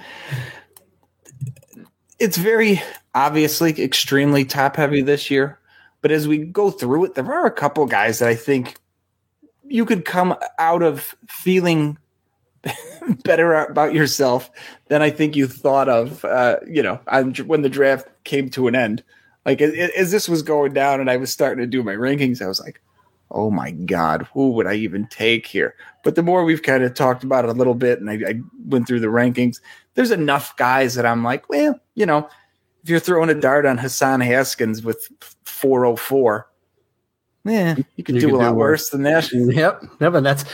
it's 2.18 2.36
very 2.36 2.82
obviously 3.14 3.80
extremely 3.82 4.44
top 4.44 4.76
heavy 4.76 5.02
this 5.02 5.30
year. 5.30 5.58
But 6.00 6.10
as 6.10 6.26
we 6.26 6.38
go 6.38 6.70
through 6.70 7.04
it, 7.06 7.14
there 7.14 7.32
are 7.32 7.46
a 7.46 7.52
couple 7.52 7.86
guys 7.86 8.18
that 8.18 8.28
I 8.28 8.34
think 8.34 8.76
you 9.64 9.84
could 9.84 10.04
come 10.04 10.36
out 10.58 10.82
of 10.82 11.14
feeling 11.28 11.96
better 13.24 13.54
about 13.54 13.94
yourself 13.94 14.50
than 14.88 15.02
I 15.02 15.10
think 15.10 15.36
you 15.36 15.46
thought 15.46 15.88
of. 15.88 16.24
Uh, 16.24 16.56
you 16.66 16.82
know, 16.82 17.00
when 17.46 17.62
the 17.62 17.68
draft 17.68 18.08
came 18.24 18.48
to 18.50 18.68
an 18.68 18.74
end. 18.74 19.02
Like 19.44 19.60
as, 19.60 19.90
as 19.96 20.10
this 20.10 20.28
was 20.28 20.42
going 20.42 20.72
down 20.72 21.00
and 21.00 21.10
I 21.10 21.16
was 21.16 21.32
starting 21.32 21.62
to 21.62 21.66
do 21.66 21.82
my 21.82 21.94
rankings, 21.94 22.40
I 22.40 22.46
was 22.46 22.60
like, 22.60 22.80
oh 23.30 23.50
my 23.50 23.70
God, 23.72 24.28
who 24.34 24.50
would 24.52 24.66
I 24.66 24.74
even 24.74 25.06
take 25.08 25.46
here? 25.46 25.74
But 26.04 26.14
the 26.14 26.22
more 26.22 26.44
we've 26.44 26.62
kind 26.62 26.84
of 26.84 26.94
talked 26.94 27.24
about 27.24 27.44
it 27.44 27.50
a 27.50 27.54
little 27.54 27.74
bit 27.74 28.00
and 28.00 28.10
I, 28.10 28.14
I 28.14 28.40
went 28.66 28.86
through 28.86 29.00
the 29.00 29.06
rankings, 29.08 29.60
there's 29.94 30.10
enough 30.10 30.56
guys 30.56 30.94
that 30.94 31.06
I'm 31.06 31.24
like, 31.24 31.48
well, 31.48 31.80
you 31.94 32.06
know, 32.06 32.28
if 32.82 32.90
you're 32.90 33.00
throwing 33.00 33.30
a 33.30 33.34
dart 33.34 33.66
on 33.66 33.78
Hassan 33.78 34.20
Haskins 34.20 34.82
with 34.82 35.08
404, 35.44 36.48
yeah, 37.44 37.76
you 37.96 38.04
could 38.04 38.14
You 38.14 38.20
do 38.20 38.26
could 38.28 38.34
a 38.34 38.38
do 38.38 38.44
lot 38.44 38.54
worse. 38.56 38.80
worse 38.82 38.90
than 38.90 39.02
that. 39.02 39.30
Yep. 39.32 39.84
Yep. 40.00 40.14
And 40.14 40.24
that's 40.26 40.44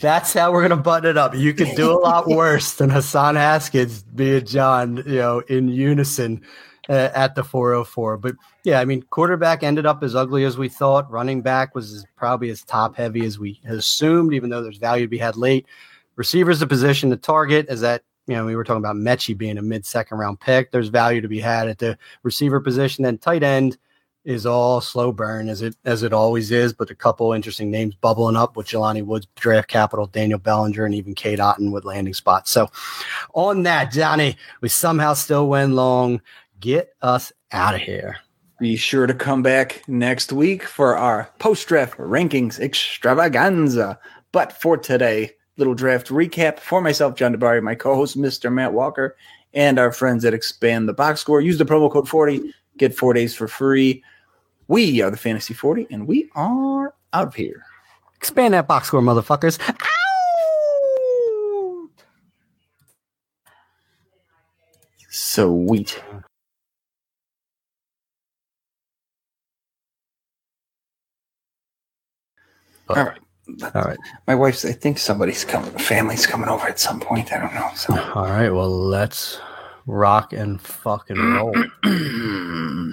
that's 0.00 0.32
how 0.34 0.52
we're 0.52 0.62
gonna 0.62 0.76
button 0.80 1.10
it 1.10 1.16
up. 1.16 1.34
You 1.34 1.54
could 1.54 1.74
do 1.76 1.90
a 1.92 1.98
lot 2.00 2.26
worse 2.28 2.74
than 2.74 2.90
Hassan 2.90 3.36
Haskins, 3.36 4.04
me 4.14 4.36
and 4.38 4.46
John, 4.46 4.96
you 5.06 5.16
know, 5.16 5.40
in 5.48 5.68
unison 5.68 6.42
uh, 6.88 7.10
at 7.14 7.34
the 7.34 7.42
404. 7.42 8.18
But 8.18 8.36
yeah, 8.64 8.80
I 8.80 8.84
mean, 8.84 9.02
quarterback 9.10 9.62
ended 9.62 9.86
up 9.86 10.02
as 10.02 10.14
ugly 10.14 10.44
as 10.44 10.58
we 10.58 10.68
thought. 10.68 11.10
Running 11.10 11.40
back 11.40 11.74
was 11.74 11.92
as, 11.92 12.04
probably 12.16 12.50
as 12.50 12.62
top 12.62 12.96
heavy 12.96 13.24
as 13.24 13.38
we 13.38 13.60
assumed, 13.66 14.34
even 14.34 14.50
though 14.50 14.62
there's 14.62 14.78
value 14.78 15.04
to 15.06 15.10
be 15.10 15.18
had 15.18 15.36
late. 15.36 15.66
Receivers 16.16 16.60
the 16.60 16.66
position 16.66 17.10
to 17.10 17.16
target 17.16 17.66
as 17.68 17.80
that. 17.80 18.02
You 18.26 18.34
know, 18.34 18.44
we 18.44 18.56
were 18.56 18.64
talking 18.64 18.82
about 18.82 18.96
Metchie 18.96 19.38
being 19.38 19.56
a 19.56 19.62
mid 19.62 19.86
second 19.86 20.18
round 20.18 20.40
pick. 20.40 20.72
There's 20.72 20.88
value 20.88 21.20
to 21.20 21.28
be 21.28 21.38
had 21.40 21.68
at 21.68 21.78
the 21.78 21.96
receiver 22.24 22.58
position. 22.60 23.04
Then 23.04 23.18
tight 23.18 23.42
end 23.44 23.78
is 24.26 24.44
all 24.44 24.80
slow 24.80 25.12
burn 25.12 25.48
as 25.48 25.62
it 25.62 25.76
as 25.84 26.02
it 26.02 26.12
always 26.12 26.50
is, 26.50 26.72
but 26.72 26.90
a 26.90 26.94
couple 26.96 27.32
interesting 27.32 27.70
names 27.70 27.94
bubbling 27.94 28.36
up 28.36 28.56
with 28.56 28.66
Jelani 28.66 29.04
Woods, 29.04 29.28
draft 29.36 29.68
capital, 29.68 30.06
Daniel 30.06 30.40
Bellinger, 30.40 30.84
and 30.84 30.94
even 30.94 31.14
Cade 31.14 31.38
Otton 31.38 31.70
with 31.70 31.84
landing 31.84 32.12
spots. 32.12 32.50
So 32.50 32.68
on 33.34 33.62
that, 33.62 33.92
Johnny, 33.92 34.36
we 34.60 34.68
somehow 34.68 35.14
still 35.14 35.48
went 35.48 35.74
long. 35.74 36.20
Get 36.58 36.90
us 37.00 37.32
out 37.52 37.76
of 37.76 37.80
here. 37.80 38.16
Be 38.58 38.74
sure 38.74 39.06
to 39.06 39.14
come 39.14 39.42
back 39.42 39.82
next 39.86 40.32
week 40.32 40.64
for 40.64 40.96
our 40.96 41.30
post 41.38 41.68
draft 41.68 41.96
rankings 41.96 42.58
extravaganza. 42.58 43.98
But 44.32 44.52
for 44.60 44.76
today, 44.76 45.30
little 45.56 45.74
draft 45.74 46.08
recap 46.08 46.58
for 46.58 46.80
myself, 46.80 47.14
John 47.14 47.34
DeBari, 47.34 47.62
my 47.62 47.76
co 47.76 47.94
host, 47.94 48.18
Mr. 48.18 48.52
Matt 48.52 48.72
Walker, 48.72 49.16
and 49.54 49.78
our 49.78 49.92
friends 49.92 50.24
that 50.24 50.34
expand 50.34 50.88
the 50.88 50.94
box 50.94 51.20
score. 51.20 51.40
Use 51.40 51.58
the 51.58 51.64
promo 51.64 51.92
code 51.92 52.08
40, 52.08 52.52
get 52.76 52.92
four 52.92 53.12
days 53.12 53.36
for 53.36 53.46
free. 53.46 54.02
We 54.68 55.00
are 55.00 55.10
the 55.10 55.16
Fantasy 55.16 55.54
40, 55.54 55.86
and 55.90 56.06
we 56.06 56.28
are 56.34 56.94
out 57.12 57.28
of 57.28 57.34
here. 57.34 57.64
Expand 58.16 58.54
that 58.54 58.66
box 58.66 58.88
score, 58.88 59.00
motherfuckers. 59.00 59.60
Ow! 59.60 59.76
Sweet. 65.08 66.02
All 72.88 72.96
right. 72.96 73.18
All 73.74 73.82
right. 73.82 73.98
My 74.26 74.34
wife's, 74.34 74.64
I 74.64 74.72
think 74.72 74.98
somebody's 74.98 75.44
coming, 75.44 75.70
family's 75.72 76.26
coming 76.26 76.48
over 76.48 76.66
at 76.66 76.80
some 76.80 76.98
point. 77.00 77.32
I 77.32 77.38
don't 77.38 77.54
know. 77.54 77.70
So. 77.76 77.96
All 78.14 78.26
right. 78.26 78.50
Well, 78.50 78.70
let's 78.70 79.40
rock 79.86 80.32
and 80.32 80.60
fucking 80.60 81.16
roll. 81.16 81.54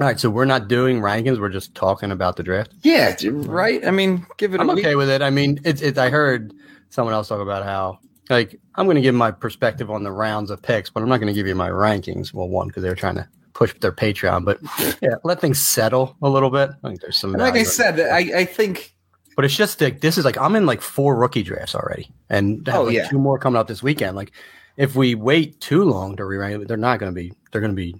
All 0.00 0.06
right. 0.06 0.18
So 0.18 0.28
we're 0.30 0.44
not 0.44 0.68
doing 0.68 1.00
rankings. 1.00 1.38
We're 1.40 1.48
just 1.50 1.74
talking 1.74 2.10
about 2.10 2.36
the 2.36 2.42
draft. 2.42 2.72
Yeah, 2.82 3.14
right. 3.22 3.86
I 3.86 3.90
mean, 3.90 4.26
give 4.38 4.54
it. 4.54 4.60
I'm 4.60 4.70
a 4.70 4.74
week. 4.74 4.84
okay 4.84 4.96
with 4.96 5.08
it. 5.08 5.22
I 5.22 5.30
mean, 5.30 5.60
it's 5.64 5.82
it's. 5.82 5.98
I 5.98 6.10
heard 6.10 6.52
someone 6.90 7.14
else 7.14 7.28
talk 7.28 7.40
about 7.40 7.64
how 7.64 7.98
like 8.30 8.58
I'm 8.74 8.86
going 8.86 8.96
to 8.96 9.02
give 9.02 9.14
my 9.14 9.30
perspective 9.30 9.90
on 9.90 10.02
the 10.02 10.12
rounds 10.12 10.50
of 10.50 10.62
picks, 10.62 10.90
but 10.90 11.02
I'm 11.02 11.08
not 11.08 11.18
going 11.18 11.28
to 11.28 11.34
give 11.34 11.46
you 11.46 11.54
my 11.54 11.70
rankings. 11.70 12.32
Well, 12.32 12.48
one 12.48 12.68
because 12.68 12.82
they 12.82 12.88
were 12.88 12.96
trying 12.96 13.16
to 13.16 13.28
push 13.52 13.72
their 13.80 13.92
Patreon, 13.92 14.44
but 14.44 14.58
yeah, 15.00 15.14
let 15.24 15.40
things 15.40 15.60
settle 15.60 16.16
a 16.22 16.28
little 16.28 16.50
bit. 16.50 16.70
I 16.82 16.88
think 16.88 17.00
there's 17.00 17.16
some. 17.16 17.32
Like 17.32 17.54
I 17.54 17.62
said, 17.62 18.00
I, 18.00 18.40
I 18.40 18.44
think 18.44 18.94
but 19.36 19.44
it's 19.44 19.56
just 19.56 19.80
like 19.80 20.00
this 20.00 20.18
is 20.18 20.24
like 20.24 20.38
I'm 20.38 20.56
in 20.56 20.66
like 20.66 20.80
four 20.80 21.16
rookie 21.16 21.42
drafts 21.42 21.74
already, 21.74 22.10
and 22.30 22.66
have 22.66 22.76
Oh, 22.80 22.84
like 22.84 22.94
yeah. 22.94 23.08
two 23.08 23.18
more 23.18 23.38
coming 23.38 23.58
up 23.60 23.68
this 23.68 23.82
weekend. 23.82 24.16
Like 24.16 24.32
if 24.76 24.96
we 24.96 25.14
wait 25.14 25.60
too 25.60 25.84
long 25.84 26.16
to 26.16 26.24
re-rank, 26.24 26.66
they're 26.66 26.76
not 26.76 26.98
going 26.98 27.12
to 27.12 27.14
be. 27.14 27.32
They're 27.52 27.60
going 27.60 27.72
to 27.72 27.76
be 27.76 27.94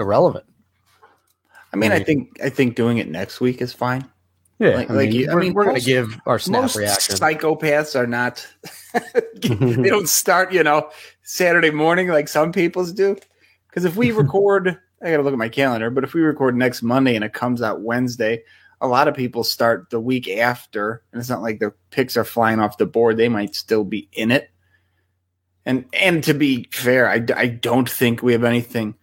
irrelevant. 0.00 0.44
I 1.72 1.76
mean, 1.76 1.92
I 1.92 2.00
think 2.02 2.38
I 2.42 2.48
think 2.50 2.74
doing 2.76 2.98
it 2.98 3.08
next 3.08 3.40
week 3.40 3.62
is 3.62 3.72
fine. 3.72 4.04
Yeah, 4.58 4.76
Like- 4.76 4.90
I 4.90 4.94
like 4.94 5.08
mean, 5.10 5.20
you- 5.20 5.30
I 5.30 5.34
we're, 5.34 5.40
mean, 5.40 5.54
we're 5.54 5.64
going 5.64 5.76
to 5.76 5.84
give 5.84 6.20
our 6.26 6.38
snap 6.38 6.62
Most 6.62 6.76
reaction. 6.76 7.16
psychopaths 7.16 7.96
are 7.98 8.06
not. 8.06 8.46
they 9.34 9.88
don't 9.88 10.08
start, 10.08 10.52
you 10.52 10.62
know, 10.62 10.88
Saturday 11.22 11.70
morning 11.70 12.08
like 12.08 12.28
some 12.28 12.52
people's 12.52 12.92
do. 12.92 13.16
Because 13.68 13.84
if 13.84 13.96
we 13.96 14.12
record, 14.12 14.78
I 15.02 15.10
got 15.10 15.16
to 15.16 15.22
look 15.22 15.32
at 15.32 15.38
my 15.38 15.48
calendar. 15.48 15.90
But 15.90 16.04
if 16.04 16.12
we 16.14 16.20
record 16.20 16.56
next 16.56 16.82
Monday 16.82 17.16
and 17.16 17.24
it 17.24 17.32
comes 17.32 17.62
out 17.62 17.80
Wednesday, 17.80 18.42
a 18.80 18.86
lot 18.86 19.08
of 19.08 19.14
people 19.14 19.42
start 19.44 19.88
the 19.90 19.98
week 20.00 20.28
after, 20.28 21.02
and 21.12 21.20
it's 21.20 21.30
not 21.30 21.40
like 21.42 21.58
their 21.58 21.74
picks 21.90 22.16
are 22.16 22.24
flying 22.24 22.60
off 22.60 22.78
the 22.78 22.86
board. 22.86 23.16
They 23.16 23.28
might 23.28 23.54
still 23.54 23.84
be 23.84 24.08
in 24.12 24.30
it. 24.30 24.50
And 25.64 25.84
and 25.92 26.22
to 26.24 26.34
be 26.34 26.68
fair, 26.72 27.08
I, 27.08 27.24
I 27.36 27.46
don't 27.46 27.88
think 27.88 28.22
we 28.22 28.32
have 28.32 28.44
anything 28.44 28.94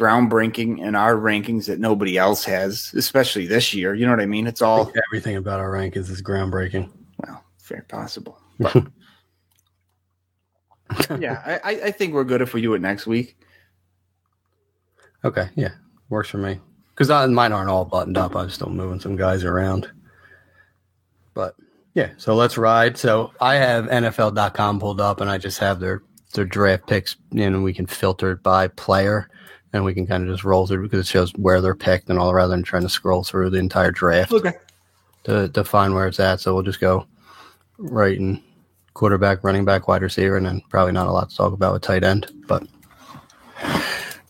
groundbreaking 0.00 0.78
in 0.80 0.94
our 0.94 1.14
rankings 1.14 1.66
that 1.66 1.78
nobody 1.78 2.16
else 2.16 2.44
has, 2.44 2.92
especially 2.94 3.46
this 3.46 3.74
year. 3.74 3.94
You 3.94 4.06
know 4.06 4.12
what 4.12 4.20
I 4.20 4.26
mean? 4.26 4.46
It's 4.46 4.62
all 4.62 4.90
Everything 5.10 5.36
about 5.36 5.60
our 5.60 5.70
rankings 5.70 6.08
is 6.08 6.22
groundbreaking. 6.22 6.88
well, 7.26 7.44
very 7.64 7.82
possible. 7.82 8.38
But 11.08 11.20
yeah, 11.20 11.40
I, 11.46 11.72
I- 11.72 11.80
I 11.86 11.90
think 11.92 12.14
we're 12.14 12.24
good 12.24 12.42
if 12.42 12.52
we 12.52 12.60
do 12.62 12.74
it 12.74 12.80
next 12.80 13.06
week. 13.06 13.36
Okay, 15.24 15.48
yeah, 15.54 15.70
works 16.08 16.28
for 16.30 16.38
me. 16.38 16.58
Because 16.96 17.08
mine 17.30 17.52
aren't 17.52 17.70
all 17.70 17.84
buttoned 17.84 18.18
up. 18.18 18.34
I'm 18.34 18.50
still 18.50 18.70
moving 18.70 18.98
some 19.00 19.14
guys 19.16 19.44
around. 19.44 19.88
But 21.32 21.54
yeah, 21.94 22.10
so 22.16 22.34
let's 22.34 22.58
ride. 22.58 22.98
So 22.98 23.30
I 23.40 23.54
have 23.54 23.84
NFL.com 23.86 24.80
pulled 24.80 25.00
up, 25.00 25.20
and 25.20 25.30
I 25.30 25.38
just 25.38 25.58
have 25.60 25.78
their 25.78 26.02
their 26.34 26.44
draft 26.44 26.86
picks, 26.88 27.14
in 27.32 27.54
and 27.54 27.62
we 27.62 27.72
can 27.72 27.86
filter 27.86 28.32
it 28.32 28.42
by 28.42 28.66
player, 28.68 29.28
and 29.72 29.84
we 29.84 29.94
can 29.94 30.06
kind 30.06 30.22
of 30.24 30.28
just 30.34 30.44
roll 30.44 30.66
through 30.66 30.82
because 30.82 31.00
it 31.00 31.06
shows 31.10 31.32
where 31.36 31.60
they're 31.60 31.74
picked 31.74 32.10
and 32.10 32.18
all, 32.18 32.34
rather 32.34 32.50
than 32.50 32.62
trying 32.62 32.82
to 32.82 32.88
scroll 32.88 33.22
through 33.24 33.50
the 33.50 33.58
entire 33.58 33.90
draft 33.90 34.32
Okay. 34.32 34.52
to 35.24 35.48
to 35.50 35.64
find 35.64 35.94
where 35.94 36.06
it's 36.06 36.20
at. 36.20 36.40
So 36.40 36.54
we'll 36.54 36.62
just 36.62 36.80
go 36.80 37.06
right 37.78 38.16
in 38.18 38.42
quarterback, 38.94 39.44
running 39.44 39.64
back, 39.64 39.88
wide 39.88 40.02
receiver, 40.02 40.36
and 40.36 40.44
then 40.46 40.60
probably 40.68 40.92
not 40.92 41.06
a 41.06 41.12
lot 41.12 41.30
to 41.30 41.36
talk 41.36 41.52
about 41.52 41.72
with 41.72 41.82
tight 41.82 42.04
end. 42.04 42.30
But 42.46 42.64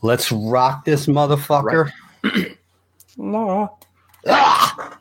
let's 0.02 0.30
rock 0.30 0.84
this 0.84 1.06
motherfucker. 1.06 1.90
No. 3.16 3.76
Ah! 4.26 4.98